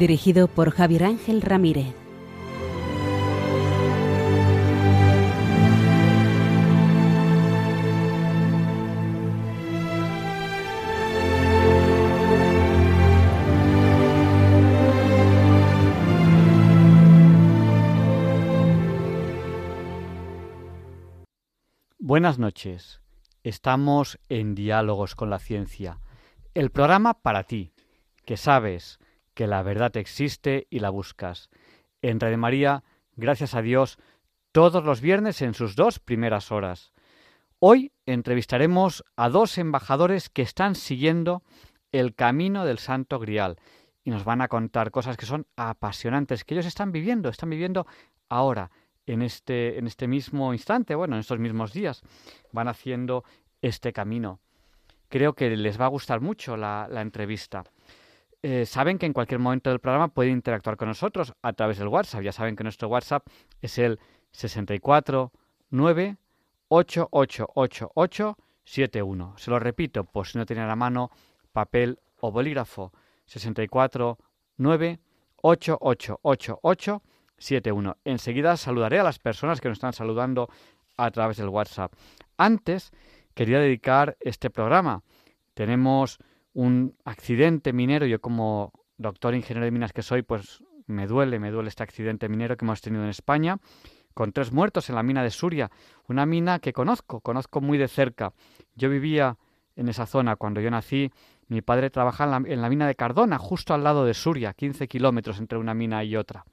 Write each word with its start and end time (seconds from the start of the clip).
Dirigido 0.00 0.48
por 0.48 0.70
Javier 0.70 1.04
Ángel 1.04 1.42
Ramírez. 1.42 1.94
Buenas 21.98 22.38
noches. 22.38 23.02
Estamos 23.44 24.18
en 24.30 24.54
Diálogos 24.54 25.14
con 25.14 25.28
la 25.28 25.38
Ciencia, 25.38 26.00
el 26.54 26.70
programa 26.70 27.20
para 27.20 27.44
ti, 27.44 27.74
que 28.24 28.38
sabes 28.38 28.98
que 29.34 29.46
la 29.46 29.62
verdad 29.62 29.96
existe 29.96 30.66
y 30.70 30.80
la 30.80 30.90
buscas. 30.90 31.50
En 32.02 32.20
Radio 32.20 32.38
María, 32.38 32.84
gracias 33.16 33.54
a 33.54 33.62
Dios, 33.62 33.98
todos 34.52 34.84
los 34.84 35.00
viernes 35.00 35.42
en 35.42 35.54
sus 35.54 35.76
dos 35.76 35.98
primeras 35.98 36.50
horas. 36.50 36.92
Hoy 37.58 37.92
entrevistaremos 38.06 39.04
a 39.16 39.28
dos 39.28 39.58
embajadores 39.58 40.30
que 40.30 40.42
están 40.42 40.74
siguiendo 40.74 41.42
el 41.92 42.14
camino 42.14 42.64
del 42.64 42.78
Santo 42.78 43.18
Grial 43.18 43.56
y 44.02 44.10
nos 44.10 44.24
van 44.24 44.40
a 44.40 44.48
contar 44.48 44.90
cosas 44.90 45.16
que 45.16 45.26
son 45.26 45.46
apasionantes, 45.56 46.44
que 46.44 46.54
ellos 46.54 46.66
están 46.66 46.92
viviendo, 46.92 47.28
están 47.28 47.50
viviendo 47.50 47.86
ahora 48.28 48.70
en 49.06 49.22
este, 49.22 49.78
en 49.78 49.86
este 49.86 50.06
mismo 50.08 50.52
instante, 50.52 50.94
bueno, 50.94 51.16
en 51.16 51.20
estos 51.20 51.38
mismos 51.38 51.72
días, 51.72 52.02
van 52.52 52.68
haciendo 52.68 53.24
este 53.60 53.92
camino. 53.92 54.40
Creo 55.08 55.34
que 55.34 55.54
les 55.56 55.80
va 55.80 55.86
a 55.86 55.88
gustar 55.88 56.20
mucho 56.20 56.56
la, 56.56 56.88
entrevista. 56.92 57.64
Eh, 58.42 58.64
saben 58.64 58.98
que 58.98 59.04
en 59.04 59.12
cualquier 59.12 59.38
momento 59.38 59.68
del 59.68 59.80
programa 59.80 60.08
pueden 60.08 60.32
interactuar 60.32 60.78
con 60.78 60.88
nosotros 60.88 61.34
a 61.42 61.52
través 61.52 61.78
del 61.78 61.88
WhatsApp. 61.88 62.22
Ya 62.22 62.32
saben 62.32 62.56
que 62.56 62.64
nuestro 62.64 62.88
WhatsApp 62.88 63.26
es 63.60 63.78
el 63.78 64.00
64 64.32 65.32
9 65.70 66.16
71. 68.64 69.34
Se 69.36 69.50
lo 69.50 69.58
repito, 69.58 70.04
por 70.04 70.26
si 70.26 70.38
no 70.38 70.46
tienen 70.46 70.64
a 70.64 70.68
la 70.68 70.76
mano 70.76 71.10
papel 71.52 71.98
o 72.20 72.30
bolígrafo. 72.30 72.92
64 73.26 74.18
9 74.56 75.00
71. 77.38 77.96
Enseguida 78.04 78.56
saludaré 78.56 79.00
a 79.00 79.04
las 79.04 79.18
personas 79.18 79.60
que 79.60 79.68
nos 79.68 79.76
están 79.76 79.92
saludando 79.92 80.48
a 80.96 81.10
través 81.10 81.36
del 81.36 81.48
WhatsApp. 81.48 81.92
Antes 82.36 82.92
quería 83.34 83.58
dedicar 83.58 84.16
este 84.20 84.50
programa. 84.50 85.02
Tenemos 85.54 86.18
un 86.52 86.96
accidente 87.04 87.72
minero. 87.72 88.06
Yo 88.06 88.20
como 88.20 88.72
doctor 88.96 89.34
ingeniero 89.34 89.64
de 89.64 89.70
minas 89.70 89.92
que 89.92 90.02
soy, 90.02 90.22
pues 90.22 90.62
me 90.86 91.06
duele, 91.06 91.38
me 91.38 91.50
duele 91.50 91.68
este 91.68 91.82
accidente 91.82 92.28
minero 92.28 92.56
que 92.56 92.64
hemos 92.64 92.80
tenido 92.80 93.04
en 93.04 93.10
España, 93.10 93.58
con 94.14 94.32
tres 94.32 94.52
muertos 94.52 94.88
en 94.88 94.96
la 94.96 95.02
mina 95.02 95.22
de 95.22 95.30
Suria, 95.30 95.70
una 96.08 96.26
mina 96.26 96.58
que 96.58 96.72
conozco, 96.72 97.20
conozco 97.20 97.60
muy 97.60 97.78
de 97.78 97.88
cerca. 97.88 98.32
Yo 98.74 98.90
vivía 98.90 99.36
en 99.76 99.88
esa 99.88 100.06
zona 100.06 100.36
cuando 100.36 100.60
yo 100.60 100.70
nací. 100.70 101.10
Mi 101.48 101.62
padre 101.62 101.90
trabajaba 101.90 102.36
en 102.36 102.42
la, 102.42 102.52
en 102.52 102.62
la 102.62 102.68
mina 102.68 102.86
de 102.86 102.94
Cardona, 102.94 103.38
justo 103.38 103.74
al 103.74 103.84
lado 103.84 104.04
de 104.04 104.14
Suria, 104.14 104.52
15 104.52 104.88
kilómetros 104.88 105.38
entre 105.38 105.58
una 105.58 105.74
mina 105.74 106.04
y 106.04 106.16
otra 106.16 106.44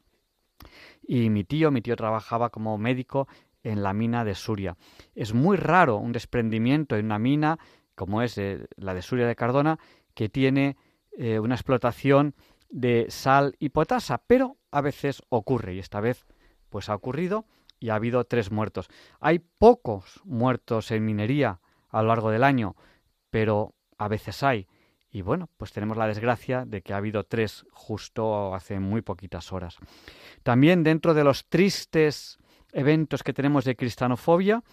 y 1.08 1.30
mi 1.30 1.44
tío, 1.44 1.72
mi 1.72 1.82
tío 1.82 1.96
trabajaba 1.96 2.50
como 2.50 2.78
médico 2.78 3.28
en 3.64 3.82
la 3.82 3.94
mina 3.94 4.24
de 4.24 4.36
Suria. 4.36 4.78
Es 5.16 5.34
muy 5.34 5.58
raro 5.58 5.98
un 5.98 6.12
desprendimiento 6.12 6.96
en 6.96 7.06
una 7.06 7.18
mina 7.18 7.58
como 7.98 8.22
es 8.22 8.38
eh, 8.38 8.68
la 8.76 8.94
de 8.94 9.02
Suria 9.02 9.26
de 9.26 9.36
Cardona, 9.36 9.80
que 10.14 10.30
tiene 10.30 10.78
eh, 11.18 11.40
una 11.40 11.56
explotación 11.56 12.36
de 12.70 13.08
sal 13.10 13.56
y 13.58 13.70
potasa, 13.70 14.22
pero 14.28 14.58
a 14.70 14.82
veces 14.82 15.24
ocurre 15.30 15.74
y 15.74 15.80
esta 15.80 16.00
vez 16.00 16.28
pues 16.70 16.90
ha 16.90 16.96
ocurrido 16.96 17.46
y 17.80 17.90
ha 17.90 17.96
habido 17.96 18.24
tres 18.26 18.52
muertos. 18.52 18.88
Hay 19.20 19.40
pocos 19.40 20.22
muertos 20.26 20.92
en 20.92 21.06
minería 21.06 21.60
a 21.90 22.04
lo 22.04 22.10
largo 22.10 22.30
del 22.30 22.44
año, 22.44 22.76
pero 23.32 23.74
a 23.98 24.08
veces 24.08 24.44
hay. 24.44 24.68
Y 25.10 25.24
bueno, 25.24 25.50
pues 25.58 25.72
tenemos 25.72 25.98
la 25.98 26.06
desgracia 26.06 26.66
de 26.66 26.84
que 26.84 26.94
ha 26.94 26.98
habido 26.98 27.24
tres 27.24 27.66
justo 27.72 28.54
hace 28.54 28.80
muy 28.80 29.02
poquitas 29.02 29.52
horas. 29.52 29.78
También 30.44 30.84
dentro 30.84 31.16
de 31.16 31.24
los 31.24 31.48
tristes 31.48 32.38
eventos 32.74 33.24
que 33.24 33.34
tenemos 33.34 33.66
de 33.66 33.76
cristianofobia, 33.76 34.64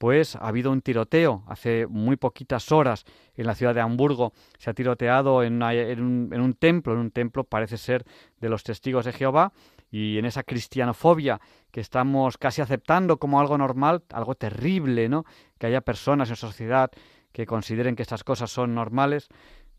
pues 0.00 0.34
ha 0.34 0.48
habido 0.48 0.72
un 0.72 0.80
tiroteo 0.80 1.44
hace 1.46 1.86
muy 1.86 2.16
poquitas 2.16 2.72
horas 2.72 3.04
en 3.36 3.46
la 3.46 3.54
ciudad 3.54 3.74
de 3.74 3.82
Hamburgo. 3.82 4.32
Se 4.56 4.70
ha 4.70 4.72
tiroteado 4.72 5.42
en, 5.42 5.62
un, 5.62 6.56
templo, 6.58 6.94
en 6.94 7.00
un 7.00 7.10
templo 7.10 7.44
parece 7.44 7.76
ser 7.76 8.06
de 8.40 8.48
los 8.48 8.64
testigos 8.64 9.04
de 9.04 9.12
Jehová, 9.12 9.52
y 9.90 10.16
en 10.16 10.24
esa 10.24 10.42
cristianofobia 10.42 11.38
que 11.70 11.82
estamos 11.82 12.38
casi 12.38 12.62
aceptando 12.62 13.18
como 13.18 13.40
algo 13.40 13.58
normal, 13.58 14.02
algo 14.10 14.34
terrible, 14.36 15.10
¿no? 15.10 15.26
Que 15.58 15.66
haya 15.66 15.82
personas 15.82 16.30
en 16.30 16.36
sociedad 16.36 16.90
que 17.30 17.44
consideren 17.44 17.94
que 17.94 18.02
estas 18.02 18.24
cosas 18.24 18.50
son 18.50 18.74
normales, 18.74 19.28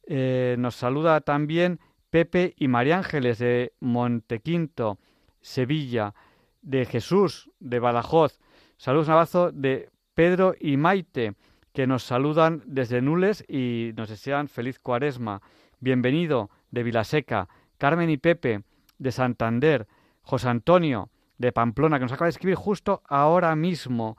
Eh, 0.05 0.55
nos 0.59 0.75
saluda 0.75 1.21
también 1.21 1.79
Pepe 2.09 2.53
y 2.57 2.67
María 2.67 2.97
Ángeles 2.97 3.39
de 3.39 3.73
Montequinto, 3.79 4.99
Sevilla, 5.41 6.13
de 6.61 6.85
Jesús 6.85 7.49
de 7.59 7.79
Badajoz. 7.79 8.39
Saludos, 8.77 9.07
un 9.07 9.13
abrazo 9.13 9.51
de 9.51 9.89
Pedro 10.13 10.55
y 10.59 10.77
Maite, 10.77 11.35
que 11.73 11.87
nos 11.87 12.03
saludan 12.03 12.61
desde 12.65 13.01
Nules 13.01 13.43
y 13.47 13.91
nos 13.95 14.09
desean 14.09 14.47
feliz 14.47 14.79
cuaresma. 14.79 15.41
Bienvenido 15.79 16.49
de 16.71 16.83
Vilaseca. 16.83 17.49
Carmen 17.77 18.09
y 18.09 18.17
Pepe 18.17 18.63
de 18.97 19.11
Santander. 19.11 19.87
José 20.21 20.49
Antonio 20.49 21.09
de 21.37 21.51
Pamplona, 21.51 21.97
que 21.97 22.05
nos 22.05 22.13
acaba 22.13 22.27
de 22.27 22.31
escribir 22.31 22.55
justo 22.55 23.01
ahora 23.07 23.55
mismo. 23.55 24.17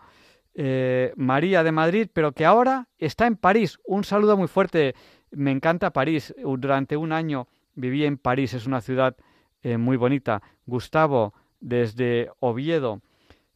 Eh, 0.54 1.12
María 1.16 1.64
de 1.64 1.72
Madrid, 1.72 2.08
pero 2.12 2.32
que 2.32 2.44
ahora 2.44 2.88
está 2.98 3.26
en 3.26 3.36
París. 3.36 3.78
Un 3.84 4.04
saludo 4.04 4.36
muy 4.36 4.48
fuerte. 4.48 4.94
Me 5.30 5.50
encanta 5.50 5.92
París. 5.92 6.34
Durante 6.38 6.96
un 6.96 7.12
año 7.12 7.48
viví 7.74 8.04
en 8.04 8.18
París. 8.18 8.54
Es 8.54 8.66
una 8.66 8.80
ciudad 8.80 9.16
eh, 9.62 9.76
muy 9.76 9.96
bonita. 9.96 10.42
Gustavo, 10.66 11.34
desde 11.60 12.30
Oviedo. 12.38 13.02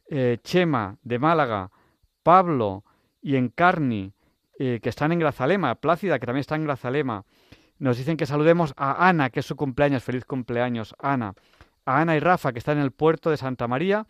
Eh, 0.09 0.37
Chema, 0.43 0.97
de 1.03 1.19
Málaga. 1.19 1.71
Pablo 2.23 2.83
y 3.21 3.37
Encarni, 3.37 4.13
que 4.57 4.81
están 4.83 5.13
en 5.13 5.19
Grazalema, 5.19 5.75
Plácida, 5.75 6.19
que 6.19 6.25
también 6.25 6.41
está 6.41 6.55
en 6.55 6.65
Grazalema. 6.65 7.23
Nos 7.79 7.97
dicen 7.97 8.17
que 8.17 8.25
saludemos 8.25 8.73
a 8.75 9.07
Ana, 9.07 9.29
que 9.29 9.39
es 9.39 9.45
su 9.45 9.55
cumpleaños. 9.55 10.03
Feliz 10.03 10.25
cumpleaños, 10.25 10.93
Ana. 10.99 11.33
A 11.85 12.01
Ana 12.01 12.17
y 12.17 12.19
Rafa, 12.19 12.51
que 12.51 12.59
están 12.59 12.77
en 12.77 12.83
el 12.83 12.91
puerto 12.91 13.29
de 13.29 13.37
Santa 13.37 13.67
María. 13.67 14.05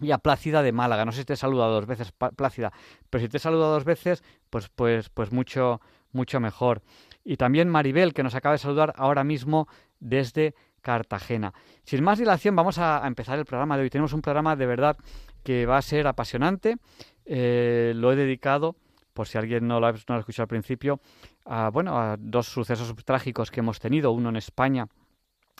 Y 0.00 0.10
a 0.10 0.18
Plácida 0.18 0.62
de 0.62 0.72
Málaga. 0.72 1.04
No 1.04 1.12
sé 1.12 1.20
si 1.20 1.24
te 1.24 1.34
he 1.34 1.36
saludado 1.36 1.74
dos 1.74 1.86
veces, 1.86 2.12
Plácida, 2.12 2.72
pero 3.10 3.22
si 3.22 3.28
te 3.28 3.36
he 3.36 3.40
saludado 3.40 3.72
dos 3.72 3.84
veces, 3.84 4.24
pues, 4.50 4.68
pues, 4.68 5.08
pues 5.08 5.32
mucho, 5.32 5.80
mucho 6.12 6.40
mejor. 6.40 6.82
Y 7.24 7.36
también 7.36 7.68
Maribel, 7.68 8.12
que 8.12 8.22
nos 8.22 8.34
acaba 8.34 8.52
de 8.54 8.58
saludar 8.58 8.92
ahora 8.96 9.24
mismo 9.24 9.68
desde 10.00 10.54
Cartagena. 10.82 11.54
Sin 11.84 12.04
más 12.04 12.18
dilación, 12.18 12.54
vamos 12.54 12.78
a, 12.78 13.02
empezar 13.06 13.38
el 13.38 13.46
programa 13.46 13.76
de 13.76 13.84
hoy. 13.84 13.90
Tenemos 13.90 14.12
un 14.12 14.20
programa 14.20 14.54
de 14.54 14.66
verdad 14.66 14.96
que 15.42 15.64
va 15.64 15.78
a 15.78 15.82
ser 15.82 16.06
apasionante. 16.06 16.76
Eh, 17.24 17.92
lo 17.96 18.12
he 18.12 18.16
dedicado, 18.16 18.76
por 19.14 19.26
si 19.26 19.38
alguien 19.38 19.66
no 19.66 19.80
lo, 19.80 19.86
ha, 19.86 19.90
escuchado 19.90 20.42
al 20.42 20.48
principio, 20.48 21.00
a, 21.46 21.70
bueno, 21.70 21.98
a 21.98 22.16
dos 22.18 22.48
sucesos 22.48 22.94
trágicos 23.04 23.50
que 23.50 23.60
hemos 23.60 23.80
tenido. 23.80 24.12
Uno 24.12 24.28
en 24.28 24.36
España, 24.36 24.86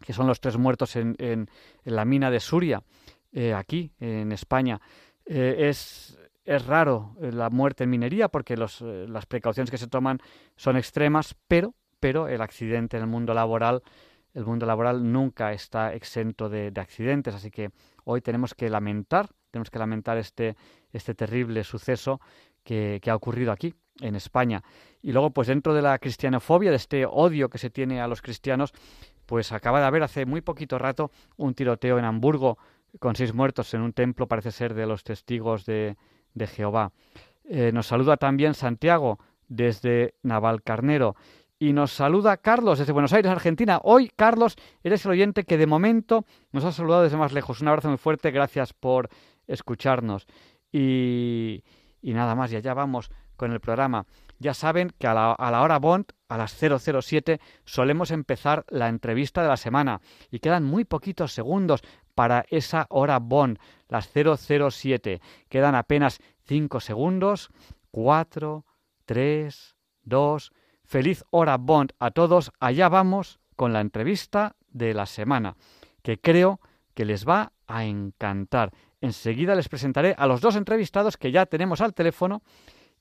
que 0.04 0.12
son 0.12 0.26
los 0.26 0.40
tres 0.40 0.58
muertos 0.58 0.94
en, 0.96 1.16
en, 1.18 1.48
la 1.84 2.04
mina 2.04 2.30
de 2.30 2.40
Suria, 2.40 2.82
eh, 3.34 3.52
aquí 3.52 3.92
en 4.00 4.32
España. 4.32 4.80
Eh, 5.26 5.68
es, 5.68 6.18
es 6.46 6.66
raro 6.66 7.14
la 7.20 7.50
muerte 7.50 7.84
en 7.84 7.90
minería 7.90 8.28
porque 8.28 8.56
los, 8.56 8.80
las 8.80 9.26
precauciones 9.26 9.70
que 9.70 9.78
se 9.78 9.88
toman 9.88 10.20
son 10.56 10.78
extremas, 10.78 11.36
pero, 11.46 11.74
pero 12.00 12.28
el 12.28 12.40
accidente 12.40 12.96
en 12.96 13.02
el 13.02 13.08
mundo 13.08 13.34
laboral 13.34 13.82
el 14.34 14.44
mundo 14.44 14.66
laboral 14.66 15.12
nunca 15.12 15.52
está 15.52 15.94
exento 15.94 16.48
de, 16.48 16.72
accidentes, 16.76 17.34
así 17.34 17.50
que 17.50 17.70
hoy 18.04 18.20
tenemos 18.20 18.54
que 18.54 18.68
lamentar, 18.68 19.30
tenemos 19.50 19.70
que 19.70 19.78
lamentar 19.78 20.18
este, 20.18 20.56
este 20.92 21.14
terrible 21.14 21.62
suceso 21.62 22.20
que, 22.64 23.00
ha 23.06 23.14
ocurrido 23.14 23.52
aquí, 23.52 23.74
en 24.00 24.16
España. 24.16 24.62
Y 25.02 25.12
luego, 25.12 25.30
pues 25.30 25.46
dentro 25.46 25.72
de 25.72 25.82
la 25.82 25.98
cristianofobia, 26.00 26.70
de 26.70 26.76
este 26.76 27.06
odio 27.06 27.48
que 27.48 27.58
se 27.58 27.70
tiene 27.70 28.00
a 28.00 28.08
los 28.08 28.22
cristianos, 28.22 28.72
pues 29.24 29.52
acaba 29.52 29.78
de 29.78 29.86
haber 29.86 30.02
hace 30.02 30.26
muy 30.26 30.40
poquito 30.40 30.78
rato 30.78 31.12
un 31.36 31.54
tiroteo 31.54 31.98
en 31.98 32.04
Hamburgo 32.04 32.58
con 32.98 33.16
seis 33.16 33.34
muertos 33.34 33.74
en 33.74 33.82
un 33.82 33.92
templo, 33.92 34.28
parece 34.28 34.50
ser 34.50 34.74
de 34.74 34.86
los 34.86 35.04
testigos 35.04 35.66
de, 35.66 35.96
Jehová. 36.46 36.92
Eh, 37.44 37.70
nos 37.72 37.86
saluda 37.86 38.16
también 38.16 38.54
Santiago 38.54 39.18
desde 39.48 40.14
Navalcarnero 40.22 41.14
y 41.58 41.72
nos 41.72 41.92
saluda 41.92 42.36
Carlos 42.36 42.78
desde 42.78 42.92
Buenos 42.92 43.12
Aires, 43.12 43.30
Argentina. 43.30 43.80
Hoy, 43.82 44.10
Carlos, 44.14 44.56
eres 44.82 45.04
el 45.04 45.12
oyente 45.12 45.44
que 45.44 45.56
de 45.56 45.66
momento 45.66 46.24
nos 46.52 46.64
ha 46.64 46.72
saludado 46.72 47.04
desde 47.04 47.16
más 47.16 47.32
lejos. 47.32 47.60
Un 47.60 47.68
abrazo 47.68 47.88
muy 47.88 47.98
fuerte, 47.98 48.30
gracias 48.30 48.72
por 48.72 49.08
escucharnos. 49.46 50.26
Y, 50.72 51.62
nada 52.02 52.34
más, 52.34 52.52
y 52.52 52.56
allá 52.56 52.74
vamos 52.74 53.10
con 53.36 53.52
el 53.52 53.60
programa. 53.60 54.06
Ya 54.44 54.52
saben 54.52 54.92
que 54.98 55.06
a 55.06 55.14
la, 55.14 55.32
a 55.32 55.50
la, 55.50 55.62
hora 55.62 55.78
Bond, 55.78 56.04
a 56.28 56.36
las 56.36 56.52
007, 56.52 57.40
solemos 57.64 58.10
empezar 58.10 58.66
la 58.68 58.90
entrevista 58.90 59.40
de 59.40 59.48
la 59.48 59.56
semana 59.56 60.02
y 60.30 60.40
quedan 60.40 60.64
muy 60.64 60.84
poquitos 60.84 61.32
segundos 61.32 61.80
para 62.14 62.44
esa 62.50 62.84
hora 62.90 63.20
Bond, 63.20 63.58
las 63.88 64.10
007. 64.12 65.22
Quedan 65.48 65.74
apenas 65.74 66.18
5 66.42 66.80
segundos, 66.80 67.48
4, 67.90 68.66
3, 69.06 69.76
2, 70.02 70.52
Feliz 70.84 71.24
hora 71.30 71.56
Bond 71.56 71.94
a 71.98 72.10
todos. 72.10 72.52
Allá 72.60 72.90
vamos 72.90 73.40
con 73.56 73.72
la 73.72 73.80
entrevista 73.80 74.56
de 74.68 74.92
la 74.92 75.06
semana, 75.06 75.56
que 76.02 76.20
creo 76.20 76.60
que 76.92 77.06
les 77.06 77.26
va 77.26 77.54
a 77.66 77.86
encantar. 77.86 78.72
Enseguida 79.00 79.54
les 79.54 79.70
presentaré 79.70 80.14
a 80.18 80.26
los 80.26 80.42
dos 80.42 80.54
entrevistados 80.54 81.16
que 81.16 81.32
ya 81.32 81.46
tenemos 81.46 81.80
al 81.80 81.94
teléfono 81.94 82.42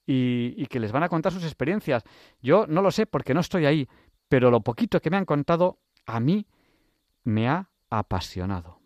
y, 0.05 0.65
que 0.67 0.79
les 0.79 0.91
van 0.91 1.03
a 1.03 1.09
contar 1.09 1.31
sus 1.31 1.43
experiencias. 1.43 2.03
Yo 2.41 2.65
no 2.67 2.81
lo 2.81 2.91
sé 2.91 3.05
porque 3.05 3.33
no 3.33 3.39
estoy 3.39 3.65
ahí, 3.65 3.87
pero 4.27 4.51
lo 4.51 4.61
poquito 4.61 4.99
que 4.99 5.09
me 5.09 5.17
han 5.17 5.25
contado 5.25 5.79
a 6.05 6.19
mí 6.19 6.45
me 7.23 7.47
ha 7.47 7.69
apasionado. 7.89 8.82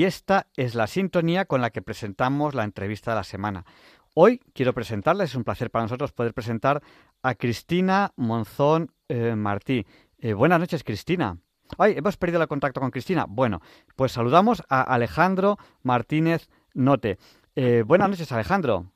Y 0.00 0.06
esta 0.06 0.46
es 0.56 0.74
la 0.74 0.86
sintonía 0.86 1.44
con 1.44 1.60
la 1.60 1.68
que 1.68 1.82
presentamos 1.82 2.54
la 2.54 2.64
entrevista 2.64 3.10
de 3.10 3.16
la 3.16 3.22
semana. 3.22 3.66
Hoy 4.14 4.40
quiero 4.54 4.72
presentarles, 4.72 5.28
es 5.28 5.36
un 5.36 5.44
placer 5.44 5.70
para 5.70 5.84
nosotros 5.84 6.12
poder 6.12 6.32
presentar 6.32 6.80
a 7.22 7.34
Cristina 7.34 8.10
Monzón 8.16 8.92
eh, 9.10 9.34
Martí. 9.36 9.84
Eh, 10.18 10.32
buenas 10.32 10.58
noches, 10.58 10.84
Cristina. 10.84 11.36
Ay, 11.76 11.98
hemos 11.98 12.16
perdido 12.16 12.40
el 12.40 12.48
contacto 12.48 12.80
con 12.80 12.90
Cristina. 12.90 13.26
Bueno, 13.28 13.60
pues 13.94 14.12
saludamos 14.12 14.62
a 14.70 14.80
Alejandro 14.80 15.58
Martínez 15.82 16.48
Note. 16.72 17.18
Eh, 17.54 17.84
buenas 17.86 18.08
noches, 18.08 18.32
Alejandro. 18.32 18.86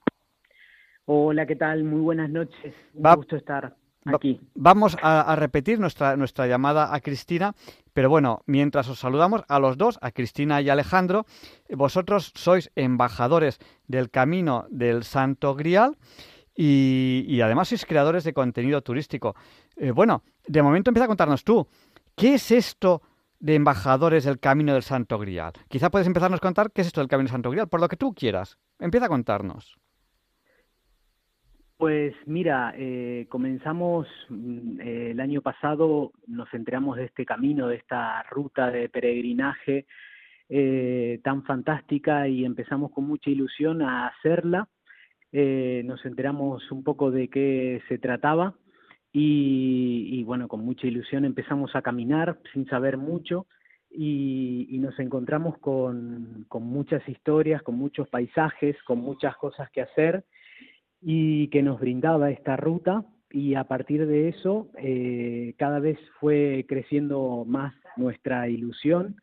Hola, 1.05 1.45
¿qué 1.45 1.57
tal? 1.57 1.85
Muy 1.85 2.01
buenas 2.01 2.31
noches. 2.31 2.75
Un 2.95 3.15
gusto 3.17 3.37
estar 3.37 3.77
aquí. 4.07 4.41
Vamos 4.55 4.97
a, 5.03 5.37
repetir 5.37 5.79
nuestra, 5.79 6.17
nuestra 6.17 6.47
llamada 6.47 6.95
a 6.95 7.01
Cristina, 7.01 7.53
pero 7.95 8.11
bueno, 8.11 8.43
mientras 8.47 8.89
os 8.89 8.99
saludamos 8.99 9.45
a 9.49 9.61
los 9.61 9.79
dos, 9.79 9.99
a 10.03 10.11
Cristina 10.11 10.61
y 10.61 10.69
Alejandro, 10.69 11.25
vosotros 11.71 12.33
sois 12.35 12.71
embajadores 12.75 13.61
del 13.87 14.11
Camino 14.11 14.67
del 14.69 15.05
Santo 15.05 15.55
Grial 15.55 15.97
y, 16.57 17.41
además 17.41 17.69
sois 17.69 17.87
creadores 17.87 18.25
de 18.25 18.35
contenido 18.35 18.83
turístico. 18.83 19.35
Eh, 19.77 19.93
bueno, 19.93 20.25
de 20.47 20.63
momento 20.63 20.91
empieza 20.91 21.05
a 21.05 21.09
contarnos 21.09 21.45
tú, 21.45 21.69
¿qué 22.17 22.35
es 22.35 22.51
esto 22.51 23.03
de 23.39 23.55
embajadores 23.55 24.25
del 24.25 24.41
Camino 24.41 24.75
del 24.75 24.83
Santo 24.83 25.19
Grial? 25.19 25.53
Quizá 25.69 25.91
puedes 25.91 26.09
empezarnos 26.09 26.39
a 26.39 26.43
contar 26.43 26.73
qué 26.73 26.81
es 26.83 26.89
esto 26.89 27.01
del 27.01 27.09
Camino 27.09 27.29
del 27.29 27.33
Santo 27.33 27.51
Grial, 27.51 27.69
por 27.69 27.81
lo 27.81 27.89
que 27.89 27.97
tú 27.97 28.13
quieras. 28.13 28.59
Empieza 28.81 29.07
a 29.07 29.09
contarnos. 29.09 29.79
Pues 31.77 32.15
mira, 32.27 32.73
eh, 32.77 33.27
comenzamos 33.29 34.07
mm, 34.29 34.81
eh, 34.81 35.11
el 35.11 35.21
año 35.21 35.43
pasado, 35.43 36.13
nos 36.29 36.53
enteramos 36.55 36.97
de 36.97 37.07
este 37.07 37.27
camino, 37.27 37.67
de 37.67 37.77
esta 37.77 38.23
ruta 38.31 38.71
de 38.71 38.89
peregrinaje 38.89 39.87
eh, 40.49 41.21
tan 41.25 41.43
fantástica 41.43 42.29
y 42.29 42.45
empezamos 42.45 42.93
con 42.93 43.05
mucha 43.05 43.29
ilusión 43.31 43.83
a 43.83 44.07
hacerla. 44.07 44.69
nos 45.33 46.05
enteramos 46.07 46.71
un 46.71 46.85
poco 46.85 47.11
de 47.11 47.29
qué 47.29 47.83
se 47.89 47.99
trataba 47.99 48.55
y, 49.13 50.23
bueno, 50.25 50.49
con 50.49 50.65
mucha 50.65 50.87
ilusión 50.87 51.25
empezamos 51.25 51.75
a 51.75 51.83
caminar 51.83 52.39
sin 52.53 52.67
saber 52.67 52.97
mucho 52.99 53.47
y, 53.91 54.79
nos 54.81 54.99
encontramos 55.01 55.59
con, 55.59 56.45
con 56.49 56.63
muchas 56.65 57.03
historias, 57.09 57.63
con 57.63 57.77
muchos 57.77 58.09
paisajes, 58.09 58.77
con 58.85 58.99
muchas 58.99 59.37
cosas 59.37 59.71
que 59.71 59.83
hacer 59.83 60.25
y 61.07 61.49
que 61.49 61.63
nos 61.63 61.79
brindaba 61.79 62.31
esta 62.31 62.57
ruta 62.57 63.05
y 63.31 63.57
a 63.57 63.65
partir 63.65 64.07
de 64.07 64.29
eso 64.29 64.69
eh, 64.79 65.55
cada 65.59 65.79
vez 65.79 65.99
fue 66.19 66.65
creciendo 66.67 67.45
más 67.47 67.75
nuestra 67.97 68.49
ilusión 68.49 69.17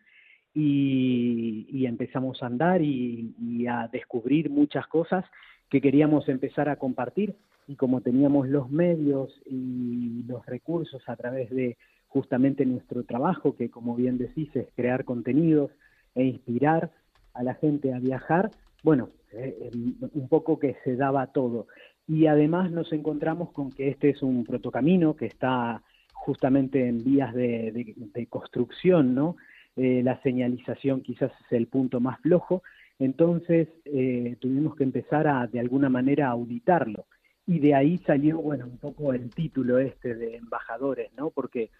y, 0.53 1.85
empezamos 1.85 2.43
a 2.43 2.45
andar 2.45 2.81
y, 2.81 3.65
a 3.67 3.87
descubrir 3.91 4.49
muchas 4.49 4.85
cosas 4.87 5.25
que 5.69 5.81
queríamos 5.81 6.27
empezar 6.29 6.69
a 6.69 6.75
compartir. 6.75 7.35
Y 7.67 7.75
como 7.75 8.01
teníamos 8.01 8.49
los 8.49 8.69
medios 8.69 9.41
y 9.45 10.23
los 10.27 10.45
recursos 10.45 11.01
a 11.07 11.15
través 11.15 11.49
de 11.49 11.77
justamente 12.07 12.65
nuestro 12.65 13.03
trabajo, 13.03 13.55
que 13.55 13.69
como 13.69 13.95
bien 13.95 14.17
decís 14.17 14.53
es 14.55 14.67
crear 14.75 15.05
contenidos 15.05 15.71
e 16.15 16.25
inspirar 16.25 16.91
a 17.33 17.43
la 17.43 17.53
gente 17.55 17.93
a 17.93 17.99
viajar, 17.99 18.51
bueno, 18.83 19.09
eh, 19.33 19.71
un 20.13 20.27
poco 20.27 20.59
que 20.59 20.75
se 20.83 20.95
daba 20.95 21.27
todo. 21.27 21.67
Y 22.07 22.27
además 22.27 22.71
nos 22.71 22.91
encontramos 22.91 23.51
con 23.51 23.71
que 23.71 23.89
este 23.89 24.09
es 24.09 24.21
un 24.21 24.43
protocamino 24.43 25.15
que 25.15 25.27
está 25.27 25.83
justamente 26.13 26.87
en 26.87 27.03
vías 27.03 27.33
de, 27.33 28.27
construcción, 28.29 29.15
¿no? 29.15 29.37
Eh, 29.75 30.01
la 30.03 30.21
señalización 30.21 31.01
quizás 31.01 31.31
es 31.45 31.51
el 31.51 31.67
punto 31.67 31.99
más 31.99 32.19
flojo, 32.19 32.61
entonces 32.99 33.69
eh, 33.85 34.35
tuvimos 34.39 34.75
que 34.75 34.83
empezar 34.83 35.27
a 35.27 35.47
de 35.47 35.59
alguna 35.59 35.89
manera 35.89 36.27
a 36.27 36.31
auditarlo 36.31 37.05
y 37.47 37.59
de 37.59 37.73
ahí 37.73 37.97
salió, 37.99 38.37
bueno, 38.37 38.65
un 38.65 38.77
poco 38.77 39.13
el 39.13 39.29
título 39.33 39.79
este 39.79 40.13
de 40.15 40.35
embajadores, 40.35 41.11
¿no? 41.17 41.31
Porque 41.31 41.71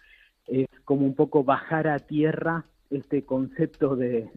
es 0.46 0.68
como 0.84 1.06
un 1.06 1.14
poco 1.14 1.44
bajar 1.44 1.86
a 1.88 1.98
tierra 1.98 2.64
este 2.90 3.24
concepto 3.24 3.96
de, 3.96 4.28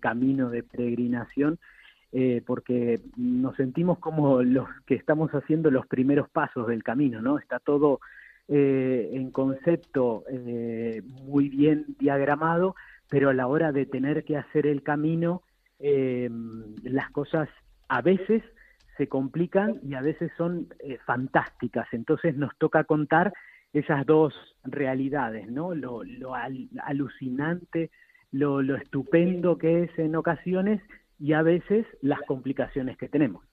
camino 0.00 0.50
de 0.50 0.62
peregrinación, 0.62 1.58
eh, 2.14 2.42
porque 2.46 3.00
nos 3.16 3.56
sentimos 3.56 3.98
como 3.98 4.42
los 4.42 4.68
que 4.84 4.94
estamos 4.94 5.30
haciendo 5.30 5.70
los 5.70 5.86
primeros 5.86 6.28
pasos 6.28 6.66
del 6.66 6.82
camino, 6.82 7.22
¿no? 7.22 7.38
Está 7.38 7.58
todo 7.58 8.00
eh, 8.48 9.08
en 9.14 9.30
concepto 9.30 10.24
eh, 10.30 11.00
muy 11.24 11.48
bien 11.48 11.86
diagramado, 11.98 12.76
pero 13.08 13.30
a 13.30 13.34
la 13.34 13.46
hora 13.46 13.72
de 13.72 13.86
tener 13.86 14.24
que 14.24 14.36
hacer 14.36 14.66
el 14.66 14.82
camino, 14.82 15.42
las 15.80 17.10
cosas 17.10 17.48
a 17.88 18.02
veces 18.02 18.44
se 18.96 19.08
complican 19.08 19.80
y 19.82 19.94
a 19.94 20.00
veces 20.00 20.30
son 20.36 20.68
fantásticas. 21.04 21.88
Entonces 21.92 22.36
nos 22.36 22.56
toca 22.56 22.84
contar 22.84 23.32
esas 23.72 24.06
dos 24.06 24.34
realidades, 24.64 25.50
¿no? 25.50 25.74
Lo, 25.74 26.02
alucinante, 26.84 27.90
lo, 28.30 28.60
estupendo 28.76 29.58
que 29.58 29.84
es 29.84 29.98
en 29.98 30.14
ocasiones 30.14 30.80
y 31.22 31.34
a 31.34 31.42
veces 31.42 31.86
las 32.00 32.20
complicaciones 32.22 32.96
que 32.98 33.08
tenemos. 33.08 33.44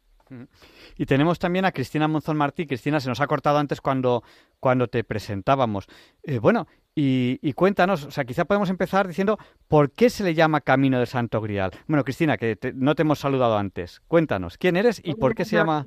Y 0.97 1.05
tenemos 1.05 1.37
también 1.37 1.65
a 1.65 1.71
Cristina 1.71 2.07
Monzón 2.07 2.37
Martí. 2.37 2.65
Cristina, 2.65 2.99
se 2.99 3.09
nos 3.09 3.21
ha 3.21 3.27
cortado 3.27 3.57
antes 3.57 3.79
cuando, 3.79 4.23
cuando 4.59 4.87
te 4.87 5.03
presentábamos. 5.03 5.87
Eh, 6.23 6.39
bueno, 6.39 6.67
y, 6.95 7.53
cuéntanos, 7.53 8.05
o 8.05 8.11
sea, 8.11 8.25
quizá 8.25 8.45
podemos 8.45 8.69
empezar 8.69 9.07
diciendo 9.07 9.37
por 9.67 9.91
qué 9.91 10.09
se 10.09 10.23
le 10.23 10.33
llama 10.33 10.61
Camino 10.61 10.97
del 10.97 11.07
Santo 11.07 11.41
Grial. 11.41 11.71
Bueno, 11.87 12.03
Cristina, 12.03 12.37
que 12.37 12.57
no 12.75 12.95
te 12.95 13.03
hemos 13.03 13.19
saludado 13.19 13.57
antes. 13.57 14.01
Cuéntanos, 14.07 14.57
¿quién 14.57 14.75
eres 14.75 14.99
y 15.03 15.13
por 15.13 15.35
qué 15.35 15.45
se 15.45 15.55
llama... 15.55 15.85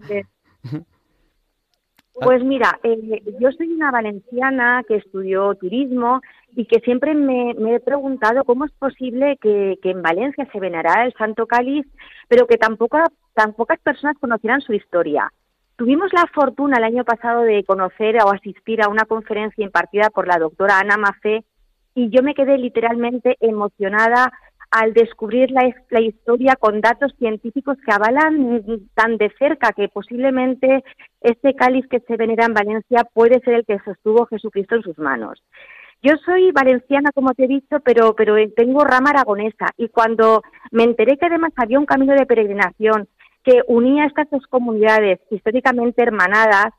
Pues 2.15 2.45
mira, 2.45 2.79
eh, 2.83 3.23
yo 3.41 3.51
soy 3.53 3.73
una 3.73 3.91
valenciana 3.91 4.85
que 4.87 4.97
estudió 4.97 5.55
turismo 5.55 6.21
y 6.55 6.67
que 6.67 6.81
siempre 6.81 7.15
me, 7.15 7.53
he 7.53 7.81
preguntado 7.81 8.45
cómo 8.45 8.67
es 8.67 8.73
posible 8.73 9.39
que, 9.41 9.79
en 9.83 10.03
Valencia 10.03 10.47
se 10.53 10.61
venerara 10.61 11.07
el 11.07 11.15
Santo 11.15 11.47
Cáliz, 11.47 11.87
pero 12.29 12.47
que 12.47 12.59
tampoco, 12.59 12.99
tan 13.35 13.55
pocas 13.55 13.81
personas 13.81 14.17
conocieran 14.21 14.61
su 14.61 14.75
historia. 14.75 15.33
Tuvimos 15.77 16.13
la 16.13 16.27
fortuna 16.35 16.77
el 16.77 16.85
año 16.85 17.05
pasado 17.05 17.43
de 17.43 17.65
conocer 17.65 18.17
o 18.23 18.31
asistir 18.31 18.83
a 18.83 18.89
una 18.89 19.07
conferencia 19.07 19.65
impartida 19.65 20.11
por 20.11 20.29
la 20.29 20.39
doctora 20.39 20.79
Ana 20.79 20.99
Mafé 20.99 21.45
y 21.95 22.11
yo 22.11 22.23
me 22.23 22.35
quedé 22.35 22.59
literalmente 22.59 23.37
emocionada 23.41 24.33
al 24.73 24.95
descubrir 24.95 25.51
la, 25.51 26.01
historia 26.01 26.57
con 26.57 26.81
datos 26.81 27.13
científicos 27.19 27.77
que 27.85 27.93
avalan 27.93 28.63
tan 28.95 29.19
de 29.19 29.31
cerca 29.39 29.73
que 29.73 29.89
posiblemente 29.89 30.83
este 31.21 31.55
cáliz 31.55 31.87
que 31.89 32.01
se 32.01 32.17
venera 32.17 32.47
en 32.47 32.55
Valencia 32.55 33.07
puede 33.13 33.41
ser 33.41 33.55
el 33.55 33.67
que 33.67 33.79
sostuvo 33.85 34.25
Jesucristo 34.27 34.77
en 34.77 34.83
sus 34.83 34.99
manos. 34.99 35.43
Yo 36.03 36.15
soy 36.25 36.53
valenciana, 36.53 37.11
como 37.13 37.35
te 37.35 37.45
he 37.45 37.49
dicho, 37.49 37.81
pero, 37.85 38.15
pero 38.17 38.35
tengo 38.57 38.83
rama 38.83 39.11
aragonesa 39.11 39.67
y 39.77 39.89
cuando 39.89 40.43
me 40.71 40.85
enteré 40.85 41.19
que 41.19 41.27
además 41.27 41.53
había 41.57 41.79
un 41.79 41.87
camino 41.87 42.15
de 42.15 42.27
peregrinación 42.27 43.09
que 43.45 43.61
unía 43.67 44.07
estas 44.07 44.31
dos 44.31 44.47
comunidades 44.47 45.21
históricamente 45.31 46.03
hermanadas, 46.03 46.73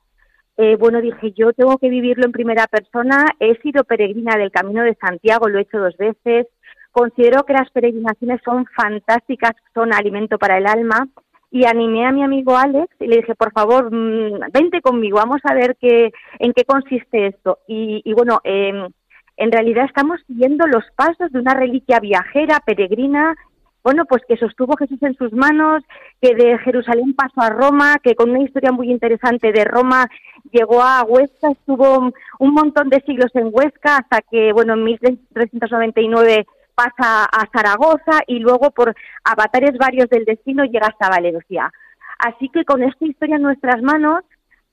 eh, 0.57 0.75
bueno, 0.77 1.01
dije, 1.01 1.31
yo 1.31 1.53
tengo 1.53 1.77
que 1.77 1.89
vivirlo 1.89 2.25
en 2.25 2.31
primera 2.31 2.67
persona. 2.67 3.25
He 3.39 3.55
sido 3.61 3.83
peregrina 3.83 4.37
del 4.37 4.51
Camino 4.51 4.83
de 4.83 4.95
Santiago, 4.95 5.47
lo 5.47 5.57
he 5.59 5.63
hecho 5.63 5.79
dos 5.79 5.97
veces. 5.97 6.47
Considero 6.93 7.43
que 7.43 7.53
las 7.53 7.71
peregrinaciones 7.71 8.39
son 8.45 8.67
fantásticas, 8.67 9.53
son 9.73 9.91
alimento 9.93 10.37
para 10.37 10.59
el 10.59 10.67
alma 10.67 11.07
y 11.49 11.65
animé 11.65 12.05
a 12.05 12.11
mi 12.11 12.23
amigo 12.23 12.55
Alex 12.55 12.87
y 12.99 13.07
le 13.07 13.17
dije, 13.17 13.33
por 13.33 13.51
favor, 13.51 13.91
mm, 13.91 14.51
vente 14.53 14.79
conmigo, 14.79 15.17
vamos 15.17 15.41
a 15.43 15.55
ver 15.55 15.75
qué, 15.81 16.11
en 16.37 16.53
qué 16.53 16.63
consiste 16.65 17.27
esto. 17.27 17.57
Y, 17.67 18.13
bueno, 18.13 18.41
em, 18.43 18.89
en 19.37 19.51
realidad 19.51 19.85
estamos 19.85 20.19
siguiendo 20.27 20.67
los 20.67 20.83
pasos 20.95 21.31
de 21.31 21.39
una 21.39 21.55
reliquia 21.55 21.99
viajera, 21.99 22.59
peregrina, 22.63 23.35
bueno, 23.83 24.05
pues 24.05 24.21
que 24.27 24.37
sostuvo 24.37 24.77
Jesús 24.77 25.01
en 25.01 25.15
sus 25.15 25.33
manos, 25.33 25.83
que 26.21 26.35
de 26.35 26.59
Jerusalén 26.59 27.15
pasó 27.15 27.41
a 27.41 27.49
Roma, 27.49 27.97
que 28.03 28.13
con 28.13 28.29
una 28.29 28.43
historia 28.43 28.71
muy 28.71 28.91
interesante 28.91 29.51
de 29.51 29.65
Roma 29.65 30.05
llegó 30.51 30.83
a 30.83 31.03
Huesca, 31.03 31.49
estuvo 31.51 32.11
un 32.37 32.53
montón 32.53 32.89
de 32.89 33.01
siglos 33.01 33.31
en 33.33 33.49
Huesca 33.51 33.97
hasta 33.97 34.21
que, 34.29 34.53
bueno, 34.53 34.75
en 34.75 34.83
1399 34.83 36.45
pasa 36.75 37.25
a 37.25 37.47
Zaragoza 37.51 38.21
y 38.27 38.39
luego 38.39 38.71
por 38.71 38.95
avatares 39.23 39.77
varios 39.77 40.09
del 40.09 40.25
destino 40.25 40.63
llega 40.65 40.87
hasta 40.87 41.09
Valencia. 41.09 41.71
Así 42.19 42.49
que 42.49 42.63
con 42.63 42.83
esta 42.83 43.05
historia 43.05 43.35
en 43.35 43.41
nuestras 43.41 43.81
manos, 43.81 44.23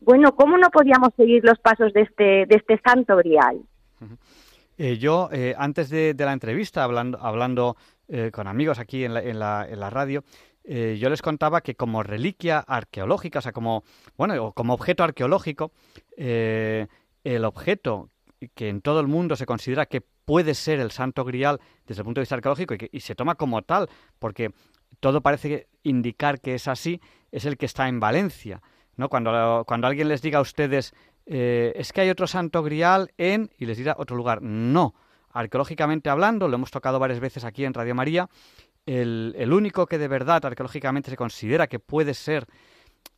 bueno, 0.01 0.35
¿cómo 0.35 0.57
no 0.57 0.71
podíamos 0.71 1.11
seguir 1.17 1.45
los 1.45 1.59
pasos 1.59 1.93
de 1.93 2.03
este, 2.03 2.47
de 2.47 2.57
este 2.57 2.81
santo 2.85 3.17
grial? 3.17 3.61
Eh, 4.79 4.97
yo, 4.97 5.29
eh, 5.33 5.55
antes 5.59 5.91
de, 5.91 6.15
la 6.17 6.33
entrevista, 6.33 6.85
hablando, 6.85 7.19
hablando 7.21 7.77
eh, 8.09 8.31
con 8.33 8.47
amigos 8.47 8.79
aquí 8.79 9.05
en 9.05 9.15
la, 9.15 9.23
en 9.23 9.39
la, 9.39 9.67
en 9.69 9.81
la 9.81 9.91
radio, 9.91 10.25
yo 10.63 11.09
les 11.09 11.21
contaba 11.21 11.63
que 11.63 11.75
como 11.75 12.05
reliquia 12.05 12.61
arqueológica, 12.61 13.41
o 13.41 13.43
sea, 13.43 13.51
como, 13.51 13.83
bueno, 14.17 14.53
como 14.53 14.75
objeto 14.75 15.03
arqueológico, 15.03 15.73
el 16.17 17.45
objeto 17.45 18.11
que 18.55 18.69
en 18.69 18.81
todo 18.81 19.01
el 19.01 19.09
mundo 19.09 19.35
se 19.35 19.47
considera 19.47 19.87
que 19.87 20.03
puede 20.31 20.55
ser 20.55 20.79
el 20.79 20.93
santo 20.93 21.25
grial 21.25 21.61
desde 21.89 22.03
el 22.03 22.05
punto 22.05 22.21
de 22.21 22.23
vista 22.23 22.37
arqueológico 22.37 22.77
y, 22.93 23.01
se 23.01 23.17
toma 23.17 23.35
como 23.35 23.63
tal, 23.63 23.89
porque 24.21 24.53
todo 25.01 25.23
parece 25.23 25.67
indicar 25.83 26.41
que 26.41 26.55
es 26.55 26.69
así, 26.69 27.01
es 27.33 27.47
el 27.47 27.57
que 27.57 27.67
está 27.67 27.89
en 27.89 27.99
Valencia. 27.99 28.63
¿no? 28.95 29.09
Cuando, 29.09 29.65
cuando 29.67 29.89
alguien 29.89 30.07
les 30.07 30.23
diga 30.23 30.39
a 30.39 30.43
ustedes, 30.43 30.95
eh, 31.27 31.73
es 31.75 31.93
que 31.93 32.03
hay 32.03 32.11
otro 32.11 32.29
santo 32.29 32.63
grial 32.63 33.11
en, 33.19 33.51
y 33.59 33.67
les 33.67 33.77
dirá 33.77 33.97
otro 33.99 34.15
lugar, 34.17 34.41
no. 34.41 34.95
Arqueológicamente 35.33 36.11
hablando, 36.11 36.47
lo 36.47 36.55
hemos 36.55 36.71
tocado 36.71 37.01
varias 37.01 37.19
veces 37.19 37.43
aquí 37.43 37.65
en 37.65 37.75
Radio 37.75 37.97
María, 37.97 38.29
el, 38.87 39.35
el 39.37 39.53
único 39.53 39.87
que 39.87 39.99
de 39.99 40.07
verdad 40.07 40.47
arqueológicamente 40.47 41.11
se 41.11 41.17
considera 41.17 41.67
que 41.67 41.81
puede 41.81 42.15
ser 42.15 42.47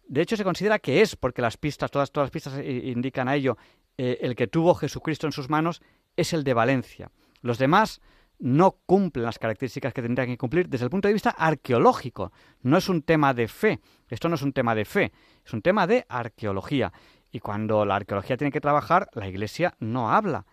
de 0.09 0.21
hecho, 0.21 0.37
se 0.37 0.45
considera 0.45 0.79
que 0.79 1.01
es, 1.01 1.17
porque 1.17 1.43
las 1.43 1.57
pistas, 1.57 1.91
todas, 1.91 2.11
todas 2.11 2.27
las 2.27 2.31
pistas 2.31 2.59
eh, 2.59 2.83
indican 2.87 3.29
a 3.29 3.35
ello, 3.35 3.57
eh, 3.97 4.19
el 4.23 4.35
que 4.35 4.47
tuvo 4.47 4.75
Jesucristo 4.75 5.27
en 5.27 5.33
sus 5.33 5.49
manos 5.49 5.83
es 6.17 6.33
el 6.33 6.45
de 6.45 6.55
Valencia. 6.55 7.11
Los 7.41 7.59
demás 7.59 8.01
no 8.39 8.77
cumplen 8.87 9.25
las 9.25 9.39
características 9.39 9.95
que 9.95 10.03
tendrían 10.03 10.29
que 10.29 10.37
cumplir 10.37 10.69
desde 10.69 10.85
el 10.85 10.91
punto 10.91 11.09
de 11.09 11.15
vista 11.15 11.31
arqueológico. 11.31 12.33
No 12.63 12.77
es 12.77 12.89
un 12.89 13.03
tema 13.03 13.33
de 13.35 13.47
fe. 13.47 13.81
Esto 14.09 14.29
no 14.29 14.35
es 14.35 14.43
un 14.43 14.53
tema 14.53 14.75
de 14.75 14.85
fe, 14.85 15.13
es 15.45 15.53
un 15.53 15.63
tema 15.63 15.87
de 15.87 16.05
arqueología. 16.09 16.93
Y 17.31 17.39
cuando 17.39 17.85
la 17.85 17.97
arqueología 17.97 18.37
tiene 18.37 18.51
que 18.51 18.61
trabajar, 18.61 19.09
la 19.15 19.29
Iglesia 19.29 19.75
no 19.79 20.13
habla. 20.13 20.45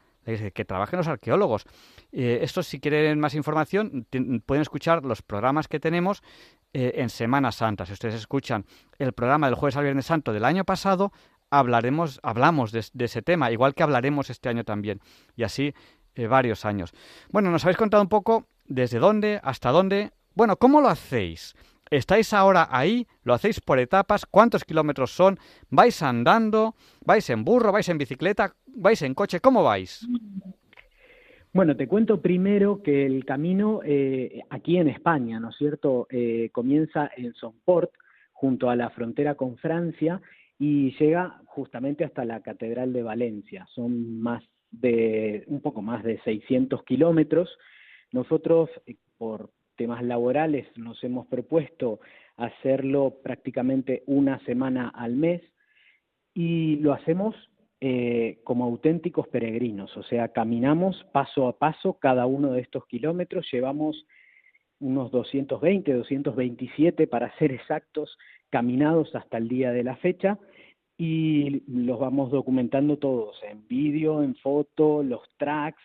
que 0.54 0.66
trabajen 0.66 0.98
los 0.98 1.08
arqueólogos. 1.08 1.66
Eh, 2.12 2.40
esto, 2.44 2.62
si 2.62 2.80
quieren 2.80 3.20
más 3.20 3.34
información, 3.34 4.06
pueden 4.46 4.62
escuchar 4.62 5.04
los 5.04 5.24
programas 5.24 5.68
que 5.68 5.80
tenemos 5.80 6.22
eh, 6.72 6.92
en 6.98 7.10
Semana 7.10 7.52
Santa. 7.52 7.88
Si 7.88 7.94
ustedes 7.94 8.14
escuchan 8.14 8.64
el 9.00 9.14
programa 9.14 9.48
del 9.48 9.56
jueves 9.56 9.76
al 9.76 9.86
Viernes 9.86 10.06
Santo 10.06 10.32
del 10.32 10.46
año 10.46 10.66
pasado, 10.66 11.12
hablaremos, 11.50 12.20
hablamos 12.24 12.72
de, 12.72 12.80
ese 12.80 13.22
tema, 13.22 13.52
igual 13.52 13.74
que 13.74 13.84
hablaremos 13.84 14.30
este 14.30 14.50
año 14.50 14.64
también, 14.64 15.00
y 15.36 15.44
así 15.44 15.74
eh, 16.16 16.28
varios 16.28 16.66
años. 16.66 16.92
Bueno, 17.32 17.52
nos 17.52 17.64
habéis 17.64 17.78
contado 17.78 18.04
un 18.04 18.10
poco 18.10 18.48
desde 18.66 19.00
dónde, 19.00 19.40
hasta 19.44 19.72
dónde. 19.72 20.12
Bueno, 20.36 20.58
¿cómo 20.58 20.82
lo 20.82 20.90
hacéis? 20.90 21.56
¿Estáis 21.90 22.34
ahora 22.34 22.68
ahí? 22.70 23.08
¿Lo 23.24 23.34
hacéis 23.34 23.62
por 23.62 23.80
etapas? 23.80 24.26
¿Cuántos 24.26 24.64
kilómetros 24.64 25.12
son? 25.12 25.40
¿Vais 25.70 26.04
andando? 26.04 26.76
¿Vais 27.04 27.28
en 27.32 27.44
burro? 27.44 27.72
¿Vais 27.72 27.90
en 27.90 27.98
bicicleta? 27.98 28.54
¿Vais 28.68 29.02
en 29.02 29.16
coche? 29.16 29.40
¿Cómo 29.40 29.64
vais? 29.64 30.08
Bueno, 31.52 31.76
te 31.76 31.88
cuento 31.88 32.22
primero 32.22 32.84
que 32.84 33.08
el 33.08 33.26
camino 33.26 33.82
eh, 33.84 34.42
aquí 34.52 34.78
en 34.78 34.88
España, 34.88 35.40
¿no 35.40 35.50
es 35.50 35.58
cierto?, 35.58 36.06
eh, 36.12 36.50
comienza 36.52 37.10
en 37.18 37.34
Sonport, 37.34 37.90
junto 38.34 38.70
a 38.70 38.76
la 38.76 38.92
frontera 38.92 39.34
con 39.34 39.58
Francia, 39.58 40.22
y 40.60 40.92
llega 41.00 41.42
justamente 41.46 42.04
hasta 42.04 42.26
la 42.26 42.42
Catedral 42.42 42.92
de 42.92 43.02
Valencia. 43.02 43.66
Son 43.74 44.20
más 44.20 44.44
de 44.72 45.46
un 45.48 45.62
poco 45.62 45.82
más 45.82 46.04
de 46.04 46.20
600 46.20 46.84
kilómetros. 46.84 47.50
Nosotros, 48.12 48.70
eh, 48.86 48.96
por 49.18 49.50
temas 49.78 50.04
laborales, 50.04 50.68
nos 50.78 51.02
hemos 51.04 51.26
propuesto 51.28 52.02
hacerlo 52.36 53.16
prácticamente 53.24 54.04
una 54.06 54.40
semana 54.40 54.90
al 54.90 55.16
mes 55.16 55.42
y 56.34 56.76
lo 56.78 56.94
hacemos 56.94 57.36
eh, 57.82 58.40
como 58.44 58.66
auténticos 58.66 59.30
peregrinos, 59.30 59.96
o 59.96 60.04
sea, 60.04 60.34
caminamos 60.34 61.06
paso 61.14 61.48
a 61.48 61.58
paso 61.58 61.94
cada 61.94 62.26
uno 62.26 62.52
de 62.52 62.60
estos 62.60 62.86
kilómetros, 62.88 63.48
llevamos 63.54 64.06
unos 64.82 65.12
220, 65.12 65.94
227 65.94 67.08
para 67.08 67.34
ser 67.38 67.52
exactos, 67.54 68.18
caminados 68.50 69.16
hasta 69.16 69.38
el 69.38 69.48
día 69.48 69.72
de 69.72 69.84
la 69.84 69.96
fecha 69.96 70.38
y 71.02 71.64
los 71.66 71.98
vamos 71.98 72.30
documentando 72.30 72.98
todos 72.98 73.42
en 73.50 73.66
vídeo, 73.70 74.22
en 74.22 74.36
foto, 74.36 75.02
los 75.02 75.22
tracks 75.38 75.82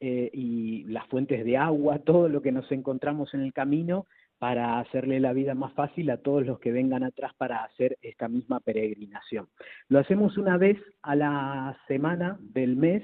eh, 0.00 0.30
y 0.32 0.84
las 0.84 1.06
fuentes 1.08 1.44
de 1.44 1.58
agua, 1.58 1.98
todo 2.06 2.30
lo 2.30 2.40
que 2.40 2.50
nos 2.50 2.72
encontramos 2.72 3.34
en 3.34 3.42
el 3.42 3.52
camino 3.52 4.06
para 4.38 4.78
hacerle 4.80 5.20
la 5.20 5.34
vida 5.34 5.54
más 5.54 5.74
fácil 5.74 6.08
a 6.08 6.16
todos 6.16 6.46
los 6.46 6.60
que 6.60 6.72
vengan 6.72 7.04
atrás 7.04 7.34
para 7.36 7.62
hacer 7.62 7.98
esta 8.00 8.26
misma 8.26 8.58
peregrinación. 8.58 9.48
Lo 9.88 9.98
hacemos 9.98 10.38
una 10.38 10.56
vez 10.56 10.78
a 11.02 11.14
la 11.14 11.78
semana 11.86 12.38
del 12.40 12.74
mes 12.74 13.02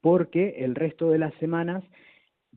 porque 0.00 0.56
el 0.58 0.74
resto 0.74 1.10
de 1.10 1.18
las 1.18 1.34
semanas 1.34 1.84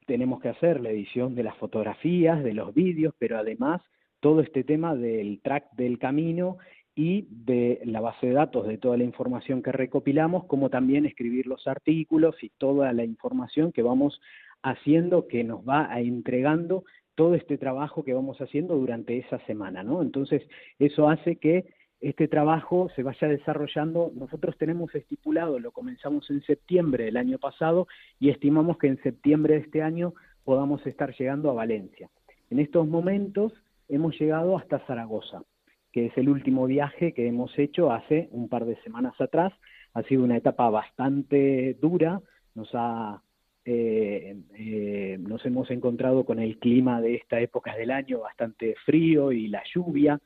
tenemos 0.08 0.42
que 0.42 0.50
hacer 0.50 0.82
la 0.82 0.90
edición 0.90 1.36
de 1.36 1.44
las 1.44 1.56
fotografías, 1.58 2.44
de 2.44 2.56
los 2.56 2.74
vídeos, 2.74 3.14
pero 3.20 3.38
además 3.38 3.80
todo 4.22 4.42
este 4.42 4.64
tema 4.64 4.96
del 4.96 5.40
track 5.42 5.72
del 5.74 6.00
camino 6.00 6.58
y 7.00 7.26
de 7.32 7.80
la 7.86 8.02
base 8.02 8.28
de 8.28 8.34
datos 8.34 8.68
de 8.68 8.78
toda 8.78 8.98
la 8.98 9.06
información 9.06 9.64
que 9.64 9.72
recopilamos, 9.72 10.44
como 10.48 10.70
también 10.70 11.06
escribir 11.06 11.48
los 11.48 11.66
artículos 11.66 12.36
y 12.44 12.50
toda 12.50 12.92
la 12.92 13.06
información 13.06 13.72
que 13.72 13.82
vamos 13.82 14.20
haciendo, 14.64 15.26
que 15.26 15.46
nos 15.46 15.62
va 15.62 15.98
entregando 15.98 16.84
todo 17.16 17.36
este 17.36 17.58
trabajo 17.58 18.04
que 18.04 18.14
vamos 18.14 18.42
haciendo 18.42 18.76
durante 18.76 19.18
esa 19.18 19.40
semana, 19.46 19.82
¿no? 19.82 20.02
Entonces, 20.02 20.42
eso 20.78 21.08
hace 21.08 21.38
que 21.38 21.68
este 22.02 22.28
trabajo 22.28 22.90
se 22.98 23.04
vaya 23.04 23.30
desarrollando. 23.30 24.12
Nosotros 24.14 24.58
tenemos 24.58 24.94
estipulado, 24.94 25.58
lo 25.58 25.72
comenzamos 25.72 26.30
en 26.30 26.42
septiembre 26.42 27.06
del 27.06 27.16
año 27.16 27.38
pasado 27.38 27.88
y 28.20 28.30
estimamos 28.30 28.78
que 28.78 28.88
en 28.88 29.02
septiembre 29.02 29.54
de 29.54 29.62
este 29.62 29.82
año 29.82 30.16
podamos 30.44 30.86
estar 30.86 31.16
llegando 31.16 31.50
a 31.50 31.54
Valencia. 31.54 32.10
En 32.50 32.60
estos 32.60 32.86
momentos 32.86 33.54
hemos 33.88 34.20
llegado 34.20 34.58
hasta 34.58 34.86
Zaragoza, 34.86 35.44
que 35.92 36.08
es 36.08 36.18
el 36.18 36.30
último 36.30 36.68
viaje 36.68 37.14
que 37.14 37.28
hemos 37.28 37.58
hecho 37.58 37.92
hace 37.92 38.30
un 38.32 38.50
par 38.50 38.66
de 38.66 38.76
semanas 38.84 39.20
atrás. 39.20 39.54
Ha 39.94 40.04
sido 40.04 40.24
una 40.24 40.38
etapa 40.38 40.70
bastante 40.70 41.76
dura, 41.82 42.22
nos 42.56 42.70
ha 42.74 43.22
eh, 43.72 44.36
eh, 44.56 45.18
nos 45.20 45.46
hemos 45.46 45.70
encontrado 45.70 46.26
con 46.26 46.40
el 46.40 46.58
clima 46.58 47.02
de 47.02 47.14
esta 47.16 47.40
época 47.40 47.76
del 47.76 47.92
año 47.92 48.22
bastante 48.22 48.74
frío 48.84 49.32
y 49.32 49.48
la 49.48 49.62
lluvia, 49.72 50.20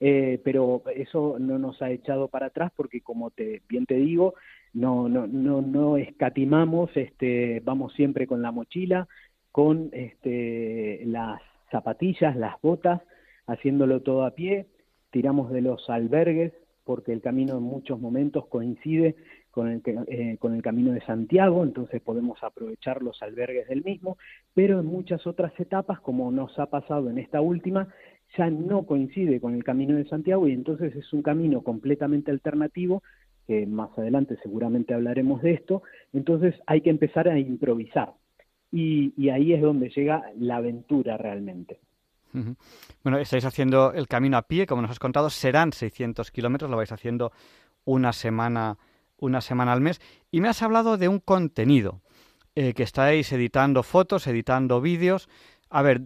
eh, 0.00 0.40
pero 0.42 0.82
eso 0.96 1.36
no 1.38 1.58
nos 1.58 1.80
ha 1.80 1.90
echado 1.90 2.26
para 2.26 2.46
atrás 2.46 2.72
porque 2.74 3.00
como 3.00 3.30
te 3.30 3.62
bien 3.68 3.86
te 3.86 3.94
digo, 3.94 4.34
no 4.72 5.08
no 5.08 5.28
no 5.28 5.62
no 5.62 5.96
escatimamos, 5.96 6.90
este 6.96 7.60
vamos 7.64 7.92
siempre 7.92 8.26
con 8.26 8.42
la 8.42 8.50
mochila, 8.50 9.06
con 9.52 9.90
este 9.92 11.02
las 11.04 11.40
zapatillas, 11.70 12.36
las 12.36 12.60
botas, 12.60 13.00
haciéndolo 13.46 14.00
todo 14.02 14.24
a 14.24 14.32
pie, 14.32 14.66
tiramos 15.10 15.50
de 15.50 15.62
los 15.62 15.88
albergues 15.90 16.52
porque 16.84 17.12
el 17.12 17.20
camino 17.20 17.58
en 17.58 17.64
muchos 17.64 18.00
momentos 18.00 18.46
coincide 18.46 19.14
con 19.50 19.68
el, 19.68 19.82
eh, 20.06 20.36
con 20.38 20.54
el 20.54 20.62
Camino 20.62 20.92
de 20.92 21.00
Santiago, 21.02 21.62
entonces 21.62 22.00
podemos 22.00 22.42
aprovechar 22.42 23.02
los 23.02 23.20
albergues 23.22 23.68
del 23.68 23.84
mismo, 23.84 24.16
pero 24.54 24.80
en 24.80 24.86
muchas 24.86 25.26
otras 25.26 25.52
etapas, 25.58 26.00
como 26.00 26.30
nos 26.30 26.58
ha 26.58 26.66
pasado 26.66 27.10
en 27.10 27.18
esta 27.18 27.40
última, 27.40 27.88
ya 28.38 28.48
no 28.48 28.86
coincide 28.86 29.40
con 29.40 29.54
el 29.54 29.64
Camino 29.64 29.96
de 29.96 30.08
Santiago 30.08 30.48
y 30.48 30.52
entonces 30.52 30.94
es 30.94 31.12
un 31.12 31.22
camino 31.22 31.62
completamente 31.62 32.30
alternativo, 32.30 33.02
que 33.46 33.66
más 33.66 33.90
adelante 33.98 34.38
seguramente 34.42 34.94
hablaremos 34.94 35.42
de 35.42 35.52
esto, 35.52 35.82
entonces 36.12 36.54
hay 36.66 36.80
que 36.82 36.90
empezar 36.90 37.28
a 37.28 37.38
improvisar. 37.38 38.12
Y, 38.70 39.12
y 39.16 39.30
ahí 39.30 39.52
es 39.52 39.60
donde 39.60 39.90
llega 39.90 40.22
la 40.38 40.56
aventura 40.56 41.16
realmente. 41.16 41.80
Bueno, 43.04 43.18
estáis 43.18 43.44
haciendo 43.44 43.92
el 43.92 44.08
camino 44.08 44.36
a 44.36 44.42
pie, 44.42 44.66
como 44.66 44.82
nos 44.82 44.90
has 44.90 44.98
contado, 44.98 45.30
serán 45.30 45.72
600 45.72 46.30
kilómetros, 46.30 46.70
lo 46.70 46.76
vais 46.76 46.92
haciendo 46.92 47.32
una 47.84 48.12
semana 48.12 48.78
una 49.18 49.40
semana 49.40 49.72
al 49.72 49.80
mes. 49.80 50.00
Y 50.30 50.40
me 50.40 50.48
has 50.48 50.62
hablado 50.62 50.96
de 50.96 51.08
un 51.08 51.18
contenido, 51.18 52.00
eh, 52.54 52.74
que 52.74 52.82
estáis 52.82 53.30
editando 53.32 53.82
fotos, 53.82 54.26
editando 54.26 54.80
vídeos. 54.80 55.28
A 55.70 55.82
ver, 55.82 56.02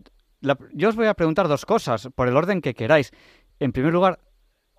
yo 0.72 0.88
os 0.88 0.96
voy 0.96 1.06
a 1.06 1.14
preguntar 1.14 1.48
dos 1.48 1.64
cosas, 1.64 2.08
por 2.14 2.28
el 2.28 2.36
orden 2.36 2.60
que 2.60 2.74
queráis. 2.74 3.12
En 3.58 3.72
primer 3.72 3.92
lugar, 3.92 4.20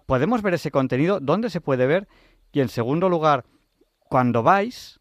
¿podemos 0.05 0.41
ver 0.41 0.55
ese 0.55 0.71
contenido? 0.71 1.19
¿Dónde 1.19 1.49
se 1.49 1.61
puede 1.61 1.85
ver? 1.85 2.07
Y 2.51 2.59
en 2.59 2.69
segundo 2.69 3.09
lugar, 3.09 3.45
cuando 3.99 4.43
vais, 4.43 4.99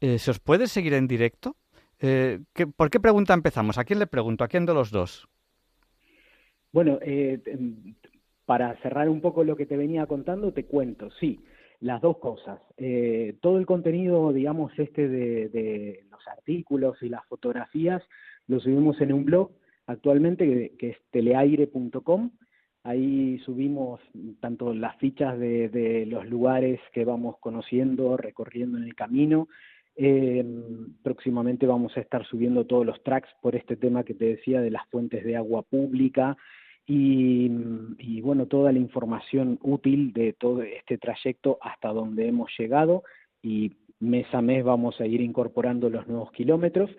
eh, 0.00 0.18
¿se 0.18 0.30
os 0.30 0.38
puede 0.38 0.68
seguir 0.68 0.94
en 0.94 1.08
directo? 1.08 1.56
Eh, 1.98 2.40
¿Por 2.76 2.90
qué 2.90 3.00
pregunta 3.00 3.32
empezamos? 3.32 3.78
¿A 3.78 3.84
quién 3.84 3.98
le 3.98 4.06
pregunto? 4.06 4.44
¿A 4.44 4.48
quién 4.48 4.66
de 4.66 4.74
los 4.74 4.90
dos? 4.90 5.28
Bueno, 6.72 6.98
para 8.46 8.74
cerrar 8.82 9.08
un 9.08 9.20
poco 9.20 9.44
lo 9.44 9.56
que 9.56 9.66
te 9.66 9.76
venía 9.76 10.06
contando, 10.06 10.52
te 10.52 10.64
cuento, 10.64 11.10
sí 11.20 11.38
las 11.82 12.00
dos 12.00 12.18
cosas. 12.18 12.60
Eh, 12.76 13.36
todo 13.40 13.58
el 13.58 13.66
contenido, 13.66 14.32
digamos, 14.32 14.72
este 14.78 15.08
de, 15.08 16.04
los 16.10 16.26
artículos 16.28 16.96
y 17.02 17.08
las 17.08 17.26
fotografías, 17.26 18.02
lo 18.46 18.60
subimos 18.60 19.00
en 19.00 19.12
un 19.12 19.24
blog 19.24 19.50
actualmente 19.86 20.72
que, 20.78 20.90
es 20.90 20.96
teleaire.com. 21.10 22.30
Ahí 22.84 23.38
subimos 23.40 24.00
tanto 24.40 24.72
las 24.74 24.96
fichas 24.98 25.38
de, 25.38 26.06
los 26.06 26.26
lugares 26.26 26.80
que 26.92 27.04
vamos 27.04 27.36
conociendo, 27.40 28.16
recorriendo 28.16 28.78
en 28.78 28.84
el 28.84 28.94
camino. 28.94 29.48
Eh, 29.96 30.44
próximamente 31.02 31.66
vamos 31.66 31.96
a 31.96 32.00
estar 32.00 32.24
subiendo 32.26 32.64
todos 32.64 32.86
los 32.86 33.02
tracks 33.02 33.28
por 33.42 33.56
este 33.56 33.76
tema 33.76 34.04
que 34.04 34.14
te 34.14 34.24
decía 34.24 34.60
de 34.60 34.70
las 34.70 34.86
fuentes 34.88 35.24
de 35.24 35.36
agua 35.36 35.62
pública, 35.62 36.36
y, 36.86 38.20
bueno, 38.22 38.46
toda 38.46 38.72
la 38.72 38.78
información 38.78 39.58
útil 39.62 40.12
de 40.12 40.32
todo 40.32 40.62
este 40.62 40.98
trayecto 40.98 41.58
hasta 41.60 41.88
donde 41.88 42.26
hemos 42.28 42.50
llegado 42.58 43.04
y 43.42 43.72
mes 44.00 44.26
a 44.34 44.42
mes 44.42 44.64
vamos 44.64 45.00
a 45.00 45.06
ir 45.06 45.20
incorporando 45.20 45.88
los 45.88 46.06
nuevos 46.08 46.32
kilómetros. 46.32 46.90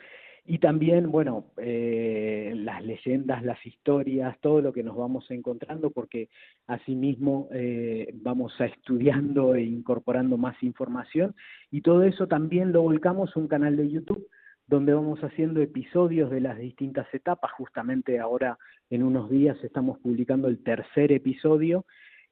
Y 0.46 0.58
también, 0.58 1.10
bueno, 1.10 1.46
eh, 1.58 2.54
las 2.56 2.84
leyendas, 2.84 3.44
las 3.44 3.66
historias, 3.66 4.38
todo 4.42 4.62
lo 4.62 4.74
que 4.74 4.84
nos 4.84 4.98
vamos 4.98 5.30
encontrando, 5.32 5.90
porque 5.90 6.28
asimismo 6.68 7.48
eh, 7.54 8.14
vamos 8.16 8.60
a 8.60 8.66
estudiando 8.66 9.56
e 9.56 9.64
incorporando 9.64 10.38
más 10.38 10.62
información. 10.62 11.34
Y 11.72 11.82
todo 11.82 12.04
eso 12.04 12.28
también 12.28 12.74
lo 12.74 12.82
volcamos 12.82 13.36
un 13.38 13.48
canal 13.48 13.78
de 13.78 13.90
YouTube 13.90 14.28
donde 14.68 14.94
vamos 14.94 15.20
haciendo 15.24 15.62
episodios 15.62 16.32
de 16.32 16.42
las 16.42 16.58
distintas 16.58 17.08
etapas. 17.14 17.52
Justamente 17.54 18.20
ahora, 18.20 18.58
en 18.90 19.04
unos 19.04 19.30
días, 19.30 19.58
estamos 19.64 20.00
publicando 20.00 20.48
el 20.48 20.64
tercer 20.64 21.12
episodio, 21.12 21.86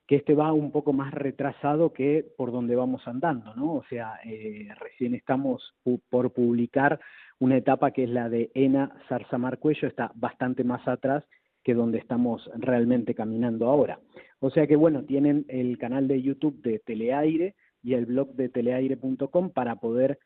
que 0.07 0.17
este 0.17 0.33
va 0.33 0.51
un 0.53 0.71
poco 0.71 0.93
más 0.93 1.13
retrasado 1.13 1.93
que 1.93 2.25
por 2.37 2.51
donde 2.51 2.75
vamos 2.75 3.07
andando, 3.07 3.55
¿no? 3.55 3.75
O 3.75 3.83
sea, 3.89 4.19
eh, 4.25 4.69
recién 4.79 5.15
estamos 5.15 5.75
por 6.09 6.31
publicar 6.31 6.99
una 7.39 7.57
etapa 7.57 7.91
que 7.91 8.03
es 8.03 8.09
la 8.09 8.29
de 8.29 8.51
Ena 8.53 8.95
Marcuello, 9.37 9.87
está 9.87 10.11
bastante 10.15 10.63
más 10.63 10.87
atrás 10.87 11.23
que 11.63 11.73
donde 11.73 11.97
estamos 11.97 12.49
realmente 12.55 13.15
caminando 13.15 13.67
ahora. 13.67 13.99
O 14.39 14.49
sea 14.49 14.67
que 14.67 14.75
bueno, 14.75 15.03
tienen 15.03 15.45
el 15.47 15.77
canal 15.77 16.07
de 16.07 16.21
YouTube 16.21 16.61
de 16.61 16.79
Teleaire 16.79 17.55
y 17.83 17.93
el 17.93 18.05
blog 18.05 18.33
de 18.33 18.49
teleaire.com 18.49 19.51
para 19.51 19.75
poder 19.75 20.19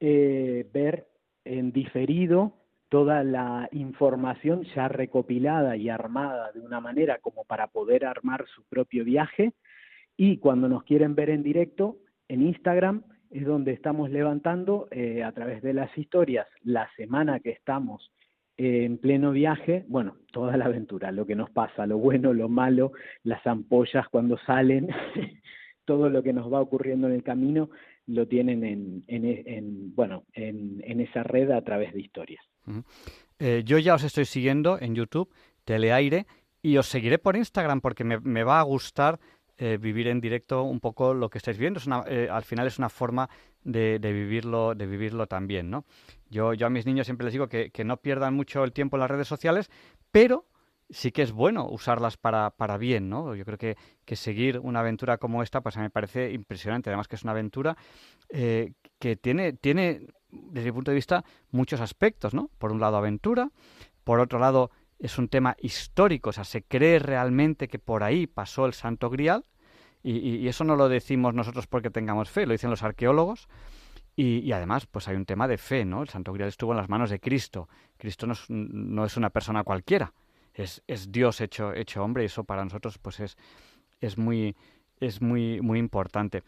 eh, 0.00 0.68
ver 0.72 1.06
en 1.44 1.72
diferido 1.72 2.54
toda 2.88 3.24
la 3.24 3.68
información 3.72 4.64
ya 4.74 4.88
recopilada 4.88 5.76
y 5.76 5.88
armada 5.88 6.52
de 6.52 6.60
una 6.60 6.80
manera 6.80 7.18
como 7.18 7.44
para 7.44 7.66
poder 7.68 8.04
armar 8.04 8.46
su 8.54 8.62
propio 8.64 9.04
viaje. 9.04 9.52
Y 10.16 10.38
cuando 10.38 10.68
nos 10.68 10.84
quieren 10.84 11.14
ver 11.14 11.30
en 11.30 11.42
directo 11.42 11.96
en 12.28 12.42
Instagram 12.42 13.02
es 13.30 13.44
donde 13.44 13.72
estamos 13.72 14.10
levantando 14.10 14.86
eh, 14.92 15.24
a 15.24 15.32
través 15.32 15.60
de 15.62 15.74
las 15.74 15.96
historias 15.98 16.46
la 16.62 16.88
semana 16.96 17.40
que 17.40 17.50
estamos 17.50 18.12
en 18.56 18.98
pleno 18.98 19.32
viaje, 19.32 19.84
bueno, 19.88 20.16
toda 20.30 20.56
la 20.56 20.66
aventura, 20.66 21.10
lo 21.10 21.26
que 21.26 21.34
nos 21.34 21.50
pasa, 21.50 21.86
lo 21.86 21.98
bueno, 21.98 22.32
lo 22.32 22.48
malo, 22.48 22.92
las 23.24 23.44
ampollas 23.44 24.06
cuando 24.08 24.38
salen, 24.38 24.88
todo 25.84 26.08
lo 26.08 26.22
que 26.22 26.32
nos 26.32 26.52
va 26.52 26.60
ocurriendo 26.60 27.08
en 27.08 27.14
el 27.14 27.24
camino 27.24 27.70
lo 28.06 28.26
tienen 28.26 28.64
en, 28.64 29.04
en, 29.08 29.94
bueno, 29.94 30.24
en, 30.32 30.82
en, 30.84 31.00
esa 31.00 31.22
red 31.22 31.50
a 31.50 31.62
través 31.62 31.92
de 31.94 32.00
historias. 32.00 32.44
Eh, 33.38 33.62
yo 33.64 33.78
ya 33.78 33.94
os 33.94 34.04
estoy 34.04 34.24
siguiendo 34.24 34.78
en 34.80 34.94
YouTube, 34.94 35.32
Teleaire, 35.64 36.26
y 36.62 36.76
os 36.76 36.86
seguiré 36.86 37.18
por 37.18 37.36
Instagram 37.36 37.80
porque 37.80 38.04
me, 38.04 38.44
va 38.44 38.60
a 38.60 38.62
gustar 38.62 39.20
eh, 39.58 39.78
vivir 39.80 40.08
en 40.08 40.20
directo 40.20 40.62
un 40.62 40.80
poco 40.80 41.14
lo 41.14 41.28
que 41.28 41.38
estáis 41.38 41.58
viendo. 41.58 41.78
Es 41.78 41.86
eh, 42.08 42.28
al 42.30 42.44
final 42.44 42.66
es 42.66 42.78
una 42.78 42.88
forma 42.88 43.28
de, 43.62 43.98
vivirlo, 43.98 44.74
de 44.74 44.86
vivirlo 44.86 45.26
también, 45.26 45.70
¿no? 45.70 45.84
Yo, 46.30 46.54
yo 46.54 46.66
a 46.66 46.70
mis 46.70 46.86
niños 46.86 47.06
siempre 47.06 47.24
les 47.24 47.32
digo 47.32 47.48
que, 47.48 47.70
no 47.84 47.98
pierdan 47.98 48.34
mucho 48.34 48.64
el 48.64 48.72
tiempo 48.72 48.96
en 48.96 49.00
las 49.00 49.10
redes 49.10 49.28
sociales, 49.28 49.70
pero 50.10 50.46
sí 50.90 51.12
que 51.12 51.22
es 51.22 51.32
bueno 51.32 51.66
usarlas 51.68 52.16
para, 52.16 52.50
para 52.50 52.76
bien, 52.78 53.08
¿no? 53.08 53.34
Yo 53.34 53.44
creo 53.44 53.58
que, 53.58 53.76
que, 54.04 54.16
seguir 54.16 54.58
una 54.58 54.80
aventura 54.80 55.18
como 55.18 55.42
esta, 55.42 55.60
pues 55.60 55.76
a 55.76 55.80
mí 55.80 55.84
me 55.84 55.90
parece 55.90 56.32
impresionante. 56.32 56.90
Además 56.90 57.08
que 57.08 57.16
es 57.16 57.22
una 57.22 57.32
aventura 57.32 57.76
eh, 58.28 58.72
que 58.98 59.16
tiene, 59.16 59.52
tiene, 59.52 60.06
desde 60.30 60.66
mi 60.66 60.72
punto 60.72 60.90
de 60.90 60.96
vista, 60.96 61.24
muchos 61.50 61.80
aspectos, 61.80 62.34
¿no? 62.34 62.50
Por 62.58 62.72
un 62.72 62.80
lado, 62.80 62.96
aventura. 62.96 63.50
Por 64.04 64.20
otro 64.20 64.38
lado, 64.38 64.70
es 64.98 65.18
un 65.18 65.28
tema 65.28 65.56
histórico. 65.60 66.30
O 66.30 66.32
sea, 66.32 66.44
se 66.44 66.62
cree 66.62 66.98
realmente 66.98 67.68
que 67.68 67.78
por 67.78 68.02
ahí 68.02 68.26
pasó 68.26 68.66
el 68.66 68.74
Santo 68.74 69.10
Grial. 69.10 69.44
Y, 70.06 70.48
eso 70.48 70.64
no 70.64 70.76
lo 70.76 70.90
decimos 70.90 71.32
nosotros 71.32 71.66
porque 71.66 71.88
tengamos 71.88 72.28
fe, 72.28 72.44
lo 72.44 72.52
dicen 72.52 72.68
los 72.68 72.82
arqueólogos. 72.82 73.48
Y, 74.16 74.52
además, 74.52 74.86
pues 74.86 75.08
hay 75.08 75.16
un 75.16 75.24
tema 75.24 75.48
de 75.48 75.56
fe, 75.56 75.86
¿no? 75.86 76.02
El 76.02 76.10
Santo 76.10 76.32
Grial 76.34 76.50
estuvo 76.50 76.72
en 76.72 76.76
las 76.76 76.90
manos 76.90 77.08
de 77.08 77.20
Cristo. 77.20 77.70
Cristo 77.96 78.26
no 78.48 79.04
es 79.06 79.16
una 79.16 79.30
persona 79.30 79.64
cualquiera 79.64 80.12
es, 80.54 80.82
es 80.86 81.10
Dios 81.10 81.40
hecho, 81.40 81.74
hecho 81.74 82.02
hombre 82.02 82.22
y 82.22 82.26
eso 82.26 82.44
para 82.44 82.64
nosotros 82.64 82.98
pues 82.98 83.20
es, 83.20 83.36
es, 84.00 84.16
muy, 84.16 84.56
es 85.00 85.20
muy, 85.20 85.60
muy 85.60 85.78
importante. 85.78 86.42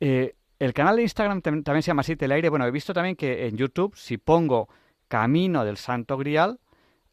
Eh, 0.00 0.34
el 0.58 0.72
canal 0.72 0.96
de 0.96 1.02
Instagram 1.02 1.42
también 1.42 1.82
se 1.82 1.88
llama 1.88 2.00
así, 2.00 2.16
Teleaire. 2.16 2.48
Bueno, 2.48 2.66
he 2.66 2.70
visto 2.70 2.92
también 2.92 3.16
que 3.16 3.46
en 3.46 3.56
YouTube, 3.56 3.94
si 3.96 4.18
pongo 4.18 4.68
Camino 5.06 5.64
del 5.64 5.76
Santo 5.76 6.16
Grial, 6.16 6.58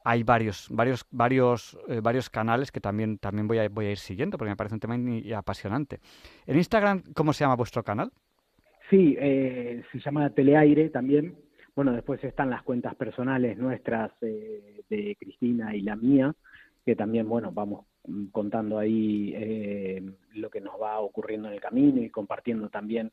hay 0.04 0.24
varios, 0.24 0.68
varios, 0.70 1.06
varios, 1.10 1.78
eh, 1.88 2.00
varios 2.02 2.30
canales 2.30 2.72
que 2.72 2.80
también, 2.80 3.18
también 3.18 3.48
voy, 3.48 3.58
a, 3.58 3.70
voy 3.70 3.88
a 3.88 3.92
ir 3.92 3.98
siguiendo 3.98 4.38
porque 4.38 4.52
me 4.52 4.56
parece 4.56 4.76
un 4.76 4.80
tema 4.80 4.98
apasionante. 5.38 6.00
¿En 6.46 6.58
Instagram 6.58 7.02
cómo 7.14 7.34
se 7.34 7.44
llama 7.44 7.56
vuestro 7.56 7.84
canal? 7.84 8.12
Sí, 8.90 9.16
eh, 9.20 9.84
se 9.92 10.00
llama 10.00 10.30
Teleaire 10.30 10.90
también. 10.90 11.36
Bueno, 11.76 11.92
después 11.94 12.24
están 12.24 12.50
las 12.50 12.64
cuentas 12.64 12.96
personales 12.96 13.58
nuestras 13.58 14.12
eh, 14.22 14.82
de 14.90 15.16
Cristina 15.20 15.76
y 15.76 15.82
la 15.82 15.96
mía, 15.96 16.34
que 16.86 16.96
también, 16.96 17.28
bueno, 17.28 17.52
vamos 17.52 17.86
contando 18.32 18.78
ahí 18.78 19.34
eh, 19.36 20.04
lo 20.34 20.50
que 20.50 20.62
nos 20.62 20.82
va 20.82 21.00
ocurriendo 21.00 21.48
en 21.48 21.56
el 21.56 21.62
camino 21.62 22.02
y 22.02 22.10
compartiendo 22.10 22.70
también 22.70 23.12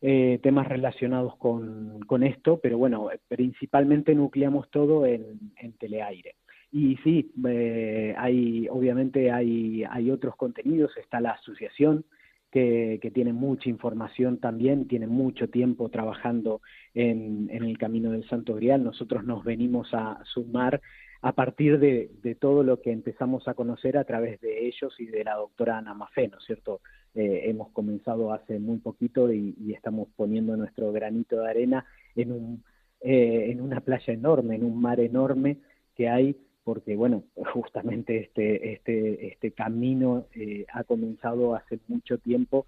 eh, 0.00 0.38
temas 0.42 0.68
relacionados 0.68 1.36
con, 1.36 2.00
con, 2.06 2.22
esto, 2.22 2.60
pero 2.60 2.78
bueno, 2.78 3.08
principalmente 3.26 4.14
nucleamos 4.14 4.70
todo 4.70 5.06
en, 5.06 5.38
en 5.56 5.72
Teleaire. 5.72 6.36
Y 6.70 6.96
sí, 6.98 7.32
eh, 7.48 8.14
hay, 8.16 8.68
obviamente 8.68 9.32
hay, 9.32 9.84
hay 9.90 10.10
otros 10.10 10.36
contenidos, 10.36 10.96
está 10.98 11.20
la 11.20 11.32
asociación, 11.32 12.04
que, 12.50 13.10
tiene 13.14 13.32
mucha 13.32 13.68
información 13.68 14.38
también, 14.38 14.88
tiene 14.88 15.06
mucho 15.06 15.48
tiempo 15.48 15.88
trabajando 15.88 16.60
en, 16.94 17.48
en, 17.50 17.64
el 17.64 17.78
camino 17.78 18.10
del 18.10 18.28
Santo 18.28 18.54
Grial. 18.54 18.84
Nosotros 18.84 19.24
nos 19.24 19.44
venimos 19.44 19.88
a 19.92 20.20
sumar 20.24 20.80
a 21.20 21.32
partir 21.32 21.78
de, 21.78 22.10
de, 22.22 22.34
todo 22.34 22.62
lo 22.62 22.80
que 22.80 22.92
empezamos 22.92 23.48
a 23.48 23.54
conocer 23.54 23.98
a 23.98 24.04
través 24.04 24.40
de 24.40 24.66
ellos 24.66 24.94
y 24.98 25.06
de 25.06 25.24
la 25.24 25.34
doctora 25.34 25.78
Ana 25.78 25.94
Mafé, 25.94 26.28
¿no 26.28 26.38
es 26.38 26.44
cierto? 26.44 26.80
Eh, 27.14 27.42
hemos 27.46 27.70
comenzado 27.70 28.32
hace 28.32 28.58
muy 28.58 28.78
poquito 28.78 29.32
y, 29.32 29.54
y, 29.58 29.72
estamos 29.72 30.08
poniendo 30.14 30.56
nuestro 30.56 30.92
granito 30.92 31.40
de 31.40 31.50
arena 31.50 31.84
en, 32.14 32.32
un, 32.32 32.64
eh, 33.00 33.46
en 33.50 33.60
una 33.60 33.80
playa 33.80 34.12
enorme, 34.12 34.54
en 34.54 34.64
un 34.64 34.80
mar 34.80 35.00
enorme 35.00 35.58
que 35.96 36.08
hay 36.08 36.36
porque 36.68 36.96
bueno, 36.96 37.24
justamente 37.54 38.18
este, 38.18 38.74
este, 38.74 39.28
este 39.28 39.52
camino 39.52 40.26
eh, 40.34 40.66
ha 40.70 40.84
comenzado 40.84 41.54
hace 41.54 41.78
mucho 41.88 42.18
tiempo. 42.18 42.66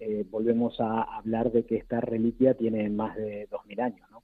Eh, 0.00 0.24
volvemos 0.30 0.80
a 0.80 1.02
hablar 1.02 1.52
de 1.52 1.66
que 1.66 1.76
esta 1.76 2.00
reliquia 2.00 2.54
tiene 2.54 2.88
más 2.88 3.14
de 3.14 3.46
2.000 3.50 3.82
años, 3.82 4.10
¿no? 4.10 4.22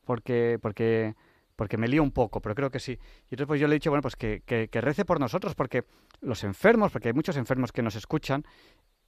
porque, 0.04 0.58
porque, 0.60 1.14
porque 1.56 1.76
me 1.76 1.88
lío 1.88 2.02
un 2.02 2.12
poco, 2.12 2.40
pero 2.40 2.54
creo 2.54 2.70
que 2.70 2.80
sí. 2.80 2.92
Y 2.92 3.34
entonces 3.34 3.46
pues 3.46 3.60
yo 3.60 3.68
le 3.68 3.74
he 3.74 3.78
dicho, 3.78 3.90
bueno, 3.90 4.02
pues 4.02 4.16
que, 4.16 4.42
que 4.44 4.80
rece 4.80 5.04
por 5.04 5.20
nosotros, 5.20 5.54
porque 5.54 5.84
los 6.20 6.44
enfermos, 6.44 6.92
porque 6.92 7.08
hay 7.08 7.14
muchos 7.14 7.36
enfermos 7.36 7.72
que 7.72 7.82
nos 7.82 7.94
escuchan, 7.94 8.44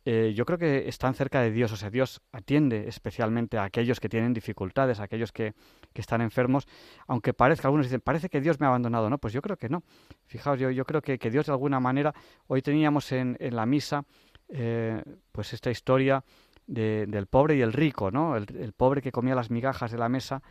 eh, 0.04 0.32
yo 0.34 0.46
creo 0.46 0.58
que 0.58 0.88
están 0.88 1.14
cerca 1.14 1.42
de 1.42 1.50
Dios, 1.50 1.72
o 1.72 1.76
sea, 1.76 1.90
Dios 1.90 2.22
atiende 2.32 2.88
especialmente 2.88 3.58
a 3.58 3.64
aquellos 3.64 4.00
que 4.00 4.08
tienen 4.08 4.32
dificultades, 4.32 4.98
a 4.98 5.04
aquellos 5.04 5.30
que, 5.30 5.54
que 5.92 6.00
están 6.00 6.22
enfermos, 6.22 6.66
aunque 7.06 7.34
parezca, 7.34 7.68
algunos 7.68 7.86
dicen, 7.86 8.00
parece 8.00 8.30
que 8.30 8.40
Dios 8.40 8.58
me 8.60 8.66
ha 8.66 8.70
abandonado, 8.70 9.10
¿no? 9.10 9.18
Pues 9.18 9.34
yo 9.34 9.42
creo 9.42 9.58
que 9.58 9.68
no. 9.68 9.82
Fijaos, 10.24 10.58
yo, 10.58 10.70
yo 10.70 10.86
creo 10.86 11.02
que, 11.02 11.18
que 11.18 11.30
Dios 11.30 11.46
de 11.46 11.52
alguna 11.52 11.80
manera, 11.80 12.14
hoy 12.46 12.62
teníamos 12.62 13.12
en, 13.12 13.36
en 13.40 13.54
la 13.54 13.66
misa, 13.66 14.04
eh, 14.48 15.02
pues 15.32 15.52
esta 15.52 15.70
historia 15.70 16.24
de, 16.66 17.04
del 17.06 17.26
pobre 17.26 17.56
y 17.56 17.60
el 17.60 17.74
rico, 17.74 18.10
¿no? 18.10 18.36
El, 18.36 18.72
pobre 18.72 19.02
que 19.02 19.12
comía 19.12 19.34
las 19.34 19.50
migajas 19.50 19.90
de 19.90 19.98
la 19.98 20.08
mesa 20.08 20.42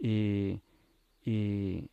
y, 0.00 0.62
y, 1.22 1.90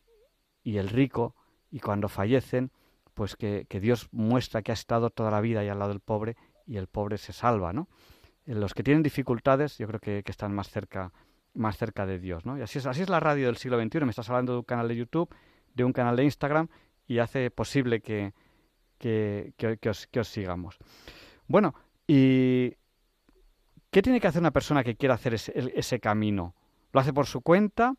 y 0.62 0.76
el 0.78 0.88
rico, 0.88 1.36
y 1.70 1.80
cuando 1.80 2.08
fallecen, 2.08 2.70
pues 3.12 3.36
que, 3.36 3.66
que 3.68 3.80
Dios 3.80 4.08
muestra 4.12 4.62
que 4.62 4.72
ha 4.72 4.74
estado 4.74 5.10
toda 5.10 5.30
la 5.30 5.42
vida 5.42 5.60
ahí 5.60 5.68
al 5.68 5.78
lado 5.78 5.90
del 5.90 6.00
pobre 6.00 6.36
y 6.66 6.76
el 6.76 6.86
pobre 6.86 7.18
se 7.18 7.32
salva, 7.32 7.72
¿no? 7.72 7.88
Eh, 8.46 8.54
los 8.54 8.74
que 8.74 8.82
tienen 8.82 9.02
dificultades 9.02 9.78
yo 9.78 9.86
creo 9.86 10.00
que, 10.00 10.22
están 10.26 10.54
más 10.54 10.68
cerca, 10.70 11.12
más 11.54 11.76
cerca 11.76 12.06
de 12.06 12.18
Dios, 12.18 12.44
¿no? 12.44 12.58
Y 12.58 12.62
así 12.62 12.78
es, 12.78 12.86
así 12.86 13.02
es 13.02 13.08
la 13.08 13.20
radio 13.20 13.46
del 13.46 13.56
siglo 13.56 13.80
XXI. 13.80 14.00
Me 14.00 14.10
estás 14.10 14.28
hablando 14.30 14.52
de 14.52 14.58
un 14.58 14.64
canal 14.64 14.88
de 14.88 14.96
YouTube, 14.96 15.34
de 15.74 15.84
un 15.84 15.92
canal 15.92 16.16
de 16.16 16.24
Instagram 16.24 16.68
y 17.06 17.18
hace 17.18 17.50
posible 17.50 18.00
que, 18.00 18.32
que, 18.98 19.52
que, 19.56 19.88
os, 19.88 20.06
que 20.06 20.20
os 20.20 20.28
sigamos. 20.28 20.78
Bueno, 21.46 21.74
¿y 22.06 22.74
qué 23.90 24.02
tiene 24.02 24.20
que 24.20 24.26
hacer 24.26 24.40
una 24.40 24.52
persona 24.52 24.84
que 24.84 24.96
quiera 24.96 25.14
hacer 25.14 25.34
ese, 25.34 25.52
ese 25.74 26.00
camino? 26.00 26.54
¿Lo 26.92 27.00
hace 27.00 27.12
por 27.12 27.26
su 27.26 27.40
cuenta 27.40 27.94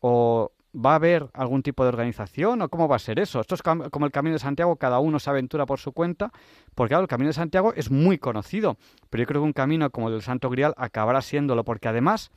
o 0.00 0.52
¿Va 0.72 0.92
a 0.92 0.96
haber 0.96 1.26
algún 1.32 1.62
tipo 1.62 1.82
de 1.82 1.88
organización 1.88 2.62
o 2.62 2.68
cómo 2.68 2.86
va 2.86 2.96
a 2.96 3.00
ser 3.00 3.18
eso? 3.18 3.40
Esto 3.40 3.56
es 3.56 3.62
como 3.62 4.06
el 4.06 4.12
Camino 4.12 4.34
de 4.34 4.38
Santiago, 4.38 4.76
cada 4.76 5.00
uno 5.00 5.18
se 5.18 5.28
aventura 5.28 5.66
por 5.66 5.80
su 5.80 5.92
cuenta, 5.92 6.30
porque 6.76 6.90
claro, 6.90 7.02
el 7.02 7.08
Camino 7.08 7.28
de 7.28 7.34
Santiago 7.34 7.72
es 7.74 7.90
muy 7.90 8.18
conocido, 8.18 8.76
pero 9.10 9.22
yo 9.22 9.26
creo 9.26 9.40
que 9.42 9.46
un 9.46 9.52
camino 9.52 9.90
como 9.90 10.08
el 10.08 10.14
del 10.14 10.22
Santo 10.22 10.48
Grial 10.48 10.74
acabará 10.76 11.22
siéndolo, 11.22 11.64
porque 11.64 11.88
además, 11.88 12.30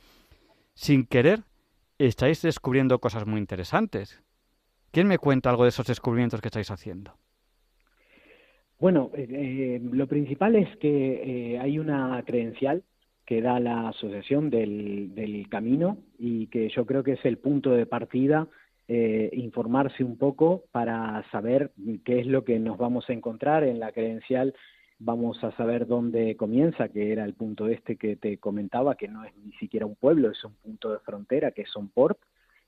sin 0.74 1.06
querer, 1.06 1.44
estáis 1.98 2.42
descubriendo 2.42 2.98
cosas 2.98 3.24
muy 3.24 3.38
interesantes. 3.38 4.20
¿Quién 4.90 5.06
me 5.06 5.18
cuenta 5.18 5.50
algo 5.50 5.62
de 5.62 5.70
esos 5.70 5.86
descubrimientos 5.86 6.40
que 6.40 6.48
estáis 6.48 6.70
haciendo? 6.70 7.16
Bueno, 8.78 9.10
eh, 9.14 9.26
eh, 9.30 9.80
lo 9.82 10.06
principal 10.06 10.56
es 10.56 10.76
que 10.78 11.54
eh, 11.54 11.58
hay 11.58 11.78
una 11.78 12.22
credencial 12.26 12.82
que 13.26 13.40
da 13.40 13.58
la 13.60 13.88
asociación 13.88 14.50
del, 14.50 15.14
del 15.14 15.48
camino 15.48 15.98
y 16.18 16.46
que 16.48 16.68
yo 16.68 16.84
creo 16.84 17.02
que 17.02 17.12
es 17.12 17.24
el 17.24 17.38
punto 17.38 17.70
de 17.70 17.86
partida 17.86 18.48
eh, 18.86 19.30
informarse 19.32 20.04
un 20.04 20.18
poco 20.18 20.64
para 20.70 21.24
saber 21.30 21.72
qué 22.04 22.20
es 22.20 22.26
lo 22.26 22.44
que 22.44 22.58
nos 22.58 22.76
vamos 22.76 23.08
a 23.08 23.14
encontrar 23.14 23.64
en 23.64 23.80
la 23.80 23.92
credencial. 23.92 24.54
Vamos 24.98 25.42
a 25.42 25.52
saber 25.56 25.86
dónde 25.86 26.36
comienza, 26.36 26.90
que 26.90 27.10
era 27.10 27.24
el 27.24 27.32
punto 27.32 27.68
este 27.68 27.96
que 27.96 28.16
te 28.16 28.36
comentaba, 28.36 28.94
que 28.96 29.08
no 29.08 29.24
es 29.24 29.34
ni 29.38 29.52
siquiera 29.52 29.86
un 29.86 29.96
pueblo, 29.96 30.30
es 30.30 30.44
un 30.44 30.52
punto 30.54 30.92
de 30.92 30.98
frontera, 30.98 31.52
que 31.52 31.62
es 31.62 31.76
un 31.76 31.88
port, 31.88 32.18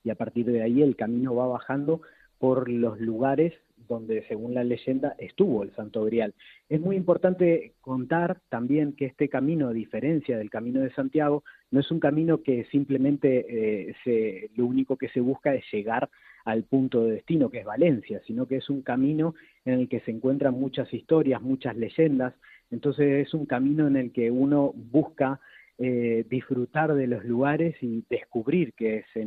y 0.05 0.11
a 0.11 0.14
partir 0.14 0.47
de 0.47 0.62
ahí 0.62 0.81
el 0.81 0.97
camino 0.97 1.35
va 1.35 1.47
bajando 1.49 2.01
por 2.38 2.71
los 2.71 2.99
lugares 2.99 3.53
donde 3.77 4.27
según 4.27 4.55
la 4.55 4.65
leyenda 4.65 5.15
estuvo 5.19 5.62
el 5.62 5.75
Santo 5.75 6.05
Grial. 6.05 6.35
Es 6.69 6.81
muy 6.81 6.97
importante 6.97 7.75
contar 7.81 8.41
también 8.49 8.95
que 8.95 9.07
este 9.07 9.29
camino, 9.29 9.69
a 9.69 9.73
diferencia 9.73 10.39
del 10.39 10.51
camino 10.51 10.81
de 10.81 10.93
Santiago, 10.93 11.45
no 11.71 11.81
es 11.81 11.91
un 11.91 12.01
camino 12.01 12.43
que 12.43 12.65
simplemente 12.71 13.47
eh, 13.49 13.95
se, 14.05 14.51
lo 14.57 14.67
único 14.67 14.97
que 14.97 15.09
se 15.09 15.21
busca 15.21 15.55
es 15.55 15.65
llegar 15.73 16.09
al 16.45 16.62
punto 16.62 17.05
de 17.05 17.15
destino 17.15 17.51
que 17.51 17.59
es 17.59 17.65
Valencia, 17.65 18.21
sino 18.27 18.47
que 18.47 18.57
es 18.57 18.71
un 18.71 18.83
camino 18.83 19.35
en 19.65 19.81
el 19.81 19.89
que 19.89 20.01
se 20.01 20.12
encuentran 20.12 20.55
muchas 20.55 20.93
historias, 20.95 21.43
muchas 21.43 21.77
leyendas, 21.77 22.35
entonces 22.71 23.27
es 23.27 23.35
un 23.35 23.47
camino 23.47 23.87
en 23.87 23.97
el 23.97 24.12
que 24.12 24.31
uno 24.31 24.73
busca 24.75 25.41
eh, 25.79 26.25
disfrutar 26.31 26.95
de 26.95 27.07
los 27.07 27.25
lugares 27.25 27.77
y 27.83 28.05
descubrir 28.09 28.73
qué, 28.75 29.05
es 29.15 29.27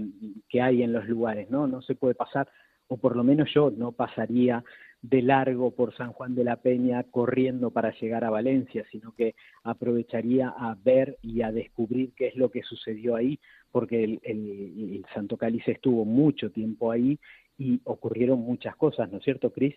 qué 0.50 0.62
hay 0.62 0.82
en 0.82 0.94
los 0.94 1.08
lugares, 1.08 1.50
¿no? 1.50 1.68
No 1.68 1.82
se 1.82 1.96
puede 1.96 2.16
pasar, 2.16 2.50
o 2.90 2.98
por 2.98 3.16
lo 3.16 3.24
menos 3.24 3.50
yo 3.54 3.72
no 3.72 3.94
pasaría 3.94 4.64
de 5.02 5.22
largo 5.22 5.72
por 5.72 5.96
San 5.96 6.12
Juan 6.12 6.36
de 6.36 6.44
la 6.44 6.58
Peña 6.58 7.04
corriendo 7.04 7.72
para 7.72 7.94
llegar 8.00 8.26
a 8.26 8.30
Valencia, 8.30 8.84
sino 8.92 9.14
que 9.14 9.36
aprovecharía 9.64 10.50
a 10.50 10.76
ver 10.84 11.18
y 11.22 11.42
a 11.42 11.52
descubrir 11.52 12.12
qué 12.18 12.28
es 12.28 12.36
lo 12.36 12.50
que 12.50 12.64
sucedió 12.64 13.16
ahí, 13.16 13.40
porque 13.72 14.04
el, 14.04 15.06
Santo 15.14 15.38
Cáliz 15.38 15.66
estuvo 15.68 16.04
mucho 16.04 16.52
tiempo 16.52 16.92
ahí 16.92 17.18
y 17.58 17.80
ocurrieron 17.86 18.42
muchas 18.42 18.76
cosas, 18.76 19.10
¿no 19.10 19.20
es 19.20 19.24
cierto, 19.24 19.52
Cris? 19.52 19.76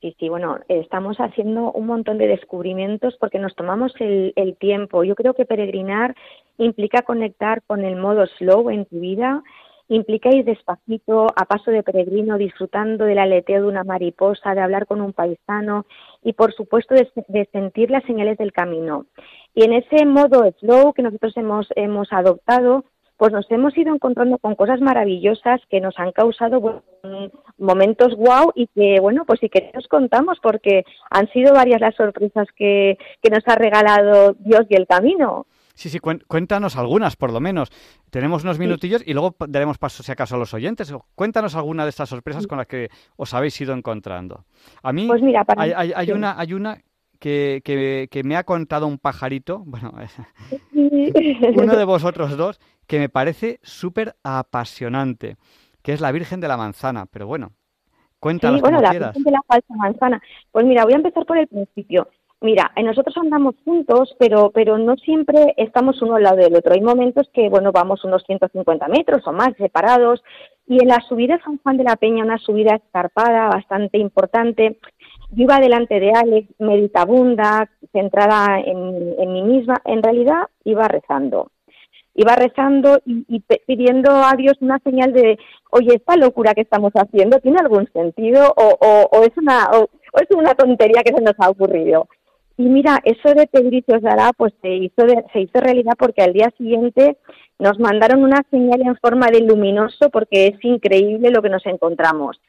Sí, 0.00 0.14
sí, 0.18 0.28
bueno, 0.28 0.60
estamos 0.68 1.16
haciendo 1.18 1.72
un 1.72 1.86
montón 1.86 2.18
de 2.18 2.28
descubrimientos 2.28 3.16
porque 3.18 3.38
nos 3.38 3.54
tomamos 3.56 3.92
el, 3.98 4.32
el, 4.36 4.56
tiempo. 4.56 5.04
Yo 5.04 5.14
creo 5.14 5.34
que 5.34 5.46
peregrinar 5.46 6.14
implica 6.58 7.02
conectar 7.02 7.62
con 7.62 7.82
el 7.82 7.96
modo 7.96 8.26
slow 8.38 8.70
en 8.70 8.84
tu 8.84 9.00
vida, 9.00 9.42
implica 9.88 10.30
ir 10.30 10.44
despacito, 10.44 11.26
a 11.34 11.44
paso 11.44 11.70
de 11.70 11.82
peregrino, 11.82 12.38
disfrutando 12.38 13.04
del 13.04 13.18
aleteo 13.18 13.62
de 13.62 13.68
una 13.68 13.84
mariposa, 13.84 14.54
de 14.54 14.60
hablar 14.60 14.86
con 14.86 15.00
un 15.00 15.12
paisano 15.12 15.86
y, 16.22 16.32
por 16.32 16.52
supuesto, 16.52 16.94
de, 16.94 17.08
de 17.28 17.48
sentir 17.52 17.90
las 17.90 18.04
señales 18.04 18.38
del 18.38 18.52
camino. 18.52 19.06
Y 19.54 19.64
en 19.64 19.72
ese 19.72 20.04
modo 20.04 20.50
slow 20.60 20.92
que 20.92 21.02
nosotros 21.02 21.36
hemos, 21.36 21.68
hemos 21.76 22.12
adoptado, 22.12 22.84
pues 23.16 23.32
nos 23.32 23.50
hemos 23.50 23.76
ido 23.78 23.94
encontrando 23.94 24.38
con 24.38 24.54
cosas 24.54 24.80
maravillosas 24.80 25.60
que 25.70 25.80
nos 25.80 25.98
han 25.98 26.12
causado 26.12 26.82
momentos 27.58 28.14
guau 28.14 28.52
y 28.54 28.66
que, 28.68 29.00
bueno, 29.00 29.24
pues 29.26 29.40
sí 29.40 29.48
que 29.48 29.70
nos 29.74 29.88
contamos 29.88 30.38
porque 30.42 30.84
han 31.10 31.28
sido 31.30 31.54
varias 31.54 31.80
las 31.80 31.94
sorpresas 31.94 32.46
que, 32.54 32.98
que 33.22 33.30
nos 33.30 33.46
ha 33.46 33.54
regalado 33.54 34.34
Dios 34.38 34.66
y 34.68 34.74
el 34.74 34.86
camino. 34.86 35.46
Sí, 35.76 35.90
sí, 35.90 35.98
cuéntanos 36.00 36.76
algunas, 36.76 37.16
por 37.16 37.32
lo 37.32 37.38
menos. 37.38 37.70
Tenemos 38.10 38.44
unos 38.44 38.58
minutillos 38.58 39.02
y 39.04 39.12
luego 39.12 39.36
daremos 39.46 39.76
paso, 39.76 40.02
si 40.02 40.10
acaso, 40.10 40.34
a 40.34 40.38
los 40.38 40.54
oyentes. 40.54 40.92
Cuéntanos 41.14 41.54
alguna 41.54 41.84
de 41.84 41.90
estas 41.90 42.08
sorpresas 42.08 42.46
con 42.46 42.56
las 42.56 42.66
que 42.66 42.88
os 43.16 43.34
habéis 43.34 43.60
ido 43.60 43.74
encontrando. 43.74 44.46
A 44.82 44.94
mí 44.94 45.06
pues 45.06 45.20
mira, 45.20 45.44
hay, 45.54 45.72
hay, 45.76 45.92
hay 45.94 46.12
una, 46.12 46.40
hay 46.40 46.54
una 46.54 46.78
que, 47.18 47.60
que, 47.62 48.08
que, 48.10 48.24
me 48.24 48.36
ha 48.36 48.44
contado 48.44 48.86
un 48.86 48.98
pajarito, 48.98 49.58
bueno, 49.66 49.92
uno 50.72 51.76
de 51.76 51.84
vosotros 51.84 52.38
dos, 52.38 52.58
que 52.86 52.98
me 52.98 53.10
parece 53.10 53.60
súper 53.62 54.16
apasionante, 54.22 55.36
que 55.82 55.92
es 55.92 56.00
la 56.00 56.10
Virgen 56.10 56.40
de 56.40 56.48
la 56.48 56.56
Manzana. 56.56 57.04
Pero 57.04 57.26
bueno, 57.26 57.52
cuéntanos 58.18 58.60
sí, 58.60 58.62
bueno, 58.62 58.80
la 58.80 58.92
Virgen 58.92 59.22
de 59.22 59.30
la 59.30 59.42
falsa 59.46 59.74
manzana. 59.74 60.22
Pues 60.50 60.64
mira, 60.64 60.84
voy 60.84 60.94
a 60.94 60.96
empezar 60.96 61.26
por 61.26 61.36
el 61.36 61.46
principio. 61.48 62.08
Mira, 62.42 62.70
nosotros 62.84 63.16
andamos 63.16 63.54
juntos, 63.64 64.14
pero, 64.18 64.50
pero 64.50 64.76
no 64.76 64.96
siempre 64.96 65.54
estamos 65.56 66.02
uno 66.02 66.16
al 66.16 66.22
lado 66.22 66.36
del 66.36 66.54
otro. 66.54 66.74
Hay 66.74 66.82
momentos 66.82 67.28
que, 67.32 67.48
bueno, 67.48 67.72
vamos 67.72 68.04
unos 68.04 68.24
150 68.24 68.88
metros 68.88 69.26
o 69.26 69.32
más 69.32 69.56
separados. 69.56 70.22
Y 70.66 70.82
en 70.82 70.88
la 70.88 71.00
subida 71.08 71.36
a 71.36 71.42
San 71.42 71.58
Juan 71.58 71.78
de 71.78 71.84
la 71.84 71.96
Peña, 71.96 72.24
una 72.24 72.38
subida 72.38 72.76
escarpada 72.76 73.48
bastante 73.48 73.98
importante, 73.98 74.78
yo 75.30 75.44
iba 75.44 75.58
delante 75.58 75.98
de 75.98 76.12
Alex, 76.12 76.48
meditabunda, 76.58 77.70
centrada 77.92 78.60
en, 78.60 79.14
en 79.18 79.32
mí 79.32 79.42
misma. 79.42 79.76
En 79.84 80.02
realidad 80.02 80.42
iba 80.64 80.86
rezando 80.88 81.50
iba 82.16 82.34
rezando 82.34 83.00
y, 83.04 83.40
pidiendo 83.66 84.10
a 84.10 84.32
Dios 84.36 84.56
una 84.60 84.78
señal 84.80 85.12
de, 85.12 85.38
oye, 85.70 85.96
esta 85.96 86.16
locura 86.16 86.54
que 86.54 86.62
estamos 86.62 86.92
haciendo 86.94 87.38
tiene 87.40 87.58
algún 87.60 87.86
sentido 87.92 88.52
o, 88.56 89.22
es 89.22 89.36
una 89.36 89.70
o, 89.72 89.88
es 90.14 90.28
una 90.34 90.54
tontería 90.54 91.02
que 91.02 91.14
se 91.14 91.22
nos 91.22 91.34
ha 91.38 91.50
ocurrido. 91.50 92.08
Y 92.58 92.64
mira, 92.64 93.00
eso 93.04 93.34
de 93.34 93.84
os 93.88 94.02
dará, 94.02 94.30
pues 94.36 94.54
se 94.62 94.68
hizo, 94.68 95.06
se 95.32 95.40
hizo 95.40 95.60
realidad 95.60 95.92
porque 95.98 96.22
al 96.22 96.32
día 96.32 96.50
siguiente 96.56 97.18
nos 97.58 97.78
mandaron 97.78 98.24
una 98.24 98.42
señal 98.50 98.80
en 98.80 98.96
forma 98.96 99.26
de 99.26 99.40
luminoso 99.40 100.08
porque 100.10 100.46
es 100.48 100.64
increíble 100.64 101.30
lo 101.30 101.42
que 101.42 101.50
nos 101.50 101.66
encontramos. 101.66 102.40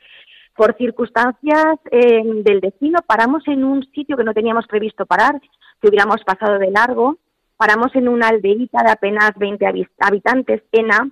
Por 0.56 0.76
circunstancias 0.78 1.76
eh, 1.92 2.24
del 2.44 2.62
destino 2.62 3.00
paramos 3.06 3.46
en 3.48 3.64
un 3.64 3.84
sitio 3.92 4.16
que 4.16 4.24
no 4.24 4.34
teníamos 4.34 4.66
previsto 4.68 5.06
parar, 5.06 5.42
que 5.82 5.90
hubiéramos 5.90 6.24
pasado 6.26 6.58
de 6.58 6.72
largo, 6.72 7.18
paramos 7.58 7.94
en 7.96 8.08
una 8.08 8.30
aldeita 8.30 8.84
de 8.84 8.92
apenas 8.92 9.32
20 9.38 9.66
habitantes, 10.00 10.64
Ena, 10.72 11.10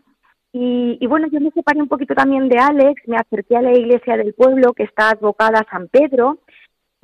y, 0.58 0.98
y, 1.02 1.08
bueno, 1.08 1.28
yo 1.30 1.42
me 1.42 1.52
separé 1.52 1.82
un 1.82 1.90
poquito 1.90 2.16
también 2.16 2.48
de 2.48 2.58
Alex, 2.58 3.02
me 3.08 3.18
acerqué 3.18 3.58
a 3.58 3.62
la 3.62 3.74
iglesia 3.74 4.16
del 4.16 4.34
pueblo 4.34 4.72
que 4.72 4.84
está 4.84 5.10
advocada 5.10 5.60
a 5.60 5.70
San 5.70 5.90
Pedro, 5.90 6.40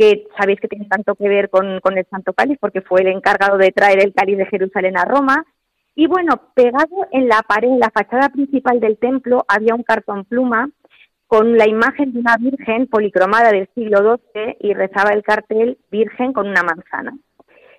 que 0.02 0.28
sabéis 0.36 0.60
que 0.60 0.68
tiene 0.68 0.88
tanto 0.88 1.14
que 1.14 1.30
ver 1.30 1.52
con, 1.52 1.80
el 1.96 2.06
Santo 2.10 2.34
Cáliz, 2.34 2.58
porque 2.60 2.82
fue 2.82 3.02
el 3.02 3.08
encargado 3.08 3.58
de 3.60 3.72
traer 3.72 4.04
el 4.04 4.14
cáliz 4.14 4.38
de 4.38 4.48
Jerusalén 4.48 4.98
a 4.98 5.06
Roma. 5.06 5.46
Y 5.94 6.08
bueno, 6.08 6.42
pegado 6.56 7.08
en 7.12 7.28
la 7.28 7.42
pared, 7.48 7.68
en 7.68 7.80
la 7.80 7.92
fachada 7.92 8.30
principal 8.30 8.80
del 8.80 8.98
templo, 8.98 9.46
había 9.48 9.76
un 9.76 9.84
cartón 9.84 10.26
pluma 10.26 10.72
con 11.28 11.56
la 11.56 11.68
imagen 11.68 12.14
de 12.14 12.20
una 12.20 12.36
virgen 12.38 12.88
policromada 12.88 13.52
del 13.52 13.70
siglo 13.76 14.20
XII 14.34 14.58
y 14.60 14.74
rezaba 14.74 15.12
el 15.12 15.22
cartel 15.22 15.78
Virgen 15.92 16.34
con 16.34 16.48
una 16.48 16.64
manzana 16.64 17.14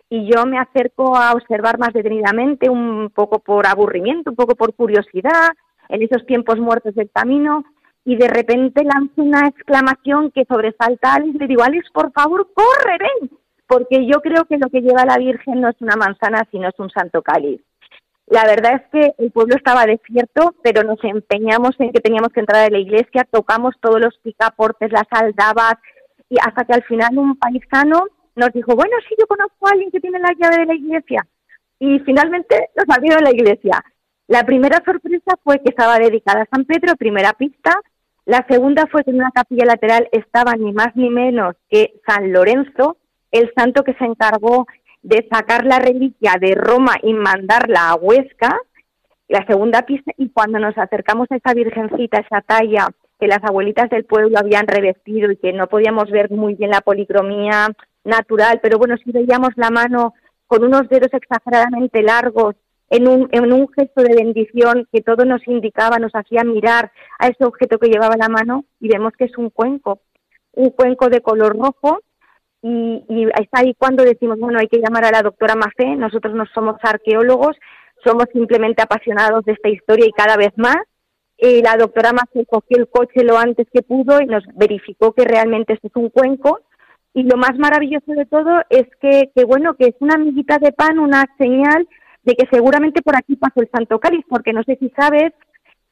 y 0.09 0.31
yo 0.31 0.45
me 0.45 0.59
acerco 0.59 1.17
a 1.17 1.33
observar 1.33 1.79
más 1.79 1.95
detenidamente, 1.95 2.69
un 2.69 3.11
poco 3.15 3.39
por 3.39 3.67
aburrimiento, 3.67 4.29
un 4.29 4.37
poco 4.37 4.55
por 4.55 4.75
curiosidad, 4.75 5.53
en 5.89 6.03
esos 6.03 6.27
tiempos 6.27 6.59
muertos 6.59 6.95
del 6.95 7.11
camino, 7.11 7.65
y 8.05 8.17
de 8.17 8.29
repente 8.29 8.83
lanzo 8.85 9.23
una 9.23 9.49
exclamación 9.49 10.31
que 10.33 10.45
sobresalta 10.45 11.13
a 11.13 11.15
Alex, 11.15 11.35
le 11.39 11.47
digo, 11.47 11.63
Alex, 11.63 11.89
por 11.93 12.13
favor, 12.13 12.49
corre, 12.53 12.99
ven, 12.99 13.31
porque 13.67 14.07
yo 14.07 14.21
creo 14.21 14.45
que 14.45 14.59
lo 14.59 14.69
que 14.71 14.81
lleva 14.81 15.05
la 15.05 15.19
Virgen 15.19 15.61
no 15.61 15.69
es 15.69 15.77
una 15.81 15.97
manzana, 15.97 16.47
sino 16.51 16.69
es 16.69 16.79
un 16.79 16.91
santo 16.91 17.23
cáliz. 17.23 17.61
La 18.27 18.45
verdad 18.45 18.75
es 18.77 18.83
que 18.91 19.15
el 19.19 19.31
pueblo 19.31 19.57
estaba 19.57 19.85
desierto, 19.85 20.55
pero 20.63 20.83
nos 20.83 21.03
empeñamos 21.05 21.73
en 21.79 21.93
que 21.93 22.01
teníamos 22.01 22.33
que 22.33 22.41
entrar 22.41 22.65
a 22.65 22.71
la 22.71 22.79
iglesia, 22.79 23.27
tocamos 23.31 23.75
todos 23.81 24.01
los 24.01 24.17
picaportes, 24.19 24.91
las 24.91 25.07
aldabas, 25.11 25.75
y 26.29 26.37
hasta 26.41 26.65
que 26.65 26.73
al 26.73 26.83
final 26.85 27.19
un 27.19 27.37
paisano 27.37 28.07
nos 28.35 28.53
dijo, 28.53 28.75
bueno, 28.75 28.97
sí, 29.09 29.15
yo 29.19 29.27
conozco 29.27 29.67
a 29.67 29.73
alguien 29.73 29.91
que 29.91 30.01
tiene 30.01 30.19
la 30.19 30.33
llave 30.39 30.61
de 30.61 30.67
la 30.67 30.75
iglesia. 30.75 31.27
Y 31.79 31.99
finalmente 32.01 32.71
nos 32.75 32.97
abrió 32.97 33.19
la 33.19 33.31
iglesia. 33.31 33.85
La 34.29 34.45
primera 34.45 34.83
sorpresa 34.85 35.37
fue 35.45 35.59
que 35.59 35.71
estaba 35.71 35.99
dedicada 35.99 36.43
a 36.43 36.49
San 36.55 36.65
Pedro, 36.65 36.97
primera 36.97 37.33
pista. 37.35 37.79
La 38.25 38.47
segunda 38.49 38.87
fue 38.91 39.05
que 39.05 39.11
en 39.11 39.17
una 39.17 39.31
capilla 39.33 39.65
lateral 39.65 40.09
estaba 40.13 40.55
ni 40.55 40.73
más 40.73 40.95
ni 40.95 41.11
menos 41.11 41.57
que 41.69 41.95
San 42.07 42.33
Lorenzo, 42.33 42.99
el 43.31 43.53
santo 43.57 43.83
que 43.83 43.95
se 43.95 44.05
encargó 44.05 44.67
de 45.03 45.27
sacar 45.31 45.65
la 45.65 45.79
reliquia 45.79 46.35
de 46.41 46.55
Roma 46.55 46.95
y 47.03 47.13
mandarla 47.15 47.91
a 47.91 47.95
Huesca. 47.97 48.57
La 49.29 49.45
segunda 49.47 49.83
pista, 49.83 50.13
y 50.17 50.31
cuando 50.31 50.59
nos 50.59 50.77
acercamos 50.79 51.27
a 51.31 51.37
esa 51.37 51.55
virgencita, 51.55 52.19
esa 52.19 52.43
talla 52.43 52.89
que 53.19 53.27
las 53.27 53.43
abuelitas 53.43 53.89
del 53.91 54.05
pueblo 54.05 54.39
habían 54.39 54.67
revestido 54.67 55.31
y 55.31 55.37
que 55.37 55.53
no 55.53 55.67
podíamos 55.67 56.11
ver 56.11 56.31
muy 56.31 56.55
bien 56.55 56.71
la 56.71 56.81
policromía, 56.81 57.69
natural, 58.05 58.61
pero 58.63 58.79
bueno, 58.79 58.97
si 59.03 59.13
veíamos 59.13 59.51
la 59.57 59.71
mano 59.71 60.15
con 60.47 60.65
unos 60.65 60.89
dedos 60.89 61.13
exageradamente 61.13 62.03
largos, 62.03 62.57
en 62.93 63.09
un, 63.09 63.27
en 63.33 63.51
un 63.51 63.69
gesto 63.73 64.03
de 64.03 64.15
bendición 64.15 64.87
que 64.93 65.01
todo 65.01 65.25
nos 65.25 65.41
indicaba, 65.49 65.99
nos 65.99 66.13
hacía 66.15 66.45
mirar 66.45 66.93
a 67.19 67.29
ese 67.29 67.43
objeto 67.47 67.79
que 67.79 67.89
llevaba 67.89 68.19
la 68.19 68.29
mano 68.29 68.67
y 68.81 68.89
vemos 68.89 69.15
que 69.19 69.25
es 69.25 69.39
un 69.39 69.49
cuenco, 69.49 70.01
un 70.53 70.69
cuenco 70.71 71.09
de 71.09 71.23
color 71.23 71.57
rojo 71.57 72.01
y, 72.61 73.03
y 73.09 73.25
está 73.41 73.61
ahí 73.61 73.75
cuando 73.79 74.05
decimos, 74.05 74.39
bueno, 74.39 74.59
hay 74.59 74.69
que 74.69 74.79
llamar 74.79 75.07
a 75.07 75.11
la 75.11 75.23
doctora 75.23 75.55
Mafé, 75.55 75.97
nosotros 75.97 76.35
no 76.35 76.45
somos 76.53 76.77
arqueólogos, 76.83 77.57
somos 78.05 78.27
simplemente 78.31 78.83
apasionados 78.83 79.43
de 79.47 79.53
esta 79.53 79.71
historia 79.71 80.05
y 80.07 80.13
cada 80.13 80.37
vez 80.37 80.53
más. 80.57 80.77
Y 81.39 81.63
la 81.63 81.77
doctora 81.79 82.13
Mafé 82.13 82.45
cogió 82.45 82.77
el 82.77 82.89
coche 82.89 83.25
lo 83.25 83.39
antes 83.39 83.67
que 83.73 83.81
pudo 83.81 84.21
y 84.21 84.27
nos 84.27 84.45
verificó 84.55 85.13
que 85.13 85.25
realmente 85.25 85.73
este 85.73 85.89
es 85.89 85.97
un 85.97 86.11
cuenco 86.11 86.61
y 87.15 87.23
lo 87.23 87.39
más 87.39 87.57
maravilloso 87.59 88.13
de 88.13 88.27
todo 88.27 88.61
es 88.69 88.85
que, 89.01 89.31
que, 89.35 89.45
bueno, 89.45 89.75
que 89.75 89.87
es 89.87 89.95
una 90.01 90.15
amiguita 90.15 90.59
de 90.59 90.73
pan, 90.73 90.99
una 90.99 91.25
señal 91.39 91.89
de 92.25 92.35
que 92.35 92.47
seguramente 92.51 93.03
por 93.03 93.17
aquí 93.17 93.37
pasó 93.37 93.61
el 93.61 93.71
Santo 93.71 93.99
Cáliz, 93.99 94.25
porque 94.29 94.53
no 94.53 94.63
sé 94.63 94.77
si 94.77 94.91
sabes 94.91 95.33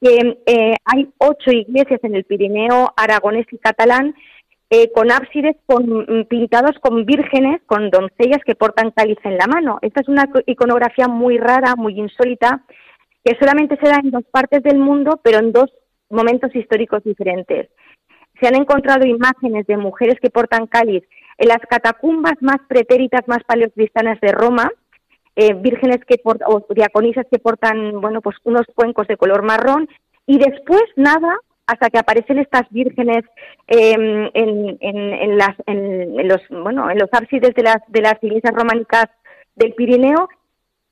que 0.01 0.41
eh, 0.45 0.75
hay 0.85 1.09
ocho 1.17 1.51
iglesias 1.51 1.99
en 2.03 2.15
el 2.15 2.23
Pirineo 2.23 2.93
aragonés 2.95 3.45
y 3.51 3.57
catalán 3.57 4.15
eh, 4.69 4.89
con 4.93 5.11
ábsides 5.11 5.57
mm, 5.67 6.21
pintados 6.29 6.79
con 6.79 7.05
vírgenes, 7.05 7.61
con 7.65 7.89
doncellas 7.89 8.41
que 8.45 8.55
portan 8.55 8.91
cáliz 8.91 9.17
en 9.23 9.37
la 9.37 9.45
mano. 9.45 9.79
Esta 9.81 10.01
es 10.01 10.07
una 10.07 10.29
iconografía 10.45 11.07
muy 11.07 11.37
rara, 11.37 11.75
muy 11.75 11.99
insólita, 11.99 12.63
que 13.23 13.37
solamente 13.37 13.77
se 13.81 13.89
da 13.89 13.99
en 14.01 14.11
dos 14.11 14.23
partes 14.31 14.63
del 14.63 14.79
mundo, 14.79 15.19
pero 15.23 15.39
en 15.39 15.51
dos 15.51 15.69
momentos 16.09 16.55
históricos 16.55 17.03
diferentes 17.03 17.69
se 18.39 18.47
han 18.47 18.55
encontrado 18.55 19.05
imágenes 19.05 19.67
de 19.67 19.77
mujeres 19.77 20.15
que 20.19 20.31
portan 20.31 20.67
cáliz 20.67 21.03
en 21.37 21.47
las 21.47 21.59
catacumbas 21.69 22.35
más 22.41 22.57
pretéritas, 22.67 23.27
más 23.27 23.43
paleocristianas 23.45 24.19
de 24.19 24.31
Roma, 24.31 24.71
eh, 25.35 25.53
vírgenes 25.53 25.99
que 26.05 26.21
o 26.23 26.65
diaconisas 26.69 27.25
que 27.31 27.39
portan, 27.39 28.01
bueno, 28.01 28.21
pues 28.21 28.35
unos 28.43 28.65
cuencos 28.75 29.07
de 29.07 29.17
color 29.17 29.43
marrón, 29.43 29.87
y 30.25 30.37
después 30.37 30.83
nada, 30.95 31.37
hasta 31.67 31.89
que 31.89 31.99
aparecen 31.99 32.39
estas 32.39 32.69
vírgenes 32.69 33.23
em, 33.67 34.29
en, 34.33 34.77
en, 34.81 35.37
las, 35.37 35.55
en, 35.65 36.27
los, 36.27 36.41
bueno, 36.49 36.89
en 36.89 36.97
los 36.97 37.09
ábsides 37.11 37.53
de 37.55 37.63
las, 37.63 37.77
de 37.87 38.01
las 38.01 38.21
iglesias 38.21 38.53
románicas 38.53 39.05
del 39.55 39.73
Pirineo. 39.73 40.27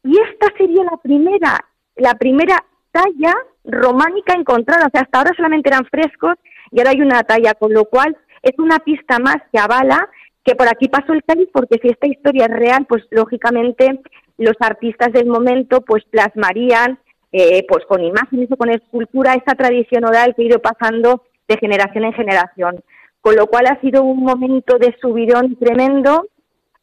Y 0.03 0.17
esta 0.17 0.47
sería 0.57 0.83
la 0.83 0.97
primera, 0.97 1.59
la 1.97 2.13
primera 2.15 2.63
talla 2.91 3.35
románica 3.65 4.33
encontrada. 4.33 4.87
O 4.87 4.89
sea, 4.89 5.01
hasta 5.01 5.17
ahora 5.17 5.33
solamente 5.35 5.69
eran 5.69 5.85
frescos 5.85 6.35
y 6.71 6.79
ahora 6.79 6.91
hay 6.91 7.01
una 7.01 7.23
talla, 7.23 7.53
con 7.55 7.73
lo 7.73 7.85
cual 7.85 8.15
es 8.41 8.57
una 8.57 8.79
pista 8.79 9.19
más 9.19 9.37
que 9.51 9.59
avala 9.59 10.07
que 10.45 10.55
por 10.55 10.69
aquí 10.69 10.87
pasó 10.87 11.11
el 11.13 11.23
cáliz, 11.23 11.49
porque 11.51 11.77
si 11.81 11.89
esta 11.89 12.07
historia 12.07 12.45
es 12.45 12.51
real, 12.51 12.85
pues 12.87 13.03
lógicamente 13.11 13.99
los 14.39 14.55
artistas 14.59 15.11
del 15.13 15.27
momento 15.27 15.81
pues 15.81 16.03
plasmarían 16.09 16.97
eh, 17.31 17.63
pues 17.67 17.85
con 17.85 18.03
imágenes 18.03 18.51
o 18.51 18.57
con 18.57 18.69
escultura 18.69 19.35
esa 19.35 19.55
tradición 19.55 20.05
oral 20.05 20.33
que 20.35 20.41
ha 20.41 20.45
ido 20.45 20.59
pasando 20.59 21.23
de 21.47 21.57
generación 21.57 22.05
en 22.05 22.13
generación. 22.13 22.83
Con 23.21 23.35
lo 23.35 23.47
cual 23.47 23.67
ha 23.67 23.79
sido 23.81 24.03
un 24.03 24.23
momento 24.23 24.79
de 24.79 24.95
subidón 25.01 25.57
tremendo. 25.57 26.27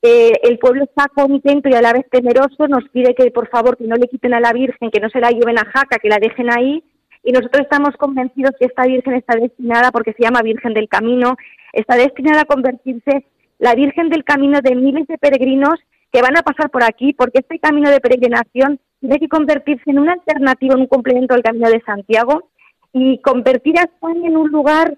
Eh, 0.03 0.33
el 0.42 0.59
pueblo 0.59 0.85
está 0.85 1.09
contento 1.09 1.69
y 1.69 1.75
a 1.75 1.81
la 1.81 1.95
vez 1.95 2.05
temeroso, 2.11 2.69
nos 2.69 2.87
pide 2.90 3.14
que 3.14 3.31
por 3.31 3.49
favor 3.49 3.77
que 3.77 3.85
no 3.85 3.97
le 3.97 4.07
quiten 4.07 4.35
a 4.35 4.40
la 4.40 4.53
Virgen, 4.53 4.90
que 4.90 5.01
no 5.01 5.09
se 5.09 5.21
la 5.21 5.31
lleven 5.31 5.59
a 5.59 5.64
Jaca, 5.64 5.99
que 5.99 6.11
la 6.11 6.19
dejen 6.19 6.51
ahí. 6.53 6.85
Y 7.25 7.33
nosotros 7.33 7.62
estamos 7.62 7.97
convencidos 7.97 8.53
que 8.61 8.66
esta 8.66 8.85
Virgen 8.85 9.14
está 9.14 9.35
destinada, 9.35 9.90
porque 9.90 10.12
se 10.12 10.23
llama 10.23 10.42
Virgen 10.42 10.75
del 10.75 10.88
Camino, 10.88 11.37
está 11.73 11.97
destinada 11.97 12.42
a 12.42 12.45
convertirse 12.45 13.25
la 13.59 13.75
Virgen 13.75 14.11
del 14.11 14.23
Camino 14.23 14.61
de 14.61 14.77
miles 14.77 15.09
de 15.09 15.19
peregrinos 15.19 15.81
que 16.17 16.23
van 16.23 16.39
a 16.39 16.43
pasar 16.43 16.71
por 16.71 16.83
aquí, 16.83 17.13
porque 17.13 17.41
este 17.41 17.59
camino 17.59 17.91
de 17.91 18.01
peregrinación 18.01 18.81
tiene 19.01 19.19
que 19.19 19.29
convertirse 19.29 19.91
en 19.91 19.99
una 19.99 20.15
alternativa, 20.15 20.75
en 20.75 20.81
un 20.81 20.87
complemento 20.87 21.35
al 21.35 21.43
Camino 21.43 21.69
de 21.69 21.83
Santiago 21.83 22.49
y 22.91 23.21
convertir 23.21 23.79
a 23.79 23.83
España 23.83 24.27
en 24.27 24.39
un 24.39 24.51
lugar 24.51 24.97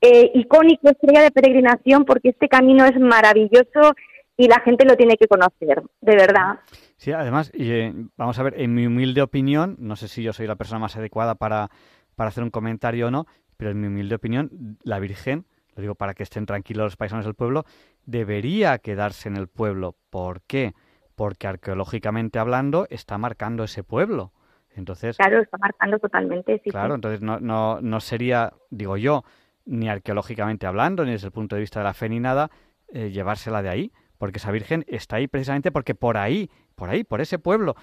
eh, 0.00 0.30
icónico, 0.32 0.88
estrella 0.88 1.20
de 1.20 1.30
peregrinación, 1.32 2.06
porque 2.06 2.30
este 2.30 2.48
camino 2.48 2.86
es 2.86 2.98
maravilloso 2.98 3.94
y 4.38 4.48
la 4.48 4.60
gente 4.60 4.86
lo 4.86 4.96
tiene 4.96 5.18
que 5.18 5.28
conocer, 5.28 5.82
de 6.00 6.16
verdad. 6.16 6.60
Sí, 6.96 7.12
además, 7.12 7.52
eh, 7.52 7.92
vamos 8.16 8.38
a 8.38 8.42
ver, 8.42 8.54
en 8.56 8.72
mi 8.72 8.86
humilde 8.86 9.20
opinión, 9.20 9.76
no 9.78 9.96
sé 9.96 10.08
si 10.08 10.22
yo 10.22 10.32
soy 10.32 10.46
la 10.46 10.56
persona 10.56 10.78
más 10.78 10.96
adecuada 10.96 11.34
para, 11.34 11.68
para 12.16 12.28
hacer 12.28 12.42
un 12.42 12.48
comentario 12.48 13.08
o 13.08 13.10
no, 13.10 13.26
pero 13.58 13.70
en 13.70 13.82
mi 13.82 13.88
humilde 13.88 14.14
opinión, 14.14 14.78
la 14.82 14.98
Virgen, 14.98 15.44
lo 15.76 15.82
digo 15.82 15.94
para 15.94 16.14
que 16.14 16.22
estén 16.22 16.46
tranquilos 16.46 16.84
los 16.84 16.96
paisanos 16.96 17.26
del 17.26 17.34
pueblo, 17.34 17.64
debería 18.06 18.78
quedarse 18.78 19.28
en 19.28 19.36
el 19.36 19.48
pueblo. 19.48 19.96
¿Por 20.10 20.42
qué? 20.42 20.74
Porque 21.14 21.46
arqueológicamente 21.46 22.38
hablando 22.38 22.86
está 22.90 23.18
marcando 23.18 23.64
ese 23.64 23.84
pueblo. 23.84 24.32
Entonces, 24.76 25.16
claro, 25.16 25.40
está 25.40 25.56
marcando 25.58 25.98
totalmente. 25.98 26.60
Sí, 26.64 26.70
claro, 26.70 26.96
entonces 26.96 27.20
no, 27.20 27.38
no, 27.38 27.80
no 27.80 28.00
sería, 28.00 28.52
digo 28.70 28.96
yo, 28.96 29.24
ni 29.66 29.88
arqueológicamente 29.88 30.66
hablando, 30.66 31.04
ni 31.04 31.12
desde 31.12 31.28
el 31.28 31.32
punto 31.32 31.54
de 31.54 31.60
vista 31.60 31.80
de 31.80 31.84
la 31.84 31.94
fe 31.94 32.08
ni 32.08 32.20
nada, 32.20 32.50
eh, 32.88 33.10
llevársela 33.10 33.62
de 33.62 33.68
ahí, 33.68 33.92
porque 34.18 34.38
esa 34.38 34.50
Virgen 34.50 34.84
está 34.88 35.16
ahí 35.16 35.28
precisamente 35.28 35.70
porque 35.70 35.94
por 35.94 36.16
ahí, 36.16 36.50
por 36.74 36.90
ahí, 36.90 37.04
por 37.04 37.20
ese 37.20 37.38
pueblo 37.38 37.76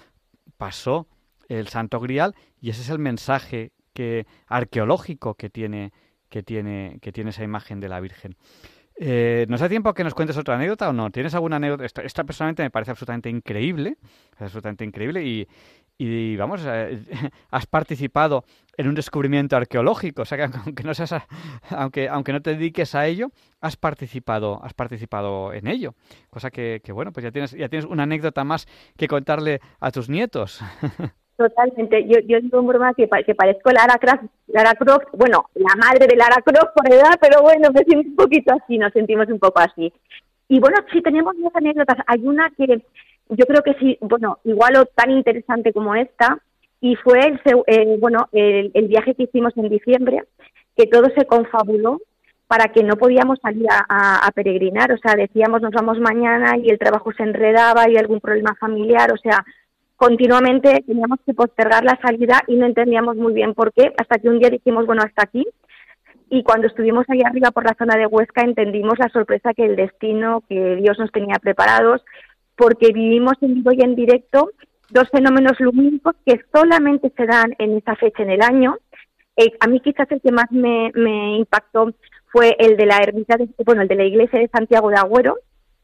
pasó 0.56 1.08
el 1.48 1.68
Santo 1.68 2.00
Grial 2.00 2.34
y 2.60 2.70
ese 2.70 2.82
es 2.82 2.90
el 2.90 2.98
mensaje 2.98 3.72
que 3.92 4.26
arqueológico 4.46 5.34
que 5.34 5.50
tiene 5.50 5.92
que 6.28 6.42
tiene 6.42 6.98
que 7.02 7.12
tiene 7.12 7.30
esa 7.30 7.44
imagen 7.44 7.80
de 7.80 7.88
la 7.88 8.00
Virgen. 8.00 8.36
Eh, 8.96 9.46
¿Nos 9.48 9.66
tiempo 9.68 9.94
que 9.94 10.04
nos 10.04 10.14
cuentes 10.14 10.36
otra 10.36 10.54
anécdota 10.56 10.88
o 10.88 10.92
no? 10.92 11.10
¿Tienes 11.10 11.34
alguna 11.34 11.56
anécdota? 11.56 12.02
Esta, 12.02 12.24
personalmente 12.24 12.62
me 12.62 12.70
parece 12.70 12.90
absolutamente 12.90 13.30
increíble, 13.30 13.96
absolutamente 14.38 14.84
increíble 14.84 15.24
y, 15.24 15.48
y 15.98 16.36
vamos, 16.36 16.62
eh, 16.66 17.04
has 17.50 17.66
participado 17.66 18.44
en 18.76 18.88
un 18.88 18.94
descubrimiento 18.94 19.56
arqueológico, 19.56 20.22
o 20.22 20.24
sea 20.24 20.38
que 20.38 20.56
aunque 20.66 20.82
no 20.82 20.94
seas, 20.94 21.14
aunque, 21.70 22.08
aunque 22.08 22.32
no 22.32 22.42
te 22.42 22.50
dediques 22.50 22.94
a 22.94 23.06
ello, 23.06 23.30
has 23.60 23.76
participado, 23.76 24.62
has 24.62 24.74
participado 24.74 25.52
en 25.52 25.66
ello, 25.68 25.94
cosa 26.30 26.50
que, 26.50 26.80
que 26.84 26.92
bueno, 26.92 27.12
pues 27.12 27.24
ya 27.24 27.30
tienes, 27.30 27.52
ya 27.52 27.68
tienes 27.68 27.86
una 27.86 28.02
anécdota 28.04 28.44
más 28.44 28.66
que 28.96 29.08
contarle 29.08 29.60
a 29.80 29.90
tus 29.90 30.08
nietos. 30.08 30.60
Totalmente. 31.36 32.06
Yo, 32.06 32.20
yo 32.26 32.40
digo 32.40 32.60
en 32.60 32.66
broma 32.66 32.94
que, 32.94 33.08
que 33.26 33.34
parezco 33.34 33.70
Lara 33.70 33.98
Croft, 33.98 34.24
Lara 34.48 34.74
Croft, 34.74 35.08
bueno, 35.12 35.46
la 35.54 35.74
madre 35.76 36.06
de 36.06 36.16
Lara 36.16 36.42
Croft 36.44 36.74
por 36.74 36.92
edad, 36.92 37.18
pero 37.20 37.42
bueno, 37.42 37.70
me 37.72 37.84
siento 37.84 38.08
un 38.08 38.16
poquito 38.16 38.52
así, 38.54 38.78
nos 38.78 38.92
sentimos 38.92 39.28
un 39.28 39.38
poco 39.38 39.60
así. 39.60 39.92
Y 40.48 40.60
bueno, 40.60 40.76
sí, 40.92 41.00
tenemos 41.00 41.34
muchas 41.36 41.56
anécdotas. 41.56 41.98
Hay 42.06 42.20
una 42.26 42.50
que 42.50 42.82
yo 43.30 43.46
creo 43.46 43.62
que 43.62 43.74
sí, 43.74 43.98
bueno, 44.00 44.38
igual 44.44 44.76
o 44.76 44.84
tan 44.84 45.10
interesante 45.10 45.72
como 45.72 45.94
esta, 45.94 46.38
y 46.80 46.96
fue 46.96 47.20
el, 47.20 47.40
eh, 47.66 47.96
bueno, 47.98 48.28
el, 48.32 48.70
el, 48.74 48.88
viaje 48.88 49.14
que 49.14 49.22
hicimos 49.22 49.56
en 49.56 49.68
diciembre, 49.68 50.24
que 50.76 50.86
todo 50.86 51.04
se 51.16 51.26
confabuló 51.26 52.00
para 52.48 52.68
que 52.68 52.82
no 52.82 52.96
podíamos 52.96 53.38
salir 53.40 53.66
a, 53.70 54.26
a, 54.26 54.30
peregrinar, 54.32 54.92
o 54.92 54.98
sea, 54.98 55.14
decíamos 55.14 55.62
nos 55.62 55.70
vamos 55.70 55.98
mañana 56.00 56.58
y 56.58 56.68
el 56.68 56.78
trabajo 56.78 57.12
se 57.12 57.22
enredaba 57.22 57.88
y 57.88 57.96
algún 57.96 58.20
problema 58.20 58.54
familiar, 58.56 59.10
o 59.12 59.16
sea, 59.16 59.42
continuamente 60.02 60.82
teníamos 60.84 61.20
que 61.24 61.32
postergar 61.32 61.84
la 61.84 61.96
salida 62.02 62.42
y 62.48 62.56
no 62.56 62.66
entendíamos 62.66 63.14
muy 63.14 63.32
bien 63.32 63.54
por 63.54 63.72
qué, 63.72 63.92
hasta 63.96 64.18
que 64.18 64.28
un 64.28 64.40
día 64.40 64.50
dijimos, 64.50 64.84
bueno, 64.84 65.04
hasta 65.04 65.22
aquí. 65.22 65.46
Y 66.28 66.42
cuando 66.42 66.66
estuvimos 66.66 67.04
ahí 67.08 67.20
arriba 67.24 67.52
por 67.52 67.62
la 67.62 67.76
zona 67.78 67.96
de 67.96 68.08
Huesca 68.08 68.42
entendimos 68.42 68.98
la 68.98 69.08
sorpresa 69.10 69.54
que 69.54 69.64
el 69.64 69.76
destino, 69.76 70.42
que 70.48 70.74
Dios 70.74 70.98
nos 70.98 71.12
tenía 71.12 71.36
preparados, 71.40 72.02
porque 72.56 72.92
vivimos 72.92 73.34
en 73.42 73.54
vivo 73.54 73.70
y 73.72 73.82
en 73.82 73.94
directo 73.94 74.50
dos 74.90 75.08
fenómenos 75.08 75.60
lumínicos 75.60 76.16
que 76.26 76.40
solamente 76.52 77.12
se 77.16 77.24
dan 77.24 77.54
en 77.60 77.76
esta 77.76 77.94
fecha 77.94 78.24
en 78.24 78.30
el 78.30 78.42
año. 78.42 78.78
Eh, 79.36 79.52
a 79.60 79.68
mí 79.68 79.78
quizás 79.78 80.10
el 80.10 80.20
que 80.20 80.32
más 80.32 80.50
me, 80.50 80.90
me 80.96 81.36
impactó 81.36 81.92
fue 82.32 82.56
el 82.58 82.76
de 82.76 82.86
la 82.86 82.96
ermita, 82.96 83.36
de, 83.36 83.48
bueno, 83.64 83.82
el 83.82 83.88
de 83.88 83.94
la 83.94 84.04
iglesia 84.04 84.40
de 84.40 84.48
Santiago 84.48 84.90
de 84.90 84.96
Agüero, 84.96 85.36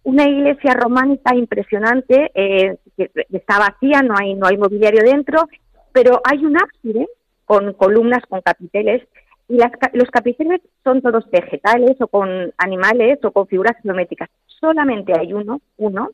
una 0.05 0.29
iglesia 0.29 0.75
románica 0.75 1.35
impresionante, 1.35 2.31
eh, 2.35 2.79
que 2.97 3.11
está 3.31 3.59
vacía, 3.59 4.03
no 4.03 4.15
hay, 4.19 4.35
no 4.35 4.47
hay 4.47 4.57
mobiliario 4.57 5.03
dentro, 5.03 5.49
pero 5.93 6.21
hay 6.25 6.45
un 6.45 6.57
ábside 6.57 7.07
con 7.45 7.73
columnas, 7.75 8.23
con 8.29 8.41
capiteles, 8.41 9.07
y 9.49 9.57
las, 9.57 9.73
los 9.95 10.11
capiteles 10.11 10.61
son 10.85 11.01
todos 11.01 11.29
vegetales 11.31 11.97
o 12.01 12.07
con 12.09 12.53
animales 12.59 13.19
o 13.25 13.31
con 13.33 13.47
figuras 13.47 13.77
geométricas. 13.83 14.29
Solamente 14.47 15.13
hay 15.19 15.33
uno, 15.33 15.61
uno, 15.79 16.11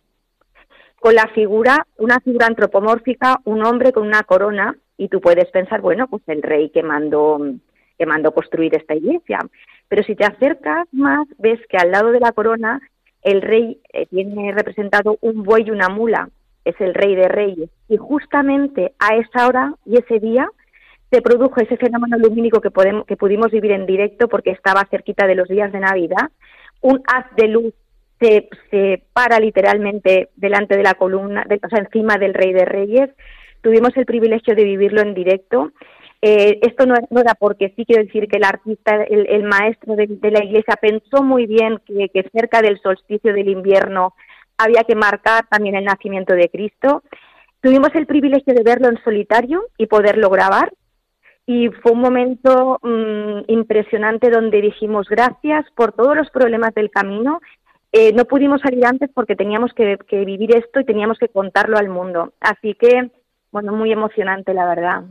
con 1.01 1.15
la 1.15 1.29
figura, 1.35 1.87
una 1.99 2.21
figura 2.21 2.47
antropomórfica, 2.47 3.41
un 3.45 3.65
hombre 3.65 3.93
con 3.93 4.07
una 4.07 4.23
corona, 4.23 4.77
y 4.97 5.09
tú 5.09 5.21
puedes 5.21 5.51
pensar, 5.51 5.81
bueno, 5.81 6.07
pues 6.09 6.23
el 6.29 6.43
rey 6.43 6.71
que 6.71 6.83
mandó, 6.83 7.41
que 7.99 8.07
mandó 8.07 8.33
construir 8.33 8.75
esta 8.77 8.95
iglesia. 8.95 9.41
Pero 9.89 10.03
si 10.05 10.15
te 10.15 10.25
acercas 10.25 10.87
más, 10.93 11.27
ves 11.39 11.61
que 11.69 11.77
al 11.77 11.91
lado 11.91 12.13
de 12.13 12.21
la 12.21 12.33
corona 12.33 12.81
el 13.25 13.43
rey 13.43 13.81
eh, 13.93 14.07
tiene 14.07 14.53
representado 14.53 15.19
un 15.23 15.43
buey 15.43 15.65
y 15.67 15.71
una 15.71 15.89
mula, 15.89 16.29
es 16.65 16.79
el 16.81 16.95
rey 16.95 17.15
de 17.15 17.29
reyes. 17.29 17.71
Y 17.89 17.97
justamente 17.97 18.93
a 18.99 19.17
esa 19.17 19.49
hora 19.49 19.75
y 19.85 19.97
ese 19.97 20.21
día 20.21 20.49
se 21.11 21.23
produjo 21.23 21.61
ese 21.61 21.77
fenómeno 21.77 22.19
lumínico 22.19 22.61
que, 22.61 22.71
podemos, 22.71 23.07
que 23.07 23.17
pudimos 23.17 23.51
vivir 23.51 23.73
en 23.73 23.87
directo 23.87 24.29
porque 24.29 24.51
estaba 24.51 24.87
cerquita 24.91 25.27
de 25.27 25.35
los 25.35 25.49
días 25.49 25.73
de 25.73 25.81
Navidad. 25.81 26.31
Un 26.81 27.03
haz 27.07 27.27
de 27.37 27.49
luz 27.49 27.75
se, 28.21 28.49
se 28.71 29.03
para 29.13 29.41
literalmente 29.41 30.29
delante 30.37 30.77
de 30.77 30.83
la 30.83 30.95
columna, 30.95 31.45
o 31.45 31.69
sea, 31.69 31.79
encima 31.79 32.19
del 32.19 32.35
rey 32.35 32.53
de 32.53 32.65
reyes. 32.65 33.11
Tuvimos 33.63 33.97
el 33.97 34.05
privilegio 34.05 34.55
de 34.55 34.65
vivirlo 34.65 35.01
en 35.01 35.15
directo 35.15 35.73
eh, 36.27 36.59
esto 36.63 36.87
no, 36.87 36.95
era 37.21 37.35
porque 37.35 37.75
sí 37.77 37.85
quiero 37.85 38.03
decir 38.03 38.29
que 38.29 38.39
el 38.39 38.45
artista, 38.45 39.03
el, 39.03 39.43
maestro 39.43 39.95
de, 39.95 40.07
la 40.31 40.43
iglesia 40.43 40.75
pensó 40.81 41.23
muy 41.23 41.45
bien 41.45 41.79
que, 41.85 42.09
cerca 42.33 42.63
del 42.63 42.81
solsticio 42.81 43.35
del 43.35 43.51
invierno 43.51 44.15
había 44.57 44.85
que 44.85 44.95
marcar 44.95 45.47
también 45.51 45.75
el 45.75 45.85
nacimiento 45.85 46.33
de 46.33 46.49
Cristo. 46.49 47.03
Tuvimos 47.61 47.91
el 47.95 48.07
privilegio 48.07 48.55
de 48.55 48.63
verlo 48.63 48.89
en 48.89 49.05
solitario 49.05 49.67
y 49.77 49.85
poderlo 49.85 50.31
grabar. 50.31 50.73
Y 51.45 51.69
fue 51.83 51.93
un 51.93 52.01
momento 52.01 52.81
mm, 52.83 53.41
impresionante 53.49 54.31
donde 54.31 54.63
dijimos 54.63 55.07
gracias 55.11 55.67
por 55.77 55.93
todos 55.93 56.17
los 56.17 56.31
problemas 56.31 56.73
del 56.73 56.91
camino. 56.91 57.43
Eh, 57.93 58.15
no 58.15 58.25
pudimos 58.25 58.63
salir 58.63 58.87
antes 58.87 59.11
porque 59.13 59.37
teníamos 59.37 59.75
que, 59.75 59.99
vivir 60.25 60.57
esto 60.57 60.81
y 60.81 60.87
teníamos 60.87 61.19
que 61.19 61.29
contarlo 61.29 61.77
al 61.77 61.91
mundo. 61.91 62.33
Así 62.41 62.75
que, 62.77 63.11
bueno, 63.53 63.75
muy 63.75 63.93
emocionante, 63.93 64.55
la 64.55 64.65
verdad. 64.65 65.05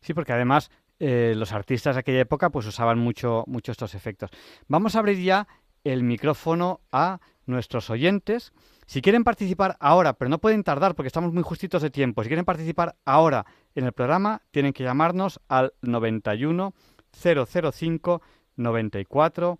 Sí, 0.00 0.14
porque 0.14 0.32
además 0.32 0.70
eh, 1.00 1.34
los 1.36 1.52
artistas 1.52 1.96
de 1.96 2.00
aquella 2.00 2.20
época 2.20 2.50
pues 2.50 2.66
usaban 2.66 2.98
mucho, 2.98 3.44
mucho 3.46 3.72
estos 3.72 3.94
efectos. 3.94 4.30
Vamos 4.66 4.96
a 4.96 5.00
abrir 5.00 5.22
ya 5.22 5.46
el 5.84 6.02
micrófono 6.02 6.80
a 6.92 7.20
nuestros 7.46 7.88
oyentes. 7.90 8.52
Si 8.86 9.02
quieren 9.02 9.24
participar 9.24 9.76
ahora, 9.80 10.14
pero 10.14 10.28
no 10.28 10.38
pueden 10.38 10.64
tardar 10.64 10.94
porque 10.94 11.08
estamos 11.08 11.32
muy 11.32 11.42
justitos 11.42 11.82
de 11.82 11.90
tiempo, 11.90 12.22
si 12.22 12.28
quieren 12.28 12.44
participar 12.44 12.96
ahora 13.04 13.46
en 13.74 13.84
el 13.84 13.92
programa, 13.92 14.42
tienen 14.50 14.72
que 14.72 14.84
llamarnos 14.84 15.40
al 15.48 15.74
91 15.82 16.74
005 17.12 18.22
94 18.56 19.58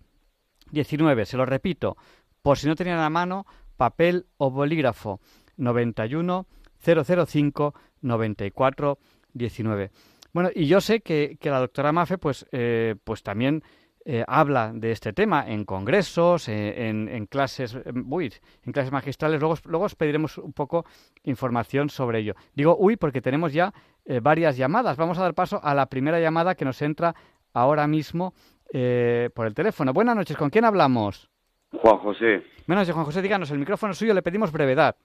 19. 0.71 1.25
Se 1.25 1.37
lo 1.37 1.45
repito, 1.45 1.97
por 2.41 2.57
si 2.57 2.67
no 2.67 2.75
tenían 2.75 2.99
a 2.99 3.09
mano, 3.09 3.45
papel 3.77 4.27
o 4.37 4.51
bolígrafo 4.51 5.19
91 5.57 6.47
005 6.83 7.73
94 8.01 8.99
19. 9.33 9.91
Bueno, 10.33 10.49
y 10.53 10.67
yo 10.67 10.81
sé 10.81 11.01
que, 11.01 11.37
que 11.39 11.49
la 11.49 11.59
doctora 11.59 11.91
Mafe, 11.91 12.17
pues, 12.17 12.45
eh, 12.51 12.95
pues 13.03 13.23
también 13.23 13.63
eh, 14.05 14.23
habla 14.27 14.71
de 14.73 14.91
este 14.91 15.13
tema 15.13 15.45
en 15.47 15.65
congresos, 15.65 16.47
eh, 16.49 16.87
en, 16.87 17.09
en, 17.09 17.25
clases, 17.25 17.77
uy, 18.07 18.33
en 18.65 18.71
clases 18.71 18.91
magistrales. 18.91 19.39
Luego, 19.39 19.55
luego 19.65 19.85
os 19.85 19.95
pediremos 19.95 20.37
un 20.37 20.53
poco 20.53 20.85
información 21.23 21.89
sobre 21.89 22.19
ello. 22.19 22.35
Digo, 22.55 22.75
uy, 22.79 22.95
porque 22.95 23.21
tenemos 23.21 23.53
ya 23.53 23.73
eh, 24.05 24.19
varias 24.19 24.57
llamadas. 24.57 24.97
Vamos 24.97 25.17
a 25.19 25.23
dar 25.23 25.33
paso 25.33 25.59
a 25.63 25.75
la 25.75 25.85
primera 25.85 26.19
llamada 26.19 26.55
que 26.55 26.65
nos 26.65 26.81
entra 26.81 27.13
ahora 27.53 27.87
mismo 27.87 28.33
eh, 28.73 29.29
por 29.33 29.45
el 29.45 29.53
teléfono. 29.53 29.93
Buenas 29.93 30.15
noches, 30.15 30.37
¿con 30.37 30.49
quién 30.49 30.65
hablamos? 30.65 31.29
Juan 31.71 31.97
José. 31.97 32.43
Buenas 32.65 32.83
noches, 32.83 32.93
Juan 32.93 33.05
José, 33.05 33.21
díganos, 33.21 33.51
el 33.51 33.59
micrófono 33.59 33.93
suyo, 33.93 34.13
le 34.13 34.21
pedimos 34.21 34.51
brevedad. 34.51 34.95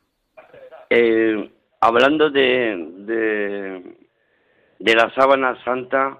Eh, 0.88 1.50
hablando 1.80 2.30
de, 2.30 2.92
de, 2.98 4.03
de 4.84 4.94
la 4.94 5.08
sábana 5.14 5.56
santa, 5.64 6.18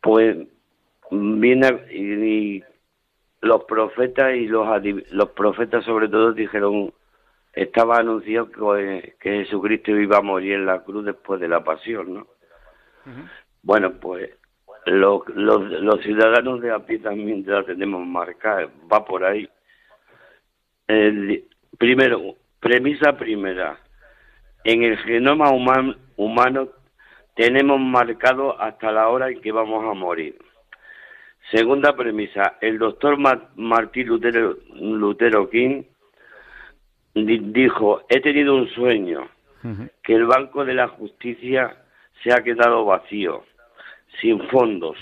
pues 0.00 0.34
viene 1.10 1.84
y, 1.90 2.02
y 2.14 2.64
los 3.42 3.64
profetas 3.64 4.34
y 4.34 4.46
los 4.46 4.66
los 5.10 5.28
profetas 5.30 5.84
sobre 5.84 6.08
todo 6.08 6.32
dijeron 6.32 6.92
estaba 7.52 7.96
anunciado 7.98 8.50
que, 8.50 9.16
que 9.20 9.44
Jesucristo 9.44 9.90
iba 9.90 10.18
a 10.18 10.22
morir 10.22 10.54
en 10.54 10.66
la 10.66 10.82
cruz 10.82 11.04
después 11.04 11.38
de 11.40 11.48
la 11.48 11.62
pasión, 11.62 12.14
¿no? 12.14 12.26
Bueno, 13.62 13.92
pues 14.00 14.30
los, 14.86 15.28
los, 15.34 15.62
los 15.82 16.00
ciudadanos 16.00 16.62
de 16.62 16.70
a 16.72 16.78
pie 16.78 17.00
también 17.00 17.44
la 17.46 17.62
tenemos 17.64 18.06
marcada, 18.06 18.68
va 18.90 19.04
por 19.04 19.22
ahí. 19.24 19.46
El- 20.86 21.44
primero, 21.76 22.36
premisa 22.58 23.18
primera, 23.18 23.78
en 24.64 24.82
el 24.82 24.96
genoma 24.98 25.50
human- 25.50 25.96
humano 26.24 26.68
tenemos 27.34 27.80
marcado 27.80 28.60
hasta 28.60 28.92
la 28.92 29.08
hora 29.08 29.30
en 29.30 29.40
que 29.40 29.52
vamos 29.52 29.82
a 29.90 29.94
morir. 29.94 30.38
Segunda 31.50 31.96
premisa, 31.96 32.58
el 32.60 32.78
doctor 32.78 33.16
Ma- 33.18 33.48
Martín 33.56 34.06
Lutero, 34.08 34.56
Lutero 34.74 35.48
King 35.48 35.82
di- 37.14 37.38
dijo, 37.52 38.02
he 38.08 38.20
tenido 38.20 38.54
un 38.54 38.68
sueño, 38.68 39.28
que 40.02 40.14
el 40.14 40.26
Banco 40.26 40.64
de 40.64 40.74
la 40.74 40.88
Justicia 40.88 41.76
se 42.22 42.32
ha 42.32 42.42
quedado 42.42 42.84
vacío, 42.84 43.44
sin 44.20 44.40
fondos. 44.48 44.96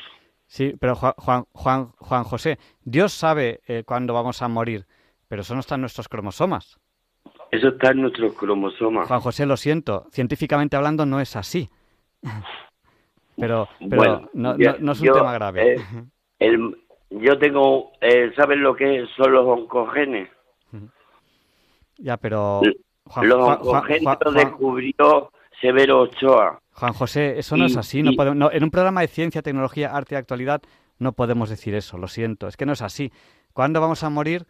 Sí, 0.47 0.75
pero 0.81 0.95
Juan, 0.95 1.13
Juan, 1.17 1.45
Juan, 1.53 1.93
Juan 1.99 2.25
José, 2.25 2.59
Dios 2.83 3.13
sabe 3.13 3.61
eh, 3.67 3.83
cuándo 3.85 4.15
vamos 4.15 4.41
a 4.43 4.49
morir, 4.49 4.87
pero 5.29 5.43
eso 5.43 5.55
no 5.55 5.61
está 5.61 5.75
en 5.75 5.83
nuestros 5.83 6.09
cromosomas. 6.09 6.79
Eso 7.51 7.69
está 7.69 7.91
en 7.93 8.03
nuestros 8.03 8.35
cromosomas. 8.35 9.09
Juan 9.09 9.21
José, 9.21 9.47
lo 9.47 9.57
siento, 9.57 10.07
científicamente 10.11 10.77
hablando 10.77 11.07
no 11.07 11.21
es 11.21 11.35
así. 11.37 11.69
Pero, 13.41 13.69
pero 13.79 13.97
Bueno, 13.97 14.29
no, 14.33 14.59
yo- 14.59 14.73
no- 14.73 14.79
no 14.81 14.93
es 14.93 15.01
un 15.01 15.07
yo, 15.07 15.13
tema 15.15 15.33
grave. 15.33 15.75
eh, 15.75 15.85
el- 16.41 16.77
yo 17.11 17.39
tengo, 17.39 17.93
eh, 18.01 18.33
¿sabes 18.35 18.59
lo 18.59 18.75
que 18.75 19.07
son 19.17 19.31
los 19.33 19.47
oncogenes? 19.47 20.29
ya, 21.99 22.17
pero 22.17 22.61
Juan, 23.07 23.29
los 23.29 23.39
oncogenes 23.39 24.03
Juan- 24.03 24.19
los 24.25 24.35
Juan- 24.35 24.45
descubrió 24.45 25.33
Severo 25.61 26.01
Ochoa. 26.01 26.59
Juan 26.73 26.93
José, 26.93 27.39
eso 27.39 27.57
no 27.57 27.67
es 27.67 27.77
así. 27.77 28.03
No 28.03 28.11
y- 28.13 28.17
podemos, 28.17 28.37
no, 28.37 28.51
en 28.53 28.63
un 28.65 28.71
programa 28.71 29.01
de 29.03 29.09
ciencia, 29.09 29.41
tecnología, 29.43 29.95
arte 29.95 30.15
y 30.15 30.19
actualidad 30.19 30.61
no 30.99 31.13
podemos 31.13 31.49
decir 31.49 31.75
eso, 31.77 31.97
lo 31.99 32.09
siento. 32.09 32.49
Es 32.49 32.57
que 32.57 32.67
no 32.67 32.73
es 32.73 32.83
así. 32.83 33.13
Cuando 33.53 33.81
vamos 33.81 34.03
a 34.05 34.11
morir 34.11 34.47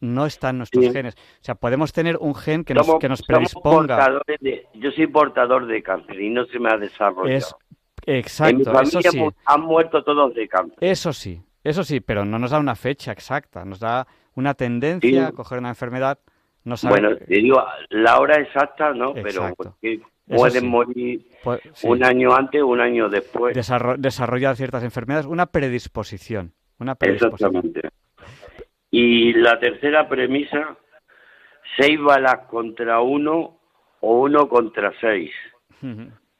no 0.00 0.26
está 0.26 0.50
en 0.50 0.58
nuestros 0.58 0.84
Sí. 0.84 0.92
genes. 0.92 1.14
O 1.14 1.42
sea, 1.44 1.54
podemos 1.54 1.92
tener 1.92 2.16
un 2.18 2.34
gen 2.34 2.64
que 2.64 2.74
nos, 2.74 2.86
Somos- 2.86 3.00
que 3.00 3.08
nos 3.08 3.22
predisponga. 3.22 4.20
de- 4.40 4.66
yo 4.74 4.90
soy 4.92 5.06
portador 5.06 5.66
de 5.66 5.82
cáncer 5.82 6.20
y 6.20 6.30
no 6.30 6.44
se 6.46 6.58
me 6.58 6.70
ha 6.70 6.76
desarrollado. 6.78 7.28
Es, 7.36 7.54
en 8.06 8.14
mi 8.14 8.18
exacto, 8.20 8.60
eso 8.62 8.72
familia 8.72 9.10
sí. 9.10 9.18
mu- 9.18 9.30
han 9.44 9.60
muerto 9.60 10.02
todos 10.02 10.34
de 10.34 10.48
cáncer. 10.48 10.78
Eso 10.80 11.12
sí, 11.12 11.42
eso 11.62 11.84
sí, 11.84 12.00
pero 12.00 12.24
no 12.24 12.38
nos 12.38 12.50
da 12.50 12.58
una 12.58 12.74
fecha 12.74 13.12
exacta, 13.12 13.64
nos 13.64 13.78
da 13.80 14.06
una 14.34 14.54
tendencia 14.54 15.10
Sí. 15.10 15.18
a 15.18 15.32
coger 15.32 15.58
una 15.58 15.68
enfermedad. 15.68 16.18
No 16.64 16.76
sabe, 16.76 17.00
Bueno, 17.00 17.16
te 17.16 17.24
digo, 17.34 17.62
la 17.90 18.18
hora 18.20 18.36
exacta 18.40 18.92
no, 18.92 19.12
pero 19.14 19.28
Exacto. 19.28 19.76
Eso 19.82 20.02
pueden 20.28 20.60
sí. 20.60 20.66
morir 20.68 21.26
pues, 21.42 21.60
un 21.82 22.04
año 22.04 22.34
antes, 22.34 22.62
un 22.62 22.80
año 22.80 23.08
después. 23.08 23.54
desarro- 23.56 23.96
desarrollar 23.98 24.56
ciertas 24.56 24.84
enfermedades, 24.84 25.26
una 25.26 25.46
predisposición, 25.46 26.52
una 26.78 26.94
predisposición. 26.94 27.56
Exactamente. 27.56 27.88
Y 28.90 29.32
la 29.34 29.58
tercera 29.60 30.08
premisa, 30.08 30.76
seis 31.76 32.00
balas 32.00 32.46
contra 32.48 33.00
uno 33.00 33.58
o 34.00 34.20
uno 34.20 34.48
contra 34.48 34.92
seis. 35.00 35.30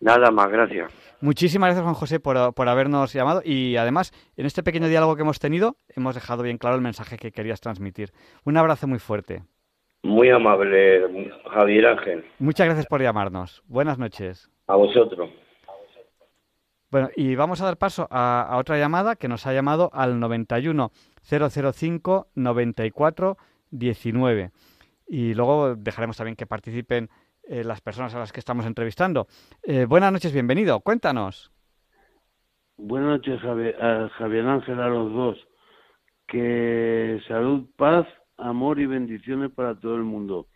Nada 0.00 0.30
más, 0.30 0.48
gracias. 0.50 0.92
Muchísimas 1.20 1.68
gracias, 1.68 1.84
Juan 1.84 1.94
José, 1.94 2.20
por, 2.20 2.54
por 2.54 2.68
habernos 2.68 3.12
llamado 3.12 3.42
y 3.44 3.76
además, 3.76 4.12
en 4.36 4.46
este 4.46 4.62
pequeño 4.62 4.88
diálogo 4.88 5.14
que 5.14 5.22
hemos 5.22 5.38
tenido, 5.38 5.76
hemos 5.94 6.14
dejado 6.14 6.42
bien 6.42 6.56
claro 6.56 6.76
el 6.76 6.82
mensaje 6.82 7.18
que 7.18 7.32
querías 7.32 7.60
transmitir. 7.60 8.10
Un 8.44 8.56
abrazo 8.56 8.86
muy 8.86 8.98
fuerte. 8.98 9.42
Muy 10.02 10.30
amable, 10.30 11.30
Javier 11.52 11.86
Ángel. 11.86 12.24
Muchas 12.38 12.66
gracias 12.66 12.86
por 12.86 13.02
llamarnos. 13.02 13.62
Buenas 13.66 13.98
noches. 13.98 14.50
A 14.66 14.76
vosotros. 14.76 15.28
Bueno, 16.90 17.10
y 17.14 17.34
vamos 17.36 17.60
a 17.60 17.66
dar 17.66 17.76
paso 17.76 18.08
a, 18.10 18.42
a 18.42 18.56
otra 18.56 18.78
llamada 18.78 19.14
que 19.14 19.28
nos 19.28 19.46
ha 19.46 19.52
llamado 19.52 19.90
al 19.92 20.18
91 20.18 20.90
005 21.22 22.28
94 22.34 23.36
19. 23.70 24.50
Y 25.08 25.34
luego 25.34 25.74
dejaremos 25.74 26.16
también 26.16 26.36
que 26.36 26.46
participen 26.46 27.08
eh, 27.44 27.64
las 27.64 27.80
personas 27.80 28.14
a 28.14 28.18
las 28.18 28.32
que 28.32 28.40
estamos 28.40 28.66
entrevistando. 28.66 29.26
Eh, 29.62 29.84
buenas 29.84 30.12
noches, 30.12 30.32
bienvenido. 30.32 30.80
Cuéntanos. 30.80 31.50
Buenas 32.76 33.10
noches, 33.10 33.40
Javier, 33.40 34.46
Ángel, 34.46 34.80
a 34.80 34.88
los 34.88 35.12
dos. 35.12 35.48
Que 36.26 37.20
salud, 37.26 37.68
paz, 37.76 38.06
amor 38.38 38.78
y 38.78 38.86
bendiciones 38.86 39.50
para 39.50 39.74
todo 39.78 39.96
el 39.96 40.04
mundo. 40.04 40.46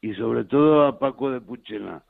Y 0.00 0.14
sobre 0.14 0.44
todo 0.44 0.86
a 0.86 0.98
Paco 0.98 1.30
de 1.30 1.40
Puchena. 1.40 2.04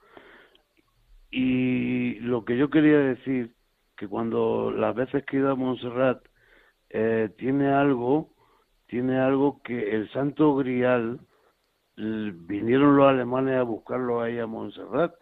Y 1.30 2.14
lo 2.20 2.44
que 2.44 2.58
yo 2.58 2.68
quería 2.68 2.98
decir, 2.98 3.54
que 3.96 4.08
cuando 4.08 4.70
las 4.72 4.94
veces 4.94 5.24
que 5.24 5.36
he 5.36 5.40
ido 5.40 5.52
a 5.52 5.54
Montserrat, 5.54 6.22
eh, 6.92 7.30
tiene 7.36 7.72
algo, 7.72 8.30
tiene 8.86 9.18
algo 9.18 9.60
que 9.62 9.94
el 9.96 10.10
Santo 10.12 10.54
Grial, 10.56 11.20
vinieron 11.96 12.96
los 12.96 13.08
alemanes 13.08 13.56
a 13.58 13.62
buscarlo 13.62 14.20
ahí 14.20 14.38
a 14.38 14.46
Montserrat. 14.46 15.14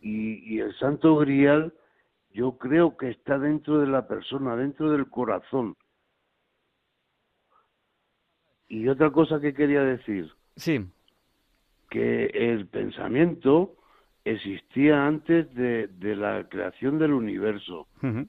Y, 0.00 0.54
y 0.54 0.60
el 0.60 0.74
Santo 0.76 1.16
Grial 1.16 1.72
yo 2.32 2.56
creo 2.58 2.96
que 2.96 3.10
está 3.10 3.38
dentro 3.38 3.80
de 3.80 3.86
la 3.86 4.06
persona, 4.06 4.54
dentro 4.56 4.92
del 4.92 5.08
corazón. 5.08 5.76
Y 8.68 8.86
otra 8.88 9.10
cosa 9.10 9.40
que 9.40 9.54
quería 9.54 9.82
decir, 9.82 10.30
Sí, 10.56 10.84
que 11.88 12.26
el 12.26 12.66
pensamiento 12.66 13.77
existía 14.30 15.06
antes 15.06 15.52
de, 15.54 15.88
de 15.88 16.16
la 16.16 16.48
creación 16.48 16.98
del 16.98 17.12
universo, 17.12 17.86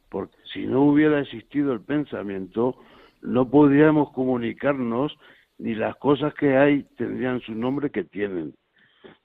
porque 0.10 0.38
si 0.54 0.66
no 0.66 0.84
hubiera 0.84 1.20
existido 1.20 1.74
el 1.74 1.82
pensamiento, 1.82 2.76
no 3.22 3.50
podríamos 3.50 4.12
comunicarnos 4.14 5.18
ni 5.58 5.76
las 5.76 5.96
cosas 5.98 6.34
que 6.36 6.56
hay 6.58 6.84
tendrían 6.98 7.42
su 7.42 7.54
nombre 7.54 7.90
que 7.90 8.04
tienen. 8.04 8.54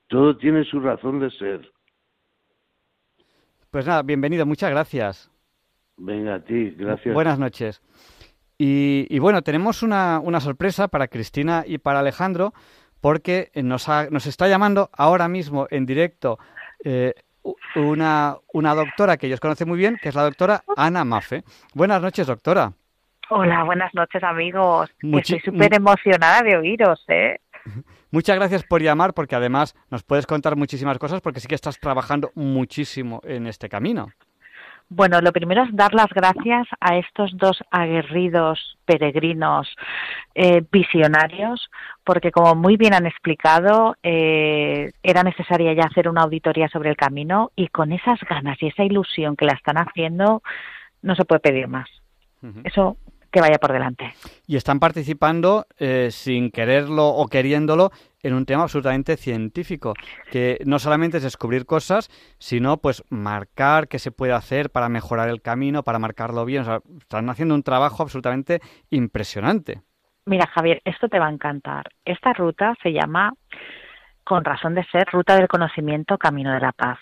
Todo 0.09 0.37
tiene 0.37 0.64
su 0.64 0.81
razón 0.81 1.20
de 1.20 1.31
ser. 1.31 1.70
pues 3.70 3.87
nada, 3.87 4.03
bienvenido, 4.03 4.47
muchas 4.47 4.70
gracias. 4.70 5.31
Venga 5.97 6.37
a 6.37 6.41
ti, 6.45 6.70
gracias. 6.77 7.14
Buenas 7.14 7.39
noches. 7.39 7.83
Y, 8.59 9.07
y 9.11 9.18
bueno, 9.18 9.43
tenemos 9.43 9.83
una, 9.83 10.20
una 10.20 10.41
sorpresa 10.41 10.89
para 10.89 11.09
Cristina 11.09 11.64
y 11.66 11.79
para 11.79 12.01
Alejandro, 12.01 12.53
porque 13.01 13.51
nos, 13.55 13.89
ha- 13.89 14.09
nos 14.11 14.27
está 14.27 14.49
llamando 14.49 14.91
ahora 14.93 15.29
mismo 15.29 15.66
en 15.70 15.87
directo 15.87 16.39
eh, 16.83 17.14
una, 17.77 18.37
una 18.53 18.75
doctora 18.75 19.16
que 19.16 19.27
ellos 19.27 19.41
conocen 19.41 19.68
muy 19.68 19.79
bien, 19.79 19.99
que 20.03 20.09
es 20.09 20.14
la 20.14 20.22
doctora 20.22 20.62
Ana 20.77 21.05
Mafe. 21.05 21.45
Buenas 21.75 22.01
noches, 22.01 22.27
doctora. 22.27 22.72
Hola, 23.31 23.64
buenas 23.64 23.95
noches 23.95 24.22
amigos. 24.22 24.91
Muchi- 25.03 25.37
Estoy 25.37 25.53
súper 25.53 25.75
emocionada 25.75 26.43
de 26.43 26.57
oíros, 26.57 27.05
¿eh? 27.09 27.39
Muchas 28.11 28.37
gracias 28.37 28.62
por 28.64 28.83
llamar, 28.83 29.14
porque 29.14 29.35
además 29.35 29.75
nos 29.91 30.03
puedes 30.03 30.27
contar 30.27 30.57
muchísimas 30.57 30.99
cosas, 30.99 31.20
porque 31.20 31.41
sí 31.41 31.49
que 31.49 31.55
estás 31.55 31.79
trabajando 31.81 32.31
muchísimo 32.35 33.20
en 33.25 33.47
este 33.47 33.68
camino. 33.68 34.09
Bueno, 34.89 35.20
lo 35.20 35.32
primero 35.32 35.64
es 35.64 35.74
dar 35.74 35.95
las 35.95 36.09
gracias 36.11 36.68
a 36.80 36.97
estos 36.97 37.37
dos 37.37 37.62
aguerridos 37.70 38.76
peregrinos 38.85 39.74
eh, 40.35 40.62
visionarios, 40.70 41.70
porque 42.05 42.30
como 42.30 42.55
muy 42.55 42.76
bien 42.76 42.95
han 42.95 43.07
explicado, 43.07 43.97
eh, 44.03 44.93
era 45.03 45.22
necesaria 45.22 45.72
ya 45.72 45.85
hacer 45.85 46.09
una 46.09 46.22
auditoría 46.22 46.68
sobre 46.68 46.91
el 46.91 46.97
camino 46.97 47.51
y 47.57 47.68
con 47.68 47.93
esas 47.93 48.20
ganas 48.28 48.62
y 48.62 48.68
esa 48.68 48.85
ilusión 48.85 49.37
que 49.37 49.47
la 49.47 49.55
están 49.55 49.78
haciendo, 49.78 50.43
no 51.03 51.14
se 51.16 51.24
puede 51.24 51.41
pedir 51.41 51.66
más. 51.68 51.89
Eso 52.62 52.99
que 53.35 53.41
vaya 53.41 53.59
por 53.59 53.72
delante. 53.72 54.14
Y 54.47 54.57
están 54.57 54.78
participando, 54.78 55.66
eh, 55.78 56.11
sin 56.12 56.51
quererlo 56.51 57.09
o 57.09 57.26
queriéndolo, 57.26 57.91
en 58.25 58.35
un 58.35 58.47
tema 58.47 58.62
absolutamente 58.62 59.16
científico, 59.16 59.95
que 60.33 60.59
no 60.64 60.79
solamente 60.79 61.18
es 61.18 61.22
descubrir 61.22 61.66
cosas, 61.66 62.09
sino 62.39 62.79
pues 62.79 63.05
marcar 63.11 63.87
qué 63.87 63.99
se 63.99 64.11
puede 64.11 64.33
hacer 64.33 64.70
para 64.70 64.89
mejorar 64.89 65.29
el 65.29 65.43
camino, 65.43 65.85
para 65.85 65.99
marcarlo 65.99 66.45
bien. 66.45 66.62
O 66.62 66.64
sea, 66.64 66.81
están 66.99 67.29
haciendo 67.29 67.55
un 67.55 67.62
trabajo 67.62 68.03
absolutamente 68.03 68.61
impresionante. 68.91 69.83
Mira, 70.27 70.47
Javier, 70.47 70.81
esto 70.85 71.09
te 71.09 71.18
va 71.18 71.27
a 71.27 71.33
encantar. 71.33 71.85
Esta 72.05 72.33
ruta 72.33 72.75
se 72.83 72.93
llama, 72.93 73.35
con 74.25 74.43
razón 74.43 74.75
de 74.75 74.85
ser, 74.85 75.07
Ruta 75.12 75.37
del 75.37 75.49
Conocimiento 75.49 76.16
Camino 76.16 76.53
de 76.53 76.61
la 76.61 76.72
Paz. 76.72 76.99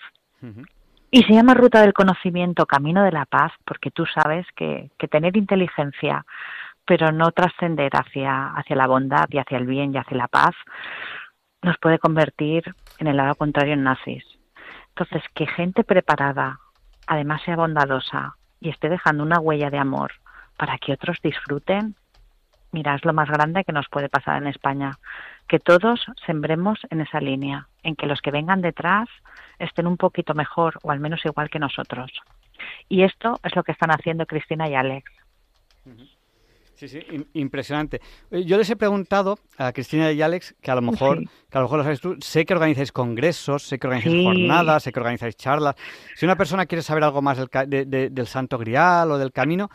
Y 1.09 1.23
se 1.23 1.33
llama 1.33 1.53
Ruta 1.53 1.79
del 1.79 1.93
Conocimiento 1.93 2.65
Camino 2.65 3.01
de 3.03 3.13
la 3.13 3.25
Paz 3.25 3.53
porque 3.63 3.91
tú 3.91 4.05
sabes 4.05 4.45
que, 4.57 4.89
que 4.97 5.07
tener 5.07 5.37
inteligencia, 5.37 6.25
pero 6.85 7.11
no 7.11 7.31
trascender 7.31 7.91
hacia, 7.93 8.53
hacia 8.55 8.75
la 8.75 8.87
bondad 8.87 9.25
y 9.29 9.37
hacia 9.37 9.57
el 9.57 9.65
bien 9.65 9.93
y 9.93 9.97
hacia 9.97 10.17
la 10.17 10.27
paz, 10.27 10.55
nos 11.61 11.77
puede 11.77 11.99
convertir 11.99 12.75
en 12.99 13.07
el 13.07 13.17
lado 13.17 13.35
contrario 13.35 13.73
en 13.73 13.83
nazis. 13.83 14.23
Entonces, 14.89 15.23
que 15.33 15.47
gente 15.47 15.83
preparada, 15.83 16.59
además 17.07 17.41
sea 17.43 17.55
bondadosa 17.55 18.35
y 18.59 18.69
esté 18.69 18.89
dejando 18.89 19.23
una 19.23 19.39
huella 19.39 19.69
de 19.69 19.79
amor 19.79 20.11
para 20.57 20.77
que 20.77 20.93
otros 20.93 21.17
disfruten, 21.23 21.95
mira, 22.71 22.95
es 22.95 23.05
lo 23.05 23.13
más 23.13 23.29
grande 23.29 23.63
que 23.63 23.71
nos 23.71 23.87
puede 23.89 24.09
pasar 24.09 24.41
en 24.41 24.47
España. 24.47 24.91
Que 25.47 25.59
todos 25.59 26.05
sembremos 26.25 26.79
en 26.89 27.01
esa 27.01 27.19
línea, 27.19 27.67
en 27.83 27.95
que 27.95 28.07
los 28.07 28.21
que 28.21 28.31
vengan 28.31 28.61
detrás 28.61 29.09
estén 29.59 29.87
un 29.87 29.97
poquito 29.97 30.33
mejor 30.33 30.79
o 30.83 30.91
al 30.91 30.99
menos 30.99 31.25
igual 31.25 31.49
que 31.49 31.59
nosotros. 31.59 32.11
Y 32.89 33.03
esto 33.03 33.39
es 33.43 33.55
lo 33.55 33.63
que 33.63 33.71
están 33.71 33.91
haciendo 33.91 34.25
Cristina 34.25 34.69
y 34.69 34.75
Alex. 34.75 35.11
Sí, 36.75 36.87
sí, 36.87 36.99
impresionante. 37.33 38.01
Eh, 38.31 38.43
yo 38.43 38.57
les 38.57 38.69
he 38.69 38.75
preguntado 38.75 39.37
a 39.57 39.71
Cristina 39.71 40.11
y 40.11 40.21
Alex, 40.21 40.55
que 40.59 40.71
a 40.71 40.75
lo 40.75 40.81
mejor, 40.81 41.19
que 41.49 41.57
a 41.57 41.61
lo 41.61 41.65
mejor 41.65 41.77
lo 41.77 41.83
sabes 41.83 42.01
tú, 42.01 42.15
sé 42.19 42.45
que 42.45 42.53
organizáis 42.53 42.91
congresos, 42.91 43.63
sé 43.63 43.77
que 43.77 43.87
organizáis 43.87 44.23
jornadas, 44.23 44.83
sé 44.83 44.91
que 44.91 44.99
organizáis 44.99 45.35
charlas. 45.35 45.75
Si 46.15 46.25
una 46.25 46.35
persona 46.35 46.65
quiere 46.65 46.81
saber 46.81 47.03
algo 47.03 47.21
más 47.21 47.37
del, 47.37 48.11
del 48.11 48.27
Santo 48.27 48.57
Grial 48.57 49.11
o 49.11 49.17
del 49.17 49.31
camino, 49.31 49.69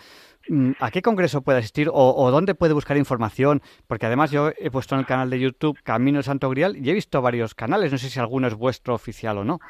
Mm, 0.48 0.72
¿A 0.80 0.90
qué 0.90 1.02
congreso 1.02 1.42
puede 1.42 1.58
asistir 1.58 1.90
o, 1.92 2.30
dónde 2.30 2.54
puede 2.54 2.72
buscar 2.72 2.96
información? 2.96 3.62
Porque 3.86 4.06
además 4.06 4.30
yo 4.30 4.50
he 4.56 4.70
puesto 4.70 4.94
en 4.94 5.00
el 5.00 5.06
canal 5.06 5.28
de 5.30 5.38
YouTube 5.38 5.78
Camino 5.82 6.16
del 6.16 6.24
Santo 6.24 6.48
Grial 6.48 6.76
y 6.76 6.88
he 6.90 6.94
visto 6.94 7.20
varios 7.20 7.54
canales, 7.54 7.92
no 7.92 7.98
sé 7.98 8.08
si 8.08 8.18
alguno 8.18 8.48
es 8.48 8.54
vuestro 8.54 8.94
oficial 8.94 9.38
o 9.38 9.44
no. 9.44 9.60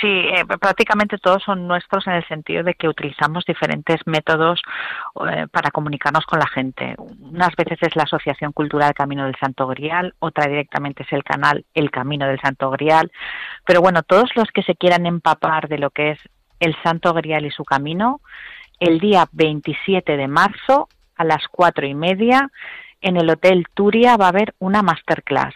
Sí, 0.00 0.08
eh, 0.08 0.44
prácticamente 0.60 1.16
todos 1.16 1.42
son 1.42 1.66
nuestros 1.66 2.06
en 2.06 2.14
el 2.14 2.28
sentido 2.28 2.62
de 2.62 2.74
que 2.74 2.86
utilizamos 2.86 3.44
diferentes 3.46 3.96
métodos 4.04 4.60
eh, 5.26 5.46
para 5.50 5.70
comunicarnos 5.70 6.26
con 6.26 6.38
la 6.38 6.46
gente. 6.48 6.94
Unas 6.98 7.56
veces 7.56 7.78
es 7.80 7.96
la 7.96 8.02
Asociación 8.02 8.52
Cultural 8.52 8.92
Camino 8.92 9.24
del 9.24 9.36
Santo 9.40 9.66
Grial, 9.66 10.14
otra 10.18 10.48
directamente 10.48 11.02
es 11.04 11.12
el 11.12 11.24
canal 11.24 11.64
El 11.72 11.90
Camino 11.90 12.26
del 12.26 12.38
Santo 12.40 12.70
Grial. 12.70 13.10
Pero 13.64 13.80
bueno, 13.80 14.02
todos 14.02 14.30
los 14.36 14.48
que 14.52 14.62
se 14.62 14.74
quieran 14.74 15.06
empapar 15.06 15.68
de 15.68 15.78
lo 15.78 15.88
que 15.90 16.10
es 16.10 16.18
el 16.60 16.76
Santo 16.82 17.14
Grial 17.14 17.46
y 17.46 17.50
su 17.50 17.64
camino, 17.64 18.20
el 18.78 19.00
día 19.00 19.26
27 19.32 20.18
de 20.18 20.28
marzo 20.28 20.88
a 21.16 21.24
las 21.24 21.48
cuatro 21.50 21.86
y 21.86 21.94
media 21.94 22.50
en 23.00 23.16
el 23.16 23.30
Hotel 23.30 23.64
Turia 23.72 24.18
va 24.18 24.26
a 24.26 24.30
haber 24.30 24.54
una 24.58 24.82
masterclass 24.82 25.54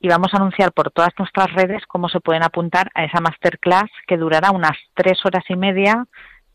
y 0.00 0.08
vamos 0.08 0.32
a 0.32 0.36
anunciar 0.36 0.72
por 0.72 0.90
todas 0.90 1.10
nuestras 1.18 1.52
redes 1.52 1.82
cómo 1.86 2.08
se 2.08 2.20
pueden 2.20 2.42
apuntar 2.42 2.90
a 2.94 3.04
esa 3.04 3.20
masterclass 3.20 3.90
que 4.06 4.16
durará 4.16 4.50
unas 4.50 4.76
tres 4.94 5.18
horas 5.24 5.44
y 5.48 5.56
media 5.56 6.06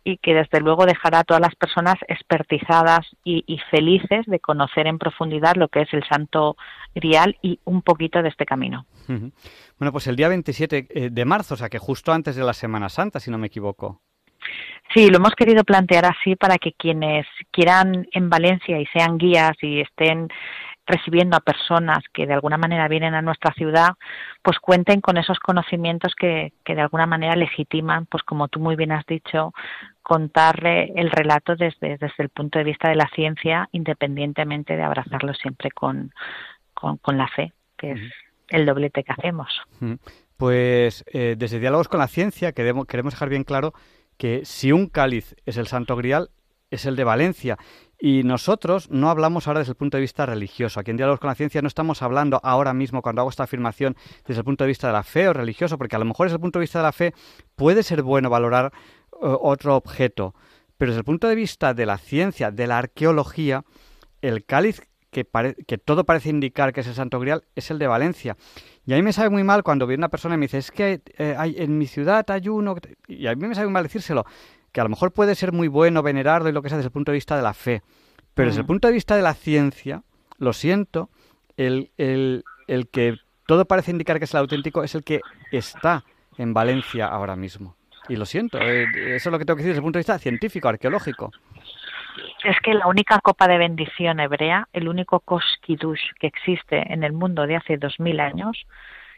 y 0.05 0.17
que 0.17 0.33
desde 0.33 0.59
luego 0.59 0.85
dejará 0.85 1.19
a 1.19 1.23
todas 1.23 1.41
las 1.41 1.55
personas 1.55 1.95
expertizadas 2.07 3.07
y, 3.23 3.43
felices 3.71 4.25
de 4.25 4.39
conocer 4.39 4.87
en 4.87 4.99
profundidad 4.99 5.55
lo 5.55 5.69
que 5.69 5.81
es 5.81 5.93
el 5.93 6.03
Santo 6.03 6.57
Grial 6.93 7.37
y 7.41 7.59
un 7.63 7.81
poquito 7.81 8.21
de 8.21 8.29
este 8.29 8.45
camino. 8.45 8.85
Bueno, 9.07 9.91
pues 9.91 10.07
el 10.07 10.15
día 10.15 10.27
27 10.27 10.87
eh, 10.89 11.09
de 11.09 11.25
marzo, 11.25 11.53
o 11.53 11.57
sea 11.57 11.69
que 11.69 11.79
justo 11.79 12.11
antes 12.11 12.35
de 12.35 12.43
la 12.43 12.53
Semana 12.53 12.89
Santa, 12.89 13.19
si 13.19 13.31
no 13.31 13.37
me 13.37 13.47
equivoco. 13.47 14.01
Sí, 14.93 15.09
lo 15.09 15.17
hemos 15.17 15.33
querido 15.35 15.63
plantear 15.63 16.05
así 16.05 16.35
para 16.35 16.57
que 16.57 16.73
quienes 16.73 17.25
quieran 17.51 18.05
en 18.11 18.29
Valencia 18.29 18.79
y 18.79 18.85
sean 18.87 19.17
guías 19.17 19.55
y 19.61 19.79
estén 19.79 20.27
recibiendo 20.85 21.37
a 21.37 21.41
personas 21.41 21.99
que 22.13 22.27
de 22.27 22.33
alguna 22.33 22.57
manera 22.57 22.87
vienen 22.87 23.13
a 23.13 23.21
nuestra 23.21 23.53
ciudad, 23.53 23.93
pues 24.41 24.59
cuenten 24.59 25.01
con 25.01 25.17
esos 25.17 25.39
conocimientos 25.39 26.13
que, 26.15 26.53
que 26.65 26.75
de 26.75 26.81
alguna 26.81 27.05
manera 27.05 27.35
legitiman, 27.35 28.05
pues 28.05 28.23
como 28.23 28.47
tú 28.47 28.59
muy 28.59 28.75
bien 28.75 28.91
has 28.91 29.05
dicho, 29.05 29.53
contarle 30.01 30.91
el 30.95 31.09
relato 31.09 31.55
desde, 31.55 31.97
desde 31.97 32.23
el 32.23 32.29
punto 32.29 32.59
de 32.59 32.65
vista 32.65 32.89
de 32.89 32.95
la 32.95 33.09
ciencia, 33.15 33.69
independientemente 33.71 34.75
de 34.75 34.83
abrazarlo 34.83 35.33
siempre 35.33 35.71
con, 35.71 36.13
con, 36.73 37.17
la 37.17 37.27
fe, 37.29 37.53
que 37.77 37.93
es 37.93 38.01
el 38.49 38.65
doblete 38.65 39.03
que 39.03 39.13
hacemos. 39.13 39.61
Pues 40.37 41.05
eh, 41.13 41.35
desde 41.37 41.59
Diálogos 41.59 41.87
con 41.87 41.99
la 41.99 42.07
Ciencia 42.07 42.51
queremos, 42.51 42.85
queremos 42.85 43.13
dejar 43.13 43.29
bien 43.29 43.45
claro 43.45 43.73
que 44.17 44.43
si 44.43 44.71
un 44.73 44.87
cáliz 44.87 45.35
es 45.45 45.57
el 45.57 45.67
Santo 45.67 45.95
Grial, 45.95 46.29
es 46.69 46.85
el 46.85 46.95
de 46.95 47.03
Valencia. 47.03 47.57
Y 48.05 48.23
nosotros 48.23 48.89
no 48.89 49.09
hablamos 49.09 49.47
ahora 49.47 49.61
desde 49.61 49.71
el 49.71 49.77
punto 49.77 49.95
de 49.95 50.01
vista 50.01 50.25
religioso. 50.25 50.77
Aquí 50.77 50.91
en 50.91 50.97
Diálogos 50.97 51.21
con 51.21 51.29
la 51.29 51.35
Ciencia 51.35 51.61
no 51.61 51.69
estamos 51.69 52.01
hablando 52.01 52.37
ahora 52.43 52.73
mismo, 52.73 53.01
cuando 53.01 53.21
hago 53.21 53.29
esta 53.29 53.43
afirmación, 53.43 53.95
desde 54.27 54.41
el 54.41 54.43
punto 54.43 54.65
de 54.65 54.67
vista 54.67 54.87
de 54.87 54.93
la 54.93 55.03
fe 55.03 55.29
o 55.29 55.31
religioso, 55.31 55.77
porque 55.77 55.95
a 55.95 55.99
lo 55.99 56.03
mejor 56.03 56.25
desde 56.25 56.35
el 56.35 56.41
punto 56.41 56.59
de 56.59 56.63
vista 56.63 56.79
de 56.79 56.83
la 56.83 56.91
fe 56.91 57.13
puede 57.55 57.81
ser 57.81 58.03
bueno 58.03 58.29
valorar 58.29 58.73
eh, 58.73 59.15
otro 59.21 59.77
objeto. 59.77 60.35
Pero 60.75 60.91
desde 60.91 60.99
el 60.99 61.05
punto 61.05 61.29
de 61.29 61.35
vista 61.35 61.73
de 61.73 61.85
la 61.85 61.97
ciencia, 61.97 62.51
de 62.51 62.67
la 62.67 62.79
arqueología, 62.79 63.63
el 64.21 64.43
cáliz 64.43 64.81
que, 65.09 65.25
que 65.65 65.77
todo 65.77 66.03
parece 66.03 66.27
indicar 66.27 66.73
que 66.73 66.81
es 66.81 66.87
el 66.87 66.95
Santo 66.95 67.21
Grial 67.21 67.45
es 67.55 67.71
el 67.71 67.79
de 67.79 67.87
Valencia. 67.87 68.35
Y 68.85 68.91
a 68.91 68.97
mí 68.97 69.01
me 69.01 69.13
sabe 69.13 69.29
muy 69.29 69.45
mal 69.45 69.63
cuando 69.63 69.87
viene 69.87 70.01
una 70.01 70.09
persona 70.09 70.35
y 70.35 70.39
me 70.39 70.47
dice, 70.47 70.57
es 70.57 70.71
que 70.71 71.01
eh, 71.17 71.35
hay, 71.37 71.55
en 71.57 71.77
mi 71.77 71.87
ciudad 71.87 72.29
hay 72.31 72.49
uno, 72.49 72.75
y 73.07 73.27
a 73.27 73.35
mí 73.35 73.47
me 73.47 73.55
sabe 73.55 73.67
muy 73.67 73.73
mal 73.75 73.83
decírselo, 73.83 74.25
que 74.73 74.81
a 74.81 74.83
lo 74.83 74.89
mejor 74.89 75.13
puede 75.13 75.35
ser 75.35 75.53
muy 75.53 75.69
bueno 75.69 76.03
venerarlo 76.03 76.49
y 76.49 76.51
lo 76.51 76.61
que 76.61 76.67
sea 76.67 76.77
desde 76.77 76.87
el 76.87 76.93
punto 76.93 77.11
de 77.11 77.17
vista 77.17 77.37
de 77.37 77.43
la 77.43 77.53
fe, 77.53 77.81
pero 78.33 78.49
desde 78.49 78.59
el 78.59 78.65
mm. 78.65 78.67
punto 78.67 78.87
de 78.89 78.93
vista 78.93 79.15
de 79.15 79.21
la 79.21 79.33
ciencia, 79.33 80.03
lo 80.37 80.51
siento, 80.51 81.09
el, 81.55 81.91
el, 81.97 82.43
el 82.67 82.89
que 82.89 83.15
todo 83.47 83.65
parece 83.65 83.91
indicar 83.91 84.19
que 84.19 84.25
es 84.25 84.33
el 84.33 84.39
auténtico 84.39 84.83
es 84.83 84.95
el 84.95 85.03
que 85.03 85.21
está 85.51 86.03
en 86.37 86.53
Valencia 86.53 87.07
ahora 87.07 87.35
mismo. 87.35 87.75
Y 88.09 88.17
lo 88.17 88.25
siento, 88.25 88.59
eh, 88.59 89.15
eso 89.15 89.29
es 89.29 89.31
lo 89.31 89.39
que 89.39 89.45
tengo 89.45 89.55
que 89.55 89.63
decir 89.63 89.69
desde 89.69 89.79
el 89.79 89.83
punto 89.83 89.97
de 89.97 90.01
vista 90.01 90.19
científico, 90.19 90.67
arqueológico 90.67 91.31
es 92.43 92.59
que 92.59 92.73
la 92.73 92.87
única 92.87 93.19
copa 93.19 93.47
de 93.47 93.57
bendición 93.57 94.19
hebrea, 94.19 94.67
el 94.73 94.87
único 94.87 95.19
koskidush 95.21 96.11
que 96.19 96.27
existe 96.27 96.93
en 96.93 97.03
el 97.03 97.13
mundo 97.13 97.47
de 97.47 97.55
hace 97.55 97.77
dos 97.77 97.99
mil 97.99 98.19
años, 98.19 98.65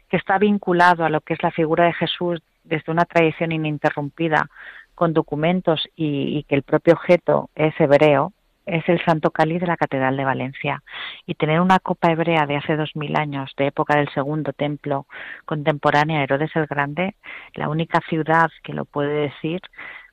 que 0.10 0.18
está 0.18 0.38
vinculado 0.38 1.04
a 1.04 1.10
lo 1.10 1.22
que 1.22 1.34
es 1.34 1.42
la 1.42 1.52
figura 1.52 1.86
de 1.86 1.94
Jesús 1.94 2.42
desde 2.64 2.92
una 2.92 3.06
tradición 3.06 3.52
ininterrumpida 3.52 4.50
con 4.96 5.14
documentos 5.14 5.88
y, 5.96 6.44
que 6.44 6.56
el 6.56 6.64
propio 6.64 6.94
objeto 6.94 7.50
es 7.56 7.74
hebreo, 7.80 8.34
es 8.66 8.88
el 8.90 9.04
Santo 9.06 9.30
Cáliz 9.30 9.62
de 9.62 9.68
la 9.68 9.78
Catedral 9.78 10.18
de 10.18 10.26
Valencia. 10.26 10.82
Y 11.28 11.36
tener 11.36 11.62
una 11.62 11.80
copa 11.80 12.12
hebrea 12.12 12.48
de 12.48 12.58
hace 12.58 12.76
dos 12.76 12.96
mil 12.96 13.16
años, 13.16 13.52
de 13.58 13.68
época 13.68 13.98
del 13.98 14.10
segundo 14.10 14.54
templo 14.54 15.06
contemporánea 15.46 16.24
Herodes 16.24 16.56
el 16.56 16.66
Grande, 16.66 17.16
la 17.54 17.70
única 17.70 18.02
ciudad 18.10 18.50
que 18.64 18.74
lo 18.74 18.86
puede 18.86 19.30
decir 19.30 19.62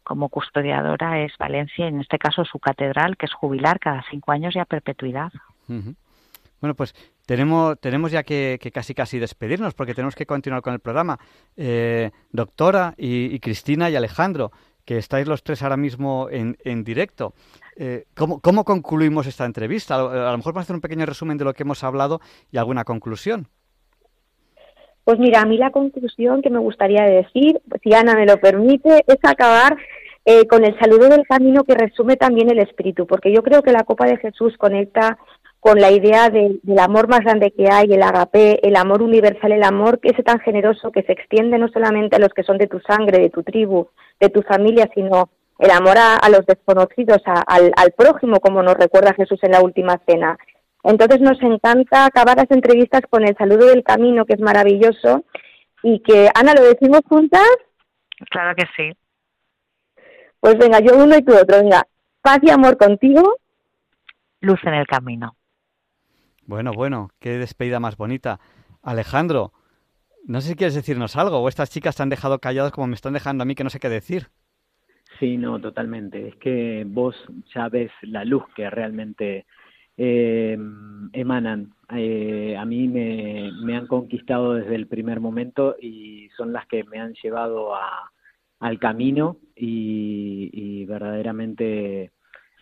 como 0.05 0.29
custodiadora 0.29 1.21
es 1.21 1.33
Valencia, 1.39 1.87
en 1.87 2.01
este 2.01 2.19
caso 2.19 2.45
su 2.45 2.59
catedral, 2.59 3.17
que 3.17 3.27
es 3.27 3.33
jubilar 3.33 3.79
cada 3.79 4.05
cinco 4.11 4.33
años 4.33 4.55
y 4.57 4.59
a 4.59 4.65
perpetuidad. 4.65 5.33
Bueno, 6.63 6.75
pues 6.77 6.95
tenemos, 7.27 7.79
tenemos 7.81 8.13
ya 8.13 8.23
que, 8.23 8.59
casi 8.73 8.95
casi 8.95 9.19
despedirnos 9.19 9.75
porque 9.75 9.95
tenemos 9.95 10.15
que 10.15 10.27
continuar 10.27 10.63
con 10.63 10.73
el 10.73 10.81
programa. 10.81 11.19
Eh, 11.57 12.11
doctora 12.31 12.95
y, 12.97 13.39
Cristina 13.41 13.91
y 13.91 13.97
Alejandro, 13.97 14.53
que 14.85 14.99
estáis 14.99 15.27
los 15.27 15.43
tres 15.43 15.63
ahora 15.63 15.77
mismo 15.77 16.29
en, 16.31 16.57
en 16.65 16.85
directo. 16.85 17.35
Eh, 17.77 18.05
¿cómo, 18.17 18.41
¿cómo, 18.41 18.65
concluimos 18.65 19.27
esta 19.27 19.45
entrevista? 19.45 19.95
A, 19.95 20.33
lo 20.33 20.37
mejor 20.37 20.53
para 20.53 20.63
hacer 20.63 20.75
un 20.75 20.83
pequeño 20.83 21.07
resumen 21.07 21.39
de 21.39 21.45
lo 21.45 21.55
que 21.55 21.63
hemos 21.63 21.85
hablado 21.85 22.21
y 22.51 22.59
alguna 22.59 22.85
conclusión. 22.85 23.49
Pues 25.05 25.19
mira, 25.19 25.41
a 25.41 25.47
mí 25.47 25.57
la 25.57 25.71
conclusión 25.71 26.43
que 26.43 26.51
me 26.51 26.59
gustaría 26.59 27.03
decir, 27.05 27.61
si 27.83 27.93
Ana 27.93 28.15
me 28.15 28.27
lo 28.27 28.39
permite, 28.39 29.05
es 29.07 29.19
acabar 29.23 29.77
eh, 30.25 30.47
con 30.47 30.65
el 30.65 30.79
saludo 30.79 31.09
del 31.09 31.27
camino 31.27 31.65
que 31.65 31.75
resume 31.75 32.17
también 32.17 32.49
el 32.51 32.61
espíritu, 32.61 33.07
porque 33.07 33.33
yo 33.33 33.43
creo 33.43 33.63
que 33.63 33.73
la 33.73 33.83
copa 33.83 34.07
de 34.07 34.19
Jesús 34.19 34.57
conecta 34.57 35.19
con 35.63 35.79
la 35.79 35.93
idea 35.93 36.29
del 36.29 36.61
amor 36.77 37.07
más 37.07 37.21
grande 37.21 37.53
que 37.53 37.71
hay, 37.71 37.93
el 37.93 38.03
agape, 38.03 38.67
el 38.67 38.75
amor 38.75 39.01
universal, 39.01 39.53
el 39.53 39.63
amor 39.63 40.01
que 40.01 40.09
es 40.09 40.25
tan 40.25 40.41
generoso 40.41 40.91
que 40.91 41.05
se 41.05 41.13
extiende 41.13 41.57
no 41.57 41.69
solamente 41.69 42.17
a 42.17 42.19
los 42.19 42.35
que 42.35 42.43
son 42.43 42.59
de 42.59 42.67
tu 42.67 42.81
sangre, 42.81 43.21
de 43.23 43.31
tu 43.31 43.45
tribu, 43.45 43.87
de 44.19 44.29
tu 44.29 44.43
familia, 44.43 44.91
sino 44.93 45.31
el 45.61 45.71
amor 45.71 45.99
a, 45.99 46.29
los 46.31 46.45
desconocidos, 46.47 47.23
al, 47.25 47.73
al 47.77 47.93
prójimo, 47.93 48.41
como 48.41 48.61
nos 48.65 48.75
recuerda 48.75 49.15
Jesús 49.15 49.39
en 49.45 49.53
la 49.53 49.61
última 49.61 50.01
cena. 50.05 50.37
Entonces 50.83 51.21
nos 51.21 51.41
encanta 51.41 52.07
acabar 52.07 52.39
las 52.39 52.51
entrevistas 52.51 53.03
con 53.09 53.23
el 53.23 53.37
saludo 53.37 53.67
del 53.67 53.85
camino, 53.85 54.27
que 54.27 54.35
es 54.35 54.41
maravilloso, 54.41 55.23
y 55.85 56.01
que, 56.01 56.29
Ana, 56.35 56.55
¿lo 56.55 56.65
decimos 56.65 57.03
juntas? 57.09 57.47
Claro 58.31 58.57
que 58.57 58.65
sí. 58.77 58.91
Pues 60.41 60.59
venga, 60.59 60.81
yo 60.81 60.97
uno 60.97 61.17
y 61.17 61.23
tú 61.23 61.35
otro. 61.35 61.59
Venga, 61.63 61.87
paz 62.21 62.41
y 62.43 62.51
amor 62.51 62.77
contigo. 62.77 63.37
Luz 64.41 64.59
en 64.65 64.75
el 64.75 64.89
camino. 64.89 65.37
Bueno, 66.53 66.75
bueno, 66.75 67.09
qué 67.19 67.39
despedida 67.39 67.81
más 67.81 67.97
bonita. 67.97 68.39
Alejandro, 68.83 69.55
no 70.27 70.43
sé 70.43 70.51
si 70.51 70.55
quieres 70.55 70.75
decirnos 70.75 71.17
algo, 71.17 71.39
o 71.39 71.49
estas 71.49 71.71
chicas 71.71 71.97
te 71.97 72.03
han 72.03 72.11
dejado 72.11 72.41
callados 72.41 72.73
como 72.73 72.89
me 72.89 72.95
están 72.95 73.15
dejando 73.15 73.41
a 73.41 73.47
mí 73.47 73.55
que 73.55 73.65
no 73.65 73.71
sé 73.71 73.81
qué 73.81 73.89
decir. 73.89 74.27
Sí, 75.19 75.39
no, 75.39 75.59
totalmente. 75.63 76.29
Es 76.29 76.37
que 76.37 76.85
vos 76.87 77.17
ya 77.55 77.71
ves 77.71 77.91
la 78.03 78.27
luz 78.27 78.45
que 78.55 78.69
realmente 78.69 79.47
eh, 79.97 80.59
emanan. 81.15 81.73
Eh, 81.89 82.55
a 82.59 82.67
mí 82.67 82.87
me, 82.87 83.51
me, 83.65 83.75
han 83.75 83.87
conquistado 83.87 84.53
desde 84.53 84.75
el 84.75 84.89
primer 84.89 85.21
momento 85.21 85.77
y 85.81 86.29
son 86.37 86.53
las 86.53 86.67
que 86.67 86.85
me 86.85 86.99
han 86.99 87.15
llevado 87.15 87.75
a, 87.75 88.13
al 88.61 88.79
camino 88.79 89.39
y, 89.57 90.51
y 90.53 90.85
verdaderamente 90.85 92.11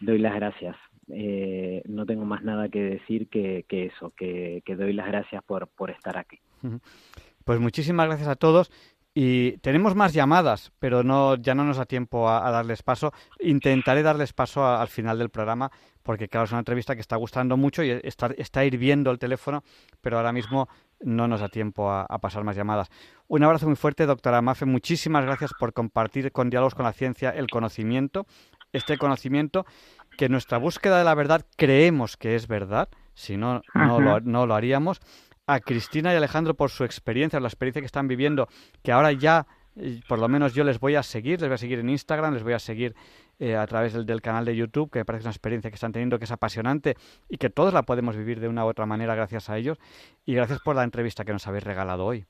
doy 0.00 0.20
las 0.20 0.36
gracias. 0.36 0.76
Eh, 1.14 1.82
no 1.86 2.06
tengo 2.06 2.24
más 2.24 2.42
nada 2.42 2.68
que 2.68 2.80
decir 2.82 3.28
que, 3.28 3.64
eso, 3.68 4.12
que, 4.16 4.62
doy 4.66 4.92
las 4.92 5.06
gracias 5.06 5.42
por, 5.44 5.68
estar 5.90 6.16
aquí. 6.18 6.38
Pues 7.44 7.60
muchísimas 7.60 8.06
gracias 8.06 8.28
a 8.28 8.36
todos. 8.36 8.70
Y 9.12 9.58
tenemos 9.58 9.96
más 9.96 10.12
llamadas, 10.12 10.72
pero 10.78 11.02
no, 11.02 11.34
ya 11.34 11.54
no 11.54 11.64
nos 11.64 11.78
da 11.78 11.84
tiempo 11.84 12.28
a, 12.28 12.48
darles 12.50 12.84
paso. 12.84 13.12
Intentaré 13.40 14.04
darles 14.04 14.32
paso 14.32 14.64
al 14.64 14.86
final 14.86 15.18
del 15.18 15.30
programa, 15.30 15.72
porque 16.04 16.28
claro, 16.28 16.44
es 16.44 16.52
una 16.52 16.60
entrevista 16.60 16.94
que 16.94 17.00
está 17.00 17.16
gustando 17.16 17.56
mucho 17.56 17.82
y 17.82 17.90
está, 17.90 18.28
está 18.38 18.64
hirviendo 18.64 19.10
el 19.10 19.18
teléfono, 19.18 19.64
pero 20.00 20.16
ahora 20.16 20.32
mismo 20.32 20.68
no 21.00 21.26
nos 21.26 21.40
da 21.40 21.48
tiempo 21.48 21.90
a, 21.90 22.02
a, 22.02 22.18
pasar 22.18 22.44
más 22.44 22.54
llamadas. 22.54 22.88
Un 23.26 23.42
abrazo 23.42 23.66
muy 23.66 23.74
fuerte, 23.74 24.06
doctora 24.06 24.42
Mafe. 24.42 24.64
Muchísimas 24.64 25.24
gracias 25.24 25.50
por 25.58 25.72
compartir 25.72 26.30
con 26.30 26.48
Diálogos 26.48 26.76
con 26.76 26.84
la 26.84 26.92
Ciencia 26.92 27.30
el 27.30 27.48
conocimiento, 27.48 28.26
este 28.72 28.96
conocimiento 28.96 29.66
que 30.20 30.28
nuestra 30.28 30.58
búsqueda 30.58 30.98
de 30.98 31.04
la 31.04 31.14
verdad 31.14 31.46
creemos 31.56 32.18
que 32.18 32.34
es 32.34 32.46
verdad, 32.46 32.90
si 33.14 33.38
no, 33.38 33.62
no 33.72 34.00
lo, 34.02 34.20
no 34.20 34.46
lo 34.46 34.54
haríamos. 34.54 35.00
A 35.46 35.60
Cristina 35.60 36.12
y 36.12 36.16
Alejandro 36.16 36.52
por 36.52 36.68
su 36.68 36.84
experiencia, 36.84 37.40
la 37.40 37.48
experiencia 37.48 37.80
que 37.80 37.86
están 37.86 38.06
viviendo, 38.06 38.46
que 38.82 38.92
ahora 38.92 39.12
ya, 39.12 39.46
por 40.10 40.18
lo 40.18 40.28
menos 40.28 40.52
yo 40.52 40.62
les 40.62 40.78
voy 40.78 40.94
a 40.94 41.02
seguir, 41.02 41.40
les 41.40 41.48
voy 41.48 41.54
a 41.54 41.56
seguir 41.56 41.78
en 41.78 41.88
Instagram, 41.88 42.34
les 42.34 42.42
voy 42.42 42.52
a 42.52 42.58
seguir 42.58 42.94
eh, 43.38 43.56
a 43.56 43.66
través 43.66 43.94
del, 43.94 44.04
del, 44.04 44.20
canal 44.20 44.44
de 44.44 44.54
YouTube, 44.54 44.90
que 44.90 44.98
me 44.98 45.04
parece 45.06 45.24
una 45.24 45.30
experiencia 45.30 45.70
que 45.70 45.76
están 45.76 45.92
teniendo 45.92 46.18
que 46.18 46.26
es 46.26 46.32
apasionante 46.32 46.96
y 47.30 47.38
que 47.38 47.48
todos 47.48 47.72
la 47.72 47.84
podemos 47.84 48.14
vivir 48.14 48.40
de 48.40 48.48
una 48.48 48.66
u 48.66 48.68
otra 48.68 48.84
manera 48.84 49.14
gracias 49.14 49.48
a 49.48 49.56
ellos. 49.56 49.78
Y 50.26 50.34
gracias 50.34 50.60
por 50.60 50.76
la 50.76 50.84
entrevista 50.84 51.24
que 51.24 51.32
nos 51.32 51.46
habéis 51.46 51.64
regalado 51.64 52.04
hoy 52.04 52.26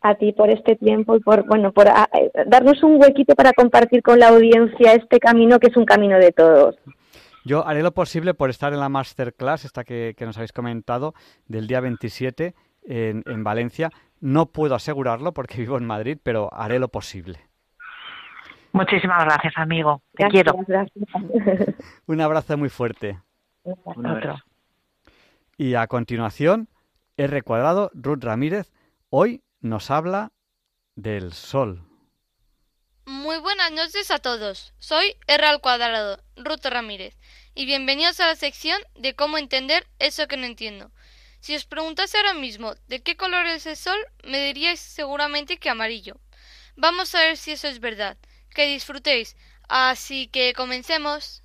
a 0.00 0.14
ti 0.14 0.32
por 0.32 0.50
este 0.50 0.76
tiempo 0.76 1.16
y 1.16 1.20
por 1.20 1.46
bueno 1.46 1.72
por 1.72 1.88
a, 1.88 2.04
a, 2.04 2.08
darnos 2.46 2.82
un 2.82 3.00
huequito 3.00 3.34
para 3.34 3.52
compartir 3.52 4.02
con 4.02 4.18
la 4.18 4.28
audiencia 4.28 4.94
este 4.94 5.18
camino 5.18 5.58
que 5.58 5.68
es 5.68 5.76
un 5.76 5.84
camino 5.84 6.18
de 6.18 6.32
todos. 6.32 6.76
Yo 7.44 7.66
haré 7.66 7.82
lo 7.82 7.92
posible 7.92 8.34
por 8.34 8.50
estar 8.50 8.74
en 8.74 8.80
la 8.80 8.90
masterclass, 8.90 9.64
esta 9.64 9.82
que, 9.82 10.14
que 10.16 10.26
nos 10.26 10.36
habéis 10.36 10.52
comentado, 10.52 11.14
del 11.46 11.66
día 11.66 11.80
27 11.80 12.54
en, 12.84 13.22
en, 13.24 13.42
Valencia. 13.42 13.90
No 14.20 14.46
puedo 14.46 14.74
asegurarlo 14.74 15.32
porque 15.32 15.56
vivo 15.56 15.78
en 15.78 15.86
Madrid, 15.86 16.18
pero 16.22 16.52
haré 16.52 16.78
lo 16.78 16.88
posible. 16.88 17.38
Muchísimas 18.72 19.24
gracias, 19.24 19.54
amigo. 19.56 20.02
Te 20.14 20.24
gracias, 20.24 20.44
quiero. 20.44 20.58
Gracias. 20.66 21.74
Un 22.06 22.20
abrazo 22.20 22.58
muy 22.58 22.68
fuerte. 22.68 23.18
Un 23.62 24.06
abrazo. 24.06 24.44
Y 25.56 25.74
a 25.74 25.86
continuación, 25.86 26.68
R 27.16 27.42
cuadrado, 27.42 27.90
Ruth 27.94 28.22
Ramírez, 28.22 28.72
hoy 29.08 29.42
nos 29.60 29.90
habla 29.90 30.32
del 30.94 31.32
sol. 31.32 31.84
Muy 33.04 33.38
buenas 33.38 33.72
noches 33.72 34.10
a 34.10 34.18
todos. 34.18 34.74
Soy 34.78 35.16
R 35.26 35.58
cuadrado, 35.60 36.22
Ruth 36.36 36.64
Ramírez, 36.66 37.16
y 37.54 37.64
bienvenidos 37.64 38.20
a 38.20 38.26
la 38.26 38.36
sección 38.36 38.80
de 38.94 39.14
cómo 39.14 39.38
entender 39.38 39.86
eso 39.98 40.28
que 40.28 40.36
no 40.36 40.44
entiendo. 40.46 40.92
Si 41.40 41.54
os 41.54 41.64
preguntase 41.64 42.18
ahora 42.18 42.34
mismo 42.34 42.74
de 42.88 43.02
qué 43.02 43.16
color 43.16 43.46
es 43.46 43.66
el 43.66 43.76
sol, 43.76 43.98
me 44.24 44.44
diríais 44.44 44.80
seguramente 44.80 45.58
que 45.58 45.70
amarillo. 45.70 46.20
Vamos 46.76 47.14
a 47.14 47.20
ver 47.20 47.36
si 47.36 47.52
eso 47.52 47.68
es 47.68 47.80
verdad. 47.80 48.18
Que 48.54 48.66
disfrutéis. 48.66 49.36
Así 49.68 50.28
que 50.28 50.52
comencemos. 50.54 51.42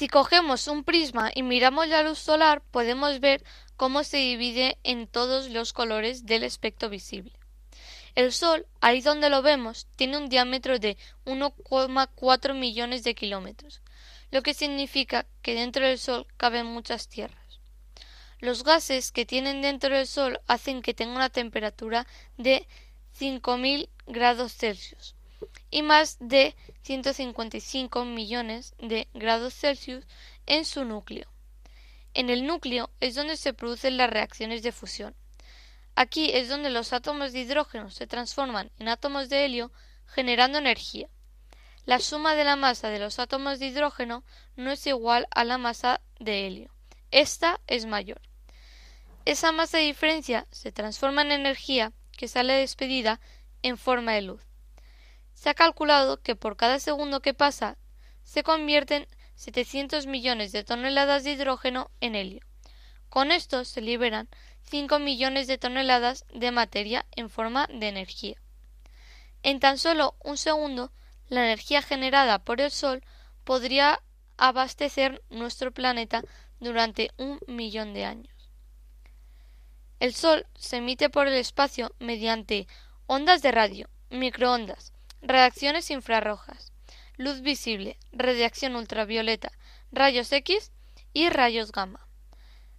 Si 0.00 0.08
cogemos 0.08 0.66
un 0.66 0.82
prisma 0.82 1.30
y 1.34 1.42
miramos 1.42 1.86
la 1.88 2.02
luz 2.02 2.18
solar, 2.18 2.62
podemos 2.70 3.20
ver 3.20 3.44
cómo 3.76 4.02
se 4.02 4.16
divide 4.16 4.78
en 4.82 5.06
todos 5.06 5.50
los 5.50 5.74
colores 5.74 6.24
del 6.24 6.42
espectro 6.42 6.88
visible. 6.88 7.34
El 8.14 8.32
Sol, 8.32 8.66
ahí 8.80 9.02
donde 9.02 9.28
lo 9.28 9.42
vemos, 9.42 9.88
tiene 9.96 10.16
un 10.16 10.30
diámetro 10.30 10.78
de 10.78 10.96
1,4 11.26 12.54
millones 12.54 13.04
de 13.04 13.14
kilómetros, 13.14 13.82
lo 14.30 14.42
que 14.42 14.54
significa 14.54 15.26
que 15.42 15.52
dentro 15.52 15.86
del 15.86 15.98
Sol 15.98 16.26
caben 16.38 16.64
muchas 16.64 17.06
tierras. 17.06 17.60
Los 18.38 18.64
gases 18.64 19.12
que 19.12 19.26
tienen 19.26 19.60
dentro 19.60 19.94
del 19.94 20.06
Sol 20.06 20.40
hacen 20.46 20.80
que 20.80 20.94
tenga 20.94 21.14
una 21.14 21.28
temperatura 21.28 22.06
de 22.38 22.66
5.000 23.18 23.90
grados 24.06 24.54
Celsius, 24.54 25.14
y 25.70 25.82
más 25.82 26.16
de 26.20 26.56
155 26.82 28.04
millones 28.04 28.74
de 28.78 29.08
grados 29.14 29.54
Celsius 29.54 30.04
en 30.46 30.64
su 30.64 30.84
núcleo. 30.84 31.30
En 32.12 32.28
el 32.28 32.46
núcleo 32.46 32.90
es 33.00 33.14
donde 33.14 33.36
se 33.36 33.52
producen 33.52 33.96
las 33.96 34.10
reacciones 34.10 34.62
de 34.62 34.72
fusión. 34.72 35.14
Aquí 35.94 36.30
es 36.32 36.48
donde 36.48 36.70
los 36.70 36.92
átomos 36.92 37.32
de 37.32 37.40
hidrógeno 37.40 37.90
se 37.90 38.06
transforman 38.06 38.70
en 38.78 38.88
átomos 38.88 39.28
de 39.28 39.44
helio 39.44 39.72
generando 40.06 40.58
energía. 40.58 41.08
La 41.84 42.00
suma 42.00 42.34
de 42.34 42.44
la 42.44 42.56
masa 42.56 42.88
de 42.88 42.98
los 42.98 43.18
átomos 43.18 43.58
de 43.58 43.66
hidrógeno 43.66 44.24
no 44.56 44.72
es 44.72 44.86
igual 44.86 45.28
a 45.30 45.44
la 45.44 45.58
masa 45.58 46.00
de 46.18 46.46
helio. 46.46 46.74
Esta 47.10 47.60
es 47.66 47.86
mayor. 47.86 48.20
Esa 49.24 49.52
masa 49.52 49.78
de 49.78 49.84
diferencia 49.84 50.46
se 50.50 50.72
transforma 50.72 51.22
en 51.22 51.32
energía 51.32 51.92
que 52.16 52.28
sale 52.28 52.54
despedida 52.54 53.20
en 53.62 53.76
forma 53.76 54.12
de 54.12 54.22
luz 54.22 54.49
se 55.40 55.48
ha 55.48 55.54
calculado 55.54 56.20
que 56.20 56.36
por 56.36 56.58
cada 56.58 56.78
segundo 56.78 57.22
que 57.22 57.32
pasa 57.32 57.78
se 58.24 58.42
convierten 58.42 59.06
700 59.36 60.06
millones 60.06 60.52
de 60.52 60.64
toneladas 60.64 61.24
de 61.24 61.30
hidrógeno 61.30 61.90
en 62.00 62.14
helio. 62.14 62.42
Con 63.08 63.32
esto 63.32 63.64
se 63.64 63.80
liberan 63.80 64.28
5 64.64 64.98
millones 64.98 65.46
de 65.46 65.56
toneladas 65.56 66.26
de 66.34 66.50
materia 66.50 67.06
en 67.16 67.30
forma 67.30 67.66
de 67.72 67.88
energía. 67.88 68.36
En 69.42 69.60
tan 69.60 69.78
solo 69.78 70.14
un 70.22 70.36
segundo, 70.36 70.92
la 71.28 71.42
energía 71.46 71.80
generada 71.80 72.40
por 72.40 72.60
el 72.60 72.70
Sol 72.70 73.02
podría 73.44 74.02
abastecer 74.36 75.22
nuestro 75.30 75.72
planeta 75.72 76.20
durante 76.58 77.12
un 77.16 77.40
millón 77.46 77.94
de 77.94 78.04
años. 78.04 78.50
El 80.00 80.12
Sol 80.12 80.46
se 80.54 80.76
emite 80.76 81.08
por 81.08 81.28
el 81.28 81.34
espacio 81.34 81.94
mediante 81.98 82.68
ondas 83.06 83.40
de 83.40 83.52
radio, 83.52 83.88
microondas, 84.10 84.92
reacciones 85.22 85.90
infrarrojas, 85.90 86.72
luz 87.16 87.40
visible, 87.40 87.98
radiación 88.12 88.76
ultravioleta, 88.76 89.52
rayos 89.92 90.32
X 90.32 90.72
y 91.12 91.28
rayos 91.28 91.72
gamma. 91.72 92.06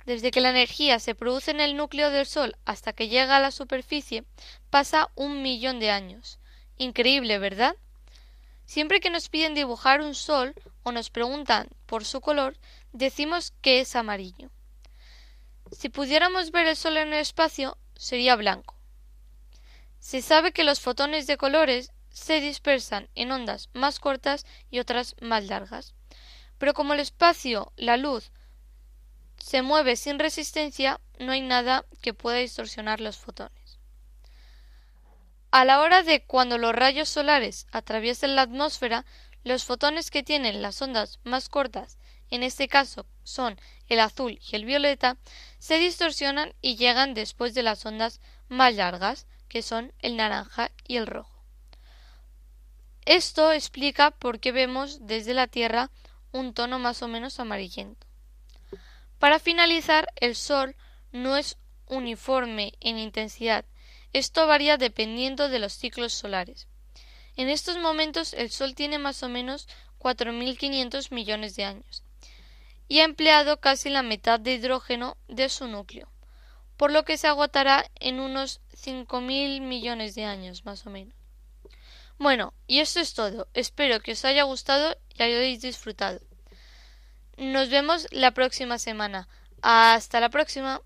Desde 0.06 0.32
que 0.32 0.42
la 0.42 0.50
energía 0.50 1.00
se 1.00 1.14
produce 1.14 1.52
en 1.52 1.60
el 1.60 1.78
núcleo 1.78 2.10
del 2.10 2.26
Sol 2.26 2.58
hasta 2.66 2.94
que 2.94 3.08
llega 3.08 3.38
a 3.38 3.40
la 3.40 3.52
superficie 3.52 4.24
pasa 4.70 5.10
un 5.16 5.44
millón 5.44 5.80
de 5.80 5.92
años. 5.92 6.40
Increíble, 6.78 7.38
¿verdad? 7.38 7.76
Siempre 8.66 9.00
que 9.00 9.10
nos 9.10 9.30
piden 9.30 9.54
dibujar 9.54 10.02
un 10.02 10.16
sol 10.16 10.56
o 10.84 10.92
nos 10.92 11.10
preguntan 11.10 11.68
por 11.86 12.06
su 12.06 12.22
color, 12.22 12.58
decimos 12.94 13.54
que 13.62 13.82
es 13.82 13.96
amarillo. 13.96 14.50
Si 15.72 15.90
pudiéramos 15.90 16.52
ver 16.52 16.68
el 16.68 16.76
sol 16.76 16.98
en 16.98 17.10
el 17.10 17.20
espacio, 17.20 17.78
sería 17.96 18.36
blanco. 18.36 18.78
Se 20.00 20.22
sabe 20.22 20.52
que 20.52 20.64
los 20.64 20.80
fotones 20.80 21.28
de 21.28 21.38
colores 21.38 21.92
se 22.12 22.40
dispersan 22.40 23.10
en 23.16 23.32
ondas 23.32 23.70
más 23.74 24.00
cortas 24.00 24.46
y 24.70 24.80
otras 24.80 25.16
más 25.22 25.46
largas. 25.46 25.94
Pero 26.58 26.74
como 26.74 26.94
el 26.94 27.00
espacio, 27.00 27.72
la 27.76 27.98
luz, 27.98 28.32
se 29.38 29.62
mueve 29.62 29.96
sin 29.96 30.20
resistencia, 30.20 31.00
no 31.20 31.32
hay 31.32 31.42
nada 31.42 31.86
que 32.02 32.14
pueda 32.14 32.38
distorsionar 32.38 33.02
los 33.02 33.18
fotones. 33.18 33.80
A 35.50 35.66
la 35.66 35.82
hora 35.82 36.04
de 36.04 36.24
cuando 36.24 36.58
los 36.58 36.74
rayos 36.74 37.10
solares 37.10 37.68
atraviesen 37.72 38.36
la 38.36 38.44
atmósfera, 38.44 39.06
los 39.44 39.66
fotones 39.66 40.12
que 40.12 40.24
tienen 40.24 40.62
las 40.62 40.82
ondas 40.82 41.20
más 41.24 41.50
cortas, 41.50 41.98
en 42.30 42.44
este 42.44 42.68
caso 42.68 43.06
son 43.24 43.60
el 43.88 44.00
azul 44.00 44.40
y 44.40 44.56
el 44.56 44.64
violeta, 44.64 45.18
se 45.60 45.78
distorsionan 45.78 46.54
y 46.62 46.78
llegan 46.78 47.14
después 47.14 47.54
de 47.54 47.64
las 47.64 47.86
ondas 47.86 48.22
más 48.48 48.76
largas, 48.76 49.28
que 49.50 49.62
son 49.62 49.92
el 50.00 50.16
naranja 50.16 50.72
y 50.88 50.96
el 50.96 51.08
rojo. 51.08 51.31
Esto 53.06 53.52
explica 53.52 54.12
por 54.12 54.40
qué 54.40 54.52
vemos 54.52 55.08
desde 55.08 55.34
la 55.34 55.48
Tierra 55.48 55.90
un 56.32 56.54
tono 56.54 56.78
más 56.78 57.02
o 57.02 57.08
menos 57.08 57.40
amarillento. 57.40 58.06
Para 59.18 59.40
finalizar, 59.40 60.08
el 60.16 60.36
Sol 60.36 60.76
no 61.12 61.36
es 61.36 61.58
uniforme 61.88 62.74
en 62.80 62.98
intensidad, 62.98 63.66
Esto 64.14 64.46
varía 64.46 64.78
dependiendo 64.78 65.48
de 65.48 65.60
los 65.60 65.74
ciclos 65.74 66.14
solares. 66.14 66.68
En 67.38 67.50
estos 67.50 67.78
momentos 67.78 68.34
el 68.34 68.52
Sol 68.52 68.76
tiene 68.76 69.00
más 69.00 69.24
o 69.24 69.30
menos 69.30 69.68
4.500 70.00 71.12
millones 71.12 71.56
de 71.56 71.64
años 71.64 72.04
y 72.90 73.00
ha 73.00 73.06
empleado 73.06 73.62
casi 73.62 73.90
la 73.90 74.04
mitad 74.04 74.38
de 74.38 74.56
hidrógeno 74.56 75.16
de 75.30 75.48
su 75.48 75.68
núcleo, 75.68 76.12
por 76.76 76.92
lo 76.92 77.06
que 77.06 77.18
se 77.18 77.28
agotará 77.28 77.90
en 78.02 78.20
unos 78.20 78.60
5.000 78.74 79.62
millones 79.62 80.14
de 80.14 80.26
años 80.26 80.66
más 80.66 80.86
o 80.86 80.90
menos. 80.90 81.21
Bueno, 82.22 82.54
y 82.68 82.82
esto 82.82 83.00
es 83.00 83.16
todo. 83.16 83.48
Espero 83.56 84.00
que 84.00 84.12
os 84.12 84.24
haya 84.26 84.44
gustado 84.44 84.96
y 85.10 85.24
hayáis 85.24 85.60
disfrutado. 85.60 86.20
Nos 87.36 87.72
vemos 87.72 88.08
la 88.12 88.30
próxima 88.30 88.78
semana. 88.78 89.28
Hasta 89.64 90.20
la 90.20 90.30
próxima. 90.30 90.82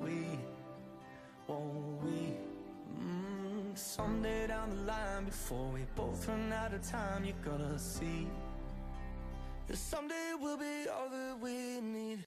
we? 0.00 0.38
Someday 3.98 4.46
down 4.46 4.70
the 4.70 4.86
line, 4.86 5.24
before 5.24 5.72
we 5.74 5.80
both 5.96 6.28
run 6.28 6.52
out 6.52 6.72
of 6.72 6.80
time, 6.88 7.24
you're 7.24 7.34
gonna 7.44 7.76
see 7.76 8.28
that 9.66 9.76
someday 9.76 10.14
we'll 10.40 10.56
be 10.56 10.88
all 10.88 11.10
that 11.10 11.36
we 11.42 11.80
need. 11.82 12.20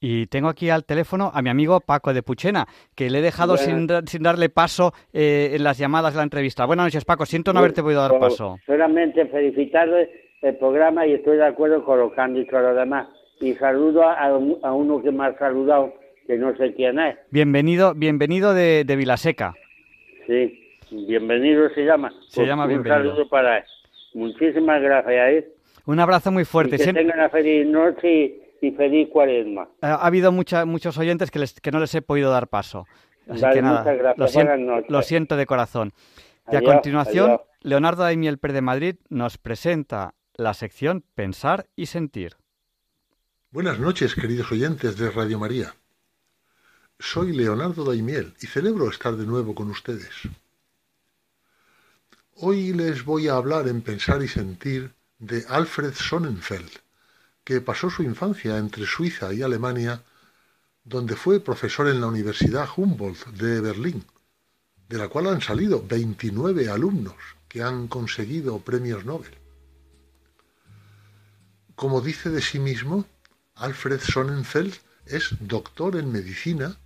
Y 0.00 0.26
tengo 0.26 0.48
aquí 0.48 0.68
al 0.68 0.84
teléfono 0.84 1.30
a 1.32 1.42
mi 1.42 1.48
amigo 1.48 1.78
Paco 1.80 2.12
de 2.12 2.24
Puchena, 2.24 2.66
que 2.96 3.08
le 3.08 3.20
he 3.20 3.22
dejado 3.22 3.56
sin, 3.56 3.86
sin, 4.06 4.22
darle 4.24 4.48
paso 4.48 4.92
eh, 5.12 5.52
en 5.54 5.62
las 5.62 5.78
llamadas 5.78 6.12
de 6.12 6.16
la 6.18 6.24
entrevista. 6.24 6.66
Buenas 6.66 6.86
noches, 6.86 7.04
Paco. 7.04 7.24
Siento 7.24 7.52
no 7.52 7.60
haberte 7.60 7.82
podido 7.82 8.02
dar 8.02 8.18
paso. 8.18 8.58
Solamente 8.66 9.26
felicitarle 9.26 10.10
el 10.42 10.56
programa 10.56 11.06
y 11.06 11.14
estoy 11.14 11.36
de 11.36 11.46
acuerdo 11.46 11.84
con 11.84 12.00
lo 12.00 12.12
que 12.12 12.20
han 12.20 12.34
dicho 12.34 12.58
los 12.58 12.76
demás 12.76 13.06
y 13.40 13.54
saludo 13.54 14.02
a, 14.02 14.74
uno 14.74 15.00
que 15.00 15.12
me 15.12 15.26
ha 15.26 15.38
saludado, 15.38 15.94
que 16.26 16.36
no 16.36 16.54
sé 16.56 16.74
quién 16.74 16.98
es. 16.98 17.16
Bienvenido, 17.30 17.94
bienvenido 17.94 18.54
de, 18.54 18.82
de 18.84 18.96
Vilaseca. 18.96 19.54
Sí, 20.26 20.65
bienvenido 20.90 21.68
se 21.70 21.84
llama. 21.84 22.12
Se 22.28 22.44
llama 22.44 22.64
un 22.64 22.68
bienvenido. 22.70 23.00
Un 23.02 23.08
saludo 23.08 23.28
para 23.28 23.58
él. 23.58 23.64
Muchísimas 24.14 24.80
gracias. 24.82 25.30
¿eh? 25.30 25.48
Un 25.86 26.00
abrazo 26.00 26.32
muy 26.32 26.44
fuerte. 26.44 26.76
Y 26.76 26.78
que 26.78 26.92
tengan 26.92 27.18
una 27.18 27.28
feliz 27.28 27.66
noche 27.66 28.40
y, 28.60 28.70
feliz 28.72 29.08
cuaresma. 29.10 29.68
Ha, 29.82 29.94
ha 29.94 30.06
habido 30.06 30.32
mucha, 30.32 30.64
muchos 30.64 30.98
oyentes 30.98 31.30
que, 31.30 31.38
les, 31.38 31.60
que 31.60 31.70
no 31.70 31.80
les 31.80 31.94
he 31.94 32.02
podido 32.02 32.30
dar 32.30 32.48
paso. 32.48 32.86
Así 33.28 33.40
Dale, 33.40 33.54
que 33.54 33.62
nada, 33.62 33.80
muchas 33.80 33.98
gracias. 33.98 34.18
lo, 34.88 35.02
siento, 35.02 35.34
lo 35.34 35.38
de 35.38 35.46
corazón. 35.46 35.92
Y 36.50 36.56
Adiós, 36.56 36.70
a 36.70 36.74
continuación, 36.74 37.30
adiós. 37.30 37.40
Leonardo 37.60 38.02
Daimiel 38.04 38.38
Per 38.38 38.52
de 38.52 38.62
Madrid 38.62 38.96
nos 39.08 39.38
presenta 39.38 40.14
la 40.34 40.54
sección 40.54 41.04
Pensar 41.14 41.66
y 41.74 41.86
Sentir. 41.86 42.36
Buenas 43.50 43.78
noches, 43.78 44.14
queridos 44.14 44.52
oyentes 44.52 44.96
de 44.96 45.10
Radio 45.10 45.38
María. 45.38 45.74
Soy 46.98 47.36
Leonardo 47.36 47.84
Daimiel 47.84 48.34
y 48.40 48.46
celebro 48.46 48.88
estar 48.88 49.16
de 49.16 49.26
nuevo 49.26 49.54
con 49.54 49.70
ustedes. 49.70 50.28
Hoy 52.38 52.74
les 52.74 53.02
voy 53.02 53.28
a 53.28 53.36
hablar 53.36 53.66
en 53.66 53.80
Pensar 53.80 54.22
y 54.22 54.28
Sentir 54.28 54.92
de 55.18 55.46
Alfred 55.48 55.94
Sonnenfeld, 55.94 56.68
que 57.42 57.62
pasó 57.62 57.88
su 57.88 58.02
infancia 58.02 58.58
entre 58.58 58.84
Suiza 58.84 59.32
y 59.32 59.40
Alemania, 59.40 60.02
donde 60.84 61.16
fue 61.16 61.40
profesor 61.40 61.88
en 61.88 61.98
la 61.98 62.08
Universidad 62.08 62.68
Humboldt 62.76 63.28
de 63.28 63.62
Berlín, 63.62 64.04
de 64.86 64.98
la 64.98 65.08
cual 65.08 65.28
han 65.28 65.40
salido 65.40 65.82
29 65.88 66.68
alumnos 66.68 67.16
que 67.48 67.62
han 67.62 67.88
conseguido 67.88 68.58
premios 68.58 69.06
Nobel. 69.06 69.32
Como 71.74 72.02
dice 72.02 72.28
de 72.28 72.42
sí 72.42 72.58
mismo, 72.58 73.06
Alfred 73.54 74.00
Sonnenfeld 74.00 74.74
es 75.06 75.30
doctor 75.40 75.96
en 75.96 76.12
medicina, 76.12 76.76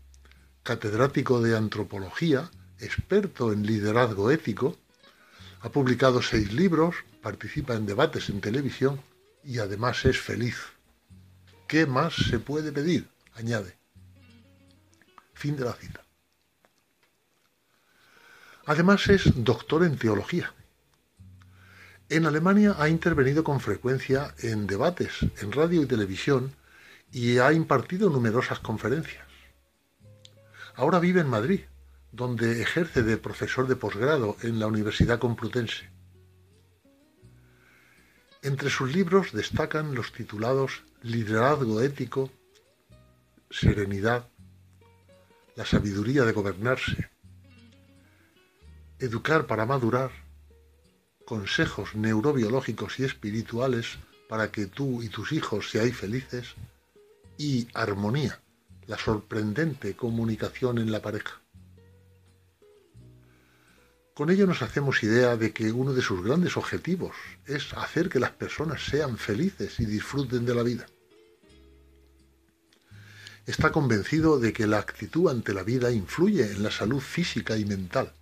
catedrático 0.63 1.41
de 1.41 1.57
antropología, 1.57 2.49
experto 2.79 3.53
en 3.53 3.67
liderazgo 3.67 4.31
ético, 4.31 4.77
ha 5.61 5.69
publicado 5.69 6.23
seis 6.23 6.53
libros, 6.53 6.97
participa 7.23 7.75
en 7.75 7.87
debates 7.87 8.29
en 8.31 8.41
televisión 8.41 9.01
y 9.45 9.59
además 9.59 10.05
es 10.05 10.19
feliz. 10.19 10.57
¿Qué 11.69 11.87
más 11.87 12.15
se 12.15 12.39
puede 12.39 12.73
pedir? 12.73 13.09
añade. 13.35 13.77
Fin 15.35 15.57
de 15.57 15.65
la 15.65 15.73
cita. 15.73 16.05
Además 18.67 19.09
es 19.09 19.33
doctor 19.45 19.85
en 19.85 19.97
teología. 19.97 20.53
En 22.09 22.27
Alemania 22.27 22.75
ha 22.79 22.89
intervenido 22.89 23.45
con 23.45 23.61
frecuencia 23.61 24.35
en 24.39 24.67
debates 24.67 25.23
en 25.41 25.53
radio 25.53 25.83
y 25.83 25.87
televisión 25.87 26.53
y 27.13 27.39
ha 27.39 27.53
impartido 27.53 28.11
numerosas 28.11 28.59
conferencias. 28.61 29.27
Ahora 30.75 30.99
vive 30.99 31.21
en 31.21 31.29
Madrid, 31.29 31.61
donde 32.13 32.61
ejerce 32.63 33.03
de 33.03 33.17
profesor 33.17 33.67
de 33.67 33.77
posgrado 33.77 34.37
en 34.43 34.59
la 34.59 34.67
Universidad 34.67 35.19
Complutense. 35.19 35.89
Entre 38.43 38.71
sus 38.71 38.93
libros 38.93 39.33
destacan 39.33 39.95
los 39.95 40.13
titulados 40.13 40.83
Liderazgo 41.03 41.81
ético, 41.83 42.31
Serenidad, 43.51 44.29
La 45.57 45.65
sabiduría 45.65 46.25
de 46.25 46.33
gobernarse, 46.33 47.11
Educar 48.99 49.47
para 49.47 49.67
madurar, 49.67 50.11
Consejos 51.25 51.95
neurobiológicos 51.95 52.99
y 52.99 53.05
espirituales 53.05 53.99
para 54.29 54.51
que 54.51 54.67
tú 54.67 55.03
y 55.03 55.09
tus 55.09 55.33
hijos 55.33 55.71
seáis 55.71 55.97
felices 55.97 56.55
y 57.37 57.69
Armonía, 57.75 58.41
la 58.87 58.97
sorprendente 58.97 59.95
comunicación 59.95 60.79
en 60.79 60.93
la 60.93 61.03
pareja. 61.03 61.40
Con 64.15 64.31
ello 64.31 64.47
nos 64.47 64.63
hacemos 64.63 65.03
idea 65.03 65.37
de 65.37 65.53
que 65.53 65.73
uno 65.73 65.93
de 65.93 66.03
sus 66.03 66.23
grandes 66.23 66.57
objetivos 66.57 67.15
es 67.47 67.73
hacer 67.75 68.09
que 68.09 68.21
las 68.21 68.33
personas 68.33 68.85
sean 68.85 69.17
felices 69.17 69.79
y 69.81 69.87
disfruten 69.87 70.45
de 70.45 70.55
la 70.55 70.63
vida. 70.63 70.87
Está 73.47 73.73
convencido 73.73 74.39
de 74.39 74.53
que 74.53 74.67
la 74.67 74.79
actitud 74.79 75.31
ante 75.31 75.55
la 75.55 75.63
vida 75.63 75.91
influye 75.91 76.45
en 76.45 76.63
la 76.63 76.71
salud 76.71 77.01
física 77.01 77.57
y 77.57 77.65
mental. 77.65 78.13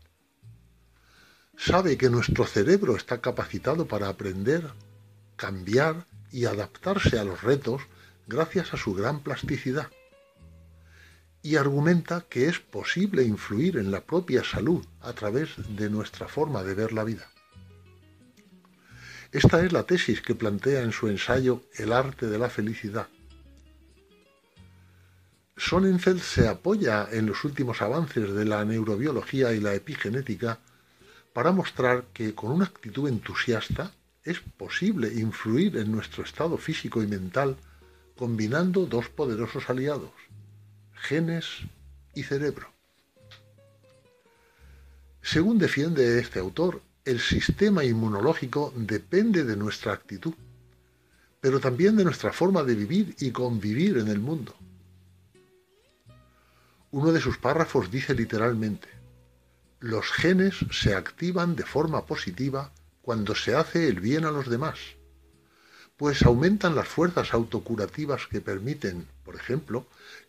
Sabe 1.57 1.99
que 1.99 2.09
nuestro 2.09 2.47
cerebro 2.47 2.97
está 2.97 3.20
capacitado 3.20 3.89
para 3.89 4.09
aprender, 4.09 4.72
cambiar 5.36 6.07
y 6.30 6.45
adaptarse 6.45 7.18
a 7.18 7.24
los 7.24 7.43
retos 7.43 7.82
gracias 8.28 8.72
a 8.74 8.76
su 8.76 8.95
gran 8.95 9.20
plasticidad 9.20 9.91
y 11.49 11.57
argumenta 11.57 12.26
que 12.28 12.46
es 12.46 12.59
posible 12.59 13.22
influir 13.22 13.78
en 13.78 13.90
la 13.90 14.03
propia 14.03 14.44
salud 14.44 14.84
a 15.01 15.14
través 15.14 15.49
de 15.78 15.88
nuestra 15.88 16.28
forma 16.28 16.62
de 16.62 16.74
ver 16.74 16.92
la 16.92 17.05
vida. 17.05 17.26
Esta 19.32 19.64
es 19.64 19.72
la 19.72 19.84
tesis 19.84 20.20
que 20.20 20.34
plantea 20.34 20.82
en 20.82 20.92
su 20.92 21.09
ensayo 21.09 21.62
El 21.74 21.94
arte 21.94 22.26
de 22.26 22.38
la 22.38 22.51
felicidad. 22.51 23.09
Sonnenfeld 25.57 26.20
se 26.20 26.49
apoya 26.49 27.09
en 27.11 27.24
los 27.24 27.42
últimos 27.44 27.80
avances 27.80 28.30
de 28.34 28.44
la 28.44 28.62
neurobiología 28.66 29.55
y 29.55 29.61
la 29.61 29.72
epigenética 29.72 30.59
para 31.32 31.53
mostrar 31.53 32.05
que 32.12 32.34
con 32.34 32.51
una 32.51 32.66
actitud 32.66 33.09
entusiasta 33.09 33.92
es 34.22 34.40
posible 34.40 35.09
influir 35.14 35.78
en 35.78 35.92
nuestro 35.92 36.24
estado 36.24 36.59
físico 36.59 37.03
y 37.03 37.07
mental 37.07 37.57
combinando 38.18 38.84
dos 38.84 39.09
poderosos 39.09 39.70
aliados, 39.70 40.11
genes 41.01 41.46
y 42.14 42.22
cerebro. 42.22 42.72
Según 45.22 45.59
defiende 45.59 46.18
este 46.18 46.38
autor, 46.38 46.82
el 47.05 47.20
sistema 47.20 47.84
inmunológico 47.84 48.72
depende 48.76 49.44
de 49.44 49.57
nuestra 49.57 49.92
actitud, 49.92 50.34
pero 51.40 51.61
también 51.61 51.96
de 51.96 52.05
nuestra 52.05 52.32
forma 52.32 52.62
de 52.62 52.74
vivir 52.74 53.16
y 53.18 53.30
convivir 53.30 53.99
en 53.99 54.09
el 54.09 54.20
mundo. 54.20 54.55
Uno 56.90 57.12
de 57.12 57.20
sus 57.20 57.38
párrafos 57.38 57.90
dice 57.90 58.14
literalmente, 58.14 58.88
los 59.80 60.11
genes 60.11 60.57
se 60.70 60.94
activan 60.94 61.55
de 61.55 61.64
forma 61.64 62.07
positiva 62.07 62.72
cuando 63.03 63.34
se 63.34 63.55
hace 63.55 63.88
el 63.88 64.01
bien 64.01 64.24
a 64.24 64.30
los 64.30 64.49
demás, 64.49 64.78
pues 65.96 66.22
aumentan 66.22 66.74
las 66.74 66.88
fuerzas 66.88 67.34
autocurativas 67.34 68.26
que 68.26 68.40
permiten, 68.40 69.07
por 69.24 69.36
ejemplo, 69.36 69.86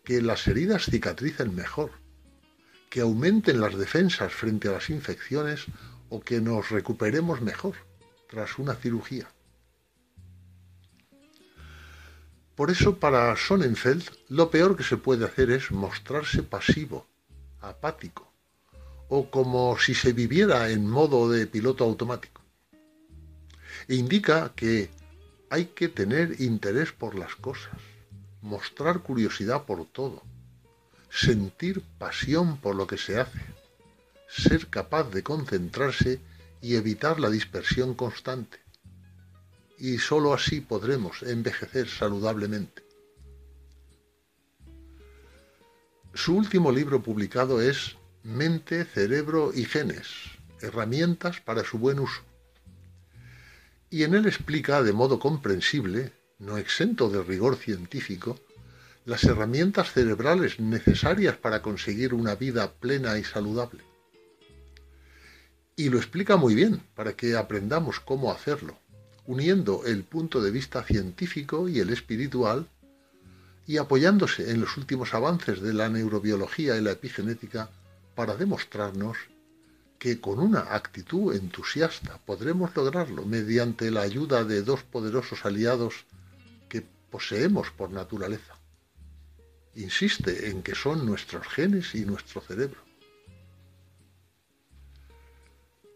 que 0.09 0.23
las 0.23 0.47
heridas 0.47 0.85
cicatricen 0.85 1.53
mejor, 1.53 1.91
que 2.89 3.01
aumenten 3.01 3.61
las 3.61 3.77
defensas 3.77 4.33
frente 4.33 4.67
a 4.67 4.71
las 4.71 4.89
infecciones 4.89 5.65
o 6.09 6.19
que 6.19 6.41
nos 6.41 6.71
recuperemos 6.71 7.41
mejor 7.41 7.75
tras 8.27 8.57
una 8.57 8.73
cirugía. 8.73 9.27
Por 12.55 12.71
eso 12.71 12.97
para 12.97 13.35
Sonnenfeld 13.35 14.03
lo 14.29 14.49
peor 14.49 14.75
que 14.75 14.83
se 14.83 14.97
puede 14.97 15.25
hacer 15.25 15.51
es 15.51 15.69
mostrarse 15.69 16.41
pasivo, 16.41 17.05
apático, 17.61 18.33
o 19.09 19.29
como 19.29 19.77
si 19.77 19.93
se 19.93 20.11
viviera 20.11 20.71
en 20.71 20.89
modo 20.89 21.29
de 21.29 21.45
piloto 21.45 21.83
automático. 21.83 22.41
E 23.87 23.93
indica 23.93 24.53
que 24.55 24.89
hay 25.51 25.65
que 25.65 25.87
tener 25.87 26.41
interés 26.41 26.93
por 26.93 27.13
las 27.13 27.35
cosas, 27.35 27.77
mostrar 28.41 29.01
curiosidad 29.01 29.65
por 29.65 29.85
todo, 29.85 30.23
sentir 31.09 31.81
pasión 31.97 32.57
por 32.57 32.75
lo 32.75 32.87
que 32.87 32.97
se 32.97 33.19
hace, 33.19 33.41
ser 34.27 34.67
capaz 34.67 35.09
de 35.11 35.23
concentrarse 35.23 36.19
y 36.61 36.75
evitar 36.75 37.19
la 37.19 37.29
dispersión 37.29 37.93
constante. 37.93 38.59
Y 39.77 39.97
sólo 39.97 40.33
así 40.33 40.61
podremos 40.61 41.23
envejecer 41.23 41.87
saludablemente. 41.87 42.83
Su 46.13 46.35
último 46.35 46.71
libro 46.71 47.01
publicado 47.01 47.61
es 47.61 47.95
Mente, 48.23 48.83
Cerebro 48.83 49.51
y 49.53 49.63
Genes, 49.63 50.07
herramientas 50.61 51.39
para 51.39 51.63
su 51.63 51.77
buen 51.77 51.99
uso. 51.99 52.21
Y 53.89 54.03
en 54.03 54.13
él 54.15 54.25
explica 54.25 54.83
de 54.83 54.91
modo 54.91 55.17
comprensible, 55.19 56.11
no 56.39 56.57
exento 56.57 57.09
de 57.09 57.21
rigor 57.21 57.57
científico, 57.57 58.39
las 59.05 59.23
herramientas 59.25 59.91
cerebrales 59.91 60.59
necesarias 60.59 61.37
para 61.37 61.61
conseguir 61.61 62.13
una 62.13 62.35
vida 62.35 62.71
plena 62.71 63.17
y 63.17 63.23
saludable. 63.23 63.83
Y 65.75 65.89
lo 65.89 65.97
explica 65.97 66.37
muy 66.37 66.55
bien 66.55 66.81
para 66.95 67.13
que 67.13 67.35
aprendamos 67.35 67.99
cómo 67.99 68.31
hacerlo, 68.31 68.77
uniendo 69.25 69.83
el 69.85 70.03
punto 70.03 70.41
de 70.41 70.51
vista 70.51 70.83
científico 70.83 71.69
y 71.69 71.79
el 71.79 71.89
espiritual 71.89 72.67
y 73.67 73.77
apoyándose 73.77 74.49
en 74.51 74.61
los 74.61 74.77
últimos 74.77 75.13
avances 75.13 75.61
de 75.61 75.73
la 75.73 75.89
neurobiología 75.89 76.75
y 76.77 76.81
la 76.81 76.91
epigenética 76.91 77.69
para 78.15 78.35
demostrarnos 78.35 79.17
que 79.99 80.19
con 80.19 80.39
una 80.39 80.73
actitud 80.73 81.35
entusiasta 81.35 82.17
podremos 82.25 82.75
lograrlo 82.75 83.25
mediante 83.25 83.91
la 83.91 84.01
ayuda 84.01 84.43
de 84.45 84.63
dos 84.63 84.83
poderosos 84.83 85.45
aliados 85.45 86.05
poseemos 87.09 87.71
por 87.71 87.91
naturaleza. 87.91 88.55
Insiste 89.75 90.49
en 90.49 90.63
que 90.63 90.75
son 90.75 91.05
nuestros 91.05 91.47
genes 91.47 91.95
y 91.95 92.05
nuestro 92.05 92.41
cerebro. 92.41 92.81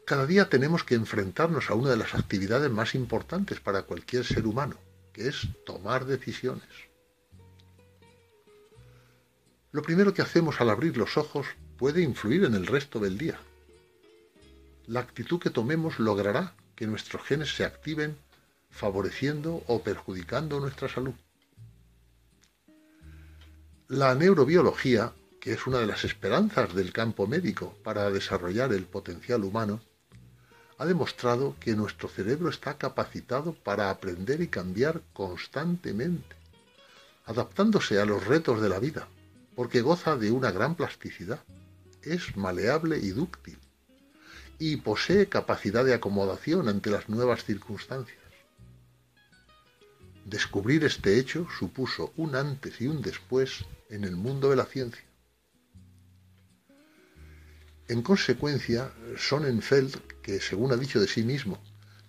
Cada 0.05 0.25
día 0.25 0.49
tenemos 0.49 0.83
que 0.83 0.95
enfrentarnos 0.95 1.69
a 1.69 1.75
una 1.75 1.91
de 1.91 1.97
las 1.97 2.13
actividades 2.13 2.69
más 2.69 2.93
importantes 2.93 3.59
para 3.61 3.83
cualquier 3.83 4.25
ser 4.25 4.45
humano, 4.45 4.75
que 5.13 5.29
es 5.29 5.47
tomar 5.65 6.05
decisiones. 6.05 6.67
Lo 9.71 9.81
primero 9.81 10.13
que 10.13 10.21
hacemos 10.21 10.59
al 10.61 10.69
abrir 10.69 10.97
los 10.97 11.17
ojos 11.17 11.47
puede 11.77 12.01
influir 12.01 12.43
en 12.43 12.53
el 12.53 12.67
resto 12.67 12.99
del 12.99 13.17
día. 13.17 13.39
La 14.87 14.99
actitud 14.99 15.39
que 15.39 15.49
tomemos 15.49 15.99
logrará 15.99 16.53
que 16.75 16.85
nuestros 16.85 17.23
genes 17.23 17.55
se 17.55 17.63
activen 17.63 18.17
favoreciendo 18.73 19.63
o 19.67 19.83
perjudicando 19.83 20.59
nuestra 20.59 20.89
salud. 20.89 21.13
La 23.87 24.15
neurobiología, 24.15 25.13
que 25.39 25.53
es 25.53 25.67
una 25.67 25.77
de 25.77 25.85
las 25.85 26.03
esperanzas 26.03 26.73
del 26.73 26.91
campo 26.91 27.27
médico 27.27 27.77
para 27.83 28.09
desarrollar 28.09 28.73
el 28.73 28.85
potencial 28.85 29.43
humano, 29.43 29.79
ha 30.79 30.85
demostrado 30.85 31.55
que 31.59 31.75
nuestro 31.75 32.09
cerebro 32.09 32.49
está 32.49 32.77
capacitado 32.77 33.53
para 33.53 33.91
aprender 33.91 34.41
y 34.41 34.47
cambiar 34.47 35.01
constantemente, 35.13 36.35
adaptándose 37.25 38.01
a 38.01 38.05
los 38.05 38.25
retos 38.25 38.59
de 38.59 38.69
la 38.69 38.79
vida, 38.79 39.07
porque 39.55 39.81
goza 39.81 40.17
de 40.17 40.31
una 40.31 40.51
gran 40.51 40.75
plasticidad, 40.75 41.43
es 42.01 42.35
maleable 42.35 42.97
y 42.97 43.09
dúctil, 43.09 43.59
y 44.57 44.77
posee 44.77 45.29
capacidad 45.29 45.85
de 45.85 45.93
acomodación 45.93 46.67
ante 46.67 46.89
las 46.89 47.07
nuevas 47.07 47.45
circunstancias. 47.45 48.22
Descubrir 50.25 50.85
este 50.85 51.19
hecho 51.19 51.47
supuso 51.59 52.13
un 52.15 52.35
antes 52.35 52.79
y 52.79 52.87
un 52.87 53.01
después 53.01 53.65
en 53.89 54.03
el 54.03 54.15
mundo 54.15 54.49
de 54.49 54.55
la 54.55 54.65
ciencia. 54.65 55.03
En 57.89 58.01
consecuencia, 58.01 58.93
Sonnenfeld, 59.17 59.97
que 60.21 60.39
según 60.39 60.71
ha 60.71 60.77
dicho 60.77 61.01
de 61.01 61.07
sí 61.07 61.23
mismo, 61.23 61.61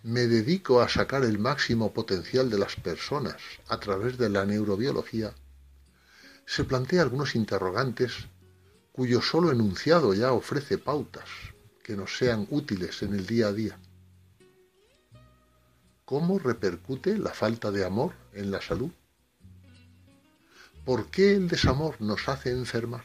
me 0.04 0.26
dedico 0.26 0.80
a 0.80 0.88
sacar 0.88 1.24
el 1.24 1.38
máximo 1.38 1.92
potencial 1.92 2.48
de 2.48 2.58
las 2.58 2.76
personas 2.76 3.36
a 3.68 3.80
través 3.80 4.16
de 4.16 4.28
la 4.28 4.44
neurobiología, 4.44 5.34
se 6.46 6.64
plantea 6.64 7.02
algunos 7.02 7.34
interrogantes 7.34 8.28
cuyo 8.92 9.20
solo 9.20 9.50
enunciado 9.50 10.14
ya 10.14 10.32
ofrece 10.32 10.78
pautas 10.78 11.28
que 11.82 11.96
nos 11.96 12.16
sean 12.16 12.46
útiles 12.50 13.02
en 13.02 13.14
el 13.14 13.26
día 13.26 13.48
a 13.48 13.52
día. 13.52 13.78
¿Cómo 16.04 16.38
repercute 16.38 17.16
la 17.16 17.32
falta 17.32 17.70
de 17.70 17.82
amor 17.82 18.12
en 18.34 18.50
la 18.50 18.60
salud? 18.60 18.90
¿Por 20.84 21.06
qué 21.06 21.32
el 21.32 21.48
desamor 21.48 21.98
nos 21.98 22.28
hace 22.28 22.50
enfermar? 22.50 23.04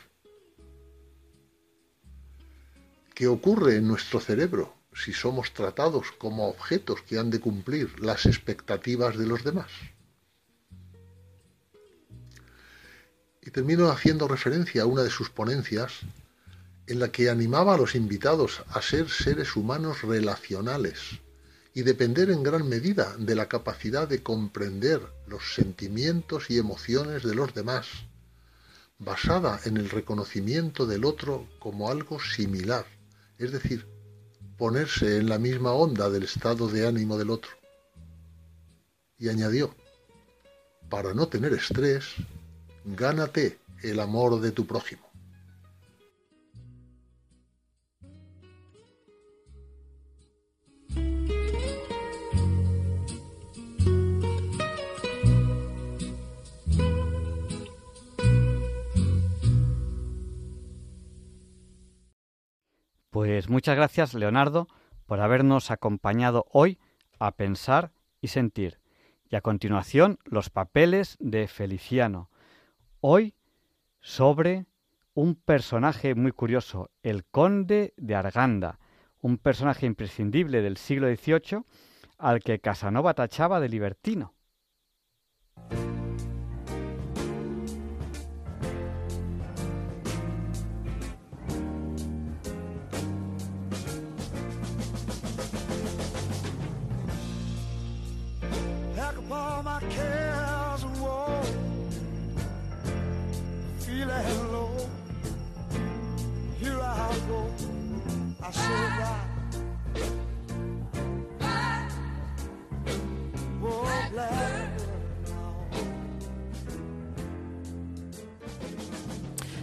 ¿Qué 3.15 3.27
ocurre 3.27 3.77
en 3.77 3.87
nuestro 3.87 4.19
cerebro 4.19 4.75
si 4.93 5.13
somos 5.13 5.53
tratados 5.53 6.11
como 6.17 6.49
objetos 6.49 7.01
que 7.03 7.17
han 7.17 7.29
de 7.29 7.39
cumplir 7.39 8.01
las 8.01 8.25
expectativas 8.25 9.17
de 9.17 9.27
los 9.27 9.45
demás? 9.45 9.71
Y 13.41 13.49
termino 13.51 13.89
haciendo 13.91 14.27
referencia 14.27 14.81
a 14.81 14.87
una 14.87 15.03
de 15.03 15.09
sus 15.09 15.29
ponencias 15.29 16.01
en 16.85 16.99
la 16.99 17.13
que 17.13 17.29
animaba 17.29 17.75
a 17.75 17.77
los 17.77 17.95
invitados 17.95 18.61
a 18.67 18.81
ser 18.81 19.09
seres 19.09 19.55
humanos 19.55 20.01
relacionales 20.01 21.21
y 21.73 21.83
depender 21.83 22.29
en 22.31 22.43
gran 22.43 22.67
medida 22.67 23.15
de 23.17 23.35
la 23.35 23.47
capacidad 23.47 24.07
de 24.07 24.23
comprender 24.23 25.01
los 25.27 25.53
sentimientos 25.53 26.49
y 26.49 26.57
emociones 26.57 27.23
de 27.23 27.35
los 27.35 27.53
demás, 27.53 27.87
basada 28.97 29.59
en 29.65 29.77
el 29.77 29.89
reconocimiento 29.89 30.85
del 30.85 31.05
otro 31.05 31.47
como 31.59 31.89
algo 31.89 32.19
similar, 32.19 32.85
es 33.37 33.51
decir, 33.51 33.87
ponerse 34.57 35.17
en 35.17 35.29
la 35.29 35.39
misma 35.39 35.71
onda 35.71 36.09
del 36.09 36.23
estado 36.23 36.67
de 36.67 36.85
ánimo 36.87 37.17
del 37.17 37.29
otro. 37.29 37.51
Y 39.17 39.29
añadió, 39.29 39.73
para 40.89 41.13
no 41.13 41.27
tener 41.27 41.53
estrés, 41.53 42.05
gánate 42.83 43.59
el 43.83 43.99
amor 43.99 44.41
de 44.41 44.51
tu 44.51 44.65
prójimo. 44.65 45.08
Pues 63.19 63.49
muchas 63.49 63.75
gracias, 63.75 64.13
Leonardo, 64.13 64.69
por 65.05 65.19
habernos 65.19 65.71
acompañado 65.71 66.45
hoy 66.53 66.79
a 67.19 67.33
pensar 67.33 67.91
y 68.21 68.29
sentir. 68.29 68.79
Y 69.29 69.35
a 69.35 69.41
continuación, 69.41 70.19
los 70.23 70.49
papeles 70.49 71.17
de 71.19 71.49
Feliciano, 71.49 72.29
Hoy 73.01 73.35
sobre 73.99 74.67
un 75.15 75.35
personaje 75.35 76.15
muy 76.15 76.31
curioso, 76.31 76.91
el 77.03 77.25
conde 77.25 77.93
de 77.97 78.15
Arganda, 78.15 78.79
un 79.19 79.37
personaje 79.37 79.85
imprescindible 79.85 80.61
del 80.61 80.77
siglo 80.77 81.13
XVIII 81.13 81.63
al 82.19 82.39
que 82.39 82.59
Casanova 82.59 83.15
tachaba 83.15 83.59
de 83.59 83.67
libertino. 83.67 84.33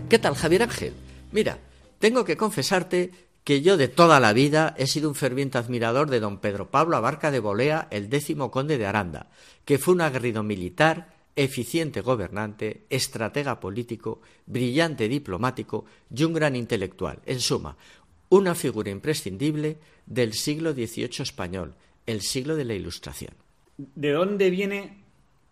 ¿Qué 0.08 0.18
tal, 0.20 0.36
Javier 0.36 0.62
Ángel? 0.62 0.94
Mira, 1.32 1.58
tengo 1.98 2.24
que 2.24 2.36
confesarte 2.36 3.10
que 3.42 3.60
yo 3.60 3.76
de 3.76 3.88
toda 3.88 4.20
la 4.20 4.32
vida 4.32 4.74
he 4.78 4.86
sido 4.86 5.08
un 5.08 5.14
ferviente 5.14 5.58
admirador 5.58 6.10
de 6.10 6.20
don 6.20 6.38
Pedro 6.38 6.70
Pablo 6.70 6.96
Abarca 6.96 7.30
de 7.30 7.40
Bolea, 7.40 7.88
el 7.90 8.08
décimo 8.08 8.50
conde 8.50 8.78
de 8.78 8.86
Aranda, 8.86 9.30
que 9.64 9.78
fue 9.78 9.94
un 9.94 10.00
aguerrido 10.00 10.42
militar, 10.42 11.15
eficiente 11.36 12.00
gobernante, 12.00 12.86
estratega 12.88 13.60
político, 13.60 14.22
brillante 14.46 15.06
diplomático 15.08 15.84
y 16.14 16.24
un 16.24 16.32
gran 16.32 16.56
intelectual. 16.56 17.20
En 17.26 17.40
suma, 17.40 17.76
una 18.30 18.54
figura 18.54 18.90
imprescindible 18.90 19.76
del 20.06 20.32
siglo 20.32 20.72
XVIII 20.72 21.20
español, 21.20 21.74
el 22.06 22.22
siglo 22.22 22.56
de 22.56 22.64
la 22.64 22.74
Ilustración. 22.74 23.34
¿De 23.76 24.12
dónde 24.12 24.48
viene 24.48 25.04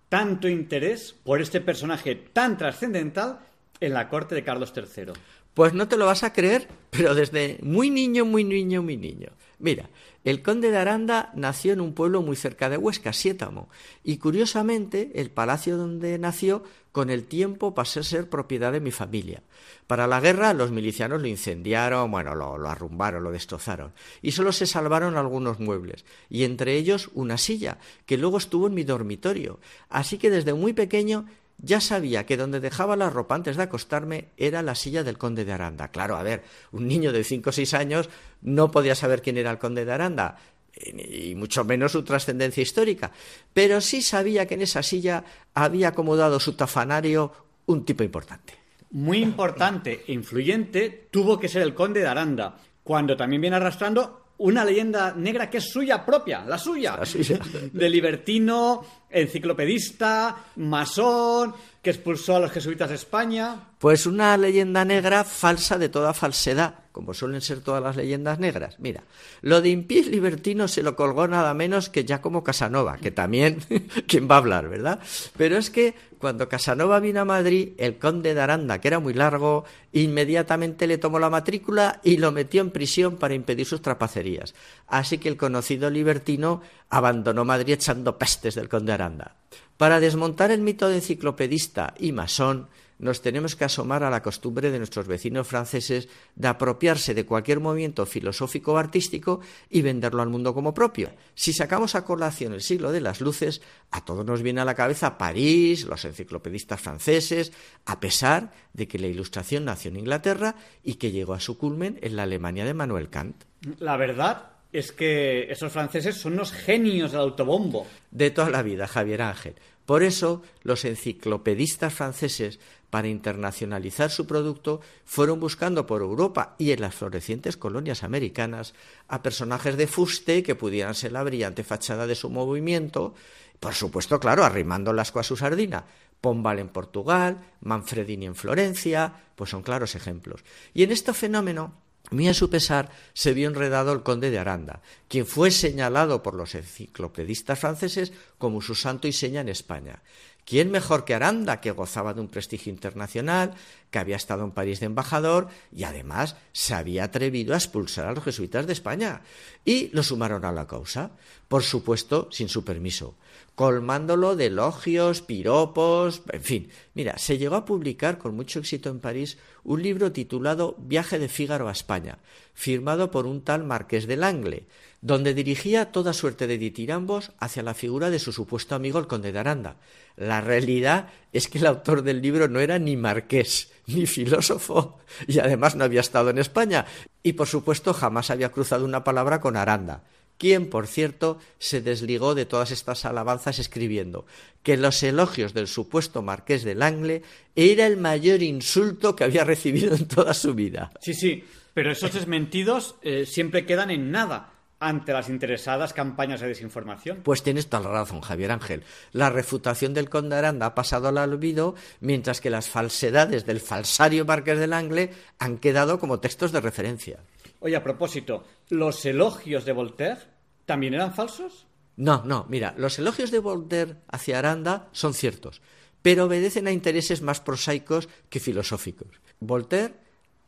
tanto 0.08 0.48
interés 0.48 1.12
por 1.12 1.42
este 1.42 1.60
personaje 1.60 2.14
tan 2.14 2.56
trascendental 2.56 3.40
en 3.80 3.92
la 3.92 4.08
corte 4.08 4.34
de 4.34 4.44
Carlos 4.44 4.72
III? 4.74 5.12
Pues 5.52 5.74
no 5.74 5.86
te 5.86 5.96
lo 5.96 6.06
vas 6.06 6.24
a 6.24 6.32
creer, 6.32 6.66
pero 6.90 7.14
desde 7.14 7.58
muy 7.62 7.90
niño, 7.90 8.24
muy 8.24 8.42
niño, 8.42 8.82
muy 8.82 8.96
niño. 8.96 9.28
Mira, 9.58 9.88
el 10.24 10.42
conde 10.42 10.70
de 10.70 10.78
Aranda 10.78 11.30
nació 11.34 11.72
en 11.72 11.80
un 11.80 11.94
pueblo 11.94 12.22
muy 12.22 12.36
cerca 12.36 12.68
de 12.68 12.76
Huesca, 12.76 13.12
Siétamo, 13.12 13.68
y 14.02 14.18
curiosamente 14.18 15.12
el 15.14 15.30
palacio 15.30 15.76
donde 15.76 16.18
nació 16.18 16.64
con 16.92 17.10
el 17.10 17.24
tiempo 17.24 17.74
pasó 17.74 18.00
a 18.00 18.04
ser 18.04 18.28
propiedad 18.28 18.72
de 18.72 18.80
mi 18.80 18.90
familia. 18.90 19.42
Para 19.86 20.06
la 20.06 20.20
guerra 20.20 20.54
los 20.54 20.70
milicianos 20.70 21.20
lo 21.20 21.28
incendiaron, 21.28 22.10
bueno, 22.10 22.34
lo, 22.34 22.56
lo 22.56 22.68
arrumbaron, 22.68 23.22
lo 23.22 23.32
destrozaron, 23.32 23.92
y 24.22 24.32
solo 24.32 24.52
se 24.52 24.66
salvaron 24.66 25.16
algunos 25.16 25.60
muebles, 25.60 26.04
y 26.30 26.44
entre 26.44 26.76
ellos 26.76 27.10
una 27.14 27.36
silla, 27.36 27.78
que 28.06 28.16
luego 28.16 28.38
estuvo 28.38 28.66
en 28.66 28.74
mi 28.74 28.84
dormitorio. 28.84 29.60
Así 29.88 30.18
que 30.18 30.30
desde 30.30 30.54
muy 30.54 30.72
pequeño 30.72 31.26
ya 31.64 31.80
sabía 31.80 32.26
que 32.26 32.36
donde 32.36 32.60
dejaba 32.60 32.96
la 32.96 33.10
ropa 33.10 33.34
antes 33.34 33.56
de 33.56 33.62
acostarme 33.62 34.28
era 34.36 34.62
la 34.62 34.74
silla 34.74 35.02
del 35.02 35.18
conde 35.18 35.44
de 35.44 35.52
Aranda. 35.52 35.88
Claro, 35.88 36.16
a 36.16 36.22
ver, 36.22 36.44
un 36.72 36.86
niño 36.86 37.12
de 37.12 37.24
cinco 37.24 37.50
o 37.50 37.52
seis 37.52 37.74
años 37.74 38.08
no 38.42 38.70
podía 38.70 38.94
saber 38.94 39.22
quién 39.22 39.38
era 39.38 39.50
el 39.50 39.58
conde 39.58 39.84
de 39.84 39.92
Aranda, 39.92 40.36
y 40.76 41.34
mucho 41.34 41.64
menos 41.64 41.92
su 41.92 42.02
trascendencia 42.02 42.62
histórica, 42.62 43.12
pero 43.52 43.80
sí 43.80 44.02
sabía 44.02 44.46
que 44.46 44.54
en 44.54 44.62
esa 44.62 44.82
silla 44.82 45.24
había 45.54 45.88
acomodado 45.88 46.40
su 46.40 46.54
tafanario 46.54 47.32
un 47.66 47.84
tipo 47.84 48.02
importante. 48.02 48.54
Muy 48.90 49.18
importante 49.18 50.04
e 50.06 50.12
influyente 50.12 51.08
tuvo 51.10 51.38
que 51.38 51.48
ser 51.48 51.62
el 51.62 51.74
conde 51.74 52.00
de 52.00 52.06
Aranda, 52.06 52.58
cuando 52.82 53.16
también 53.16 53.40
viene 53.40 53.56
arrastrando 53.56 54.23
una 54.38 54.64
leyenda 54.64 55.12
negra 55.16 55.48
que 55.48 55.58
es 55.58 55.70
suya 55.70 56.04
propia, 56.04 56.44
la 56.44 56.58
suya, 56.58 56.96
La 56.96 57.06
suya. 57.06 57.38
de 57.72 57.88
libertino, 57.88 58.84
enciclopedista, 59.10 60.36
masón, 60.56 61.54
que 61.84 61.90
expulsó 61.90 62.34
a 62.34 62.40
los 62.40 62.50
jesuitas 62.50 62.88
de 62.88 62.96
España. 62.96 63.68
Pues 63.78 64.06
una 64.06 64.36
leyenda 64.36 64.84
negra 64.84 65.22
falsa 65.22 65.78
de 65.78 65.90
toda 65.90 66.14
falsedad, 66.14 66.74
como 66.90 67.12
suelen 67.12 67.42
ser 67.42 67.60
todas 67.60 67.82
las 67.82 67.94
leyendas 67.94 68.38
negras. 68.38 68.80
Mira, 68.80 69.04
lo 69.42 69.60
de 69.60 69.68
impies 69.68 70.08
libertino 70.08 70.66
se 70.66 70.82
lo 70.82 70.96
colgó 70.96 71.28
nada 71.28 71.52
menos 71.54 71.90
que 71.90 72.04
Giacomo 72.04 72.42
Casanova, 72.42 72.96
que 72.96 73.10
también, 73.10 73.58
¿quién 74.08 74.28
va 74.28 74.36
a 74.36 74.38
hablar, 74.38 74.68
verdad? 74.68 74.98
Pero 75.36 75.58
es 75.58 75.70
que 75.70 75.94
cuando 76.18 76.48
Casanova 76.48 77.00
vino 77.00 77.20
a 77.20 77.26
Madrid, 77.26 77.74
el 77.76 77.98
conde 77.98 78.32
de 78.32 78.40
Aranda, 78.40 78.80
que 78.80 78.88
era 78.88 78.98
muy 78.98 79.12
largo, 79.12 79.64
inmediatamente 79.92 80.86
le 80.86 80.96
tomó 80.96 81.18
la 81.18 81.28
matrícula 81.28 82.00
y 82.02 82.16
lo 82.16 82.32
metió 82.32 82.62
en 82.62 82.70
prisión 82.70 83.16
para 83.18 83.34
impedir 83.34 83.66
sus 83.66 83.82
trapacerías. 83.82 84.54
Así 84.86 85.18
que 85.18 85.28
el 85.28 85.36
conocido 85.36 85.90
libertino 85.90 86.62
abandonó 86.88 87.44
Madrid 87.44 87.74
echando 87.74 88.16
pestes 88.16 88.54
del 88.54 88.70
conde 88.70 88.86
de 88.86 88.92
Aranda. 88.94 89.36
Para 89.76 90.00
desmontar 90.00 90.50
el 90.50 90.60
mito 90.60 90.88
de 90.88 90.96
enciclopedista 90.96 91.94
y 91.98 92.12
masón, 92.12 92.68
nos 92.98 93.22
tenemos 93.22 93.56
que 93.56 93.64
asomar 93.64 94.04
a 94.04 94.10
la 94.10 94.22
costumbre 94.22 94.70
de 94.70 94.78
nuestros 94.78 95.08
vecinos 95.08 95.48
franceses 95.48 96.08
de 96.36 96.48
apropiarse 96.48 97.12
de 97.12 97.26
cualquier 97.26 97.58
movimiento 97.60 98.06
filosófico 98.06 98.72
o 98.72 98.76
artístico 98.76 99.40
y 99.68 99.82
venderlo 99.82 100.22
al 100.22 100.28
mundo 100.28 100.54
como 100.54 100.74
propio. 100.74 101.10
Si 101.34 101.52
sacamos 101.52 101.96
a 101.96 102.04
colación 102.04 102.52
el 102.52 102.62
siglo 102.62 102.92
de 102.92 103.00
las 103.00 103.20
luces, 103.20 103.62
a 103.90 104.04
todos 104.04 104.24
nos 104.24 104.42
viene 104.42 104.60
a 104.60 104.64
la 104.64 104.76
cabeza 104.76 105.18
París, 105.18 105.84
los 105.86 106.04
enciclopedistas 106.04 106.80
franceses, 106.80 107.52
a 107.84 107.98
pesar 107.98 108.52
de 108.72 108.86
que 108.86 108.98
la 108.98 109.08
Ilustración 109.08 109.64
nació 109.64 109.90
en 109.90 109.98
Inglaterra 109.98 110.54
y 110.82 110.94
que 110.94 111.10
llegó 111.10 111.34
a 111.34 111.40
su 111.40 111.58
culmen 111.58 111.98
en 112.00 112.14
la 112.16 112.22
Alemania 112.22 112.64
de 112.64 112.74
Manuel 112.74 113.10
Kant. 113.10 113.44
La 113.80 113.96
verdad 113.96 114.53
es 114.74 114.92
que 114.92 115.50
esos 115.50 115.72
franceses 115.72 116.16
son 116.16 116.34
unos 116.34 116.52
genios 116.52 117.12
del 117.12 117.20
autobombo. 117.20 117.86
de 118.10 118.30
toda 118.30 118.50
la 118.50 118.62
vida, 118.62 118.88
Javier 118.88 119.22
Ángel. 119.22 119.54
Por 119.86 120.02
eso, 120.02 120.42
los 120.62 120.84
enciclopedistas 120.84 121.92
franceses, 121.92 122.58
para 122.90 123.08
internacionalizar 123.08 124.10
su 124.10 124.26
producto, 124.26 124.80
fueron 125.04 125.40
buscando 125.40 125.86
por 125.86 126.00
Europa 126.02 126.56
y 126.58 126.72
en 126.72 126.80
las 126.80 126.94
florecientes 126.94 127.56
colonias 127.56 128.02
americanas 128.02 128.74
a 129.08 129.22
personajes 129.22 129.76
de 129.76 129.86
fuste 129.86 130.42
que 130.42 130.54
pudieran 130.54 130.94
ser 130.94 131.12
la 131.12 131.22
brillante 131.22 131.64
fachada 131.64 132.06
de 132.06 132.14
su 132.14 132.30
movimiento, 132.30 133.14
por 133.60 133.74
supuesto, 133.74 134.18
claro, 134.18 134.44
arrimando 134.44 134.90
el 134.90 134.98
asco 134.98 135.20
a 135.20 135.24
su 135.24 135.36
sardina. 135.36 135.84
Pombal 136.20 136.58
en 136.58 136.68
Portugal, 136.68 137.38
Manfredini 137.60 138.26
en 138.26 138.34
Florencia, 138.34 139.12
pues 139.36 139.50
son 139.50 139.62
claros 139.62 139.94
ejemplos. 139.94 140.42
Y 140.72 140.82
en 140.82 140.90
este 140.90 141.12
fenómeno 141.12 141.83
muy 142.10 142.28
a 142.28 142.34
su 142.34 142.50
pesar, 142.50 142.90
se 143.14 143.32
vio 143.32 143.48
enredado 143.48 143.92
el 143.92 144.02
conde 144.02 144.30
de 144.30 144.38
Aranda, 144.38 144.82
quien 145.08 145.26
fue 145.26 145.50
señalado 145.50 146.22
por 146.22 146.34
los 146.34 146.54
enciclopedistas 146.54 147.58
franceses 147.58 148.12
como 148.38 148.60
su 148.60 148.74
santo 148.74 149.08
y 149.08 149.12
seña 149.12 149.40
en 149.40 149.48
España. 149.48 150.02
¿Quién 150.44 150.70
mejor 150.70 151.06
que 151.06 151.14
Aranda, 151.14 151.62
que 151.62 151.70
gozaba 151.70 152.12
de 152.12 152.20
un 152.20 152.28
prestigio 152.28 152.70
internacional, 152.70 153.54
que 153.90 153.98
había 153.98 154.16
estado 154.16 154.44
en 154.44 154.50
París 154.50 154.80
de 154.80 154.86
embajador 154.86 155.48
y 155.72 155.84
además 155.84 156.36
se 156.52 156.74
había 156.74 157.04
atrevido 157.04 157.54
a 157.54 157.56
expulsar 157.56 158.06
a 158.06 158.12
los 158.12 158.24
jesuitas 158.24 158.66
de 158.66 158.74
España? 158.74 159.22
Y 159.64 159.88
lo 159.88 160.02
sumaron 160.02 160.44
a 160.44 160.52
la 160.52 160.66
causa, 160.66 161.12
por 161.48 161.62
supuesto, 161.62 162.28
sin 162.30 162.50
su 162.50 162.62
permiso, 162.62 163.16
colmándolo 163.54 164.34
de 164.34 164.46
elogios, 164.46 165.22
piropos, 165.22 166.22
en 166.32 166.42
fin. 166.42 166.68
Mira, 166.94 167.18
se 167.18 167.38
llegó 167.38 167.54
a 167.54 167.64
publicar 167.64 168.18
con 168.18 168.34
mucho 168.34 168.58
éxito 168.58 168.90
en 168.90 169.00
París 169.00 169.38
un 169.62 169.82
libro 169.82 170.12
titulado 170.12 170.76
Viaje 170.78 171.18
de 171.18 171.28
Fígaro 171.28 171.68
a 171.68 171.72
España, 171.72 172.18
firmado 172.52 173.10
por 173.10 173.26
un 173.26 173.42
tal 173.42 173.64
Marqués 173.64 174.06
de 174.06 174.16
Langle, 174.16 174.66
donde 175.00 175.34
dirigía 175.34 175.92
toda 175.92 176.12
suerte 176.12 176.46
de 176.46 176.58
ditirambos 176.58 177.32
hacia 177.38 177.62
la 177.62 177.74
figura 177.74 178.10
de 178.10 178.18
su 178.18 178.32
supuesto 178.32 178.74
amigo 178.74 178.98
el 178.98 179.06
conde 179.06 179.32
de 179.32 179.38
Aranda. 179.38 179.76
La 180.16 180.40
realidad 180.40 181.10
es 181.32 181.48
que 181.48 181.58
el 181.58 181.66
autor 181.66 182.02
del 182.02 182.22
libro 182.22 182.48
no 182.48 182.58
era 182.58 182.78
ni 182.78 182.96
marqués, 182.96 183.70
ni 183.86 184.06
filósofo, 184.06 184.98
y 185.28 185.38
además 185.38 185.76
no 185.76 185.84
había 185.84 186.00
estado 186.00 186.30
en 186.30 186.38
España, 186.38 186.86
y 187.22 187.34
por 187.34 187.46
supuesto 187.46 187.94
jamás 187.94 188.30
había 188.30 188.50
cruzado 188.50 188.84
una 188.84 189.04
palabra 189.04 189.40
con 189.40 189.56
Aranda 189.56 190.02
quien, 190.38 190.68
por 190.68 190.86
cierto, 190.86 191.38
se 191.58 191.80
desligó 191.80 192.34
de 192.34 192.46
todas 192.46 192.70
estas 192.70 193.04
alabanzas 193.04 193.58
escribiendo 193.58 194.26
que 194.62 194.76
los 194.76 195.02
elogios 195.02 195.54
del 195.54 195.68
supuesto 195.68 196.22
marqués 196.22 196.64
de 196.64 196.74
Langle 196.74 197.22
era 197.54 197.86
el 197.86 197.98
mayor 197.98 198.42
insulto 198.42 199.14
que 199.14 199.24
había 199.24 199.44
recibido 199.44 199.94
en 199.94 200.08
toda 200.08 200.34
su 200.34 200.54
vida. 200.54 200.90
Sí, 201.00 201.14
sí, 201.14 201.44
pero 201.74 201.92
esos 201.92 202.14
desmentidos 202.14 202.96
eh, 203.02 203.26
siempre 203.26 203.66
quedan 203.66 203.90
en 203.90 204.10
nada 204.10 204.54
ante 204.80 205.12
las 205.12 205.28
interesadas 205.28 205.92
campañas 205.92 206.40
de 206.40 206.48
desinformación. 206.48 207.20
Pues 207.22 207.42
tienes 207.42 207.68
toda 207.68 207.84
la 207.84 208.00
razón, 208.00 208.20
Javier 208.20 208.52
Ángel. 208.52 208.82
La 209.12 209.30
refutación 209.30 209.94
del 209.94 210.10
conde 210.10 210.36
Aranda 210.36 210.66
ha 210.66 210.74
pasado 210.74 211.08
al 211.08 211.18
olvido, 211.18 211.74
mientras 212.00 212.40
que 212.40 212.50
las 212.50 212.68
falsedades 212.68 213.46
del 213.46 213.60
falsario 213.60 214.24
Marqués 214.24 214.58
de 214.58 214.66
Langle 214.66 215.10
han 215.38 215.58
quedado 215.58 215.98
como 215.98 216.20
textos 216.20 216.52
de 216.52 216.60
referencia. 216.60 217.20
Oye, 217.64 217.76
a 217.76 217.82
propósito, 217.82 218.44
¿los 218.68 219.06
elogios 219.06 219.64
de 219.64 219.72
Voltaire 219.72 220.20
también 220.66 220.92
eran 220.92 221.14
falsos? 221.14 221.66
No, 221.96 222.22
no, 222.26 222.44
mira, 222.50 222.74
los 222.76 222.98
elogios 222.98 223.30
de 223.30 223.38
Voltaire 223.38 223.96
hacia 224.06 224.38
Aranda 224.38 224.90
son 224.92 225.14
ciertos, 225.14 225.62
pero 226.02 226.26
obedecen 226.26 226.66
a 226.66 226.72
intereses 226.72 227.22
más 227.22 227.40
prosaicos 227.40 228.10
que 228.28 228.38
filosóficos. 228.38 229.18
Voltaire, 229.40 229.94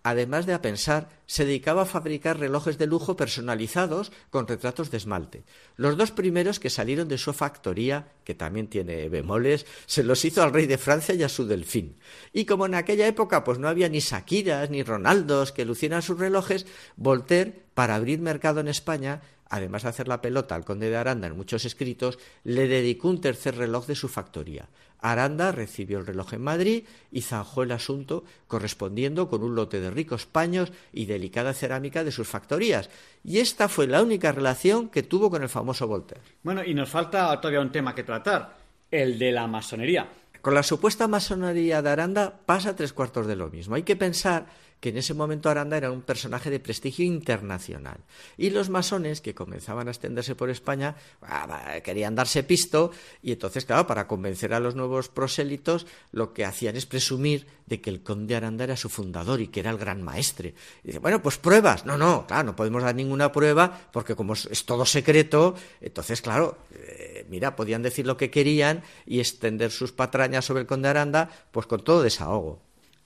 además 0.07 0.47
de 0.47 0.55
a 0.55 0.63
pensar, 0.63 1.09
se 1.27 1.45
dedicaba 1.45 1.83
a 1.83 1.87
fabricar 1.87 2.39
relojes 2.39 2.79
de 2.79 2.87
lujo 2.87 3.17
personalizados 3.17 4.13
con 4.31 4.47
retratos 4.47 4.93
de 4.93 4.99
esmalte. 4.99 5.43
Los 5.75 5.97
dos 5.97 6.13
primeros 6.13 6.61
que 6.61 6.71
salieron 6.71 7.09
de 7.09 7.19
su 7.19 7.33
factoría, 7.33 8.07
que 8.23 8.37
también 8.37 8.69
tiene 8.69 9.09
bemoles, 9.09 9.67
se 9.87 10.05
los 10.05 10.25
hizo 10.25 10.45
al 10.45 10.53
rey 10.53 10.67
de 10.67 10.79
Francia 10.79 11.17
y 11.17 11.25
a 11.25 11.29
su 11.29 11.49
delfín. 11.49 11.97
Y 12.33 12.45
como 12.45 12.67
en 12.67 12.77
aquella 12.77 13.09
época 13.09 13.43
pues 13.43 13.59
no 13.59 13.67
había 13.67 13.89
ni 13.89 13.99
Shakiras 13.99 14.71
ni 14.71 14.85
Ronaldos 14.85 15.51
que 15.51 15.65
lucieran 15.65 16.03
sus 16.03 16.21
relojes, 16.21 16.67
Voltaire, 16.95 17.65
para 17.75 17.97
abrir 17.97 18.21
mercado 18.21 18.61
en 18.61 18.69
España, 18.69 19.23
además 19.49 19.83
de 19.83 19.89
hacer 19.89 20.07
la 20.07 20.23
pelota 20.23 20.55
al 20.55 20.65
conde 20.65 20.89
de 20.89 20.97
Aranda 20.97 21.27
en 21.27 21.37
muchos 21.37 21.65
escritos, 21.65 22.21
le 22.45 22.69
dedicó 22.69 23.09
un 23.09 23.21
tercer 23.21 23.57
reloj 23.57 23.87
de 23.87 23.97
su 23.97 24.07
factoría. 24.07 24.69
Aranda 25.13 25.53
recibió 25.53 25.99
el 25.99 26.07
reloj 26.07 26.35
en 26.35 26.43
Madrid 26.43 26.85
y 27.13 27.23
zanjó 27.23 27.63
el 27.63 27.73
asunto 27.73 28.25
correspondiendo 28.49 29.29
con 29.29 29.43
un 29.43 29.55
lote 29.55 29.81
de 29.81 29.91
ricos 29.91 30.27
paños 30.27 30.73
y 30.93 31.07
delicada 31.07 31.55
cerámica 31.55 32.05
de 32.05 32.13
sus 32.13 32.29
factorías. 32.29 32.91
Y 33.25 33.39
esta 33.39 33.69
fue 33.69 33.87
la 33.87 34.03
única 34.03 34.33
relación 34.33 34.89
que 34.89 35.03
tuvo 35.03 35.31
con 35.31 35.43
el 35.43 35.49
famoso 35.49 35.87
Voltaire. 35.87 36.23
Bueno, 36.43 36.65
y 36.65 36.75
nos 36.75 36.89
falta 36.89 37.41
todavía 37.41 37.61
un 37.61 37.73
tema 37.73 37.95
que 37.95 38.05
tratar, 38.05 38.57
el 38.91 39.19
de 39.19 39.33
la 39.33 39.47
masonería. 39.47 40.09
Con 40.41 40.55
la 40.55 40.63
supuesta 40.63 41.09
masonería 41.09 41.83
de 41.83 41.91
Aranda 41.91 42.33
pasa 42.47 42.77
tres 42.77 42.93
cuartos 42.93 43.27
de 43.27 43.35
lo 43.35 43.49
mismo. 43.49 43.75
Hay 43.75 43.83
que 43.83 43.97
pensar 43.97 44.47
que 44.81 44.91
en 44.91 44.99
ese 44.99 45.15
momento 45.15 45.49
Aranda 45.49 45.77
era 45.77 45.91
un 45.91 46.03
personaje 46.03 46.51
de 46.51 46.61
prestigio 46.61 47.05
internacional. 47.05 47.99
Y 48.37 48.51
los 48.51 48.69
masones, 48.69 49.21
que 49.21 49.35
comenzaban 49.35 49.89
a 49.89 49.91
extenderse 49.91 50.35
por 50.35 50.51
España, 50.51 50.97
ah, 51.23 51.81
querían 51.83 52.15
darse 52.15 52.43
pisto, 52.43 52.91
y 53.23 53.33
entonces, 53.33 53.65
claro, 53.65 53.87
para 53.87 54.07
convencer 54.07 54.53
a 54.53 54.61
los 54.61 54.75
nuevos 54.75 55.09
prosélitos, 55.09 55.87
lo 56.13 56.33
que 56.33 56.45
hacían 56.45 56.77
es 56.77 56.87
presumir 56.87 57.47
de 57.67 57.81
que 57.81 57.91
el 57.91 58.03
conde 58.03 58.37
Aranda 58.37 58.65
era 58.65 58.77
su 58.77 58.89
fundador 58.89 59.41
y 59.41 59.49
que 59.49 59.61
era 59.61 59.71
el 59.71 59.79
gran 59.79 60.03
maestre. 60.03 60.55
Y 60.85 60.97
bueno, 60.99 61.21
pues 61.23 61.39
pruebas. 61.39 61.85
No, 61.85 61.99
no, 61.99 62.27
claro, 62.27 62.45
no 62.45 62.57
podemos 62.57 62.83
dar 62.83 62.95
ninguna 62.95 63.33
prueba, 63.33 63.89
porque 63.93 64.15
como 64.15 64.35
es 64.35 64.65
todo 64.65 64.87
secreto, 64.87 65.55
entonces, 65.81 66.21
claro, 66.23 66.59
eh, 66.73 67.27
mira, 67.29 67.57
podían 67.57 67.83
decir 67.83 68.07
lo 68.07 68.17
que 68.17 68.31
querían 68.31 68.83
y 69.05 69.19
extender 69.21 69.71
sus 69.71 69.93
patrañas 69.93 70.45
sobre 70.45 70.61
el 70.61 70.67
conde 70.67 70.89
Aranda, 70.89 71.31
pues 71.51 71.67
con 71.67 71.83
todo 71.83 72.03
desahogo. 72.03 72.63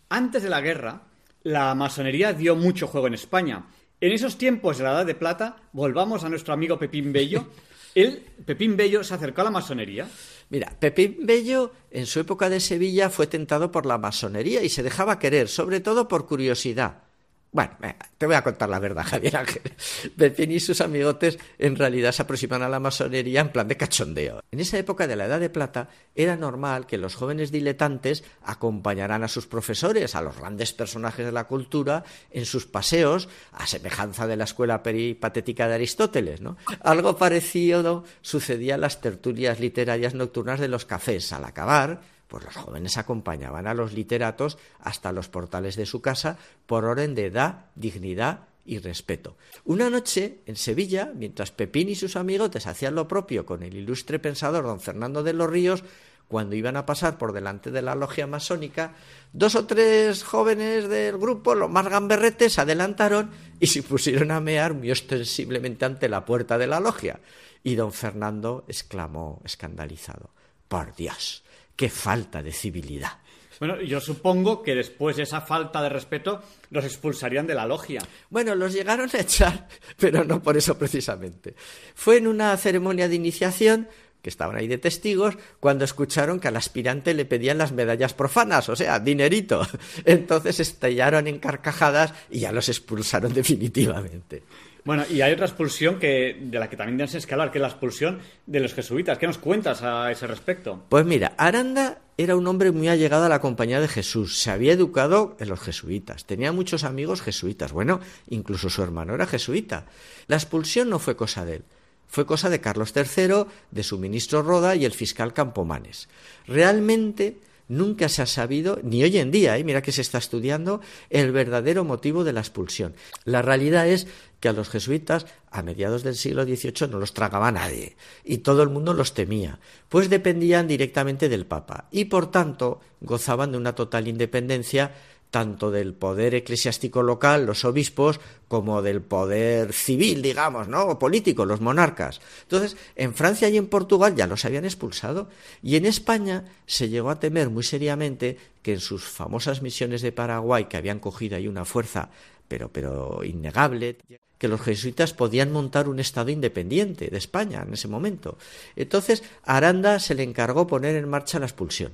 Antes 0.09 0.43
de 0.43 0.51
la 0.51 0.61
guerra, 0.61 1.03
la 1.43 1.74
masonería 1.74 2.32
dio 2.32 2.57
mucho 2.57 2.86
juego 2.86 3.07
en 3.07 3.14
España. 3.14 3.66
En 4.01 4.12
esos 4.12 4.38
tiempos 4.38 4.78
de 4.78 4.84
la 4.84 4.93
Edad 4.93 5.07
de 5.07 5.14
Plata, 5.14 5.57
volvamos 5.72 6.24
a 6.24 6.28
nuestro 6.28 6.55
amigo 6.55 6.78
Pepín 6.78 7.12
Bello. 7.12 7.47
Él, 7.95 8.24
Pepín 8.47 8.76
Bello, 8.76 9.03
se 9.03 9.14
acercó 9.14 9.41
a 9.41 9.45
la 9.45 9.51
masonería. 9.51 10.09
Mira, 10.49 10.72
Pepín 10.78 11.18
Bello 11.22 11.72
en 11.91 12.07
su 12.07 12.20
época 12.20 12.49
de 12.49 12.61
Sevilla 12.61 13.11
fue 13.11 13.26
tentado 13.26 13.70
por 13.70 13.86
la 13.86 13.99
masonería 13.99 14.62
y 14.62 14.68
se 14.68 14.82
dejaba 14.82 15.18
querer, 15.18 15.49
sobre 15.49 15.80
todo 15.80 16.09
por 16.09 16.26
curiosidad. 16.26 17.10
Bueno, 17.53 17.72
te 18.16 18.26
voy 18.26 18.36
a 18.36 18.44
contar 18.44 18.68
la 18.68 18.78
verdad, 18.78 19.05
Javier 19.07 19.36
Ángel. 19.36 19.72
Pepín 20.16 20.53
y 20.53 20.61
sus 20.61 20.80
amigotes 20.80 21.38
en 21.59 21.74
realidad 21.74 22.12
se 22.12 22.22
aproximan 22.22 22.62
a 22.62 22.68
la 22.68 22.78
masonería 22.78 23.40
en 23.40 23.51
plan 23.51 23.66
de 23.66 23.76
cachondeo. 23.76 24.42
En 24.53 24.61
esa 24.61 24.78
época 24.78 25.09
de 25.09 25.16
la 25.16 25.26
Edad 25.26 25.40
de 25.40 25.51
Plata 25.51 25.88
era 26.14 26.36
normal 26.36 26.86
que 26.86 26.96
los 26.96 27.16
jóvenes 27.16 27.51
diletantes 27.51 28.22
acompañaran 28.44 29.24
a 29.24 29.28
sus 29.28 29.48
profesores, 29.48 30.14
a 30.14 30.22
los 30.22 30.36
grandes 30.36 30.72
personajes 30.72 31.26
de 31.26 31.32
la 31.32 31.48
cultura, 31.48 32.05
en 32.30 32.46
sus 32.46 32.66
paseos, 32.66 33.28
a 33.53 33.66
semejanza 33.66 34.28
de 34.28 34.36
la 34.36 34.44
escuela 34.44 34.82
peripatética 34.84 35.66
de 35.66 35.74
Aristóteles. 35.74 36.40
¿no? 36.40 36.57
Algo 36.82 37.16
parecido 37.16 38.05
sucedía 38.22 38.76
en 38.76 38.82
las 38.82 39.01
tertulias 39.01 39.59
literarias 39.59 40.14
nocturnas 40.14 40.61
de 40.61 40.68
los 40.68 40.84
cafés. 40.84 41.32
Al 41.32 41.44
acabar, 41.44 42.01
pues 42.31 42.45
los 42.45 42.55
jóvenes 42.55 42.97
acompañaban 42.97 43.66
a 43.66 43.74
los 43.74 43.93
literatos 43.93 44.57
hasta 44.78 45.11
los 45.11 45.28
portales 45.28 45.74
de 45.74 45.85
su 45.85 46.01
casa 46.01 46.39
por 46.64 46.85
orden 46.85 47.16
de 47.16 47.26
edad, 47.26 47.66
dignidad 47.74 48.47
y 48.64 48.78
respeto. 48.78 49.37
Una 49.64 49.91
noche, 49.91 50.39
en 50.47 50.55
Sevilla, 50.55 51.11
mientras 51.12 51.51
Pepín 51.51 51.89
y 51.89 51.97
sus 51.97 52.14
amigotes 52.14 52.68
hacían 52.68 52.95
lo 52.95 53.09
propio 53.09 53.45
con 53.45 53.64
el 53.64 53.74
ilustre 53.74 54.20
pensador 54.20 54.62
don 54.62 54.81
Fernando 54.81 55.24
de 55.24 55.33
los 55.33 55.51
Ríos, 55.51 55.83
cuando 56.28 56.55
iban 56.55 56.76
a 56.76 56.87
pasar 56.87 57.18
por 57.18 57.33
delante 57.33 57.72
de 57.72 57.83
la 57.83 57.97
logia 57.97 58.28
masónica, 58.28 58.95
dos 59.33 59.57
o 59.57 59.66
tres 59.66 60.22
jóvenes 60.22 60.89
del 60.89 61.18
grupo, 61.18 61.57
los 61.57 61.68
más 61.68 61.89
gamberretes, 61.89 62.53
se 62.53 62.61
adelantaron 62.61 63.31
y 63.59 63.66
se 63.66 63.83
pusieron 63.83 64.31
a 64.31 64.39
mear 64.39 64.74
muy 64.74 64.93
ostensiblemente 64.93 65.85
ante 65.85 66.09
la 66.09 66.24
puerta 66.24 66.57
de 66.59 66.68
la 66.68 66.78
logia. 66.78 67.18
Y 67.64 67.74
don 67.74 67.93
Fernando 67.93 68.64
exclamó, 68.68 69.43
escandalizado, 69.45 70.31
Por 70.68 70.95
Dios, 70.95 71.43
qué 71.81 71.89
falta 71.89 72.43
de 72.43 72.53
civilidad. 72.53 73.12
Bueno, 73.59 73.81
yo 73.81 74.03
supongo 74.03 74.62
que 74.62 74.74
después 74.74 75.16
de 75.16 75.22
esa 75.22 75.41
falta 75.41 75.81
de 75.81 75.89
respeto 75.89 76.43
los 76.68 76.85
expulsarían 76.85 77.47
de 77.47 77.55
la 77.55 77.64
logia. 77.64 78.03
Bueno, 78.28 78.55
los 78.55 78.74
llegaron 78.74 79.09
a 79.11 79.18
echar, 79.18 79.66
pero 79.97 80.22
no 80.22 80.43
por 80.43 80.59
eso 80.59 80.76
precisamente. 80.76 81.55
Fue 81.95 82.18
en 82.18 82.26
una 82.26 82.55
ceremonia 82.59 83.09
de 83.09 83.14
iniciación 83.14 83.89
que 84.20 84.28
estaban 84.28 84.57
ahí 84.57 84.68
de 84.68 84.76
testigos, 84.76 85.39
cuando 85.59 85.87
escucharon 85.87 86.39
que 86.39 86.49
al 86.49 86.57
aspirante 86.57 87.14
le 87.14 87.24
pedían 87.24 87.57
las 87.57 87.72
medallas 87.72 88.12
profanas, 88.12 88.68
o 88.68 88.76
sea, 88.76 89.01
dinerito. 89.01 89.66
Entonces 90.05 90.61
estallaron 90.61 91.28
en 91.28 91.39
carcajadas 91.39 92.12
y 92.28 92.41
ya 92.41 92.53
los 92.53 92.68
expulsaron 92.68 93.33
definitivamente. 93.33 94.43
Bueno, 94.85 95.05
y 95.11 95.20
hay 95.20 95.33
otra 95.33 95.47
expulsión 95.47 95.99
que, 95.99 96.39
de 96.41 96.59
la 96.59 96.68
que 96.68 96.76
también 96.76 96.97
tienes 96.97 97.12
que 97.12 97.18
escalar, 97.18 97.51
que 97.51 97.59
es 97.59 97.62
la 97.62 97.68
expulsión 97.68 98.20
de 98.47 98.61
los 98.61 98.74
jesuitas. 98.74 99.18
¿Qué 99.18 99.26
nos 99.26 99.39
cuentas 99.39 99.83
a 99.83 100.11
ese 100.11 100.26
respecto? 100.26 100.85
Pues 100.89 101.05
mira, 101.05 101.35
Aranda 101.37 101.99
era 102.16 102.37
un 102.37 102.47
hombre 102.47 102.70
muy 102.70 102.89
allegado 102.89 103.24
a 103.24 103.28
la 103.28 103.41
compañía 103.41 103.81
de 103.81 103.89
Jesús. 103.89 104.39
Se 104.39 104.51
había 104.51 104.72
educado 104.72 105.37
en 105.41 105.49
los 105.49 105.61
jesuitas. 105.61 106.26
Tenía 106.26 106.53
muchos 106.53 106.85
amigos 106.85 107.22
jesuitas. 107.22 107.72
Bueno, 107.72 108.01
incluso 108.28 108.70
su 108.70 108.83
hermano 108.83 109.14
era 109.14 109.26
jesuita. 109.26 109.87
La 110.26 110.37
expulsión 110.37 110.91
no 110.91 110.99
fue 110.99 111.16
cosa 111.16 111.45
de 111.45 111.57
él. 111.57 111.64
Fue 112.07 112.26
cosa 112.26 112.51
de 112.51 112.61
Carlos 112.61 112.93
III, 112.95 113.45
de 113.70 113.83
su 113.83 113.99
ministro 113.99 114.43
Roda 114.43 114.74
y 114.74 114.85
el 114.85 114.93
fiscal 114.93 115.33
Campomanes. 115.33 116.09
Realmente 116.47 117.39
nunca 117.71 118.09
se 118.09 118.21
ha 118.21 118.27
sabido, 118.27 118.81
ni 118.83 119.03
hoy 119.03 119.16
en 119.18 119.31
día, 119.31 119.57
¿eh? 119.57 119.64
mira 119.64 119.81
que 119.81 119.93
se 119.93 120.03
está 120.03 120.18
estudiando, 120.18 120.81
el 121.09 121.31
verdadero 121.31 121.85
motivo 121.85 122.25
de 122.25 122.33
la 122.33 122.41
expulsión. 122.41 122.95
La 123.25 123.43
realidad 123.43 123.87
es 123.89 124.09
que 124.41 124.49
a 124.49 124.53
los 124.53 124.68
jesuitas 124.68 125.27
a 125.51 125.62
mediados 125.62 126.03
del 126.03 126.16
siglo 126.16 126.45
XVIII 126.45 126.89
no 126.91 126.99
los 126.99 127.14
tragaba 127.14 127.53
nadie 127.53 127.97
y 128.25 128.39
todo 128.39 128.62
el 128.62 128.71
mundo 128.71 128.93
los 128.93 129.14
temía, 129.14 129.61
pues 129.89 130.11
dependían 130.11 130.66
directamente 130.66 131.29
del 131.29 131.47
Papa 131.47 131.87
y 131.91 132.07
por 132.07 132.31
tanto 132.31 132.81
gozaban 133.01 133.53
de 133.53 133.59
una 133.59 133.75
total 133.75 134.09
independencia 134.09 134.93
tanto 135.31 135.70
del 135.70 135.95
poder 135.95 136.35
eclesiástico 136.35 137.03
local, 137.03 137.47
los 137.47 137.64
obispos, 137.64 138.20
como 138.49 138.83
del 138.83 139.01
poder 139.01 139.72
civil, 139.72 140.22
digamos, 140.22 140.66
¿no? 140.66 140.83
O 140.83 140.99
político, 140.99 141.45
los 141.45 141.61
monarcas. 141.61 142.20
Entonces, 142.43 142.76
en 142.97 143.14
Francia 143.14 143.49
y 143.49 143.57
en 143.57 143.68
Portugal 143.68 144.16
ya 144.16 144.26
los 144.26 144.45
habían 144.45 144.64
expulsado. 144.64 145.28
Y 145.62 145.76
en 145.76 145.87
España 145.87 146.45
se 146.66 146.89
llegó 146.89 147.11
a 147.11 147.20
temer 147.20 147.49
muy 147.49 147.62
seriamente 147.62 148.37
que 148.62 148.74
en 148.74 148.81
sus 148.81 149.05
famosas 149.05 149.62
misiones 149.62 150.03
de 150.03 150.12
Paraguay, 150.12 150.64
que 150.64 150.76
habían 150.76 150.99
cogido 150.99 151.37
ahí 151.37 151.47
una 151.47 151.64
fuerza, 151.64 152.11
pero, 152.49 152.68
pero 152.72 153.22
innegable, 153.22 153.99
que 154.37 154.49
los 154.49 154.61
jesuitas 154.61 155.12
podían 155.12 155.53
montar 155.53 155.89
un 155.89 156.01
Estado 156.01 156.31
independiente 156.31 157.09
de 157.09 157.18
España 157.18 157.62
en 157.64 157.74
ese 157.74 157.87
momento. 157.87 158.37
Entonces, 158.74 159.22
Aranda 159.45 160.01
se 160.01 160.14
le 160.14 160.24
encargó 160.24 160.66
poner 160.66 160.97
en 160.97 161.09
marcha 161.09 161.39
la 161.39 161.47
expulsión. 161.47 161.93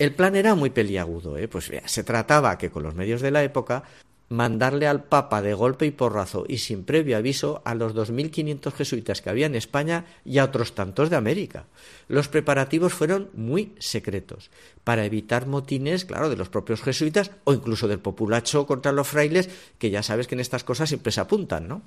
El 0.00 0.14
plan 0.14 0.34
era 0.34 0.54
muy 0.54 0.70
peliagudo, 0.70 1.36
¿eh? 1.36 1.46
pues 1.46 1.70
se 1.84 2.04
trataba 2.04 2.56
que 2.56 2.70
con 2.70 2.82
los 2.82 2.94
medios 2.94 3.20
de 3.20 3.30
la 3.30 3.44
época 3.44 3.84
mandarle 4.30 4.86
al 4.86 5.04
Papa 5.04 5.42
de 5.42 5.52
golpe 5.52 5.84
y 5.84 5.90
porrazo 5.90 6.46
y 6.48 6.56
sin 6.56 6.84
previo 6.84 7.18
aviso 7.18 7.60
a 7.66 7.74
los 7.74 7.94
2.500 7.94 8.72
jesuitas 8.72 9.20
que 9.20 9.28
había 9.28 9.44
en 9.44 9.56
España 9.56 10.06
y 10.24 10.38
a 10.38 10.44
otros 10.44 10.74
tantos 10.74 11.10
de 11.10 11.16
América. 11.16 11.66
Los 12.08 12.28
preparativos 12.28 12.94
fueron 12.94 13.28
muy 13.34 13.74
secretos, 13.78 14.50
para 14.84 15.04
evitar 15.04 15.46
motines, 15.46 16.06
claro, 16.06 16.30
de 16.30 16.36
los 16.36 16.48
propios 16.48 16.80
jesuitas 16.80 17.32
o 17.44 17.52
incluso 17.52 17.86
del 17.86 17.98
populacho 17.98 18.66
contra 18.66 18.92
los 18.92 19.06
frailes, 19.06 19.50
que 19.78 19.90
ya 19.90 20.02
sabes 20.02 20.26
que 20.26 20.34
en 20.34 20.40
estas 20.40 20.64
cosas 20.64 20.88
siempre 20.88 21.12
se 21.12 21.20
apuntan, 21.20 21.68
¿no? 21.68 21.82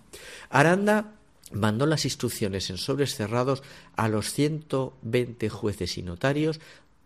Aranda 0.52 1.14
mandó 1.54 1.86
las 1.86 2.06
instrucciones 2.06 2.70
en 2.70 2.78
sobres 2.78 3.16
cerrados 3.16 3.64
a 3.96 4.08
los 4.08 4.34
120 4.34 5.50
jueces 5.50 5.98
y 5.98 6.04
notarios 6.04 6.60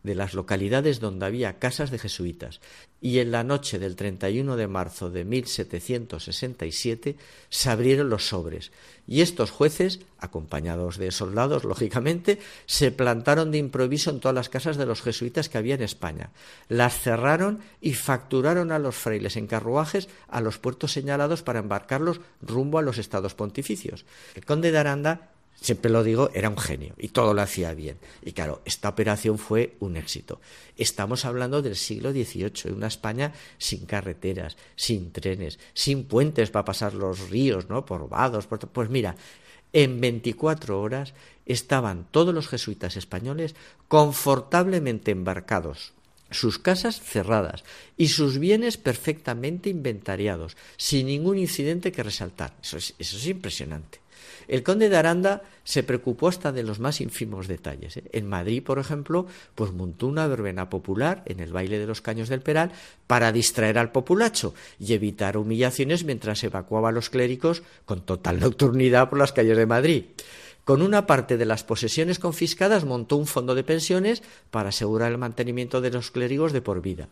de 0.03 0.15
las 0.15 0.33
localidades 0.33 0.99
donde 0.99 1.25
había 1.25 1.59
casas 1.59 1.91
de 1.91 1.99
jesuitas, 1.99 2.61
y 3.01 3.19
en 3.19 3.31
la 3.31 3.43
noche 3.43 3.77
del 3.77 3.95
31 3.95 4.55
de 4.55 4.67
marzo 4.67 5.09
de 5.11 5.25
1767 5.25 7.15
se 7.49 7.69
abrieron 7.69 8.09
los 8.09 8.27
sobres, 8.27 8.71
y 9.07 9.21
estos 9.21 9.51
jueces, 9.51 9.99
acompañados 10.19 10.97
de 10.97 11.11
soldados, 11.11 11.63
lógicamente, 11.63 12.39
se 12.65 12.91
plantaron 12.91 13.51
de 13.51 13.57
improviso 13.57 14.09
en 14.09 14.19
todas 14.19 14.35
las 14.35 14.49
casas 14.49 14.77
de 14.77 14.85
los 14.85 15.01
jesuitas 15.01 15.49
que 15.49 15.57
había 15.57 15.75
en 15.75 15.83
España, 15.83 16.31
las 16.69 16.99
cerraron 16.99 17.59
y 17.81 17.93
facturaron 17.93 18.71
a 18.71 18.79
los 18.79 18.95
frailes 18.95 19.37
en 19.37 19.47
carruajes 19.47 20.09
a 20.27 20.41
los 20.41 20.57
puertos 20.57 20.91
señalados 20.91 21.43
para 21.43 21.59
embarcarlos 21.59 22.21
rumbo 22.41 22.79
a 22.79 22.81
los 22.81 22.97
estados 22.97 23.33
pontificios. 23.33 24.05
El 24.35 24.45
conde 24.45 24.71
de 24.71 24.77
Aranda 24.77 25.31
siempre 25.59 25.91
lo 25.91 26.03
digo, 26.03 26.29
era 26.33 26.49
un 26.49 26.57
genio 26.57 26.93
y 26.97 27.09
todo 27.09 27.33
lo 27.33 27.41
hacía 27.41 27.73
bien. 27.73 27.97
Y 28.23 28.31
claro, 28.33 28.61
esta 28.65 28.89
operación 28.89 29.37
fue 29.37 29.75
un 29.79 29.97
éxito. 29.97 30.39
Estamos 30.77 31.25
hablando 31.25 31.61
del 31.61 31.75
siglo 31.75 32.11
XVIII, 32.11 32.71
una 32.73 32.87
España 32.87 33.33
sin 33.57 33.85
carreteras, 33.85 34.57
sin 34.75 35.11
trenes, 35.11 35.59
sin 35.73 36.05
puentes 36.05 36.49
para 36.51 36.65
pasar 36.65 36.93
los 36.93 37.29
ríos, 37.29 37.69
¿no? 37.69 37.85
Por 37.85 38.09
vados, 38.09 38.47
pues 38.47 38.89
mira, 38.89 39.15
en 39.73 39.99
24 39.99 40.79
horas 40.79 41.13
estaban 41.45 42.07
todos 42.11 42.33
los 42.33 42.47
jesuitas 42.47 42.95
españoles 42.97 43.55
confortablemente 43.87 45.11
embarcados 45.11 45.93
sus 46.29 46.59
casas 46.59 46.99
cerradas 47.01 47.63
y 47.95 48.09
sus 48.09 48.37
bienes 48.37 48.75
perfectamente 48.77 49.69
inventariados, 49.69 50.57
sin 50.75 51.07
ningún 51.07 51.37
incidente 51.37 51.93
que 51.93 52.03
resaltar. 52.03 52.53
Eso 52.61 52.77
es, 52.77 52.95
eso 52.99 53.15
es 53.15 53.27
impresionante. 53.27 53.99
El 54.47 54.63
conde 54.63 54.89
de 54.89 54.97
Aranda 54.97 55.41
se 55.63 55.83
preocupó 55.83 56.29
hasta 56.29 56.51
de 56.51 56.63
los 56.63 56.79
más 56.79 57.01
ínfimos 57.01 57.47
detalles. 57.47 57.97
¿eh? 57.97 58.03
En 58.13 58.27
Madrid, 58.27 58.63
por 58.63 58.79
ejemplo, 58.79 59.27
pues 59.55 59.73
montó 59.73 60.07
una 60.07 60.27
verbena 60.27 60.69
popular 60.69 61.23
en 61.25 61.39
el 61.39 61.51
baile 61.51 61.79
de 61.79 61.87
los 61.87 62.01
caños 62.01 62.29
del 62.29 62.41
Peral 62.41 62.71
para 63.07 63.31
distraer 63.31 63.77
al 63.77 63.91
populacho 63.91 64.53
y 64.79 64.93
evitar 64.93 65.37
humillaciones 65.37 66.03
mientras 66.03 66.43
evacuaba 66.43 66.89
a 66.89 66.93
los 66.93 67.09
clérigos 67.09 67.63
con 67.85 68.01
total 68.01 68.39
nocturnidad 68.39 69.09
por 69.09 69.19
las 69.19 69.33
calles 69.33 69.57
de 69.57 69.65
Madrid. 69.65 70.05
Con 70.67 70.81
una 70.81 71.07
parte 71.07 71.37
de 71.37 71.45
las 71.45 71.63
posesiones 71.63 72.19
confiscadas 72.19 72.83
montó 72.83 73.15
un 73.15 73.25
fondo 73.25 73.55
de 73.55 73.63
pensiones 73.63 74.21
para 74.51 74.67
asegurar 74.67 75.13
el 75.13 75.17
mantenimiento 75.17 75.79
de 75.79 75.91
los 75.91 76.11
clérigos 76.11 76.51
de 76.51 76.61
por 76.61 76.81
vida. 76.81 77.07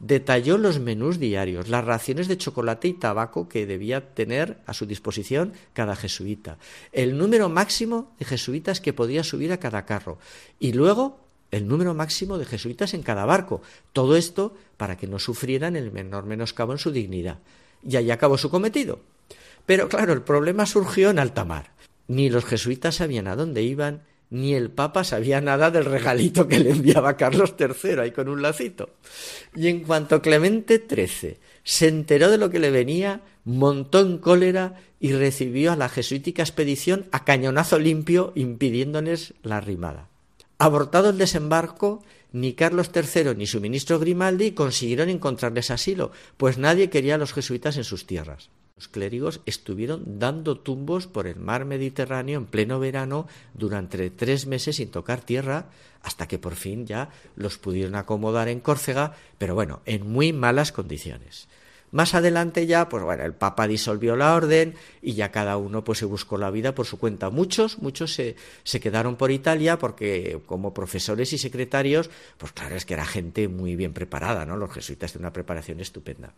Detalló 0.00 0.58
los 0.58 0.78
menús 0.78 1.18
diarios, 1.18 1.68
las 1.68 1.84
raciones 1.84 2.28
de 2.28 2.38
chocolate 2.38 2.88
y 2.88 2.92
tabaco 2.92 3.48
que 3.48 3.66
debía 3.66 4.14
tener 4.14 4.58
a 4.66 4.74
su 4.74 4.86
disposición 4.86 5.52
cada 5.72 5.96
jesuita, 5.96 6.58
el 6.92 7.18
número 7.18 7.48
máximo 7.48 8.14
de 8.18 8.24
jesuitas 8.24 8.80
que 8.80 8.92
podía 8.92 9.24
subir 9.24 9.52
a 9.52 9.58
cada 9.58 9.84
carro 9.86 10.18
y 10.60 10.72
luego 10.72 11.18
el 11.50 11.66
número 11.66 11.94
máximo 11.94 12.38
de 12.38 12.44
jesuitas 12.44 12.94
en 12.94 13.02
cada 13.02 13.24
barco. 13.24 13.62
Todo 13.92 14.16
esto 14.16 14.54
para 14.76 14.96
que 14.96 15.06
no 15.06 15.18
sufrieran 15.18 15.76
el 15.76 15.90
menor 15.90 16.24
menoscabo 16.24 16.72
en 16.72 16.78
su 16.78 16.90
dignidad. 16.90 17.38
Y 17.82 17.96
ahí 17.96 18.10
acabó 18.10 18.36
su 18.38 18.50
cometido. 18.50 19.00
Pero 19.66 19.88
claro, 19.88 20.12
el 20.12 20.22
problema 20.22 20.66
surgió 20.66 21.10
en 21.10 21.18
alta 21.18 21.44
mar. 21.44 21.72
Ni 22.06 22.30
los 22.30 22.44
jesuitas 22.44 22.96
sabían 22.96 23.28
a 23.28 23.36
dónde 23.36 23.62
iban, 23.62 24.02
ni 24.30 24.54
el 24.54 24.70
Papa 24.70 25.04
sabía 25.04 25.40
nada 25.40 25.70
del 25.70 25.84
regalito 25.84 26.48
que 26.48 26.58
le 26.58 26.70
enviaba 26.70 27.16
Carlos 27.16 27.54
III 27.58 28.00
ahí 28.00 28.10
con 28.10 28.28
un 28.28 28.42
lacito. 28.42 28.90
Y 29.54 29.68
en 29.68 29.80
cuanto 29.80 30.20
Clemente 30.20 30.84
XIII 30.88 31.38
se 31.64 31.88
enteró 31.88 32.30
de 32.30 32.38
lo 32.38 32.50
que 32.50 32.58
le 32.58 32.70
venía, 32.70 33.22
montó 33.44 34.00
en 34.00 34.18
cólera 34.18 34.74
y 35.00 35.12
recibió 35.12 35.72
a 35.72 35.76
la 35.76 35.88
jesuítica 35.88 36.42
expedición 36.42 37.06
a 37.12 37.24
cañonazo 37.24 37.78
limpio, 37.78 38.32
impidiéndoles 38.34 39.34
la 39.42 39.60
rimada. 39.60 40.08
Abortado 40.58 41.10
el 41.10 41.18
desembarco, 41.18 42.02
ni 42.32 42.52
Carlos 42.54 42.90
III 42.94 43.34
ni 43.36 43.46
su 43.46 43.60
ministro 43.60 43.98
Grimaldi 43.98 44.52
consiguieron 44.52 45.08
encontrarles 45.08 45.70
asilo, 45.70 46.10
pues 46.36 46.58
nadie 46.58 46.90
quería 46.90 47.14
a 47.14 47.18
los 47.18 47.32
jesuitas 47.32 47.76
en 47.76 47.84
sus 47.84 48.06
tierras. 48.06 48.50
Los 48.78 48.86
clérigos 48.86 49.40
estuvieron 49.44 50.20
dando 50.20 50.60
tumbos 50.60 51.08
por 51.08 51.26
el 51.26 51.40
mar 51.40 51.64
Mediterráneo 51.64 52.38
en 52.38 52.46
pleno 52.46 52.78
verano 52.78 53.26
durante 53.52 54.08
tres 54.10 54.46
meses 54.46 54.76
sin 54.76 54.92
tocar 54.92 55.20
tierra, 55.20 55.66
hasta 56.00 56.28
que 56.28 56.38
por 56.38 56.54
fin 56.54 56.86
ya 56.86 57.10
los 57.34 57.58
pudieron 57.58 57.96
acomodar 57.96 58.46
en 58.46 58.60
Córcega, 58.60 59.14
pero 59.36 59.56
bueno, 59.56 59.80
en 59.84 60.08
muy 60.08 60.32
malas 60.32 60.70
condiciones. 60.70 61.48
Más 61.90 62.14
adelante 62.14 62.68
ya, 62.68 62.88
pues 62.88 63.02
bueno, 63.02 63.24
el 63.24 63.34
Papa 63.34 63.66
disolvió 63.66 64.14
la 64.14 64.36
orden 64.36 64.76
y 65.02 65.14
ya 65.14 65.32
cada 65.32 65.56
uno 65.56 65.82
pues 65.82 65.98
se 65.98 66.04
buscó 66.04 66.38
la 66.38 66.52
vida 66.52 66.72
por 66.72 66.86
su 66.86 67.00
cuenta. 67.00 67.30
Muchos, 67.30 67.80
muchos 67.80 68.14
se, 68.14 68.36
se 68.62 68.78
quedaron 68.78 69.16
por 69.16 69.32
Italia 69.32 69.76
porque 69.80 70.40
como 70.46 70.72
profesores 70.72 71.32
y 71.32 71.38
secretarios, 71.38 72.10
pues 72.36 72.52
claro, 72.52 72.76
es 72.76 72.86
que 72.86 72.94
era 72.94 73.06
gente 73.06 73.48
muy 73.48 73.74
bien 73.74 73.92
preparada, 73.92 74.46
¿no? 74.46 74.56
Los 74.56 74.72
jesuitas 74.72 75.14
de 75.14 75.18
una 75.18 75.32
preparación 75.32 75.80
estupenda. 75.80 76.32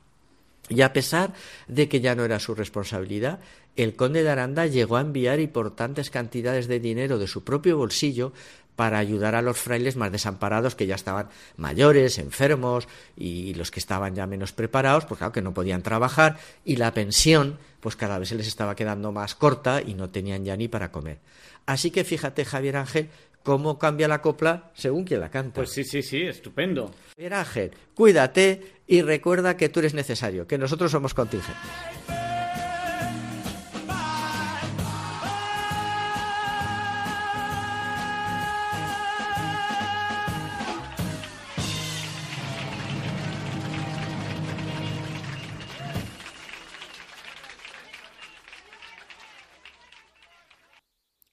Y 0.71 0.83
a 0.83 0.93
pesar 0.93 1.35
de 1.69 1.89
que 1.89 2.01
ya 2.01 2.15
no 2.15 2.25
era 2.25 2.39
su 2.39 2.55
responsabilidad, 2.55 3.41
el 3.77 3.97
conde 3.97 4.23
de 4.23 4.31
Aranda 4.31 4.67
llegó 4.67 4.97
a 4.97 5.01
enviar 5.03 5.41
importantes 5.41 6.11
cantidades 6.11 6.69
de 6.69 6.81
dinero 6.81 7.19
de 7.19 7.27
su 7.27 7.45
propio 7.45 7.77
bolsillo 7.77 8.33
para 8.77 8.99
ayudar 8.99 9.35
a 9.35 9.43
los 9.43 9.59
frailes 9.59 9.97
más 9.97 10.13
desamparados 10.13 10.75
que 10.75 10.87
ya 10.87 10.95
estaban 10.95 11.29
mayores, 11.57 12.19
enfermos 12.19 12.89
y 13.17 13.53
los 13.55 13.71
que 13.71 13.81
estaban 13.81 14.15
ya 14.15 14.27
menos 14.27 14.53
preparados, 14.53 15.05
pues 15.05 15.19
claro 15.19 15.33
que 15.33 15.43
no 15.43 15.53
podían 15.53 15.83
trabajar 15.83 16.39
y 16.65 16.77
la 16.77 16.95
pensión 16.95 17.59
pues 17.81 17.97
cada 17.97 18.19
vez 18.19 18.29
se 18.29 18.37
les 18.37 18.47
estaba 18.47 18.77
quedando 18.77 19.13
más 19.13 19.35
corta 19.35 19.83
y 19.83 19.95
no 19.95 20.09
tenían 20.09 20.45
ya 20.45 20.57
ni 20.57 20.69
para 20.69 20.93
comer. 20.93 21.19
Así 21.67 21.91
que 21.91 22.05
fíjate 22.05 22.45
Javier 22.45 22.77
Ángel 22.77 23.11
cómo 23.43 23.79
cambia 23.79 24.09
la 24.09 24.23
copla 24.23 24.71
según 24.75 25.05
quien 25.05 25.21
la 25.21 25.31
canta. 25.31 25.55
Pues 25.55 25.71
sí, 25.71 25.85
sí, 25.85 26.03
sí, 26.03 26.23
estupendo. 26.23 26.91
Ángel, 27.31 27.73
cuídate 27.95 28.81
y 28.87 29.03
recuerda 29.03 29.57
que 29.57 29.69
tú 29.69 29.81
eres 29.81 29.95
necesario, 29.95 30.47
que 30.47 30.59
nosotros 30.59 30.91
somos 30.91 31.15
contingentes. 31.15 31.57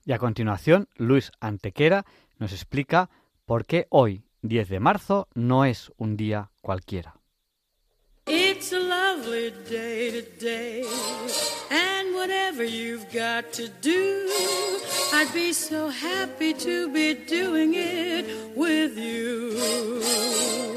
Y 0.07 0.13
a 0.13 0.19
continuación, 0.19 0.87
Luis 0.95 1.33
Antequera 1.41 2.05
nos 2.39 2.53
explica 2.53 3.09
por 3.45 3.65
qué 3.65 3.87
hoy, 3.89 4.23
10 4.41 4.69
de 4.69 4.79
marzo, 4.79 5.27
no 5.33 5.65
es 5.65 5.91
un 5.97 6.15
día 6.15 6.49
cualquiera. 6.61 7.19
It's 8.25 8.71
a 8.71 8.79
lovely 8.79 9.51
day 9.69 10.11
today, 10.11 10.85
and 11.69 12.15
whatever 12.15 12.63
you've 12.63 13.05
got 13.11 13.51
to 13.51 13.67
do, 13.81 14.29
I'd 15.13 15.33
be 15.33 15.51
so 15.51 15.89
happy 15.89 16.53
to 16.53 16.89
be 16.89 17.13
doing 17.13 17.73
it 17.75 18.27
with 18.55 18.97
you. 18.97 20.76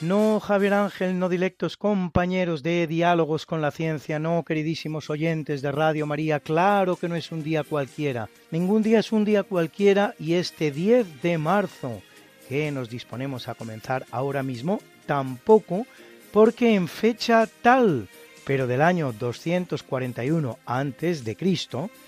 No, 0.00 0.38
Javier 0.38 0.74
Ángel, 0.74 1.18
no 1.18 1.28
dilectos 1.28 1.76
compañeros 1.76 2.62
de 2.62 2.86
diálogos 2.86 3.46
con 3.46 3.60
la 3.60 3.72
ciencia, 3.72 4.20
no, 4.20 4.44
queridísimos 4.44 5.10
oyentes 5.10 5.60
de 5.60 5.72
Radio 5.72 6.06
María, 6.06 6.38
claro 6.38 6.94
que 6.94 7.08
no 7.08 7.16
es 7.16 7.32
un 7.32 7.42
día 7.42 7.64
cualquiera. 7.64 8.28
Ningún 8.52 8.84
día 8.84 9.00
es 9.00 9.10
un 9.10 9.24
día 9.24 9.42
cualquiera 9.42 10.14
y 10.20 10.34
este 10.34 10.70
10 10.70 11.20
de 11.20 11.36
marzo, 11.38 12.00
que 12.48 12.70
nos 12.70 12.88
disponemos 12.88 13.48
a 13.48 13.56
comenzar 13.56 14.06
ahora 14.12 14.44
mismo, 14.44 14.80
tampoco, 15.06 15.84
porque 16.30 16.76
en 16.76 16.86
fecha 16.86 17.48
tal, 17.60 18.08
pero 18.44 18.68
del 18.68 18.82
año 18.82 19.12
241 19.12 20.60
a.C., 20.64 21.36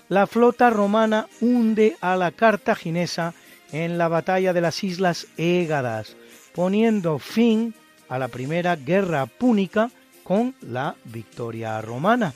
la 0.07 0.27
flota 0.27 0.69
romana 0.69 1.27
hunde 1.41 1.97
a 1.99 2.15
la 2.15 2.31
cartaginesa 2.31 3.33
en 3.73 3.97
la 3.97 4.07
batalla 4.07 4.53
de 4.53 4.61
las 4.61 4.81
Islas 4.81 5.27
Égadas, 5.35 6.15
poniendo 6.53 7.19
fin 7.19 7.73
a 8.11 8.19
la 8.19 8.27
primera 8.27 8.75
guerra 8.75 9.25
púnica 9.25 9.89
con 10.23 10.53
la 10.61 10.95
victoria 11.05 11.79
romana. 11.81 12.33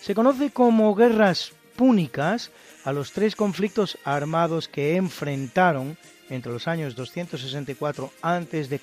Se 0.00 0.14
conoce 0.14 0.50
como 0.50 0.94
guerras 0.94 1.52
púnicas 1.76 2.50
a 2.84 2.92
los 2.92 3.12
tres 3.12 3.36
conflictos 3.36 3.98
armados 4.04 4.66
que 4.66 4.96
enfrentaron 4.96 5.98
entre 6.30 6.50
los 6.50 6.66
años 6.66 6.96
264 6.96 8.10
a.C. 8.22 8.80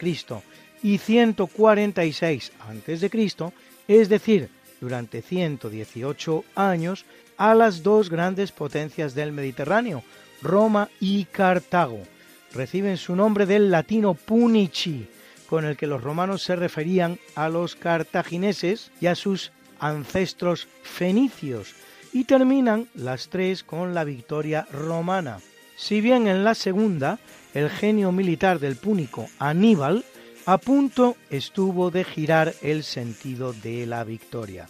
y 0.83 0.97
146 0.99 2.51
a.C., 2.59 3.51
es 3.87 4.09
decir, 4.09 4.49
durante 4.79 5.23
118 5.23 6.43
años, 6.53 7.05
a 7.37 7.55
las 7.55 7.81
dos 7.81 8.11
grandes 8.11 8.51
potencias 8.51 9.15
del 9.15 9.31
Mediterráneo, 9.31 10.03
Roma 10.43 10.89
y 10.99 11.25
Cartago. 11.25 12.03
Reciben 12.53 12.97
su 12.97 13.15
nombre 13.15 13.47
del 13.47 13.71
latino 13.71 14.13
punici, 14.13 15.07
con 15.49 15.65
el 15.65 15.77
que 15.77 15.87
los 15.87 16.03
romanos 16.03 16.43
se 16.43 16.55
referían 16.55 17.19
a 17.35 17.49
los 17.49 17.75
cartagineses 17.75 18.91
y 18.99 19.07
a 19.07 19.15
sus 19.15 19.51
ancestros 19.79 20.67
fenicios, 20.83 21.75
y 22.13 22.23
terminan 22.23 22.87
las 22.95 23.29
tres 23.29 23.63
con 23.63 23.93
la 23.93 24.03
victoria 24.03 24.67
romana. 24.71 25.39
Si 25.75 26.01
bien 26.01 26.27
en 26.27 26.43
la 26.43 26.55
segunda, 26.55 27.19
el 27.53 27.69
genio 27.69 28.11
militar 28.11 28.59
del 28.59 28.75
púnico 28.75 29.27
Aníbal 29.39 30.03
a 30.45 30.57
punto 30.57 31.17
estuvo 31.29 31.91
de 31.91 32.03
girar 32.03 32.53
el 32.61 32.83
sentido 32.83 33.53
de 33.53 33.85
la 33.85 34.03
victoria. 34.03 34.67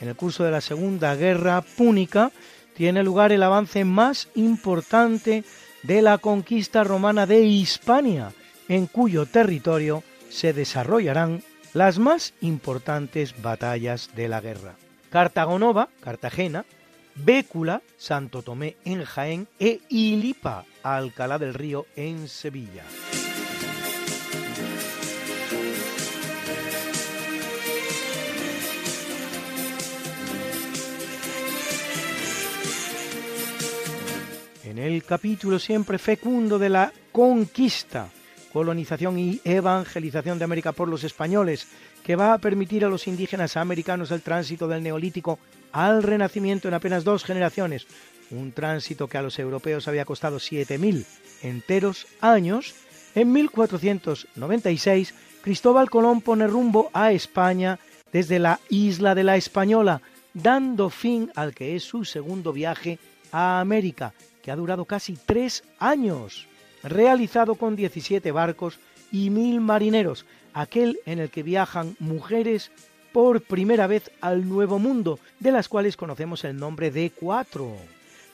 En 0.00 0.08
el 0.08 0.16
curso 0.16 0.42
de 0.44 0.50
la 0.50 0.60
Segunda 0.60 1.14
Guerra 1.16 1.60
Púnica 1.60 2.32
tiene 2.74 3.02
lugar 3.02 3.32
el 3.32 3.42
avance 3.42 3.84
más 3.84 4.28
importante 4.34 5.44
de 5.82 6.02
la 6.02 6.18
conquista 6.18 6.82
romana 6.82 7.26
de 7.26 7.42
Hispania, 7.42 8.32
en 8.68 8.86
cuyo 8.86 9.26
territorio 9.26 10.02
se 10.30 10.52
desarrollarán 10.52 11.42
las 11.74 11.98
más 11.98 12.34
importantes 12.40 13.40
batallas 13.40 14.10
de 14.14 14.28
la 14.28 14.40
guerra. 14.40 14.76
Cartagonova, 15.10 15.88
Cartagena, 16.00 16.64
Bécula, 17.14 17.82
Santo 17.96 18.42
Tomé 18.42 18.76
en 18.84 19.04
Jaén 19.04 19.48
e 19.58 19.80
Ilipa, 19.88 20.64
Alcalá 20.82 21.38
del 21.38 21.54
Río 21.54 21.86
en 21.96 22.28
Sevilla. 22.28 22.84
En 34.64 34.78
el 34.78 35.02
capítulo 35.02 35.58
siempre 35.58 35.98
fecundo 35.98 36.58
de 36.58 36.68
la 36.68 36.92
conquista, 37.10 38.10
colonización 38.58 39.20
y 39.20 39.40
evangelización 39.44 40.36
de 40.36 40.44
América 40.44 40.72
por 40.72 40.88
los 40.88 41.04
españoles, 41.04 41.68
que 42.02 42.16
va 42.16 42.32
a 42.32 42.38
permitir 42.38 42.84
a 42.84 42.88
los 42.88 43.06
indígenas 43.06 43.56
americanos 43.56 44.10
el 44.10 44.20
tránsito 44.20 44.66
del 44.66 44.82
neolítico 44.82 45.38
al 45.70 46.02
renacimiento 46.02 46.66
en 46.66 46.74
apenas 46.74 47.04
dos 47.04 47.22
generaciones, 47.22 47.86
un 48.32 48.50
tránsito 48.50 49.06
que 49.06 49.16
a 49.16 49.22
los 49.22 49.38
europeos 49.38 49.86
había 49.86 50.04
costado 50.04 50.38
7.000 50.38 51.04
enteros 51.42 52.08
años, 52.20 52.74
en 53.14 53.30
1496 53.32 55.14
Cristóbal 55.40 55.88
Colón 55.88 56.20
pone 56.20 56.48
rumbo 56.48 56.90
a 56.92 57.12
España 57.12 57.78
desde 58.12 58.40
la 58.40 58.58
isla 58.70 59.14
de 59.14 59.22
la 59.22 59.36
Española, 59.36 60.02
dando 60.34 60.90
fin 60.90 61.30
al 61.36 61.54
que 61.54 61.76
es 61.76 61.84
su 61.84 62.04
segundo 62.04 62.52
viaje 62.52 62.98
a 63.30 63.60
América, 63.60 64.14
que 64.42 64.50
ha 64.50 64.56
durado 64.56 64.84
casi 64.84 65.16
tres 65.16 65.62
años, 65.78 66.48
realizado 66.82 67.54
con 67.54 67.76
17 67.76 68.30
barcos 68.32 68.78
y 69.10 69.30
mil 69.30 69.60
marineros, 69.60 70.26
aquel 70.52 71.00
en 71.06 71.18
el 71.18 71.30
que 71.30 71.42
viajan 71.42 71.96
mujeres 71.98 72.70
por 73.12 73.40
primera 73.40 73.86
vez 73.86 74.10
al 74.20 74.48
Nuevo 74.48 74.78
Mundo, 74.78 75.18
de 75.40 75.52
las 75.52 75.68
cuales 75.68 75.96
conocemos 75.96 76.44
el 76.44 76.56
nombre 76.56 76.90
de 76.90 77.10
cuatro. 77.10 77.76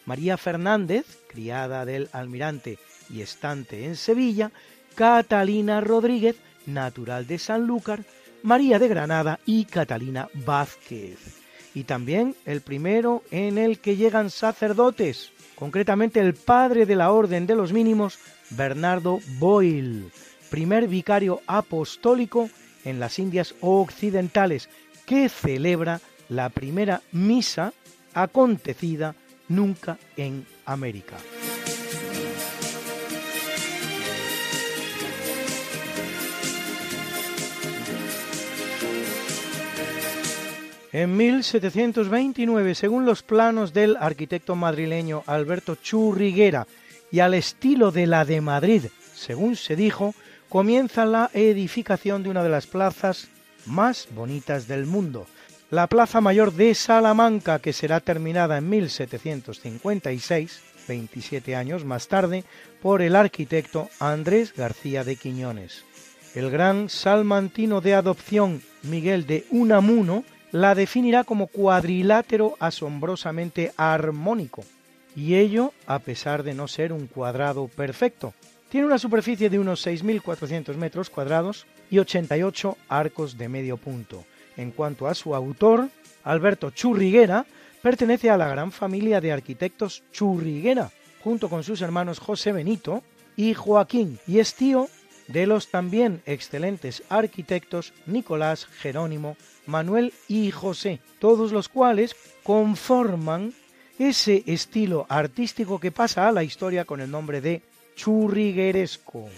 María 0.07 0.37
Fernández, 0.37 1.07
criada 1.29 1.85
del 1.85 2.09
almirante 2.13 2.79
y 3.09 3.23
estante 3.23 3.87
en 3.87 3.97
Sevilla, 3.97 4.51
Catalina 4.95 5.81
Rodríguez, 5.81 6.37
natural 6.67 7.27
de 7.27 7.39
Sanlúcar, 7.39 8.05
María 8.43 8.79
de 8.79 8.89
Granada 8.89 9.41
y 9.47 9.65
Catalina 9.65 10.29
Vázquez. 10.35 11.41
Y 11.75 11.85
también 11.85 12.37
el 12.45 12.61
primero 12.61 13.23
en 13.31 13.59
el 13.59 13.79
que 13.79 13.97
llegan 13.97 14.31
sacerdotes, 14.31 15.33
concretamente 15.57 16.21
el 16.21 16.35
padre 16.35 16.87
de 16.87 16.95
la 16.95 17.11
Orden 17.11 17.47
de 17.47 17.57
los 17.57 17.73
Mínimos, 17.73 18.19
Bernardo 18.57 19.21
Boyle, 19.39 20.11
primer 20.51 20.89
vicario 20.89 21.41
apostólico 21.47 22.51
en 22.85 23.01
las 23.01 23.19
Indias 23.19 23.55
Occidentales, 23.61 24.69
que 25.07 25.29
celebra 25.29 26.01
la 26.29 26.49
primera 26.49 27.03
misa 27.13 27.73
acontecida 28.15 29.15
nunca 29.49 29.99
en 30.17 30.47
América. 30.65 31.17
En 40.93 41.17
1729, 41.17 42.77
según 42.77 43.05
los 43.05 43.25
planos 43.25 43.73
del 43.73 43.97
arquitecto 43.97 44.55
madrileño 44.55 45.25
Alberto 45.27 45.75
Churriguera 45.75 46.69
y 47.15 47.21
al 47.21 47.35
estilo 47.35 47.93
de 47.93 48.09
la 48.09 48.25
de 48.25 48.41
Madrid, 48.41 48.87
según 49.15 49.55
se 49.55 49.77
dijo, 49.77 50.17
comienza 50.49 51.07
la 51.07 51.31
edificación 51.33 52.25
de 52.25 52.31
una 52.31 52.43
de 52.43 52.49
las 52.49 52.67
plazas 52.67 53.29
más 53.67 54.09
bonitas 54.17 54.67
del 54.67 54.85
mundo, 54.85 55.25
la 55.71 55.87
Plaza 55.87 56.21
Mayor 56.21 56.53
de 56.53 56.75
Salamanca, 56.75 57.61
que 57.61 57.73
será 57.73 58.01
terminada 58.01 58.59
en 58.59 58.69
1756, 58.69 60.61
27 60.89 61.55
años 61.55 61.85
más 61.85 62.09
tarde, 62.09 62.43
por 62.83 63.01
el 63.01 63.15
arquitecto 63.15 63.89
Andrés 64.01 64.53
García 64.53 65.05
de 65.05 65.15
Quiñones. 65.15 65.85
El 66.35 66.51
gran 66.51 66.89
salmantino 66.89 67.81
de 67.81 67.95
adopción 67.95 68.61
Miguel 68.83 69.25
de 69.25 69.47
Unamuno 69.53 70.25
la 70.51 70.75
definirá 70.75 71.23
como 71.23 71.47
cuadrilátero 71.47 72.57
asombrosamente 72.59 73.73
armónico, 73.77 74.65
y 75.15 75.37
ello 75.37 75.73
a 75.87 75.99
pesar 75.99 76.43
de 76.43 76.55
no 76.55 76.69
ser 76.69 76.93
un 76.93 77.07
cuadrado 77.07 77.69
perfecto. 77.69 78.35
Tiene 78.69 78.87
una 78.87 78.99
superficie 78.99 79.51
de 79.51 79.59
unos 79.59 79.87
6.400 79.87 80.75
metros 80.77 81.11
cuadrados 81.11 81.67
y 81.91 81.99
88 81.99 82.77
arcos 82.89 83.39
de 83.39 83.49
medio 83.49 83.77
punto. 83.77 84.25
En 84.57 84.71
cuanto 84.71 85.07
a 85.07 85.15
su 85.15 85.35
autor, 85.35 85.89
Alberto 86.25 86.71
Churriguera, 86.71 87.47
pertenece 87.83 88.31
a 88.31 88.37
la 88.37 88.49
gran 88.49 88.73
familia 88.73 89.21
de 89.21 89.33
arquitectos 89.33 90.03
Churriguera, 90.13 90.91
junto 91.23 91.49
con 91.49 91.63
sus 91.63 91.83
hermanos 91.83 92.19
José 92.19 92.53
Benito 92.53 93.03
y 93.37 93.55
Joaquín, 93.55 94.19
y 94.27 94.39
es 94.39 94.55
tío 94.55 94.89
de 95.29 95.47
los 95.47 95.69
también 95.69 96.23
excelentes 96.27 97.03
arquitectos 97.09 97.93
Nicolás, 98.07 98.67
Jerónimo, 98.67 99.37
Manuel 99.67 100.13
y 100.29 100.51
José, 100.51 101.01
todos 101.19 101.53
los 101.53 101.69
cuales 101.69 102.17
conforman 102.43 103.55
ese 103.99 104.43
estilo 104.47 105.07
artístico 105.09 105.79
que 105.79 105.93
pasa 105.93 106.29
a 106.29 106.33
la 106.33 106.43
historia 106.43 106.85
con 106.85 107.01
el 107.01 107.11
nombre 107.11 107.41
de 107.41 107.63
churrigueresco. 107.97 109.29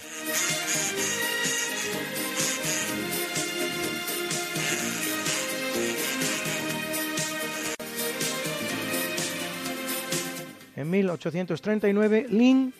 En 10.77 10.91
1839, 10.91 12.27
Lin 12.31 12.73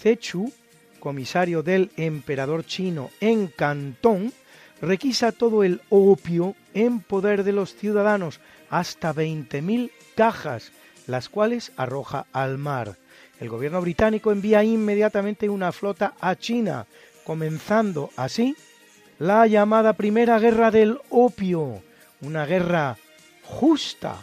Zechu 0.00 0.52
comisario 1.00 1.64
del 1.64 1.90
emperador 1.96 2.64
chino 2.64 3.10
en 3.20 3.48
Cantón, 3.48 4.32
requisa 4.80 5.32
todo 5.32 5.64
el 5.64 5.80
opio 5.88 6.54
en 6.74 7.00
poder 7.00 7.42
de 7.42 7.52
los 7.52 7.74
ciudadanos, 7.74 8.38
hasta 8.68 9.12
20.000 9.12 9.90
cajas, 10.14 10.70
las 11.10 11.28
cuales 11.28 11.72
arroja 11.76 12.26
al 12.32 12.58
mar. 12.58 12.96
El 13.40 13.48
gobierno 13.48 13.80
británico 13.80 14.32
envía 14.32 14.62
inmediatamente 14.64 15.48
una 15.48 15.72
flota 15.72 16.14
a 16.20 16.36
China, 16.36 16.86
comenzando 17.24 18.10
así 18.16 18.56
la 19.18 19.46
llamada 19.46 19.94
Primera 19.94 20.38
Guerra 20.38 20.70
del 20.70 20.98
Opio, 21.10 21.82
una 22.22 22.46
guerra 22.46 22.96
justa 23.44 24.16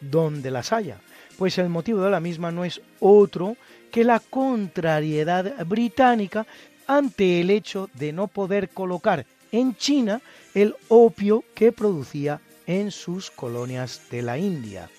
donde 0.00 0.50
las 0.50 0.72
haya, 0.72 0.98
pues 1.38 1.58
el 1.58 1.68
motivo 1.68 2.02
de 2.02 2.10
la 2.10 2.20
misma 2.20 2.52
no 2.52 2.64
es 2.64 2.80
otro 3.00 3.56
que 3.90 4.04
la 4.04 4.20
contrariedad 4.20 5.64
británica 5.64 6.46
ante 6.86 7.40
el 7.40 7.50
hecho 7.50 7.88
de 7.94 8.12
no 8.12 8.28
poder 8.28 8.68
colocar 8.68 9.26
en 9.52 9.76
China 9.76 10.20
el 10.54 10.74
opio 10.88 11.44
que 11.54 11.72
producía 11.72 12.40
en 12.66 12.90
sus 12.90 13.30
colonias 13.30 14.02
de 14.10 14.22
la 14.22 14.38
India. 14.38 14.90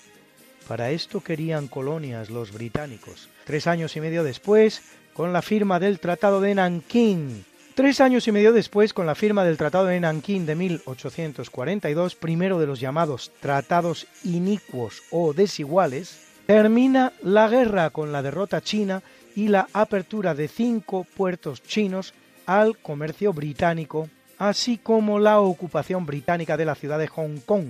Para 0.68 0.90
esto 0.90 1.22
querían 1.22 1.66
colonias 1.66 2.30
los 2.30 2.52
británicos. 2.52 3.28
Tres 3.44 3.66
años 3.66 3.96
y 3.96 4.00
medio 4.00 4.22
después, 4.22 4.82
con 5.14 5.32
la 5.32 5.42
firma 5.42 5.80
del 5.80 5.98
Tratado 5.98 6.40
de 6.40 6.54
Nankín. 6.54 7.44
Tres 7.74 8.00
años 8.00 8.28
y 8.28 8.32
medio 8.32 8.52
después, 8.52 8.92
con 8.92 9.06
la 9.06 9.14
firma 9.14 9.44
del 9.44 9.56
Tratado 9.56 9.86
de 9.86 9.98
Nankín 9.98 10.44
de 10.44 10.54
1842, 10.54 12.14
primero 12.16 12.60
de 12.60 12.66
los 12.66 12.80
llamados 12.80 13.32
tratados 13.40 14.06
inicuos 14.24 15.02
o 15.10 15.32
desiguales, 15.32 16.28
Termina 16.48 17.12
la 17.20 17.46
guerra 17.46 17.90
con 17.90 18.10
la 18.10 18.22
derrota 18.22 18.62
china 18.62 19.02
y 19.36 19.48
la 19.48 19.68
apertura 19.74 20.34
de 20.34 20.48
cinco 20.48 21.04
puertos 21.04 21.62
chinos 21.62 22.14
al 22.46 22.78
comercio 22.78 23.34
británico, 23.34 24.08
así 24.38 24.78
como 24.78 25.18
la 25.18 25.40
ocupación 25.40 26.06
británica 26.06 26.56
de 26.56 26.64
la 26.64 26.74
ciudad 26.74 26.98
de 26.98 27.06
Hong 27.08 27.40
Kong, 27.44 27.66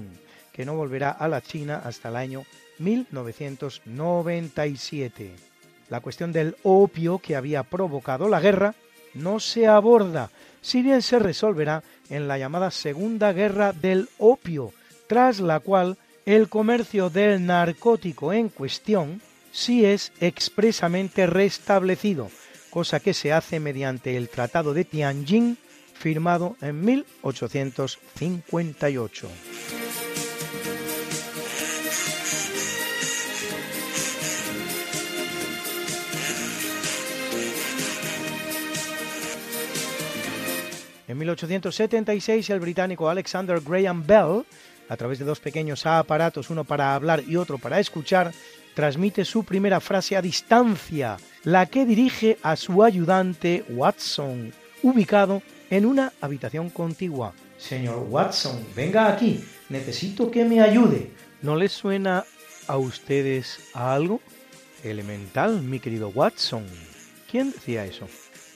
que 0.53 0.65
no 0.65 0.77
volverá 0.77 1.11
a 1.11 1.27
la 1.27 1.41
China 1.41 1.83
hasta 1.85 2.11
el 2.11 2.15
año 2.15 2.45
1997. 2.79 5.49
La 5.89 6.01
cuestión 6.01 6.33
del 6.33 6.57
opio 6.63 7.19
que 7.19 7.37
había 7.37 7.63
provocado 7.63 8.29
la 8.29 8.41
guerra 8.41 8.75
no 9.15 9.41
se 9.41 9.67
aborda, 9.67 10.31
si 10.61 10.83
bien 10.83 11.01
se 11.03 11.19
resolverá 11.19 11.83
en 12.11 12.29
la 12.29 12.37
llamada 12.39 12.71
Segunda 12.71 13.33
Guerra 13.33 13.73
del 13.73 14.09
Opio, 14.19 14.73
tras 15.07 15.41
la 15.41 15.59
cual 15.61 15.97
el 16.27 16.49
comercio 16.49 17.09
del 17.11 17.47
narcótico 17.47 18.33
en 18.33 18.49
cuestión 18.51 19.21
sí 19.51 19.85
es 19.85 20.13
expresamente 20.21 21.27
restablecido, 21.27 22.31
cosa 22.71 23.01
que 23.01 23.15
se 23.15 23.33
hace 23.33 23.59
mediante 23.61 24.17
el 24.17 24.29
Tratado 24.29 24.75
de 24.75 24.85
Tianjin 24.85 25.59
firmado 25.95 26.57
en 26.61 26.85
1858. 26.85 29.29
En 41.09 41.19
1876 41.19 42.51
el 42.51 42.61
británico 42.61 43.09
Alexander 43.09 43.61
Graham 43.61 44.07
Bell 44.07 44.45
a 44.89 44.97
través 44.97 45.19
de 45.19 45.25
dos 45.25 45.41
pequeños 45.41 45.87
aparatos, 45.87 46.51
uno 46.51 46.65
para 46.65 46.95
hablar 46.95 47.23
y 47.27 47.37
otro 47.37 47.59
para 47.59 47.81
escuchar, 47.81 48.33
transmite 48.75 49.25
su 49.25 49.45
primera 49.45 49.81
frase 49.81 50.17
a 50.17 50.23
distancia, 50.23 51.17
la 51.45 51.67
que 51.67 51.85
dirige 51.85 52.39
a 52.43 52.57
su 52.57 52.83
ayudante 52.83 53.65
Watson, 53.71 54.53
ubicado 54.83 55.43
en 55.71 55.85
una 55.85 56.13
habitación 56.21 56.71
contigua. 56.71 57.35
Señor 57.59 58.07
Watson, 58.09 58.65
venga 58.75 59.09
aquí, 59.09 59.45
necesito 59.69 60.31
que 60.31 60.45
me 60.45 60.61
ayude. 60.61 61.11
¿No 61.43 61.57
les 61.57 61.73
suena 61.73 62.25
a 62.67 62.77
ustedes 62.77 63.71
algo? 63.75 64.21
Elemental, 64.85 65.63
mi 65.63 65.81
querido 65.81 66.09
Watson. 66.09 66.65
¿Quién 67.31 67.51
decía 67.51 67.85
eso? 67.85 68.07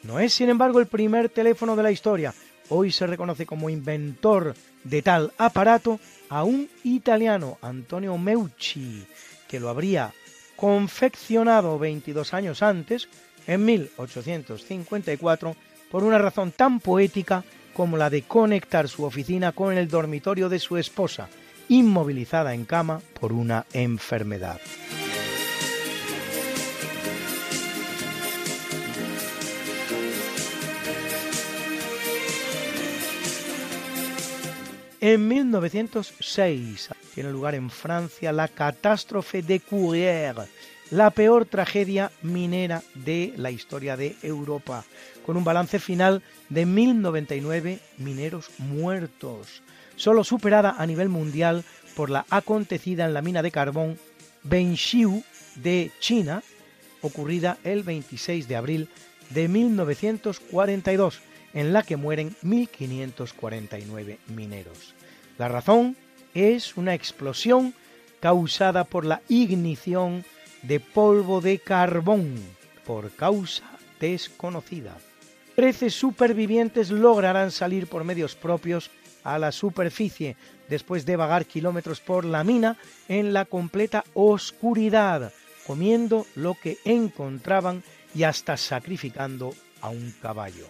No 0.02 0.18
es, 0.18 0.34
sin 0.34 0.48
embargo, 0.48 0.80
el 0.80 0.86
primer 0.86 1.28
teléfono 1.28 1.76
de 1.76 1.82
la 1.82 1.90
historia. 1.90 2.34
Hoy 2.68 2.90
se 2.90 3.06
reconoce 3.06 3.46
como 3.46 3.70
inventor 3.70 4.54
de 4.82 5.02
tal 5.02 5.32
aparato 5.38 6.00
a 6.28 6.44
un 6.44 6.68
italiano, 6.84 7.58
Antonio 7.62 8.16
Meucci, 8.18 9.04
que 9.48 9.60
lo 9.60 9.68
habría 9.68 10.12
confeccionado 10.56 11.78
22 11.78 12.34
años 12.34 12.62
antes, 12.62 13.08
en 13.46 13.64
1854, 13.64 15.56
por 15.90 16.04
una 16.04 16.18
razón 16.18 16.52
tan 16.52 16.80
poética 16.80 17.44
como 17.74 17.96
la 17.96 18.10
de 18.10 18.22
conectar 18.22 18.88
su 18.88 19.04
oficina 19.04 19.52
con 19.52 19.76
el 19.76 19.88
dormitorio 19.88 20.48
de 20.48 20.58
su 20.58 20.76
esposa, 20.76 21.28
inmovilizada 21.68 22.54
en 22.54 22.64
cama 22.64 23.00
por 23.18 23.32
una 23.32 23.66
enfermedad. 23.72 24.60
En 35.02 35.26
1906 35.26 36.90
tiene 37.12 37.32
lugar 37.32 37.56
en 37.56 37.70
Francia 37.70 38.30
la 38.30 38.46
catástrofe 38.46 39.42
de 39.42 39.58
Courrières, 39.58 40.48
la 40.92 41.10
peor 41.10 41.44
tragedia 41.44 42.12
minera 42.22 42.84
de 42.94 43.34
la 43.36 43.50
historia 43.50 43.96
de 43.96 44.14
Europa, 44.22 44.84
con 45.26 45.36
un 45.36 45.42
balance 45.42 45.80
final 45.80 46.22
de 46.50 46.66
1099 46.66 47.80
mineros 47.98 48.52
muertos, 48.58 49.64
solo 49.96 50.22
superada 50.22 50.76
a 50.78 50.86
nivel 50.86 51.08
mundial 51.08 51.64
por 51.96 52.08
la 52.08 52.24
acontecida 52.30 53.04
en 53.04 53.12
la 53.12 53.22
mina 53.22 53.42
de 53.42 53.50
carbón 53.50 53.98
Benxiu 54.44 55.24
de 55.56 55.90
China, 55.98 56.44
ocurrida 57.00 57.58
el 57.64 57.82
26 57.82 58.46
de 58.46 58.54
abril 58.54 58.88
de 59.30 59.48
1942, 59.48 61.22
en 61.54 61.72
la 61.72 61.82
que 61.82 61.96
mueren 61.96 62.34
1.549 62.42 64.18
mineros. 64.28 64.94
La 65.38 65.48
razón 65.48 65.96
es 66.34 66.76
una 66.76 66.94
explosión 66.94 67.74
causada 68.20 68.84
por 68.84 69.04
la 69.04 69.22
ignición 69.28 70.24
de 70.62 70.80
polvo 70.80 71.40
de 71.40 71.58
carbón 71.58 72.36
por 72.86 73.10
causa 73.10 73.64
desconocida. 74.00 74.96
Trece 75.56 75.90
supervivientes 75.90 76.90
lograrán 76.90 77.50
salir 77.50 77.86
por 77.86 78.04
medios 78.04 78.34
propios 78.34 78.90
a 79.24 79.38
la 79.38 79.52
superficie 79.52 80.36
después 80.68 81.04
de 81.04 81.16
vagar 81.16 81.46
kilómetros 81.46 82.00
por 82.00 82.24
la 82.24 82.44
mina 82.44 82.78
en 83.08 83.32
la 83.32 83.44
completa 83.44 84.04
oscuridad, 84.14 85.32
comiendo 85.66 86.26
lo 86.34 86.54
que 86.54 86.78
encontraban 86.84 87.82
y 88.14 88.22
hasta 88.22 88.56
sacrificando 88.56 89.54
a 89.80 89.90
un 89.90 90.14
caballo. 90.20 90.68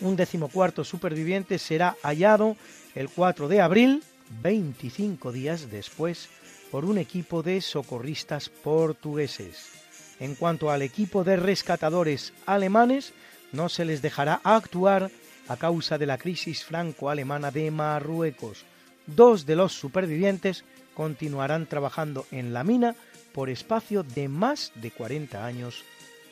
Un 0.00 0.16
decimocuarto 0.16 0.82
superviviente 0.84 1.58
será 1.58 1.96
hallado 2.02 2.56
el 2.94 3.08
4 3.08 3.48
de 3.48 3.60
abril, 3.60 4.02
25 4.42 5.32
días 5.32 5.70
después, 5.70 6.28
por 6.70 6.84
un 6.84 6.98
equipo 6.98 7.42
de 7.42 7.60
socorristas 7.60 8.48
portugueses. 8.48 9.72
En 10.18 10.34
cuanto 10.34 10.70
al 10.70 10.82
equipo 10.82 11.24
de 11.24 11.36
rescatadores 11.36 12.32
alemanes, 12.46 13.12
no 13.52 13.68
se 13.68 13.84
les 13.84 14.00
dejará 14.00 14.40
actuar 14.44 15.10
a 15.48 15.56
causa 15.56 15.98
de 15.98 16.06
la 16.06 16.16
crisis 16.16 16.64
franco-alemana 16.64 17.50
de 17.50 17.70
Marruecos. 17.70 18.64
Dos 19.06 19.46
de 19.46 19.56
los 19.56 19.72
supervivientes 19.72 20.64
continuarán 20.94 21.66
trabajando 21.66 22.26
en 22.30 22.52
la 22.52 22.64
mina 22.64 22.94
por 23.32 23.50
espacio 23.50 24.02
de 24.02 24.28
más 24.28 24.72
de 24.76 24.90
40 24.90 25.44
años 25.44 25.84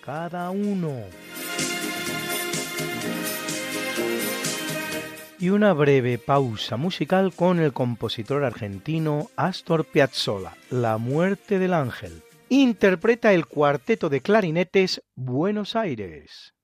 cada 0.04 0.50
uno. 0.50 1.02
Y 5.38 5.50
una 5.50 5.72
breve 5.72 6.18
pausa 6.18 6.76
musical 6.76 7.32
con 7.34 7.60
el 7.60 7.72
compositor 7.72 8.44
argentino 8.44 9.30
Astor 9.36 9.84
Piazzolla, 9.84 10.56
La 10.70 10.98
muerte 10.98 11.58
del 11.58 11.74
ángel. 11.74 12.22
Interpreta 12.48 13.32
el 13.32 13.46
cuarteto 13.46 14.08
de 14.08 14.20
clarinetes 14.20 15.02
Buenos 15.14 15.76
Aires. 15.76 16.54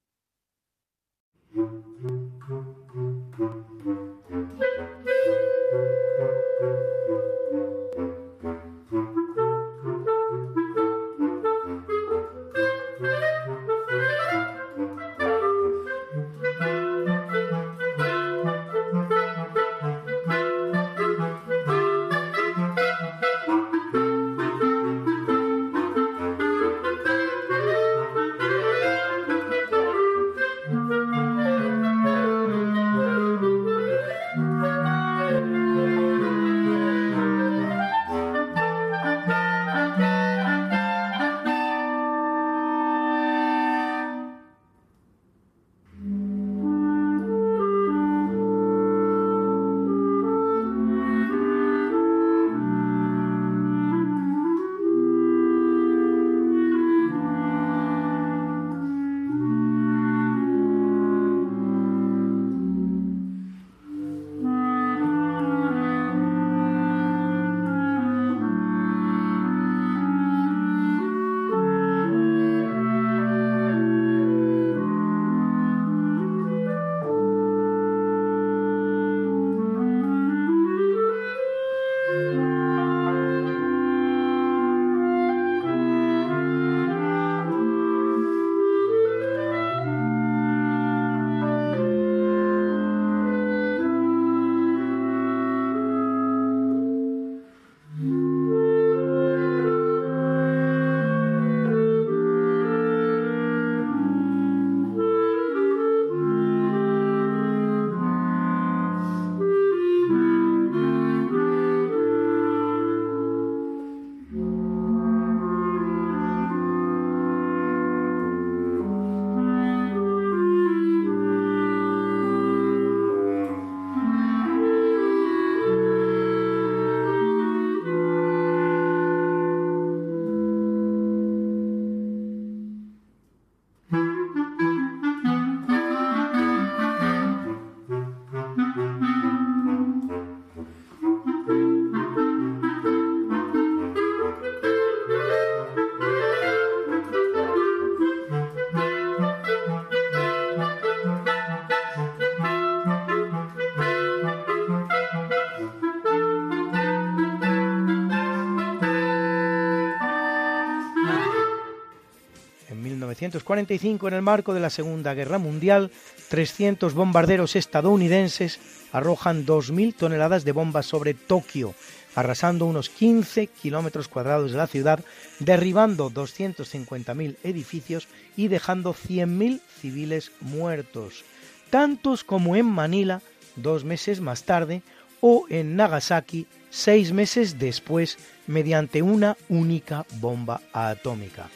1945, 163.24 164.09
en 164.09 164.14
el 164.14 164.22
marco 164.22 164.52
de 164.52 164.60
la 164.60 164.68
Segunda 164.68 165.14
Guerra 165.14 165.38
Mundial, 165.38 165.90
300 166.28 166.92
bombarderos 166.92 167.56
estadounidenses 167.56 168.60
arrojan 168.92 169.46
2.000 169.46 169.96
toneladas 169.96 170.44
de 170.44 170.52
bombas 170.52 170.84
sobre 170.86 171.14
Tokio, 171.14 171.74
arrasando 172.14 172.66
unos 172.66 172.90
15 172.90 173.46
kilómetros 173.46 174.09
cuadrados 174.09 174.52
de 174.52 174.59
la 174.59 174.66
ciudad, 174.66 175.01
derribando 175.38 176.10
250.000 176.10 177.36
edificios 177.42 178.09
y 178.36 178.48
dejando 178.48 178.94
100.000 178.94 179.60
civiles 179.80 180.30
muertos, 180.40 181.24
tantos 181.70 182.24
como 182.24 182.56
en 182.56 182.66
Manila 182.66 183.22
dos 183.56 183.84
meses 183.84 184.20
más 184.20 184.44
tarde 184.44 184.82
o 185.20 185.46
en 185.48 185.76
Nagasaki 185.76 186.46
seis 186.68 187.12
meses 187.12 187.59
después 187.59 188.18
mediante 188.46 189.01
una 189.01 189.36
única 189.48 190.05
bomba 190.20 190.60
atómica. 190.72 191.48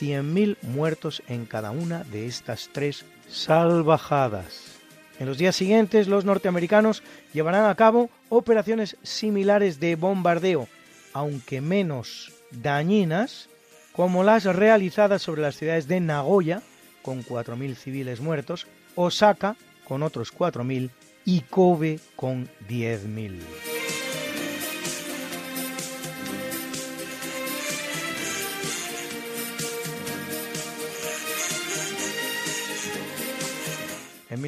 100.000 0.00 0.56
muertos 0.62 1.22
en 1.28 1.46
cada 1.46 1.70
una 1.70 2.04
de 2.04 2.26
estas 2.26 2.70
tres 2.72 3.04
salvajadas. 3.28 4.74
En 5.18 5.26
los 5.26 5.38
días 5.38 5.54
siguientes, 5.54 6.08
los 6.08 6.24
norteamericanos 6.24 7.02
llevarán 7.32 7.66
a 7.66 7.74
cabo 7.74 8.10
operaciones 8.28 8.96
similares 9.02 9.78
de 9.78 9.96
bombardeo, 9.96 10.68
aunque 11.12 11.60
menos 11.60 12.32
dañinas, 12.50 13.48
como 13.92 14.24
las 14.24 14.44
realizadas 14.44 15.22
sobre 15.22 15.42
las 15.42 15.56
ciudades 15.56 15.86
de 15.86 16.00
Nagoya, 16.00 16.62
con 17.02 17.22
4.000 17.24 17.74
civiles 17.76 18.20
muertos, 18.20 18.66
Osaka, 18.96 19.56
con 19.86 20.02
otros 20.02 20.34
4.000, 20.34 20.90
y 21.24 21.40
Kobe, 21.42 22.00
con 22.16 22.48
10.000. 22.68 23.73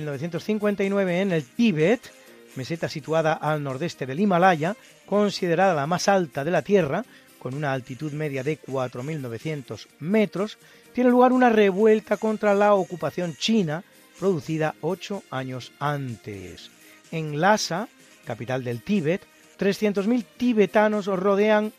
1959 0.06 1.20
en 1.20 1.32
el 1.32 1.44
Tíbet, 1.44 2.00
meseta 2.54 2.88
situada 2.88 3.34
al 3.34 3.62
nordeste 3.62 4.06
del 4.06 4.20
Himalaya, 4.20 4.76
considerada 5.04 5.74
la 5.74 5.86
más 5.86 6.08
alta 6.08 6.44
de 6.44 6.50
la 6.50 6.62
Tierra, 6.62 7.04
con 7.38 7.54
una 7.54 7.72
altitud 7.72 8.12
media 8.12 8.42
de 8.42 8.60
4.900 8.60 9.86
metros, 10.00 10.58
tiene 10.92 11.10
lugar 11.10 11.32
una 11.32 11.50
revuelta 11.50 12.16
contra 12.16 12.54
la 12.54 12.74
ocupación 12.74 13.36
china 13.36 13.84
producida 14.18 14.74
ocho 14.80 15.22
años 15.30 15.72
antes. 15.78 16.70
En 17.10 17.40
Lhasa, 17.40 17.88
capital 18.24 18.64
del 18.64 18.82
Tíbet, 18.82 19.22
300.000 19.58 20.24
tibetanos 20.36 21.06
rodean 21.06 21.72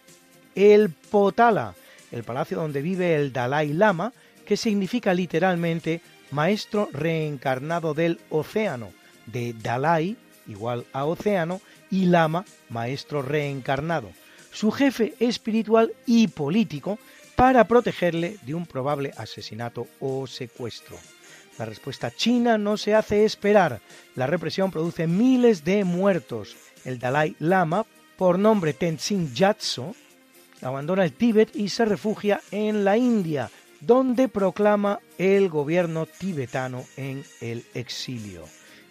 el 0.55 0.89
Potala, 0.89 1.75
el 2.11 2.23
palacio 2.23 2.57
donde 2.57 2.81
vive 2.81 3.15
el 3.15 3.33
Dalai 3.33 3.73
Lama, 3.73 4.13
que 4.45 4.57
significa 4.57 5.13
literalmente 5.13 6.01
maestro 6.31 6.89
reencarnado 6.91 7.93
del 7.93 8.19
océano, 8.29 8.91
de 9.25 9.53
Dalai, 9.53 10.17
igual 10.47 10.85
a 10.93 11.05
océano, 11.05 11.61
y 11.89 12.05
Lama, 12.05 12.45
maestro 12.69 13.21
reencarnado, 13.21 14.11
su 14.51 14.71
jefe 14.71 15.13
espiritual 15.19 15.93
y 16.05 16.27
político, 16.27 16.99
para 17.35 17.67
protegerle 17.67 18.37
de 18.41 18.55
un 18.55 18.65
probable 18.65 19.13
asesinato 19.15 19.87
o 19.99 20.25
secuestro. 20.25 20.97
La 21.59 21.65
respuesta 21.65 22.11
china 22.11 22.57
no 22.57 22.77
se 22.77 22.95
hace 22.95 23.25
esperar. 23.25 23.79
La 24.15 24.27
represión 24.27 24.71
produce 24.71 25.07
miles 25.07 25.63
de 25.63 25.83
muertos. 25.83 26.55
El 26.83 26.99
Dalai 26.99 27.35
Lama, 27.39 27.85
por 28.15 28.39
nombre 28.39 28.73
Tenzin 28.73 29.33
Gyatso, 29.33 29.95
abandona 30.61 31.03
el 31.03 31.13
Tíbet 31.13 31.55
y 31.55 31.69
se 31.69 31.85
refugia 31.85 32.41
en 32.51 32.83
la 32.83 32.97
India, 32.97 33.51
donde 33.81 34.27
proclama 34.27 34.99
el 35.17 35.49
gobierno 35.49 36.05
tibetano 36.05 36.83
en 36.95 37.23
el 37.41 37.65
exilio. 37.73 38.43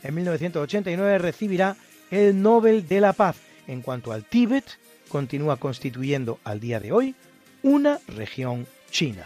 En 0.03 0.15
1989 0.15 1.19
recibirá 1.19 1.77
el 2.11 2.41
Nobel 2.41 2.87
de 2.87 3.01
la 3.01 3.13
Paz. 3.13 3.37
En 3.67 3.83
cuanto 3.83 4.13
al 4.13 4.25
Tíbet, 4.25 4.65
continúa 5.09 5.57
constituyendo 5.57 6.39
al 6.45 6.61
día 6.61 6.81
de 6.81 6.93
hoy 6.93 7.15
una 7.63 7.99
región 8.07 8.67
china. 8.91 9.25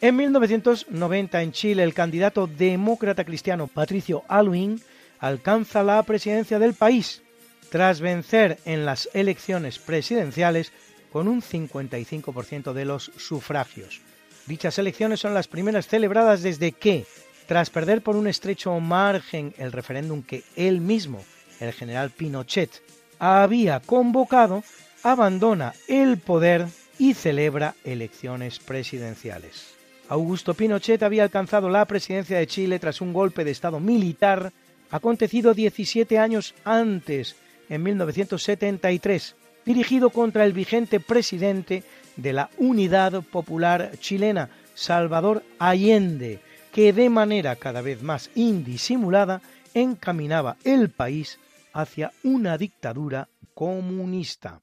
En 0.00 0.14
1990 0.14 1.42
en 1.42 1.52
Chile 1.52 1.82
el 1.82 1.92
candidato 1.92 2.46
demócrata 2.46 3.24
cristiano 3.24 3.66
Patricio 3.66 4.22
Aluin 4.28 4.80
alcanza 5.18 5.82
la 5.82 6.02
presidencia 6.02 6.58
del 6.58 6.74
país 6.74 7.22
tras 7.70 8.00
vencer 8.00 8.58
en 8.64 8.84
las 8.84 9.08
elecciones 9.12 9.78
presidenciales 9.78 10.72
con 11.12 11.28
un 11.28 11.42
55% 11.42 12.72
de 12.72 12.84
los 12.84 13.10
sufragios. 13.16 14.00
Dichas 14.46 14.78
elecciones 14.78 15.20
son 15.20 15.34
las 15.34 15.48
primeras 15.48 15.88
celebradas 15.88 16.42
desde 16.42 16.72
que, 16.72 17.04
tras 17.46 17.70
perder 17.70 18.02
por 18.02 18.16
un 18.16 18.28
estrecho 18.28 18.78
margen 18.80 19.54
el 19.58 19.72
referéndum 19.72 20.22
que 20.22 20.44
él 20.54 20.80
mismo, 20.80 21.24
el 21.60 21.72
general 21.72 22.10
Pinochet, 22.10 22.82
había 23.18 23.80
convocado, 23.80 24.62
abandona 25.02 25.74
el 25.88 26.18
poder 26.18 26.66
y 26.98 27.14
celebra 27.14 27.74
elecciones 27.84 28.58
presidenciales. 28.58 29.74
Augusto 30.08 30.54
Pinochet 30.54 31.02
había 31.02 31.24
alcanzado 31.24 31.68
la 31.68 31.84
presidencia 31.84 32.38
de 32.38 32.46
Chile 32.46 32.78
tras 32.78 33.00
un 33.00 33.12
golpe 33.12 33.44
de 33.44 33.50
Estado 33.50 33.80
militar 33.80 34.52
acontecido 34.90 35.54
17 35.54 36.18
años 36.18 36.54
antes, 36.64 37.36
en 37.68 37.82
1973, 37.82 39.36
dirigido 39.64 40.10
contra 40.10 40.44
el 40.44 40.52
vigente 40.52 41.00
presidente 41.00 41.82
de 42.16 42.32
la 42.32 42.50
Unidad 42.58 43.22
Popular 43.22 43.92
Chilena, 43.98 44.50
Salvador 44.74 45.42
Allende, 45.58 46.40
que 46.72 46.92
de 46.92 47.10
manera 47.10 47.56
cada 47.56 47.82
vez 47.82 48.02
más 48.02 48.30
indisimulada 48.34 49.42
encaminaba 49.74 50.56
el 50.64 50.90
país 50.90 51.38
hacia 51.72 52.12
una 52.22 52.56
dictadura 52.56 53.28
comunista. 53.54 54.62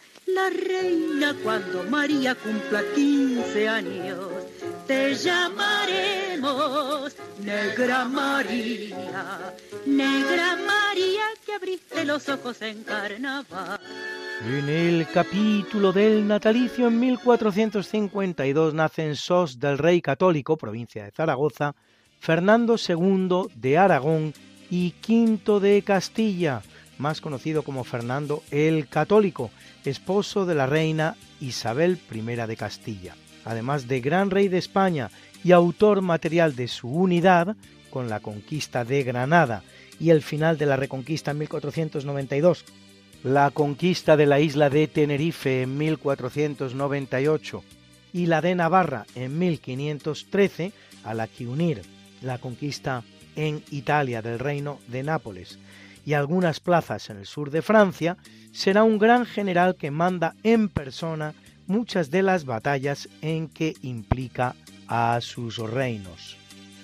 la 0.33 0.49
reina 0.49 1.35
cuando 1.43 1.83
María 1.83 2.35
cumpla 2.35 2.81
15 2.95 3.67
años. 3.67 4.19
Te 4.87 5.15
llamaremos 5.15 7.15
Negra 7.43 8.05
María, 8.05 9.53
Negra 9.85 10.55
María 10.55 11.23
que 11.45 11.53
abriste 11.53 12.05
los 12.05 12.29
ojos 12.29 12.61
en 12.61 12.83
carnaval. 12.83 13.79
En 14.43 14.69
el 14.69 15.07
capítulo 15.13 15.93
del 15.93 16.27
natalicio 16.27 16.87
en 16.87 16.99
1452 16.99 18.73
nace 18.73 19.05
en 19.05 19.15
Sos 19.15 19.59
del 19.59 19.77
Rey 19.77 20.01
Católico, 20.01 20.57
provincia 20.57 21.03
de 21.03 21.11
Zaragoza, 21.11 21.75
Fernando 22.19 22.75
II 22.77 23.53
de 23.55 23.77
Aragón 23.77 24.33
y 24.69 24.95
V 25.07 25.59
de 25.59 25.81
Castilla, 25.83 26.61
más 26.97 27.21
conocido 27.21 27.63
como 27.63 27.83
Fernando 27.83 28.41
el 28.49 28.87
Católico, 28.87 29.51
esposo 29.89 30.45
de 30.45 30.55
la 30.55 30.65
reina 30.65 31.15
Isabel 31.39 31.99
I 32.11 32.21
de 32.21 32.55
Castilla, 32.55 33.15
además 33.45 33.87
de 33.87 34.01
gran 34.01 34.29
rey 34.29 34.47
de 34.47 34.57
España 34.57 35.09
y 35.43 35.51
autor 35.51 36.01
material 36.01 36.55
de 36.55 36.67
su 36.67 36.87
unidad 36.87 37.55
con 37.89 38.09
la 38.09 38.19
conquista 38.19 38.85
de 38.85 39.03
Granada 39.03 39.63
y 39.99 40.09
el 40.09 40.21
final 40.21 40.57
de 40.57 40.65
la 40.65 40.77
Reconquista 40.77 41.31
en 41.31 41.39
1492, 41.39 42.65
la 43.23 43.51
conquista 43.51 44.17
de 44.17 44.25
la 44.25 44.39
isla 44.39 44.69
de 44.69 44.87
Tenerife 44.87 45.63
en 45.63 45.77
1498 45.77 47.63
y 48.13 48.25
la 48.25 48.41
de 48.41 48.55
Navarra 48.55 49.05
en 49.15 49.37
1513, 49.37 50.71
a 51.03 51.13
la 51.13 51.27
que 51.27 51.47
unir 51.47 51.81
la 52.21 52.37
conquista 52.37 53.03
en 53.35 53.63
Italia 53.71 54.21
del 54.21 54.39
reino 54.39 54.79
de 54.87 55.03
Nápoles 55.03 55.59
y 56.05 56.13
algunas 56.13 56.59
plazas 56.59 57.09
en 57.09 57.17
el 57.17 57.25
sur 57.25 57.51
de 57.51 57.61
Francia, 57.61 58.17
será 58.51 58.83
un 58.83 58.97
gran 58.97 59.25
general 59.25 59.75
que 59.75 59.91
manda 59.91 60.35
en 60.43 60.69
persona 60.69 61.33
muchas 61.67 62.11
de 62.11 62.23
las 62.23 62.45
batallas 62.45 63.07
en 63.21 63.47
que 63.47 63.75
implica 63.81 64.55
a 64.87 65.19
sus 65.21 65.57
reinos. 65.57 66.37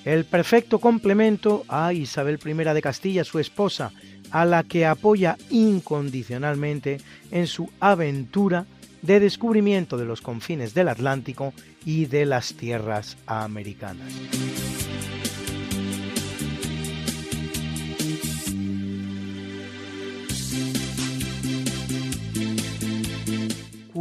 El 0.06 0.24
perfecto 0.24 0.80
complemento 0.80 1.66
a 1.68 1.92
Isabel 1.92 2.40
I 2.46 2.54
de 2.54 2.82
Castilla, 2.82 3.26
su 3.26 3.40
esposa, 3.40 3.92
a 4.32 4.46
la 4.46 4.64
que 4.64 4.86
apoya 4.86 5.38
incondicionalmente 5.50 7.00
en 7.32 7.48
su 7.48 7.70
aventura 7.80 8.66
de 9.02 9.20
descubrimiento 9.20 9.98
de 9.98 10.06
los 10.06 10.22
confines 10.22 10.74
del 10.74 10.88
Atlántico 10.88 11.54
y 11.86 12.06
de 12.06 12.26
las 12.26 12.54
tierras 12.54 13.18
americanas. 13.26 14.14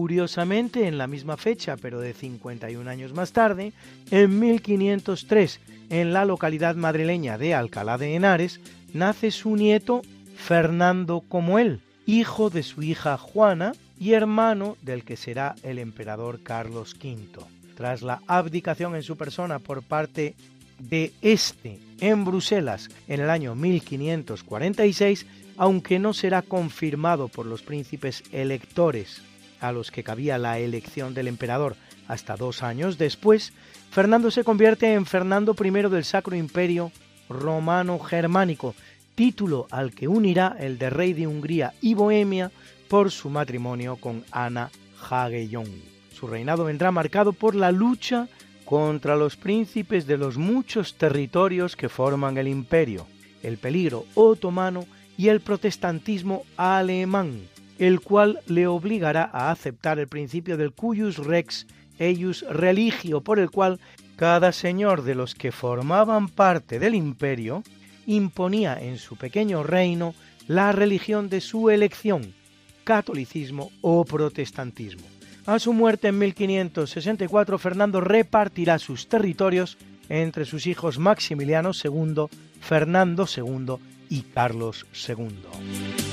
Curiosamente, 0.06 0.86
en 0.86 0.98
la 0.98 1.08
misma 1.08 1.36
fecha, 1.36 1.76
pero 1.76 1.98
de 1.98 2.14
51 2.14 2.88
años 2.88 3.12
más 3.12 3.32
tarde, 3.32 3.72
en 4.12 4.38
1503, 4.38 5.58
en 5.90 6.12
la 6.12 6.24
localidad 6.24 6.76
madrileña 6.76 7.38
de 7.38 7.54
Alcalá 7.54 7.98
de 7.98 8.14
Henares, 8.14 8.60
nace 8.92 9.32
su 9.32 9.56
nieto 9.56 10.02
Fernando 10.36 11.24
como 11.28 11.58
él, 11.58 11.80
hijo 12.06 12.50
de 12.50 12.62
su 12.62 12.84
hija 12.84 13.18
Juana 13.18 13.72
y 13.98 14.12
hermano 14.12 14.76
del 14.80 15.02
que 15.02 15.16
será 15.16 15.56
el 15.64 15.80
emperador 15.80 16.40
Carlos 16.40 16.94
V. 16.94 17.44
Tras 17.74 18.02
la 18.02 18.22
abdicación 18.28 18.94
en 18.94 19.02
su 19.02 19.16
persona 19.16 19.58
por 19.58 19.82
parte 19.82 20.36
de 20.78 21.14
este 21.20 21.80
en 21.98 22.24
Bruselas 22.24 22.90
en 23.08 23.22
el 23.22 23.28
año 23.28 23.56
1546, 23.56 25.26
aunque 25.56 25.98
no 25.98 26.12
será 26.12 26.42
confirmado 26.42 27.26
por 27.26 27.44
los 27.44 27.62
príncipes 27.62 28.22
electores 28.30 29.20
a 29.60 29.72
los 29.72 29.90
que 29.90 30.02
cabía 30.02 30.38
la 30.38 30.58
elección 30.58 31.14
del 31.14 31.28
emperador 31.28 31.76
hasta 32.08 32.36
dos 32.36 32.62
años 32.62 32.98
después, 32.98 33.52
Fernando 33.90 34.30
se 34.30 34.44
convierte 34.44 34.92
en 34.94 35.06
Fernando 35.06 35.56
I 35.58 35.70
del 35.88 36.04
Sacro 36.04 36.36
Imperio 36.36 36.92
Romano 37.28 37.98
Germánico, 37.98 38.74
título 39.14 39.66
al 39.70 39.92
que 39.92 40.08
unirá 40.08 40.56
el 40.58 40.78
de 40.78 40.90
rey 40.90 41.12
de 41.12 41.26
Hungría 41.26 41.72
y 41.80 41.94
Bohemia 41.94 42.52
por 42.88 43.10
su 43.10 43.30
matrimonio 43.30 43.96
con 43.96 44.24
Ana 44.30 44.70
Hagellón. 45.10 45.66
Su 46.12 46.26
reinado 46.26 46.64
vendrá 46.64 46.90
marcado 46.92 47.32
por 47.32 47.54
la 47.54 47.72
lucha 47.72 48.28
contra 48.64 49.16
los 49.16 49.36
príncipes 49.36 50.06
de 50.06 50.16
los 50.16 50.36
muchos 50.36 50.94
territorios 50.94 51.76
que 51.76 51.88
forman 51.88 52.36
el 52.36 52.48
imperio, 52.48 53.06
el 53.42 53.58
peligro 53.58 54.06
otomano 54.14 54.86
y 55.16 55.28
el 55.28 55.40
protestantismo 55.40 56.44
alemán, 56.56 57.42
el 57.78 58.00
cual 58.00 58.40
le 58.46 58.66
obligará 58.66 59.30
a 59.32 59.50
aceptar 59.50 59.98
el 59.98 60.08
principio 60.08 60.56
del 60.56 60.72
cuius 60.72 61.18
rex 61.18 61.66
eius 61.98 62.44
religio, 62.48 63.20
por 63.20 63.38
el 63.38 63.50
cual 63.50 63.80
cada 64.16 64.52
señor 64.52 65.02
de 65.02 65.14
los 65.14 65.34
que 65.34 65.52
formaban 65.52 66.28
parte 66.28 66.78
del 66.78 66.94
imperio 66.94 67.62
imponía 68.06 68.78
en 68.80 68.98
su 68.98 69.16
pequeño 69.16 69.62
reino 69.62 70.14
la 70.46 70.72
religión 70.72 71.28
de 71.28 71.40
su 71.40 71.70
elección, 71.70 72.34
catolicismo 72.84 73.70
o 73.80 74.04
protestantismo. 74.04 75.04
A 75.44 75.58
su 75.58 75.72
muerte 75.72 76.08
en 76.08 76.18
1564, 76.18 77.58
Fernando 77.58 78.00
repartirá 78.00 78.78
sus 78.78 79.08
territorios 79.08 79.76
entre 80.08 80.44
sus 80.44 80.66
hijos 80.66 80.98
Maximiliano 80.98 81.70
II, 81.72 82.26
Fernando 82.60 83.26
II 83.36 83.76
y 84.08 84.22
Carlos 84.22 84.86
II. 85.08 86.05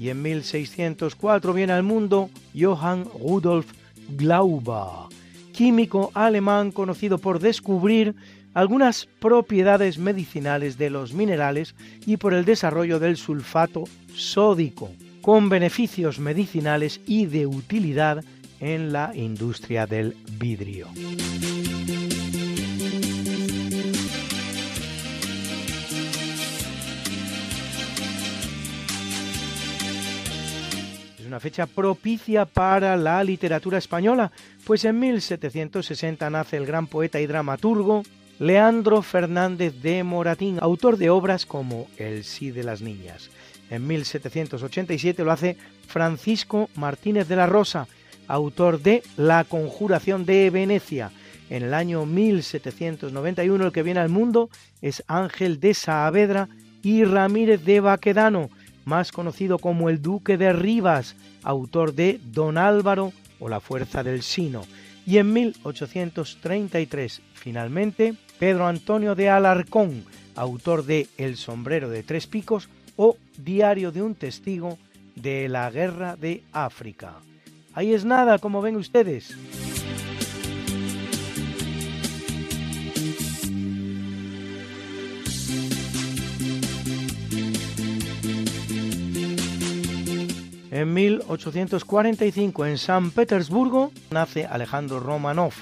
Y 0.00 0.08
en 0.08 0.22
1604 0.22 1.52
viene 1.52 1.74
al 1.74 1.82
mundo 1.82 2.30
Johann 2.58 3.04
Rudolf 3.20 3.70
Glauber, 4.16 5.14
químico 5.52 6.10
alemán 6.14 6.72
conocido 6.72 7.18
por 7.18 7.38
descubrir 7.38 8.14
algunas 8.54 9.06
propiedades 9.20 9.98
medicinales 9.98 10.78
de 10.78 10.88
los 10.88 11.12
minerales 11.12 11.74
y 12.06 12.16
por 12.16 12.32
el 12.32 12.46
desarrollo 12.46 12.98
del 12.98 13.18
sulfato 13.18 13.84
sódico, 14.14 14.90
con 15.20 15.50
beneficios 15.50 16.18
medicinales 16.18 17.02
y 17.06 17.26
de 17.26 17.46
utilidad 17.46 18.24
en 18.58 18.94
la 18.94 19.12
industria 19.14 19.86
del 19.86 20.16
vidrio. 20.38 20.88
Una 31.30 31.38
fecha 31.38 31.66
propicia 31.66 32.44
para 32.44 32.96
la 32.96 33.22
literatura 33.22 33.78
española, 33.78 34.32
pues 34.64 34.84
en 34.84 34.98
1760 34.98 36.28
nace 36.28 36.56
el 36.56 36.66
gran 36.66 36.88
poeta 36.88 37.20
y 37.20 37.26
dramaturgo 37.26 38.02
Leandro 38.40 39.00
Fernández 39.00 39.80
de 39.80 40.02
Moratín, 40.02 40.58
autor 40.60 40.96
de 40.96 41.08
obras 41.08 41.46
como 41.46 41.86
El 41.98 42.24
sí 42.24 42.50
de 42.50 42.64
las 42.64 42.82
niñas. 42.82 43.30
En 43.70 43.86
1787 43.86 45.22
lo 45.22 45.30
hace 45.30 45.56
Francisco 45.86 46.68
Martínez 46.74 47.28
de 47.28 47.36
la 47.36 47.46
Rosa, 47.46 47.86
autor 48.26 48.80
de 48.82 49.04
La 49.16 49.44
conjuración 49.44 50.26
de 50.26 50.50
Venecia. 50.50 51.12
En 51.48 51.62
el 51.62 51.74
año 51.74 52.06
1791 52.06 53.66
el 53.66 53.72
que 53.72 53.84
viene 53.84 54.00
al 54.00 54.08
mundo 54.08 54.50
es 54.82 55.04
Ángel 55.06 55.60
de 55.60 55.74
Saavedra 55.74 56.48
y 56.82 57.04
Ramírez 57.04 57.64
de 57.64 57.78
Baquedano, 57.78 58.50
más 58.84 59.12
conocido 59.12 59.58
como 59.58 59.88
el 59.88 60.02
Duque 60.02 60.36
de 60.36 60.52
Rivas, 60.52 61.16
autor 61.42 61.94
de 61.94 62.20
Don 62.24 62.58
Álvaro 62.58 63.12
o 63.38 63.48
La 63.48 63.60
Fuerza 63.60 64.02
del 64.02 64.22
Sino. 64.22 64.62
Y 65.06 65.18
en 65.18 65.32
1833, 65.32 67.22
finalmente, 67.34 68.14
Pedro 68.38 68.66
Antonio 68.66 69.14
de 69.14 69.30
Alarcón, 69.30 70.04
autor 70.36 70.84
de 70.84 71.08
El 71.18 71.36
sombrero 71.36 71.88
de 71.88 72.02
tres 72.02 72.26
picos 72.26 72.68
o 72.96 73.16
Diario 73.36 73.92
de 73.92 74.02
un 74.02 74.14
testigo 74.14 74.78
de 75.14 75.48
la 75.48 75.70
Guerra 75.70 76.16
de 76.16 76.42
África. 76.52 77.14
Ahí 77.72 77.92
es 77.94 78.04
nada, 78.04 78.38
como 78.38 78.62
ven 78.62 78.76
ustedes. 78.76 79.36
En 90.80 90.94
1845, 90.94 92.64
en 92.64 92.78
San 92.78 93.10
Petersburgo, 93.10 93.92
nace 94.10 94.46
Alejandro 94.46 94.98
Romanov, 94.98 95.52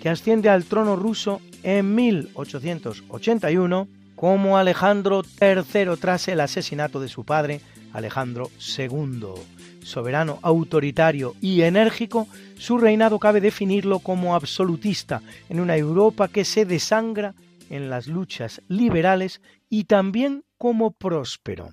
que 0.00 0.08
asciende 0.08 0.48
al 0.48 0.62
trono 0.62 0.94
ruso 0.94 1.40
en 1.64 1.92
1881 1.96 3.88
como 4.14 4.58
Alejandro 4.58 5.22
III 5.40 5.96
tras 6.00 6.28
el 6.28 6.38
asesinato 6.38 7.00
de 7.00 7.08
su 7.08 7.24
padre, 7.24 7.60
Alejandro 7.92 8.48
II. 8.78 9.24
Soberano, 9.82 10.38
autoritario 10.40 11.34
y 11.40 11.62
enérgico, 11.62 12.28
su 12.56 12.78
reinado 12.78 13.18
cabe 13.18 13.40
definirlo 13.40 13.98
como 13.98 14.36
absolutista 14.36 15.20
en 15.48 15.58
una 15.58 15.76
Europa 15.76 16.28
que 16.28 16.44
se 16.44 16.64
desangra 16.64 17.34
en 17.70 17.90
las 17.90 18.06
luchas 18.06 18.62
liberales 18.68 19.40
y 19.68 19.86
también 19.86 20.44
como 20.56 20.92
próspero. 20.92 21.70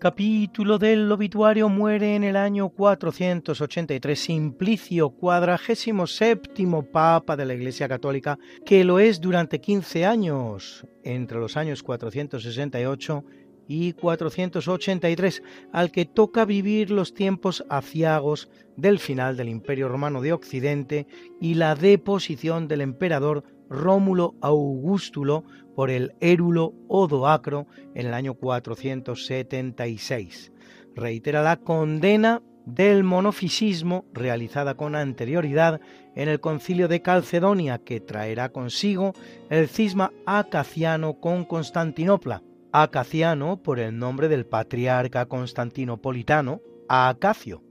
Capítulo 0.00 0.78
del 0.78 1.12
obituario 1.12 1.68
muere 1.68 2.16
en 2.16 2.24
el 2.24 2.34
año 2.34 2.70
483 2.70 4.18
Simplicio, 4.18 5.10
cuadragésimo 5.10 6.06
séptimo 6.06 6.82
papa 6.82 7.36
de 7.36 7.44
la 7.44 7.52
Iglesia 7.52 7.86
Católica, 7.86 8.38
que 8.64 8.82
lo 8.82 8.98
es 8.98 9.20
durante 9.20 9.60
15 9.60 10.06
años, 10.06 10.86
entre 11.04 11.38
los 11.38 11.58
años 11.58 11.82
468 11.82 13.24
y 13.68 13.92
483, 13.92 15.42
al 15.70 15.92
que 15.92 16.06
toca 16.06 16.46
vivir 16.46 16.90
los 16.90 17.12
tiempos 17.12 17.62
aciagos 17.68 18.48
del 18.78 19.00
final 19.00 19.36
del 19.36 19.50
Imperio 19.50 19.88
Romano 19.90 20.22
de 20.22 20.32
Occidente 20.32 21.06
y 21.42 21.54
la 21.54 21.74
deposición 21.74 22.68
del 22.68 22.80
emperador 22.80 23.44
Rómulo 23.70 24.34
Augustulo 24.42 25.44
por 25.74 25.90
el 25.90 26.12
érulo 26.20 26.74
Odoacro 26.88 27.66
en 27.94 28.08
el 28.08 28.14
año 28.14 28.34
476. 28.34 30.52
Reitera 30.94 31.42
la 31.42 31.56
condena 31.56 32.42
del 32.66 33.04
monofisismo 33.04 34.04
realizada 34.12 34.74
con 34.74 34.94
anterioridad 34.94 35.80
en 36.14 36.28
el 36.28 36.40
concilio 36.40 36.88
de 36.88 37.00
Calcedonia 37.00 37.78
que 37.78 38.00
traerá 38.00 38.50
consigo 38.50 39.14
el 39.48 39.68
cisma 39.68 40.12
acaciano 40.26 41.20
con 41.20 41.44
Constantinopla, 41.44 42.42
acaciano 42.72 43.62
por 43.62 43.78
el 43.78 43.96
nombre 43.98 44.28
del 44.28 44.46
patriarca 44.46 45.26
constantinopolitano, 45.26 46.60
Acacio, 46.92 47.62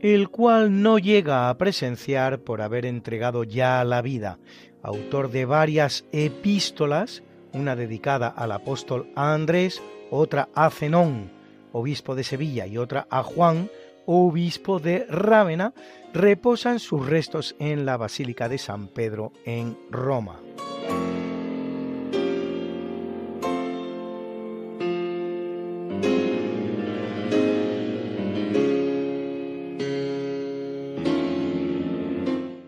el 0.00 0.30
cual 0.30 0.82
no 0.82 0.98
llega 0.98 1.50
a 1.50 1.58
presenciar 1.58 2.40
por 2.40 2.62
haber 2.62 2.86
entregado 2.86 3.44
ya 3.44 3.84
la 3.84 4.00
vida, 4.00 4.38
autor 4.82 5.30
de 5.30 5.44
varias 5.44 6.04
epístolas, 6.12 7.22
una 7.52 7.76
dedicada 7.76 8.28
al 8.28 8.52
apóstol 8.52 9.10
Andrés, 9.14 9.82
otra 10.10 10.48
a 10.54 10.70
Zenón, 10.70 11.30
obispo 11.72 12.14
de 12.14 12.24
Sevilla, 12.24 12.66
y 12.66 12.78
otra 12.78 13.06
a 13.10 13.22
Juan, 13.22 13.70
obispo 14.06 14.78
de 14.78 15.06
Rávena, 15.08 15.72
reposan 16.12 16.78
sus 16.78 17.06
restos 17.06 17.56
en 17.58 17.86
la 17.86 17.96
Basílica 17.96 18.48
de 18.48 18.58
San 18.58 18.88
Pedro 18.88 19.32
en 19.44 19.76
Roma. 19.90 20.40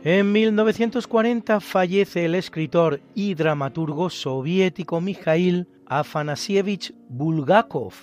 En 0.06 0.32
1940 0.32 1.60
fallece 1.60 2.26
el 2.26 2.34
escritor 2.34 3.00
y 3.14 3.32
dramaturgo 3.32 4.10
soviético 4.10 5.00
Mikhail 5.00 5.66
Afanasievich 5.86 6.92
Bulgakov, 7.08 7.94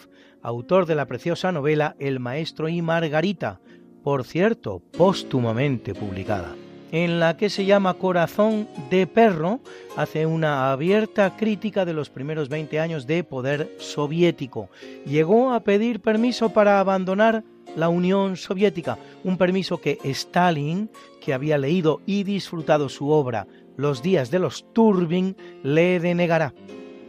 autor 0.42 0.88
de 0.88 0.96
la 0.96 1.06
preciosa 1.06 1.52
novela 1.52 1.96
El 2.00 2.20
maestro 2.20 2.70
y 2.70 2.82
Margarita, 2.82 3.60
por 4.04 4.24
cierto, 4.24 4.82
póstumamente 4.98 5.94
publicada, 5.94 6.56
en 6.92 7.20
la 7.20 7.38
que 7.38 7.52
se 7.52 7.66
llama 7.66 7.94
Corazón 7.94 8.68
de 8.90 9.06
Perro, 9.06 9.60
hace 9.96 10.26
una 10.26 10.72
abierta 10.72 11.38
crítica 11.38 11.86
de 11.86 11.94
los 11.94 12.10
primeros 12.10 12.50
20 12.50 12.80
años 12.80 13.06
de 13.06 13.24
poder 13.24 13.76
soviético. 13.78 14.70
Llegó 15.06 15.54
a 15.54 15.60
pedir 15.60 16.00
permiso 16.00 16.50
para 16.50 16.80
abandonar 16.80 17.44
la 17.76 17.90
Unión 17.90 18.38
Soviética, 18.38 18.98
un 19.24 19.38
permiso 19.38 19.80
que 19.80 19.98
Stalin, 20.04 20.90
que 21.20 21.34
había 21.34 21.58
leído 21.58 22.02
y 22.06 22.24
disfrutado 22.24 22.90
su 22.90 23.10
obra 23.10 23.48
Los 23.78 24.02
días 24.02 24.32
de 24.32 24.40
los 24.40 24.66
Turbin, 24.74 25.36
le 25.64 26.00
denegará, 26.00 26.54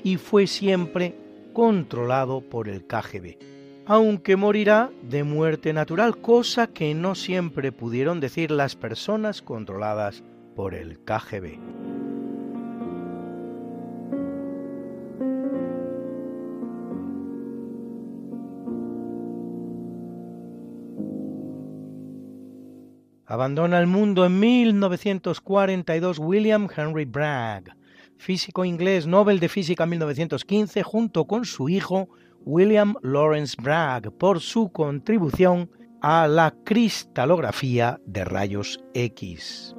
y 0.05 0.16
fue 0.16 0.47
siempre 0.47 1.16
controlado 1.52 2.40
por 2.40 2.68
el 2.68 2.86
KGB. 2.86 3.36
Aunque 3.84 4.36
morirá 4.36 4.90
de 5.02 5.24
muerte 5.24 5.72
natural, 5.72 6.18
cosa 6.18 6.68
que 6.68 6.94
no 6.94 7.14
siempre 7.14 7.72
pudieron 7.72 8.20
decir 8.20 8.51
las 8.51 8.76
personas 8.76 9.43
controladas 9.43 10.22
por 10.55 10.74
el 10.74 11.01
KGB. 11.01 12.11
Abandona 23.32 23.80
el 23.80 23.86
mundo 23.86 24.26
en 24.26 24.38
1942 24.38 26.18
William 26.18 26.68
Henry 26.76 27.06
Bragg, 27.06 27.74
físico 28.18 28.62
inglés 28.62 29.06
Nobel 29.06 29.40
de 29.40 29.48
Física 29.48 29.86
1915, 29.86 30.82
junto 30.82 31.24
con 31.24 31.46
su 31.46 31.70
hijo 31.70 32.10
William 32.44 32.94
Lawrence 33.00 33.56
Bragg, 33.59 34.12
por 34.18 34.40
su 34.40 34.70
contribución 34.70 35.70
a 36.02 36.28
la 36.28 36.54
cristalografía 36.62 37.98
de 38.04 38.26
rayos 38.26 38.78
X. 38.92 39.74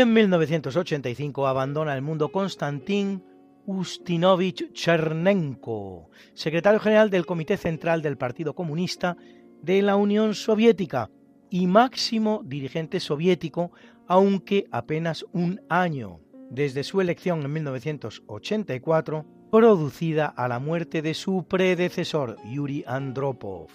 En 0.00 0.12
1985 0.12 1.48
abandona 1.48 1.92
el 1.92 2.02
mundo 2.02 2.30
Konstantin 2.30 3.20
Ustinovich 3.66 4.72
Chernenko, 4.72 6.08
secretario 6.34 6.78
general 6.78 7.10
del 7.10 7.26
Comité 7.26 7.56
Central 7.56 8.00
del 8.00 8.16
Partido 8.16 8.54
Comunista 8.54 9.16
de 9.60 9.82
la 9.82 9.96
Unión 9.96 10.36
Soviética 10.36 11.10
y 11.50 11.66
máximo 11.66 12.42
dirigente 12.44 13.00
soviético, 13.00 13.72
aunque 14.06 14.68
apenas 14.70 15.26
un 15.32 15.62
año. 15.68 16.20
Desde 16.48 16.84
su 16.84 17.00
elección 17.00 17.42
en 17.42 17.54
1984 17.54 19.26
producida 19.50 20.26
a 20.26 20.48
la 20.48 20.58
muerte 20.58 21.02
de 21.02 21.14
su 21.14 21.44
predecesor, 21.48 22.36
Yuri 22.44 22.84
Andropov. 22.86 23.68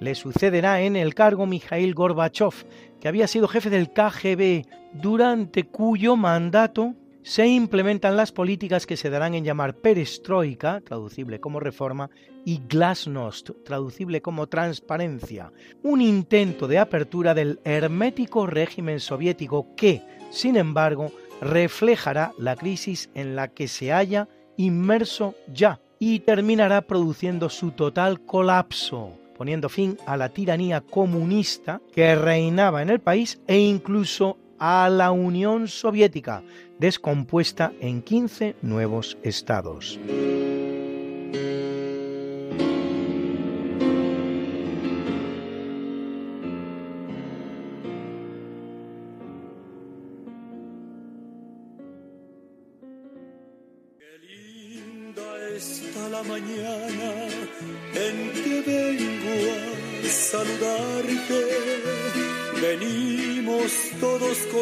Le 0.00 0.14
sucederá 0.14 0.80
en 0.80 0.96
el 0.96 1.14
cargo 1.14 1.46
Mikhail 1.46 1.94
Gorbachev, 1.94 2.66
que 3.00 3.08
había 3.08 3.26
sido 3.26 3.48
jefe 3.48 3.70
del 3.70 3.92
KGB, 3.92 4.64
durante 4.94 5.64
cuyo 5.64 6.16
mandato 6.16 6.94
se 7.22 7.46
implementan 7.46 8.16
las 8.16 8.32
políticas 8.32 8.86
que 8.86 8.96
se 8.96 9.10
darán 9.10 9.34
en 9.34 9.44
llamar 9.44 9.74
perestroika, 9.74 10.80
traducible 10.80 11.40
como 11.40 11.60
reforma, 11.60 12.08
y 12.44 12.62
glasnost, 12.66 13.50
traducible 13.64 14.22
como 14.22 14.46
transparencia, 14.46 15.52
un 15.82 16.00
intento 16.00 16.66
de 16.66 16.78
apertura 16.78 17.34
del 17.34 17.60
hermético 17.64 18.46
régimen 18.46 19.00
soviético 19.00 19.74
que, 19.76 20.02
sin 20.30 20.56
embargo, 20.56 21.12
reflejará 21.42 22.32
la 22.38 22.56
crisis 22.56 23.10
en 23.14 23.36
la 23.36 23.48
que 23.48 23.68
se 23.68 23.92
halla 23.92 24.28
inmerso 24.58 25.34
ya 25.52 25.80
y 25.98 26.20
terminará 26.20 26.82
produciendo 26.82 27.48
su 27.48 27.70
total 27.70 28.20
colapso, 28.20 29.12
poniendo 29.36 29.68
fin 29.70 29.96
a 30.06 30.16
la 30.16 30.28
tiranía 30.28 30.82
comunista 30.82 31.80
que 31.92 32.14
reinaba 32.14 32.82
en 32.82 32.90
el 32.90 33.00
país 33.00 33.40
e 33.46 33.58
incluso 33.58 34.36
a 34.58 34.88
la 34.90 35.12
Unión 35.12 35.68
Soviética, 35.68 36.42
descompuesta 36.78 37.72
en 37.80 38.02
15 38.02 38.56
nuevos 38.60 39.16
estados. 39.22 39.98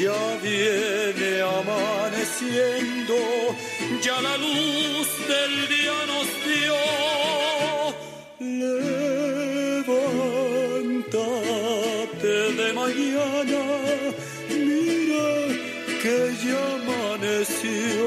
Ya 0.00 0.38
viene 0.40 1.42
amaneciendo, 1.42 3.16
ya 4.00 4.20
la 4.22 4.36
luz 4.36 5.08
del 5.26 5.66
día 5.66 6.06
nos 6.06 6.28
dio. 6.46 6.78
Levántate 11.08 12.34
de 12.52 12.68
mañana, 12.74 13.62
mira 14.50 15.28
que 16.00 16.16
ya 16.44 16.62
amaneció. 16.76 18.06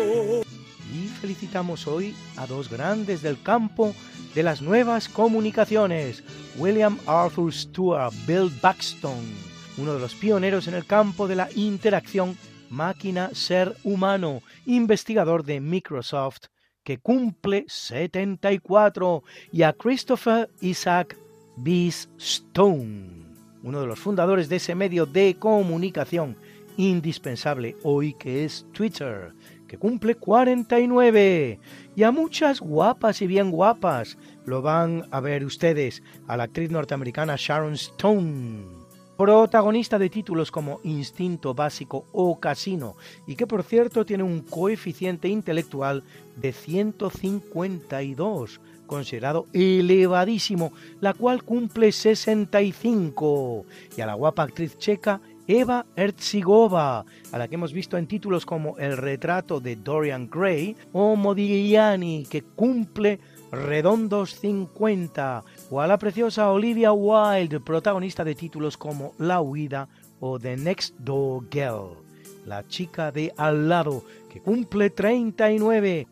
Y 0.94 0.96
felicitamos 1.20 1.88
hoy 1.88 2.16
a 2.38 2.48
dos 2.48 2.70
grandes 2.70 3.22
del 3.22 3.42
campo 3.42 3.94
de 4.34 4.44
las 4.44 4.62
nuevas 4.62 5.10
comunicaciones, 5.10 6.24
William 6.56 6.98
Arthur 7.06 7.52
Stewart, 7.54 8.14
Bill 8.26 8.50
Buxton, 8.62 9.51
uno 9.82 9.96
de 9.96 10.00
los 10.00 10.14
pioneros 10.14 10.68
en 10.68 10.76
el 10.76 10.86
campo 10.86 11.28
de 11.28 11.36
la 11.36 11.50
interacción 11.56 12.38
máquina-ser 12.70 13.76
humano, 13.84 14.44
investigador 14.68 15.44
de 15.44 15.60
Microsoft, 15.60 16.46
que 16.84 17.00
cumple 17.00 17.66
74, 17.68 19.24
y 19.52 19.64
a 19.64 19.74
Christopher 19.74 20.50
Isaac 20.62 21.18
Bees 21.58 22.10
Stone, 22.18 23.26
uno 23.64 23.82
de 23.82 23.88
los 23.88 24.00
fundadores 24.00 24.50
de 24.50 24.58
ese 24.58 24.76
medio 24.76 25.08
de 25.08 25.36
comunicación 25.40 26.38
indispensable 26.78 27.76
hoy 27.84 28.14
que 28.14 28.46
es 28.46 28.68
Twitter, 28.74 29.34
que 29.68 29.80
cumple 29.80 30.16
49, 30.16 31.60
y 31.96 32.04
a 32.04 32.12
muchas 32.12 32.60
guapas 32.60 33.22
y 33.22 33.28
bien 33.28 33.50
guapas. 33.50 34.18
Lo 34.46 34.62
van 34.62 35.08
a 35.12 35.20
ver 35.22 35.44
ustedes, 35.44 36.04
a 36.28 36.38
la 36.38 36.44
actriz 36.44 36.70
norteamericana 36.70 37.36
Sharon 37.38 37.74
Stone 37.74 38.81
protagonista 39.22 40.00
de 40.00 40.10
títulos 40.10 40.50
como 40.50 40.80
Instinto 40.84 41.54
Básico 41.54 42.08
o 42.12 42.40
Casino, 42.40 42.96
y 43.28 43.36
que 43.36 43.46
por 43.46 43.62
cierto 43.62 44.04
tiene 44.04 44.24
un 44.24 44.42
coeficiente 44.42 45.28
intelectual 45.28 46.04
de 46.38 46.52
152, 46.52 48.60
considerado 48.88 49.46
elevadísimo, 49.54 50.74
la 51.02 51.14
cual 51.14 51.44
cumple 51.44 51.92
65, 51.92 53.64
y 53.96 54.02
a 54.02 54.08
la 54.08 54.16
guapa 54.16 54.42
actriz 54.42 54.76
checa 54.80 55.22
Eva 55.48 55.86
Ertzigova, 55.96 57.06
a 57.32 57.38
la 57.38 57.48
que 57.48 57.56
hemos 57.56 57.74
visto 57.74 58.00
en 58.00 58.08
títulos 58.08 58.44
como 58.44 58.80
El 58.80 58.98
retrato 58.98 59.60
de 59.60 59.76
Dorian 59.76 60.32
Gray 60.32 60.76
o 60.94 61.16
Modigliani, 61.16 62.26
que 62.28 62.42
cumple 62.42 63.20
redondos 63.52 64.40
50, 64.40 65.44
o 65.72 65.80
a 65.80 65.88
la 65.88 65.98
preciosa 65.98 66.52
Olivia 66.52 66.92
Wilde, 66.92 67.62
protagonista 67.62 68.26
de 68.26 68.36
títulos 68.36 68.78
como 68.78 69.14
La 69.18 69.40
huida 69.40 69.88
o 70.20 70.38
The 70.38 70.58
Next 70.58 70.96
Door 71.00 71.46
Girl, 71.50 71.98
la 72.46 72.68
chica 72.68 73.12
de 73.12 73.34
al 73.38 73.70
lado, 73.70 74.04
que 74.30 74.42
cumple 74.42 74.90
39. 74.90 76.08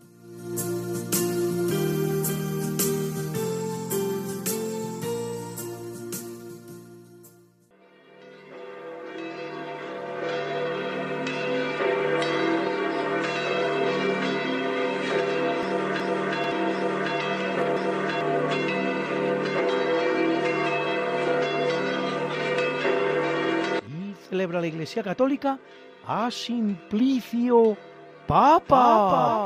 Iglesia 24.89 25.03
Católica 25.03 25.59
a 26.07 26.31
Simplicio 26.31 27.77
Papa. 28.25 29.45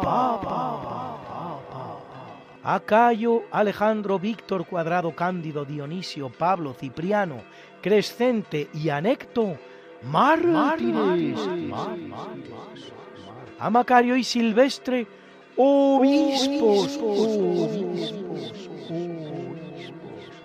A 2.63 2.79
Cayo, 2.79 3.43
Alejandro, 3.51 4.17
Víctor, 4.17 4.65
Cuadrado, 4.65 5.13
Cándido, 5.13 5.65
Dionisio, 5.65 6.29
Pablo, 6.29 6.73
Cipriano, 6.73 7.43
Crescente 7.81 8.69
y 8.73 8.87
Anecto, 8.87 9.57
mártires. 10.09 11.37
A 13.59 13.69
Macario 13.69 14.15
y 14.15 14.23
Silvestre, 14.23 15.05
obispos. 15.57 16.97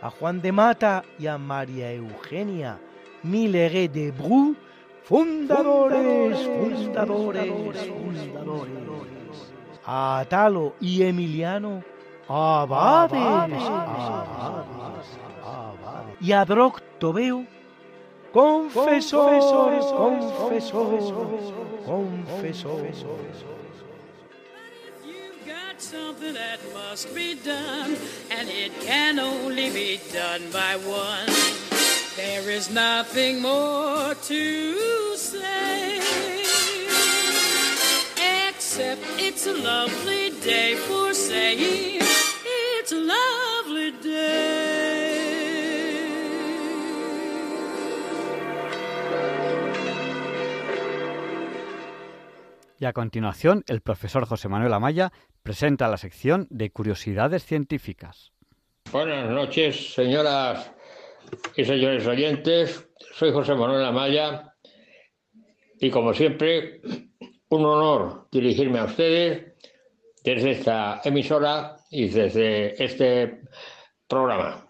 A 0.02 0.10
Juan 0.10 0.42
de 0.42 0.50
Mata 0.50 1.04
y 1.20 1.28
a 1.28 1.38
María 1.38 1.92
Eugenia, 1.92 2.80
Milegué 3.22 3.88
de 3.88 4.10
Bru, 4.10 4.56
fundadores, 5.08 6.38
fundadores, 6.38 7.46
fundadores. 7.86 8.72
A 9.86 10.18
Atalo 10.20 10.74
y 10.80 11.02
Emiliano, 11.02 11.82
abades, 12.28 13.18
abades, 13.18 13.56
Y 16.20 16.32
a 16.32 16.44
Droctobeo, 16.44 17.46
confesores, 18.32 19.44
confesores, 19.86 21.12
confesores. 21.86 23.04
something 25.78 26.34
that 26.34 26.58
must 26.74 27.14
be 27.14 27.36
done, 27.36 27.96
and 28.32 28.48
it 28.48 28.72
can 28.80 29.18
only 29.20 29.70
be 29.70 30.00
done 30.12 30.42
by 30.50 30.76
one. 30.76 31.67
There 32.18 32.50
is 32.50 32.68
nothing 32.72 33.40
more 33.40 34.12
to 34.12 35.16
say, 35.16 36.00
except 38.48 39.00
it's 39.20 39.46
a 39.46 39.52
lovely 39.52 40.30
day 40.42 40.74
for 40.88 41.14
saying 41.14 42.00
it's 42.80 42.90
a 42.90 42.96
lovely 42.96 43.92
day. 44.02 45.28
Y 52.80 52.84
a 52.84 52.92
continuación, 52.92 53.62
el 53.68 53.80
profesor 53.80 54.26
José 54.26 54.48
Manuel 54.48 54.74
Amaya 54.74 55.12
presenta 55.44 55.86
la 55.86 55.98
sección 55.98 56.48
de 56.50 56.70
curiosidades 56.70 57.44
científicas. 57.44 58.32
Buenas 58.90 59.30
noches, 59.30 59.94
señoras 59.94 60.72
y 61.56 61.64
señores 61.64 62.06
oyentes, 62.06 62.88
soy 63.14 63.32
José 63.32 63.54
Manuel 63.54 63.84
Amaya 63.84 64.54
y 65.80 65.90
como 65.90 66.12
siempre, 66.12 66.80
un 67.48 67.64
honor 67.64 68.28
dirigirme 68.30 68.78
a 68.78 68.84
ustedes 68.84 69.54
desde 70.22 70.50
esta 70.50 71.00
emisora 71.04 71.76
y 71.90 72.08
desde 72.08 72.82
este 72.82 73.42
programa. 74.06 74.66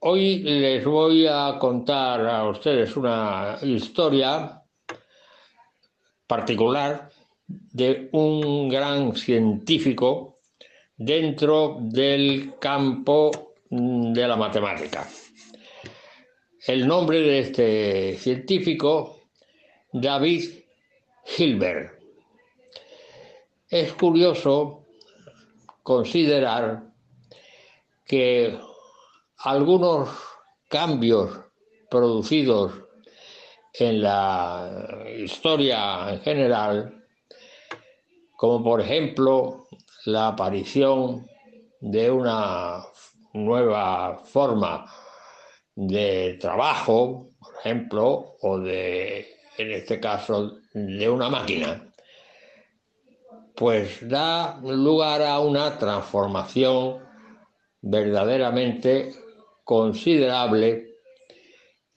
Hoy 0.00 0.38
les 0.40 0.84
voy 0.84 1.26
a 1.26 1.56
contar 1.60 2.26
a 2.26 2.48
ustedes 2.48 2.96
una 2.96 3.58
historia 3.62 4.60
particular 6.26 7.10
de 7.46 8.08
un 8.12 8.68
gran 8.68 9.14
científico 9.14 10.40
dentro 10.96 11.78
del 11.80 12.54
campo 12.58 13.51
de 13.74 14.28
la 14.28 14.36
matemática. 14.36 15.08
El 16.66 16.86
nombre 16.86 17.20
de 17.20 17.38
este 17.38 18.18
científico, 18.18 19.22
David 19.90 20.44
Hilbert. 21.38 21.98
Es 23.70 23.94
curioso 23.94 24.84
considerar 25.82 26.82
que 28.04 28.58
algunos 29.38 30.10
cambios 30.68 31.30
producidos 31.90 32.74
en 33.72 34.02
la 34.02 35.02
historia 35.16 36.12
en 36.12 36.20
general, 36.20 37.06
como 38.36 38.62
por 38.62 38.82
ejemplo 38.82 39.66
la 40.04 40.28
aparición 40.28 41.26
de 41.80 42.10
una 42.10 42.84
nueva 43.32 44.20
forma 44.24 44.86
de 45.74 46.36
trabajo, 46.40 47.30
por 47.38 47.54
ejemplo, 47.60 48.36
o 48.40 48.58
de, 48.58 49.26
en 49.58 49.72
este 49.72 49.98
caso, 49.98 50.58
de 50.74 51.08
una 51.08 51.28
máquina, 51.28 51.92
pues 53.54 54.06
da 54.08 54.60
lugar 54.62 55.22
a 55.22 55.38
una 55.40 55.78
transformación 55.78 57.02
verdaderamente 57.80 59.12
considerable 59.64 60.96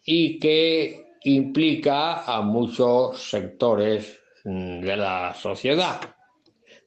y 0.03 0.39
que 0.39 1.05
implica 1.23 2.23
a 2.23 2.41
muchos 2.41 3.19
sectores 3.29 4.19
de 4.43 4.95
la 4.95 5.33
sociedad, 5.33 5.99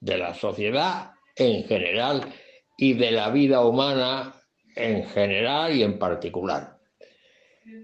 de 0.01 0.19
la 0.19 0.35
sociedad 0.35 1.11
en 1.35 1.65
general 1.65 2.33
y 2.77 2.95
de 2.95 3.11
la 3.11 3.31
vida 3.31 3.65
humana 3.65 4.38
en 4.79 5.05
general 5.09 5.75
y 5.75 5.83
en 5.83 5.99
particular. 5.99 6.79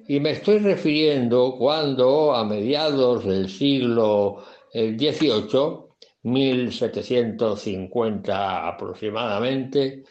Y 0.07 0.21
me 0.21 0.31
estoy 0.31 0.59
refiriendo 0.59 1.57
cuando 1.59 2.35
a 2.35 2.45
mediados 2.45 3.25
del 3.25 3.51
siglo 3.51 4.45
XVIII, 4.73 5.81
1750 6.23 8.69
aproximadamente, 8.69 10.05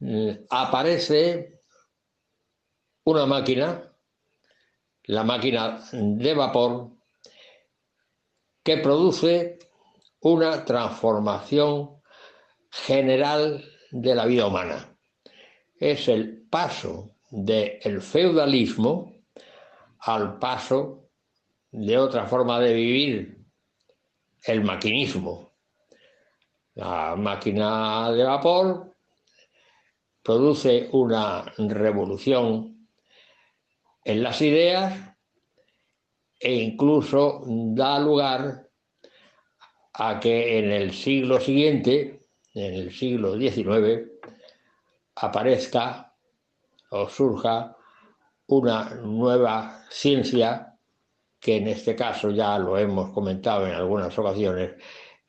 mm, 0.00 0.30
aparece 0.50 1.60
una 3.04 3.26
máquina, 3.26 3.92
la 5.04 5.24
máquina 5.24 5.80
de 5.92 6.34
vapor, 6.34 6.90
que 8.62 8.78
produce 8.78 9.58
una 10.20 10.64
transformación 10.64 12.00
general 12.70 13.62
de 13.90 14.14
la 14.14 14.24
vida 14.24 14.46
humana. 14.46 14.93
Es 15.78 16.08
el 16.08 16.46
paso 16.48 17.16
del 17.30 18.00
feudalismo 18.00 19.12
al 20.00 20.38
paso 20.38 21.08
de 21.70 21.98
otra 21.98 22.26
forma 22.26 22.60
de 22.60 22.72
vivir, 22.72 23.38
el 24.44 24.62
maquinismo. 24.62 25.52
La 26.74 27.16
máquina 27.16 28.12
de 28.12 28.24
vapor 28.24 28.94
produce 30.22 30.88
una 30.92 31.44
revolución 31.58 32.88
en 34.04 34.22
las 34.22 34.40
ideas 34.42 35.16
e 36.38 36.54
incluso 36.54 37.42
da 37.46 37.98
lugar 37.98 38.68
a 39.94 40.20
que 40.20 40.58
en 40.58 40.72
el 40.72 40.92
siglo 40.92 41.40
siguiente, 41.40 42.20
en 42.54 42.74
el 42.74 42.92
siglo 42.92 43.38
XIX, 43.38 44.13
aparezca 45.16 46.14
o 46.90 47.08
surja 47.08 47.76
una 48.46 48.90
nueva 48.96 49.84
ciencia 49.90 50.76
que 51.40 51.56
en 51.56 51.68
este 51.68 51.94
caso 51.94 52.30
ya 52.30 52.58
lo 52.58 52.76
hemos 52.78 53.10
comentado 53.10 53.66
en 53.66 53.74
algunas 53.74 54.18
ocasiones, 54.18 54.72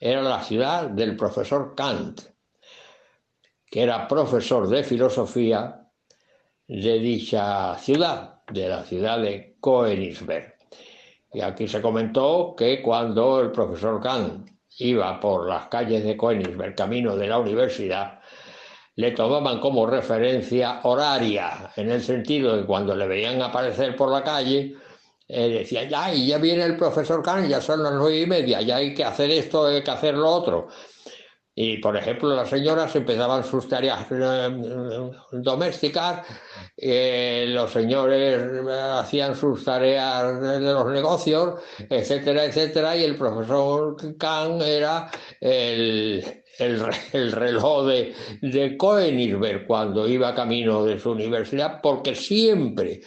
Era 0.00 0.22
la 0.22 0.42
ciudad 0.42 0.88
del 0.88 1.16
profesor 1.16 1.74
Kant, 1.74 2.22
que 3.66 3.82
era 3.82 4.08
profesor 4.08 4.68
de 4.68 4.82
filosofía 4.82 5.83
de 6.66 6.98
dicha 6.98 7.76
ciudad 7.78 8.42
de 8.50 8.68
la 8.68 8.82
ciudad 8.84 9.20
de 9.20 9.56
Königsberg. 9.60 10.54
Y 11.32 11.40
aquí 11.40 11.66
se 11.66 11.82
comentó 11.82 12.54
que 12.56 12.80
cuando 12.82 13.40
el 13.40 13.50
profesor 13.50 14.00
Kant 14.00 14.48
iba 14.78 15.18
por 15.20 15.48
las 15.48 15.68
calles 15.68 16.04
de 16.04 16.16
Königsberg, 16.16 16.74
camino 16.74 17.16
de 17.16 17.26
la 17.26 17.38
universidad, 17.38 18.20
le 18.96 19.10
tomaban 19.10 19.60
como 19.60 19.86
referencia 19.86 20.80
horaria, 20.84 21.72
en 21.76 21.90
el 21.90 22.02
sentido 22.02 22.54
de 22.54 22.60
que 22.60 22.66
cuando 22.66 22.94
le 22.94 23.08
veían 23.08 23.42
aparecer 23.42 23.96
por 23.96 24.10
la 24.10 24.22
calle, 24.22 24.76
eh, 25.26 25.48
decían, 25.48 25.88
ya, 25.88 26.14
y 26.14 26.28
ya 26.28 26.38
viene 26.38 26.64
el 26.64 26.76
profesor 26.76 27.22
Kant, 27.22 27.48
ya 27.48 27.60
son 27.60 27.82
las 27.82 27.92
nueve 27.94 28.20
y 28.20 28.26
media, 28.26 28.60
ya 28.60 28.76
hay 28.76 28.94
que 28.94 29.04
hacer 29.04 29.30
esto, 29.30 29.66
hay 29.66 29.82
que 29.82 29.90
hacer 29.90 30.14
lo 30.14 30.28
otro. 30.28 30.68
Y, 31.56 31.78
por 31.78 31.96
ejemplo, 31.96 32.34
las 32.34 32.50
señoras 32.50 32.96
empezaban 32.96 33.44
sus 33.44 33.68
tareas 33.68 34.06
eh, 34.10 34.50
domésticas, 35.30 36.26
eh, 36.76 37.44
los 37.48 37.70
señores 37.70 38.42
hacían 38.94 39.36
sus 39.36 39.64
tareas 39.64 40.40
de 40.40 40.58
los 40.60 40.90
negocios, 40.90 41.60
etcétera, 41.88 42.46
etcétera, 42.46 42.96
y 42.96 43.04
el 43.04 43.16
profesor 43.16 43.96
Kahn 44.18 44.60
era 44.62 45.08
el, 45.40 46.42
el, 46.58 47.32
reloj 47.32 47.86
de, 47.86 48.14
de 48.42 48.76
cuando 49.64 50.08
iba 50.08 50.34
camino 50.34 50.84
de 50.84 50.98
su 50.98 51.12
universidad, 51.12 51.80
porque 51.80 52.16
siempre, 52.16 53.00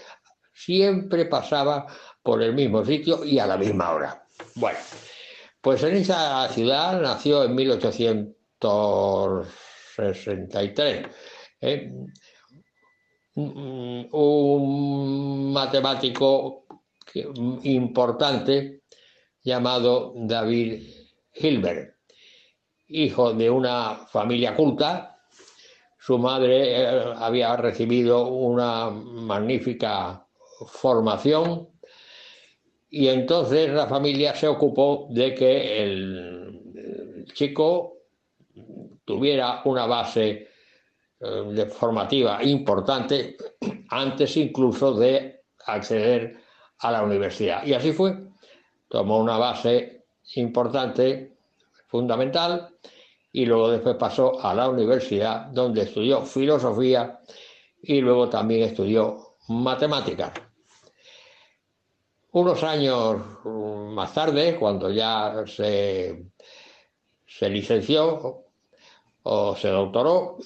siempre 0.53 1.25
pasaba 1.25 1.85
por 2.23 2.41
el 2.41 2.53
mismo 2.53 2.85
sitio 2.85 3.25
y 3.25 3.39
a 3.39 3.47
la 3.47 3.57
misma 3.57 3.91
hora. 3.91 4.23
Bueno, 4.55 4.79
pues 5.59 5.83
en 5.83 5.97
esa 5.97 6.47
ciudad 6.47 7.01
nació 7.01 7.43
en 7.43 7.53
1800 7.53 8.36
163. 8.59 11.05
¿eh? 11.61 11.91
Un 13.35 15.53
matemático 15.53 16.65
importante 17.63 18.81
llamado 19.43 20.13
David 20.15 20.83
Hilbert, 21.33 21.95
hijo 22.87 23.33
de 23.33 23.49
una 23.49 24.07
familia 24.11 24.55
culta. 24.55 25.17
Su 25.99 26.17
madre 26.17 26.81
eh, 26.81 27.13
había 27.17 27.55
recibido 27.57 28.27
una 28.27 28.89
magnífica 28.89 30.25
formación 30.67 31.67
y 32.89 33.09
entonces 33.09 33.69
la 33.69 33.87
familia 33.87 34.33
se 34.33 34.47
ocupó 34.47 35.07
de 35.11 35.35
que 35.35 35.83
el 35.83 37.25
chico 37.33 37.96
tuviera 39.05 39.61
una 39.65 39.85
base 39.85 40.49
eh, 41.19 41.65
formativa 41.67 42.43
importante 42.43 43.37
antes 43.89 44.37
incluso 44.37 44.93
de 44.93 45.41
acceder 45.65 46.37
a 46.79 46.91
la 46.91 47.03
universidad. 47.03 47.65
Y 47.65 47.73
así 47.73 47.91
fue. 47.91 48.15
Tomó 48.87 49.17
una 49.19 49.37
base 49.37 50.05
importante, 50.35 51.37
fundamental, 51.87 52.69
y 53.31 53.45
luego 53.45 53.69
después 53.69 53.95
pasó 53.95 54.43
a 54.43 54.53
la 54.53 54.69
universidad 54.69 55.47
donde 55.47 55.83
estudió 55.83 56.23
filosofía 56.23 57.19
y 57.81 58.01
luego 58.01 58.29
también 58.29 58.63
estudió 58.63 59.35
matemáticas. 59.49 60.33
Unos 62.31 62.63
años 62.63 63.21
más 63.45 64.13
tarde, 64.13 64.57
cuando 64.57 64.91
ya 64.91 65.43
se, 65.45 66.31
se 67.25 67.49
licenció, 67.49 68.46
o 69.29 69.55
se 69.55 69.67
doctoró, 69.67 70.37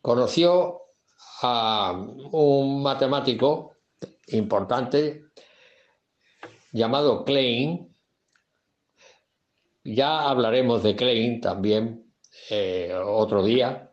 conoció 0.00 0.80
a 1.42 1.92
un 1.92 2.82
matemático 2.82 3.76
importante 4.28 5.24
llamado 6.72 7.22
Klein. 7.24 7.94
Ya 9.84 10.28
hablaremos 10.28 10.82
de 10.82 10.96
Klein 10.96 11.40
también 11.40 12.12
eh, 12.48 12.94
otro 12.94 13.42
día, 13.44 13.92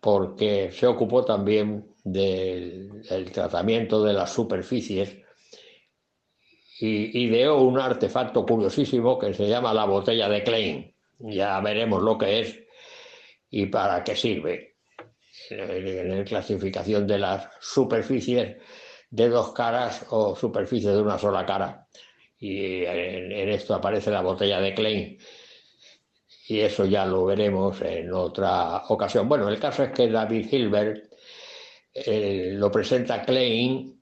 porque 0.00 0.72
se 0.72 0.86
ocupó 0.86 1.24
también 1.26 1.94
del, 2.02 3.02
tratamiento 3.32 4.02
de 4.02 4.14
las 4.14 4.32
superficies 4.32 5.14
y 6.80 7.26
ideó 7.26 7.60
un 7.60 7.78
artefacto 7.78 8.46
curiosísimo 8.46 9.18
que 9.18 9.34
se 9.34 9.46
llama 9.46 9.74
la 9.74 9.84
botella 9.84 10.26
de 10.26 10.42
Klein 10.42 10.94
ya 11.20 11.60
veremos 11.60 12.02
lo 12.02 12.16
que 12.16 12.40
es 12.40 12.58
y 13.50 13.66
para 13.66 14.02
qué 14.02 14.16
sirve. 14.16 14.76
En 15.50 16.18
la 16.18 16.24
clasificación 16.24 17.06
de 17.06 17.18
las 17.18 17.48
superficies 17.60 18.56
de 19.10 19.28
dos 19.28 19.52
caras 19.52 20.06
o 20.10 20.36
superficies 20.36 20.94
de 20.94 21.02
una 21.02 21.18
sola 21.18 21.44
cara. 21.44 21.86
Y 22.38 22.84
en, 22.84 23.48
esto 23.48 23.74
aparece 23.74 24.10
la 24.10 24.22
botella 24.22 24.60
de 24.60 24.74
Klein. 24.74 25.18
Y 26.48 26.60
eso 26.60 26.84
ya 26.84 27.04
lo 27.06 27.26
veremos 27.26 27.80
en 27.82 28.12
otra 28.12 28.84
ocasión. 28.88 29.28
Bueno, 29.28 29.48
el 29.48 29.58
caso 29.60 29.84
es 29.84 29.92
que 29.92 30.08
David 30.08 30.48
Hilbert 30.50 31.12
eh, 31.94 32.52
lo 32.54 32.70
presenta 32.70 33.22
Klein 33.22 34.00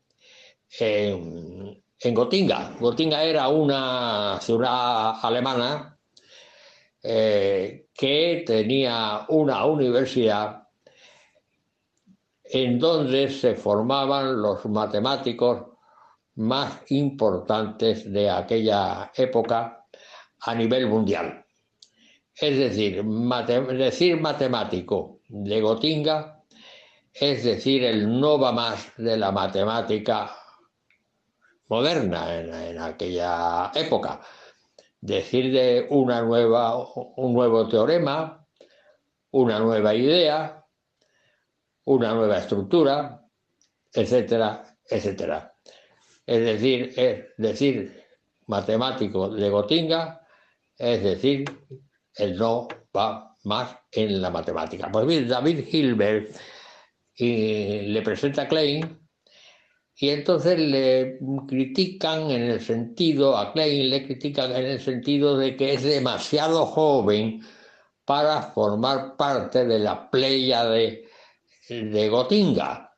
en, 0.79 1.83
en 2.01 2.15
Gotinga. 2.15 2.77
Gotinga 2.79 3.23
era 3.25 3.49
una 3.49 4.39
ciudad 4.41 5.15
alemana 5.23 5.98
eh, 7.03 7.87
que 7.95 8.43
tenía 8.47 9.25
una 9.29 9.65
universidad 9.65 10.65
en 12.45 12.79
donde 12.79 13.31
se 13.31 13.55
formaban 13.55 14.41
los 14.41 14.65
matemáticos 14.67 15.67
más 16.37 16.81
importantes 16.89 18.11
de 18.11 18.31
aquella 18.31 19.11
época 19.15 19.85
a 20.41 20.55
nivel 20.55 20.87
mundial. 20.87 21.45
Es 22.35 22.57
decir, 22.57 23.05
decir 23.05 24.21
matemático 24.21 25.21
de 25.29 25.61
Gotinga 25.61 26.39
es 27.13 27.43
decir 27.43 27.85
el 27.85 28.21
no 28.21 28.39
va 28.39 28.53
más 28.53 28.93
de 28.97 29.17
la 29.17 29.33
matemática 29.33 30.37
moderna 31.69 32.35
en, 32.37 32.55
en 32.55 32.79
aquella 32.79 33.73
época. 33.75 34.21
Decir 35.01 35.53
de 35.53 35.87
una 35.91 36.23
nueva, 36.23 36.77
un 37.17 37.33
nuevo 37.33 37.69
teorema, 37.69 38.47
una 39.31 39.59
nueva 39.61 39.95
idea, 39.95 40.65
una 41.85 42.15
nueva 42.15 42.39
estructura, 42.39 43.25
etcétera, 43.93 44.65
etcétera. 44.85 45.55
Es 46.27 46.41
decir, 46.41 46.93
es 46.97 47.25
decir 47.37 48.05
matemático 48.47 49.31
de 49.31 49.49
Gotinga, 49.49 50.27
es 50.77 51.03
decir, 51.03 51.45
el 52.15 52.37
no 52.37 52.69
va 52.97 53.37
más 53.45 53.77
en 53.93 54.21
la 54.21 54.31
matemática. 54.31 54.91
Pues 54.91 55.07
bien, 55.07 55.29
David 55.29 55.67
Hilbert 55.71 56.37
y 57.15 57.83
le 57.83 58.03
presenta 58.03 58.43
a 58.43 58.49
Klein 58.49 59.08
y 60.01 60.11
entonces 60.11 60.61
le 60.61 61.19
critican 61.49 62.31
en 62.31 62.43
el 62.43 62.61
sentido, 62.61 63.37
a 63.37 63.53
Klein 63.53 63.91
le 63.91 64.07
critican 64.07 64.53
en 64.53 64.67
el 64.67 64.81
sentido 64.81 65.37
de 65.37 65.57
que 65.57 65.75
es 65.75 65.83
demasiado 65.83 66.67
joven 66.67 67.43
para 68.05 68.43
formar 68.43 69.17
parte 69.17 69.67
de 69.67 69.81
la 69.81 70.09
playa 70.09 70.67
de, 70.67 71.09
de 71.69 72.09
Gotinga. 72.09 72.95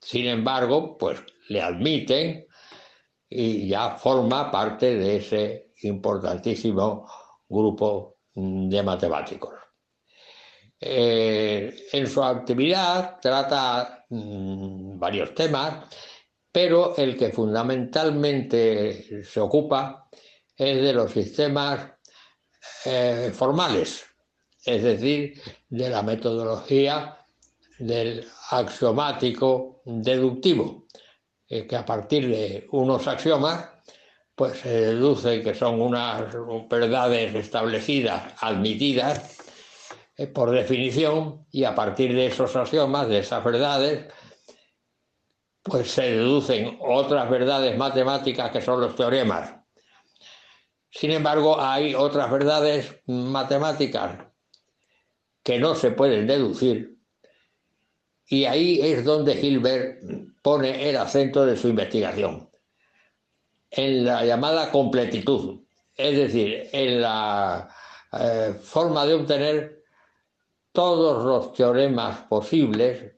Sin 0.00 0.26
embargo, 0.26 0.96
pues 0.96 1.18
le 1.48 1.60
admiten 1.60 2.46
y 3.28 3.66
ya 3.66 3.96
forma 3.96 4.48
parte 4.52 4.94
de 4.94 5.16
ese 5.16 5.72
importantísimo 5.82 7.10
grupo 7.48 8.18
de 8.32 8.80
matemáticos. 8.80 9.65
Eh, 10.78 11.88
en 11.92 12.06
su 12.06 12.22
actividad 12.22 13.18
trata 13.20 14.04
mm, 14.10 14.98
varios 14.98 15.34
temas, 15.34 15.86
pero 16.52 16.96
el 16.96 17.16
que 17.16 17.30
fundamentalmente 17.30 19.24
se 19.24 19.40
ocupa 19.40 20.08
es 20.56 20.82
de 20.82 20.92
los 20.92 21.12
sistemas 21.12 21.92
eh, 22.84 23.30
formales, 23.34 24.04
es 24.64 24.82
decir, 24.82 25.40
de 25.68 25.90
la 25.90 26.02
metodología 26.02 27.18
del 27.78 28.26
axiomático 28.50 29.82
deductivo, 29.84 30.86
eh, 31.48 31.66
que 31.66 31.76
a 31.76 31.84
partir 31.84 32.28
de 32.28 32.66
unos 32.72 33.06
axiomas 33.06 33.70
pues 34.34 34.58
se 34.58 34.68
deduce 34.68 35.42
que 35.42 35.54
son 35.54 35.80
unas 35.80 36.24
verdades 36.68 37.34
establecidas, 37.34 38.34
admitidas, 38.40 39.35
por 40.32 40.50
definición 40.50 41.46
y 41.50 41.64
a 41.64 41.74
partir 41.74 42.14
de 42.14 42.26
esos 42.26 42.54
axiomas, 42.56 43.08
de 43.08 43.18
esas 43.18 43.44
verdades, 43.44 44.12
pues 45.62 45.90
se 45.90 46.02
deducen 46.02 46.78
otras 46.80 47.28
verdades 47.28 47.76
matemáticas 47.76 48.50
que 48.50 48.62
son 48.62 48.80
los 48.80 48.94
teoremas. 48.94 49.54
Sin 50.90 51.10
embargo, 51.10 51.60
hay 51.60 51.94
otras 51.94 52.30
verdades 52.30 53.00
matemáticas 53.06 54.26
que 55.42 55.58
no 55.58 55.74
se 55.74 55.90
pueden 55.90 56.26
deducir 56.26 56.96
y 58.28 58.44
ahí 58.44 58.80
es 58.82 59.04
donde 59.04 59.40
Hilbert 59.40 60.00
pone 60.42 60.88
el 60.88 60.96
acento 60.96 61.46
de 61.46 61.56
su 61.56 61.68
investigación, 61.68 62.50
en 63.70 64.04
la 64.04 64.24
llamada 64.24 64.70
completitud, 64.70 65.60
es 65.94 66.16
decir, 66.16 66.68
en 66.72 67.02
la 67.02 67.68
eh, 68.12 68.54
forma 68.60 69.06
de 69.06 69.14
obtener 69.14 69.75
todos 70.76 71.24
los 71.24 71.54
teoremas 71.54 72.18
posibles, 72.28 73.14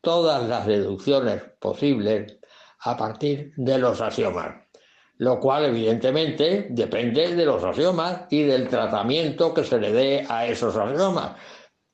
todas 0.00 0.48
las 0.48 0.66
deducciones 0.66 1.42
posibles 1.58 2.38
a 2.78 2.96
partir 2.96 3.52
de 3.56 3.76
los 3.76 4.00
axiomas, 4.00 4.68
lo 5.16 5.40
cual 5.40 5.64
evidentemente 5.64 6.68
depende 6.70 7.34
de 7.34 7.44
los 7.44 7.64
axiomas 7.64 8.26
y 8.30 8.44
del 8.44 8.68
tratamiento 8.68 9.52
que 9.52 9.64
se 9.64 9.80
le 9.80 9.90
dé 9.90 10.26
a 10.28 10.46
esos 10.46 10.76
axiomas 10.76 11.32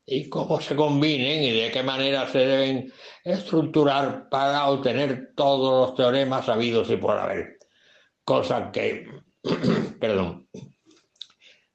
y 0.04 0.28
cómo 0.28 0.60
se 0.60 0.76
combinen 0.76 1.42
y 1.42 1.58
de 1.58 1.70
qué 1.70 1.82
manera 1.82 2.28
se 2.28 2.40
deben 2.40 2.92
estructurar 3.24 4.28
para 4.28 4.68
obtener 4.68 5.32
todos 5.34 5.88
los 5.88 5.96
teoremas 5.96 6.50
habidos 6.50 6.90
y 6.90 6.98
por 6.98 7.16
haber. 7.16 7.56
Cosa 8.24 8.70
que, 8.70 9.06
perdón, 9.98 10.50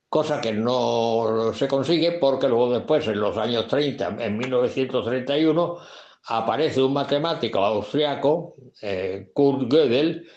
cosa 0.10 0.40
que 0.40 0.54
no 0.54 1.52
se 1.54 1.68
consigue 1.68 2.14
porque 2.14 2.48
luego 2.48 2.72
después, 2.72 3.08
en 3.08 3.20
los 3.20 3.38
años 3.38 3.68
30, 3.68 4.18
en 4.20 4.38
1931, 4.38 5.78
aparece 6.28 6.82
un 6.82 6.94
matemático 6.94 7.60
austriaco, 7.60 8.56
eh, 8.82 9.30
Kurt 9.34 9.72
Gödel, 9.72 10.28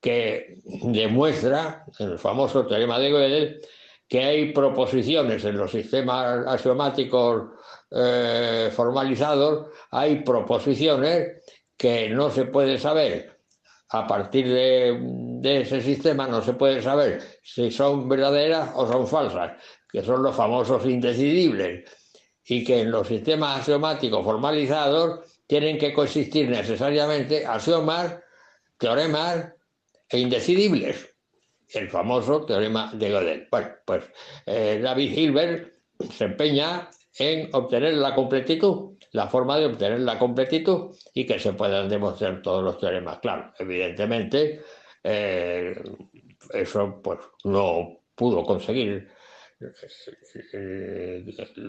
que 0.00 0.58
demuestra, 0.64 1.84
en 1.98 2.12
el 2.12 2.18
famoso 2.18 2.66
teorema 2.66 2.98
de 2.98 3.10
Gödel, 3.10 3.60
que 4.08 4.24
hay 4.24 4.52
proposiciones 4.52 5.44
en 5.44 5.56
los 5.56 5.70
sistemas 5.70 6.46
axiomáticos 6.46 7.44
eh, 7.90 8.70
formalizados, 8.74 9.68
hay 9.90 10.16
proposiciones 10.16 11.42
que 11.76 12.08
no 12.10 12.30
se 12.30 12.44
puede 12.46 12.78
saber 12.78 13.31
a 13.92 14.06
partir 14.06 14.48
de, 14.48 15.60
ese 15.60 15.82
sistema 15.82 16.26
no 16.26 16.42
se 16.42 16.54
puede 16.54 16.80
saber 16.80 17.20
si 17.42 17.70
son 17.70 18.08
verdaderas 18.08 18.70
o 18.74 18.90
son 18.90 19.06
falsas, 19.06 19.52
que 19.90 20.02
son 20.02 20.22
los 20.22 20.34
famosos 20.34 20.86
indecidibles, 20.86 21.90
y 22.44 22.64
que 22.64 22.80
en 22.80 22.90
los 22.90 23.06
sistemas 23.06 23.60
axiomáticos 23.60 24.24
formalizados 24.24 25.20
tienen 25.46 25.76
que 25.76 25.92
coexistir 25.92 26.48
necesariamente 26.48 27.46
axiomas, 27.46 28.16
teoremas 28.78 29.52
e 30.08 30.18
indecidibles. 30.18 31.14
El 31.68 31.90
famoso 31.90 32.46
teorema 32.46 32.90
de 32.94 33.10
Gödel. 33.10 33.48
Bueno, 33.50 33.68
pues 33.84 34.04
eh, 34.46 34.80
David 34.82 35.18
Hilbert 35.18 35.72
se 36.16 36.24
empeña 36.24 36.88
en 37.18 37.50
obtener 37.52 37.94
la 37.94 38.14
completitud 38.14 38.91
la 39.12 39.28
forma 39.28 39.58
de 39.58 39.66
obtener 39.66 40.00
la 40.00 40.18
completitud 40.18 40.96
y 41.14 41.26
que 41.26 41.38
se 41.38 41.52
puedan 41.52 41.88
demostrar 41.88 42.42
todos 42.42 42.62
los 42.62 42.78
teoremas. 42.78 43.18
Claro, 43.18 43.52
evidentemente, 43.58 44.62
eh, 45.04 45.74
eso 46.54 47.00
pues 47.02 47.18
no 47.44 48.00
pudo 48.14 48.44
conseguir. 48.44 49.08
Eh, 50.54 51.24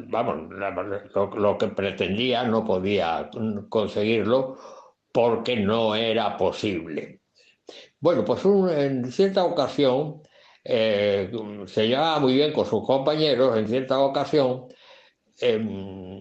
vamos, 0.07 0.49
lo, 1.35 1.57
que 1.57 1.67
pretendía 1.67 2.43
no 2.43 2.65
podía 2.65 3.29
conseguirlo 3.69 4.57
porque 5.11 5.55
no 5.57 5.95
era 5.95 6.35
posible. 6.37 7.21
Bueno, 7.99 8.25
pues 8.25 8.43
en 8.45 9.11
cierta 9.11 9.43
ocasión 9.43 10.23
eh, 10.63 11.31
se 11.67 11.87
llevaba 11.87 12.19
muy 12.19 12.33
bien 12.33 12.53
con 12.53 12.65
sus 12.65 12.85
compañeros, 12.85 13.57
en 13.57 13.67
cierta 13.67 13.99
ocasión 13.99 14.67
em, 15.39 16.19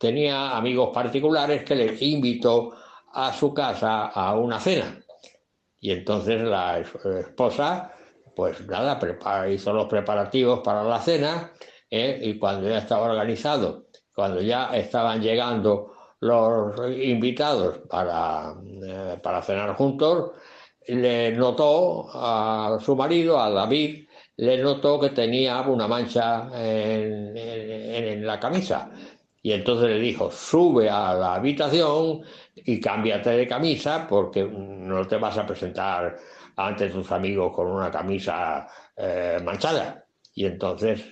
tenía 0.00 0.56
amigos 0.56 0.90
particulares 0.94 1.62
que 1.62 1.74
le 1.76 1.94
invitó 2.00 2.72
a 3.12 3.34
su 3.34 3.52
casa 3.52 4.06
a 4.06 4.34
una 4.34 4.58
cena. 4.58 4.98
Y 5.78 5.90
entonces 5.90 6.40
la 6.40 6.78
esposa, 6.78 7.92
pues 8.34 8.66
nada, 8.66 8.98
hizo 9.50 9.72
los 9.74 9.86
preparativos 9.88 10.60
para 10.60 10.82
la 10.84 11.00
cena 11.00 11.52
¿eh? 11.90 12.18
y 12.22 12.38
cuando 12.38 12.66
ya 12.66 12.78
estaba 12.78 13.10
organizado, 13.10 13.88
cuando 14.14 14.40
ya 14.40 14.74
estaban 14.74 15.20
llegando 15.20 15.92
los 16.20 16.74
invitados 16.90 17.80
para, 17.90 18.54
eh, 18.82 19.18
para 19.22 19.42
cenar 19.42 19.76
juntos, 19.76 20.30
le 20.86 21.32
notó 21.32 22.08
a 22.14 22.78
su 22.80 22.96
marido, 22.96 23.38
a 23.38 23.50
David, 23.50 24.08
le 24.36 24.56
notó 24.62 24.98
que 24.98 25.10
tenía 25.10 25.60
una 25.60 25.86
mancha 25.86 26.48
en 26.54 28.26
la 28.26 28.40
camisa. 28.40 28.90
Y 29.42 29.52
entonces 29.52 29.88
le 29.88 29.98
dijo, 29.98 30.30
sube 30.30 30.90
a 30.90 31.14
la 31.14 31.34
habitación 31.34 32.22
y 32.54 32.78
cámbiate 32.78 33.30
de 33.30 33.48
camisa 33.48 34.06
porque 34.06 34.44
no 34.44 35.06
te 35.06 35.16
vas 35.16 35.38
a 35.38 35.46
presentar 35.46 36.18
ante 36.56 36.90
tus 36.90 37.10
amigos 37.10 37.54
con 37.54 37.66
una 37.66 37.90
camisa 37.90 38.66
eh, 38.96 39.38
manchada. 39.42 40.04
Y 40.34 40.44
entonces 40.44 41.02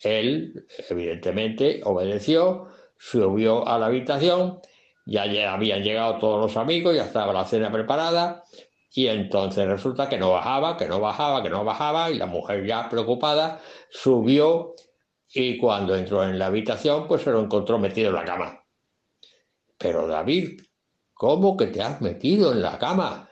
él, 0.00 0.66
evidentemente, 0.88 1.80
obedeció, 1.84 2.68
subió 2.96 3.66
a 3.66 3.78
la 3.78 3.86
habitación, 3.86 4.60
ya, 5.04 5.22
habían 5.52 5.82
llegado 5.82 6.18
todos 6.18 6.40
los 6.40 6.56
amigos, 6.56 6.94
ya 6.94 7.04
estaba 7.04 7.32
la 7.32 7.44
cena 7.44 7.70
preparada, 7.70 8.44
y 8.92 9.06
entonces 9.08 9.66
resulta 9.66 10.08
que 10.08 10.18
no 10.18 10.30
bajaba, 10.30 10.76
que 10.76 10.86
no 10.86 11.00
bajaba, 11.00 11.42
que 11.42 11.50
no 11.50 11.64
bajaba, 11.64 12.10
y 12.10 12.14
la 12.14 12.26
mujer 12.26 12.66
ya 12.66 12.88
preocupada 12.88 13.60
subió 13.90 14.74
y 15.32 15.58
cuando 15.58 15.94
entró 15.94 16.24
en 16.24 16.38
la 16.38 16.46
habitación, 16.46 17.06
pues 17.06 17.22
se 17.22 17.30
lo 17.30 17.40
encontró 17.40 17.78
metido 17.78 18.08
en 18.08 18.14
la 18.14 18.24
cama. 18.24 18.64
Pero 19.76 20.06
David, 20.06 20.62
¿cómo 21.12 21.56
que 21.56 21.66
te 21.66 21.82
has 21.82 22.00
metido 22.00 22.52
en 22.52 22.62
la 22.62 22.78
cama? 22.78 23.28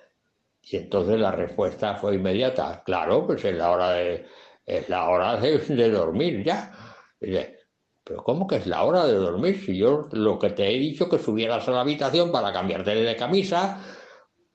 Y 0.62 0.76
entonces 0.76 1.18
la 1.18 1.30
respuesta 1.32 1.96
fue 1.96 2.16
inmediata. 2.16 2.82
Claro, 2.84 3.26
pues 3.26 3.44
es 3.44 3.56
la 3.56 3.70
hora 3.70 3.90
de, 3.92 4.26
es 4.64 4.88
la 4.88 5.08
hora 5.08 5.36
de, 5.36 5.90
dormir 5.90 6.44
ya. 6.44 6.72
Dice, 7.20 7.58
pero 8.04 8.22
¿cómo 8.22 8.46
que 8.46 8.56
es 8.56 8.66
la 8.66 8.84
hora 8.84 9.06
de 9.06 9.14
dormir? 9.14 9.62
Si 9.64 9.76
yo 9.76 10.08
lo 10.12 10.38
que 10.38 10.50
te 10.50 10.68
he 10.68 10.78
dicho 10.78 11.08
que 11.08 11.18
subieras 11.18 11.66
a 11.68 11.72
la 11.72 11.80
habitación 11.80 12.30
para 12.30 12.52
cambiarte 12.52 12.94
de 12.94 13.16
camisa, 13.16 13.80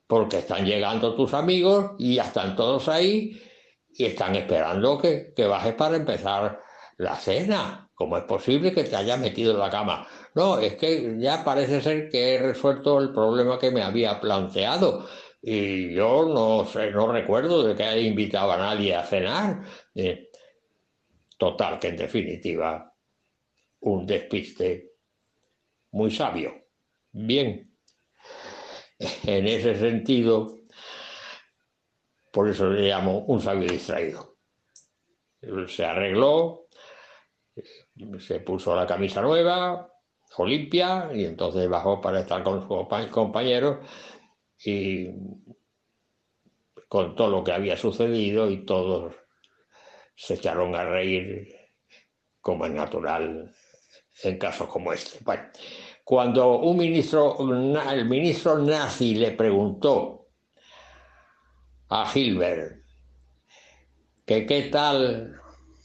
porque 0.06 0.38
están 0.38 0.64
llegando 0.64 1.14
tus 1.14 1.34
amigos 1.34 1.92
y 1.98 2.16
ya 2.16 2.24
están 2.24 2.54
todos 2.54 2.88
ahí 2.88 3.40
y 3.88 4.04
están 4.04 4.36
esperando 4.36 4.98
que, 4.98 5.32
que 5.34 5.46
bajes 5.46 5.74
para 5.74 5.96
empezar 5.96 6.60
la 7.02 7.16
cena. 7.16 7.90
¿Cómo 7.94 8.16
es 8.16 8.24
posible 8.24 8.72
que 8.72 8.84
te 8.84 8.96
hayas 8.96 9.18
metido 9.18 9.52
en 9.52 9.58
la 9.58 9.70
cama? 9.70 10.06
No, 10.34 10.58
es 10.58 10.76
que 10.76 11.16
ya 11.18 11.44
parece 11.44 11.80
ser 11.80 12.08
que 12.08 12.34
he 12.34 12.38
resuelto 12.38 12.98
el 13.00 13.12
problema 13.12 13.58
que 13.58 13.70
me 13.70 13.82
había 13.82 14.20
planteado. 14.20 15.06
Y 15.40 15.92
yo 15.94 16.24
no 16.26 16.64
sé, 16.64 16.90
no 16.90 17.10
recuerdo 17.10 17.64
de 17.64 17.74
que 17.74 17.82
haya 17.82 18.00
invitado 18.00 18.52
a 18.52 18.56
nadie 18.56 18.94
a 18.94 19.04
cenar. 19.04 19.62
Eh, 19.94 20.30
total, 21.36 21.78
que 21.78 21.88
en 21.88 21.96
definitiva, 21.96 22.92
un 23.80 24.06
despiste 24.06 24.92
muy 25.90 26.10
sabio. 26.10 26.54
Bien, 27.10 27.76
en 29.24 29.46
ese 29.48 29.78
sentido, 29.78 30.60
por 32.32 32.48
eso 32.48 32.70
le 32.70 32.88
llamo 32.88 33.18
un 33.26 33.40
sabio 33.40 33.68
distraído. 33.70 34.36
Se 35.66 35.84
arregló, 35.84 36.61
se 38.18 38.40
puso 38.40 38.74
la 38.74 38.86
camisa 38.86 39.20
nueva 39.20 39.88
o 40.36 40.46
limpia 40.46 41.10
y 41.14 41.24
entonces 41.24 41.68
bajó 41.68 42.00
para 42.00 42.20
estar 42.20 42.42
con 42.42 42.60
sus 42.60 42.68
compa- 42.68 43.10
compañeros 43.10 43.86
y 44.64 45.08
contó 46.88 47.28
lo 47.28 47.44
que 47.44 47.52
había 47.52 47.76
sucedido 47.76 48.50
y 48.50 48.64
todos 48.64 49.14
se 50.16 50.34
echaron 50.34 50.74
a 50.74 50.84
reír 50.84 51.48
como 52.40 52.66
es 52.66 52.72
natural 52.72 53.54
en 54.22 54.38
casos 54.38 54.68
como 54.68 54.92
este. 54.92 55.18
Bueno, 55.24 55.44
cuando 56.04 56.58
un 56.58 56.76
ministro, 56.76 57.36
el 57.40 58.04
ministro 58.06 58.58
nazi 58.58 59.14
le 59.14 59.32
preguntó 59.32 60.28
a 61.88 62.10
Hilbert 62.14 62.82
que 64.24 64.46
qué 64.46 64.62
tal 64.62 65.40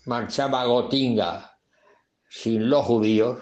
marchaba 0.05 0.65
Gotinga 0.65 1.56
sin 2.29 2.69
los 2.69 2.85
judíos, 2.85 3.39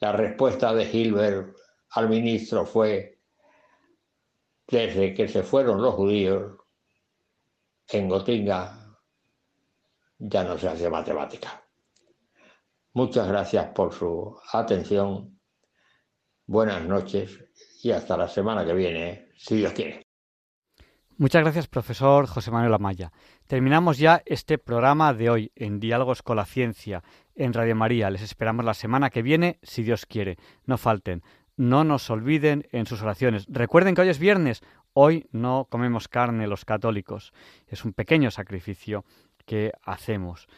la 0.00 0.12
respuesta 0.12 0.74
de 0.74 0.84
Hilbert 0.90 1.56
al 1.90 2.08
ministro 2.08 2.66
fue, 2.66 3.20
desde 4.66 5.14
que 5.14 5.28
se 5.28 5.42
fueron 5.42 5.82
los 5.82 5.94
judíos, 5.94 6.58
en 7.88 8.08
Gotinga 8.08 8.98
ya 10.18 10.44
no 10.44 10.56
se 10.56 10.68
hace 10.68 10.88
matemática. 10.88 11.62
Muchas 12.94 13.28
gracias 13.28 13.68
por 13.74 13.92
su 13.92 14.38
atención, 14.52 15.40
buenas 16.46 16.82
noches 16.86 17.44
y 17.82 17.90
hasta 17.90 18.16
la 18.16 18.28
semana 18.28 18.64
que 18.64 18.74
viene, 18.74 19.32
si 19.36 19.56
Dios 19.56 19.72
quiere. 19.72 20.01
Muchas 21.18 21.42
gracias, 21.42 21.68
profesor 21.68 22.26
José 22.26 22.50
Manuel 22.50 22.72
Amaya. 22.72 23.12
Terminamos 23.46 23.98
ya 23.98 24.22
este 24.24 24.56
programa 24.56 25.12
de 25.12 25.28
hoy 25.28 25.52
en 25.54 25.78
Diálogos 25.78 26.22
con 26.22 26.36
la 26.36 26.46
Ciencia 26.46 27.02
en 27.34 27.52
Radio 27.52 27.76
María. 27.76 28.08
Les 28.10 28.22
esperamos 28.22 28.64
la 28.64 28.72
semana 28.72 29.10
que 29.10 29.20
viene, 29.20 29.58
si 29.62 29.82
Dios 29.82 30.06
quiere. 30.06 30.38
No 30.64 30.78
falten, 30.78 31.22
no 31.56 31.84
nos 31.84 32.08
olviden 32.08 32.66
en 32.72 32.86
sus 32.86 33.02
oraciones. 33.02 33.44
Recuerden 33.48 33.94
que 33.94 34.00
hoy 34.00 34.08
es 34.08 34.18
viernes, 34.18 34.62
hoy 34.94 35.28
no 35.32 35.66
comemos 35.68 36.08
carne 36.08 36.46
los 36.46 36.64
católicos. 36.64 37.34
Es 37.66 37.84
un 37.84 37.92
pequeño 37.92 38.30
sacrificio 38.30 39.04
que 39.44 39.72
hacemos. 39.82 40.48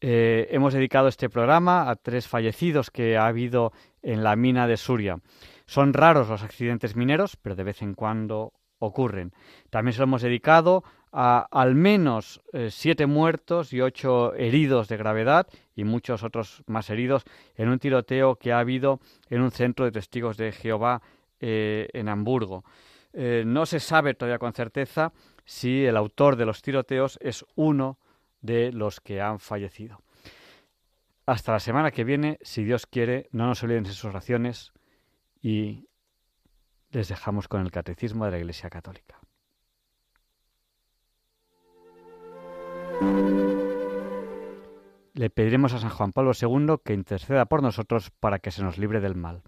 Eh, 0.00 0.46
hemos 0.52 0.74
dedicado 0.74 1.08
este 1.08 1.28
programa 1.28 1.90
a 1.90 1.96
tres 1.96 2.28
fallecidos 2.28 2.92
que 2.92 3.16
ha 3.16 3.26
habido 3.26 3.72
en 4.00 4.22
la 4.22 4.36
mina 4.36 4.68
de 4.68 4.76
Suria. 4.76 5.18
Son 5.66 5.92
raros 5.92 6.28
los 6.28 6.42
accidentes 6.44 6.94
mineros, 6.94 7.36
pero 7.36 7.56
de 7.56 7.64
vez 7.64 7.82
en 7.82 7.94
cuando 7.94 8.52
ocurren. 8.78 9.32
También 9.70 9.92
se 9.92 9.98
lo 9.98 10.04
hemos 10.04 10.22
dedicado 10.22 10.84
a 11.12 11.46
al 11.52 11.76
menos 11.76 12.42
eh, 12.52 12.70
siete 12.70 13.06
muertos 13.06 13.72
y 13.72 13.80
ocho 13.80 14.34
heridos 14.34 14.88
de 14.88 14.96
gravedad 14.96 15.46
y 15.76 15.84
muchos 15.84 16.24
otros 16.24 16.64
más 16.66 16.90
heridos 16.90 17.24
en 17.56 17.68
un 17.68 17.78
tiroteo 17.78 18.36
que 18.36 18.52
ha 18.52 18.58
habido 18.58 19.00
en 19.30 19.40
un 19.40 19.52
centro 19.52 19.84
de 19.84 19.92
testigos 19.92 20.36
de 20.36 20.50
Jehová 20.50 21.02
eh, 21.38 21.88
en 21.92 22.08
Hamburgo. 22.08 22.64
Eh, 23.12 23.44
no 23.46 23.64
se 23.64 23.78
sabe 23.78 24.14
todavía 24.14 24.40
con 24.40 24.52
certeza 24.52 25.12
si 25.44 25.84
el 25.84 25.96
autor 25.96 26.34
de 26.34 26.46
los 26.46 26.62
tiroteos 26.62 27.16
es 27.22 27.44
uno 27.54 27.98
de 28.40 28.72
los 28.72 29.00
que 29.00 29.20
han 29.20 29.38
fallecido. 29.38 30.00
Hasta 31.26 31.52
la 31.52 31.60
semana 31.60 31.92
que 31.92 32.02
viene, 32.02 32.38
si 32.42 32.64
Dios 32.64 32.86
quiere, 32.86 33.28
no 33.30 33.46
nos 33.46 33.62
olviden 33.62 33.84
de 33.84 33.90
sus 33.90 34.04
oraciones 34.04 34.72
y 35.40 35.86
les 36.94 37.08
dejamos 37.08 37.48
con 37.48 37.60
el 37.60 37.70
Catecismo 37.70 38.24
de 38.24 38.30
la 38.30 38.38
Iglesia 38.38 38.70
Católica. 38.70 39.18
Le 45.14 45.30
pediremos 45.30 45.72
a 45.74 45.78
San 45.78 45.90
Juan 45.90 46.12
Pablo 46.12 46.32
II 46.40 46.76
que 46.84 46.94
interceda 46.94 47.46
por 47.46 47.62
nosotros 47.62 48.10
para 48.10 48.38
que 48.38 48.50
se 48.50 48.62
nos 48.62 48.78
libre 48.78 49.00
del 49.00 49.14
mal. 49.14 49.42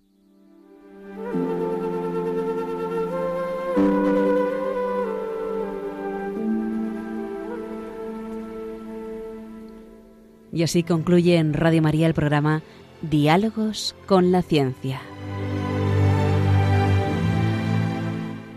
Y 10.52 10.62
así 10.62 10.82
concluye 10.82 11.36
en 11.36 11.52
Radio 11.52 11.82
María 11.82 12.06
el 12.06 12.14
programa 12.14 12.62
Diálogos 13.02 13.94
con 14.06 14.32
la 14.32 14.43
Ciencia. 14.43 15.02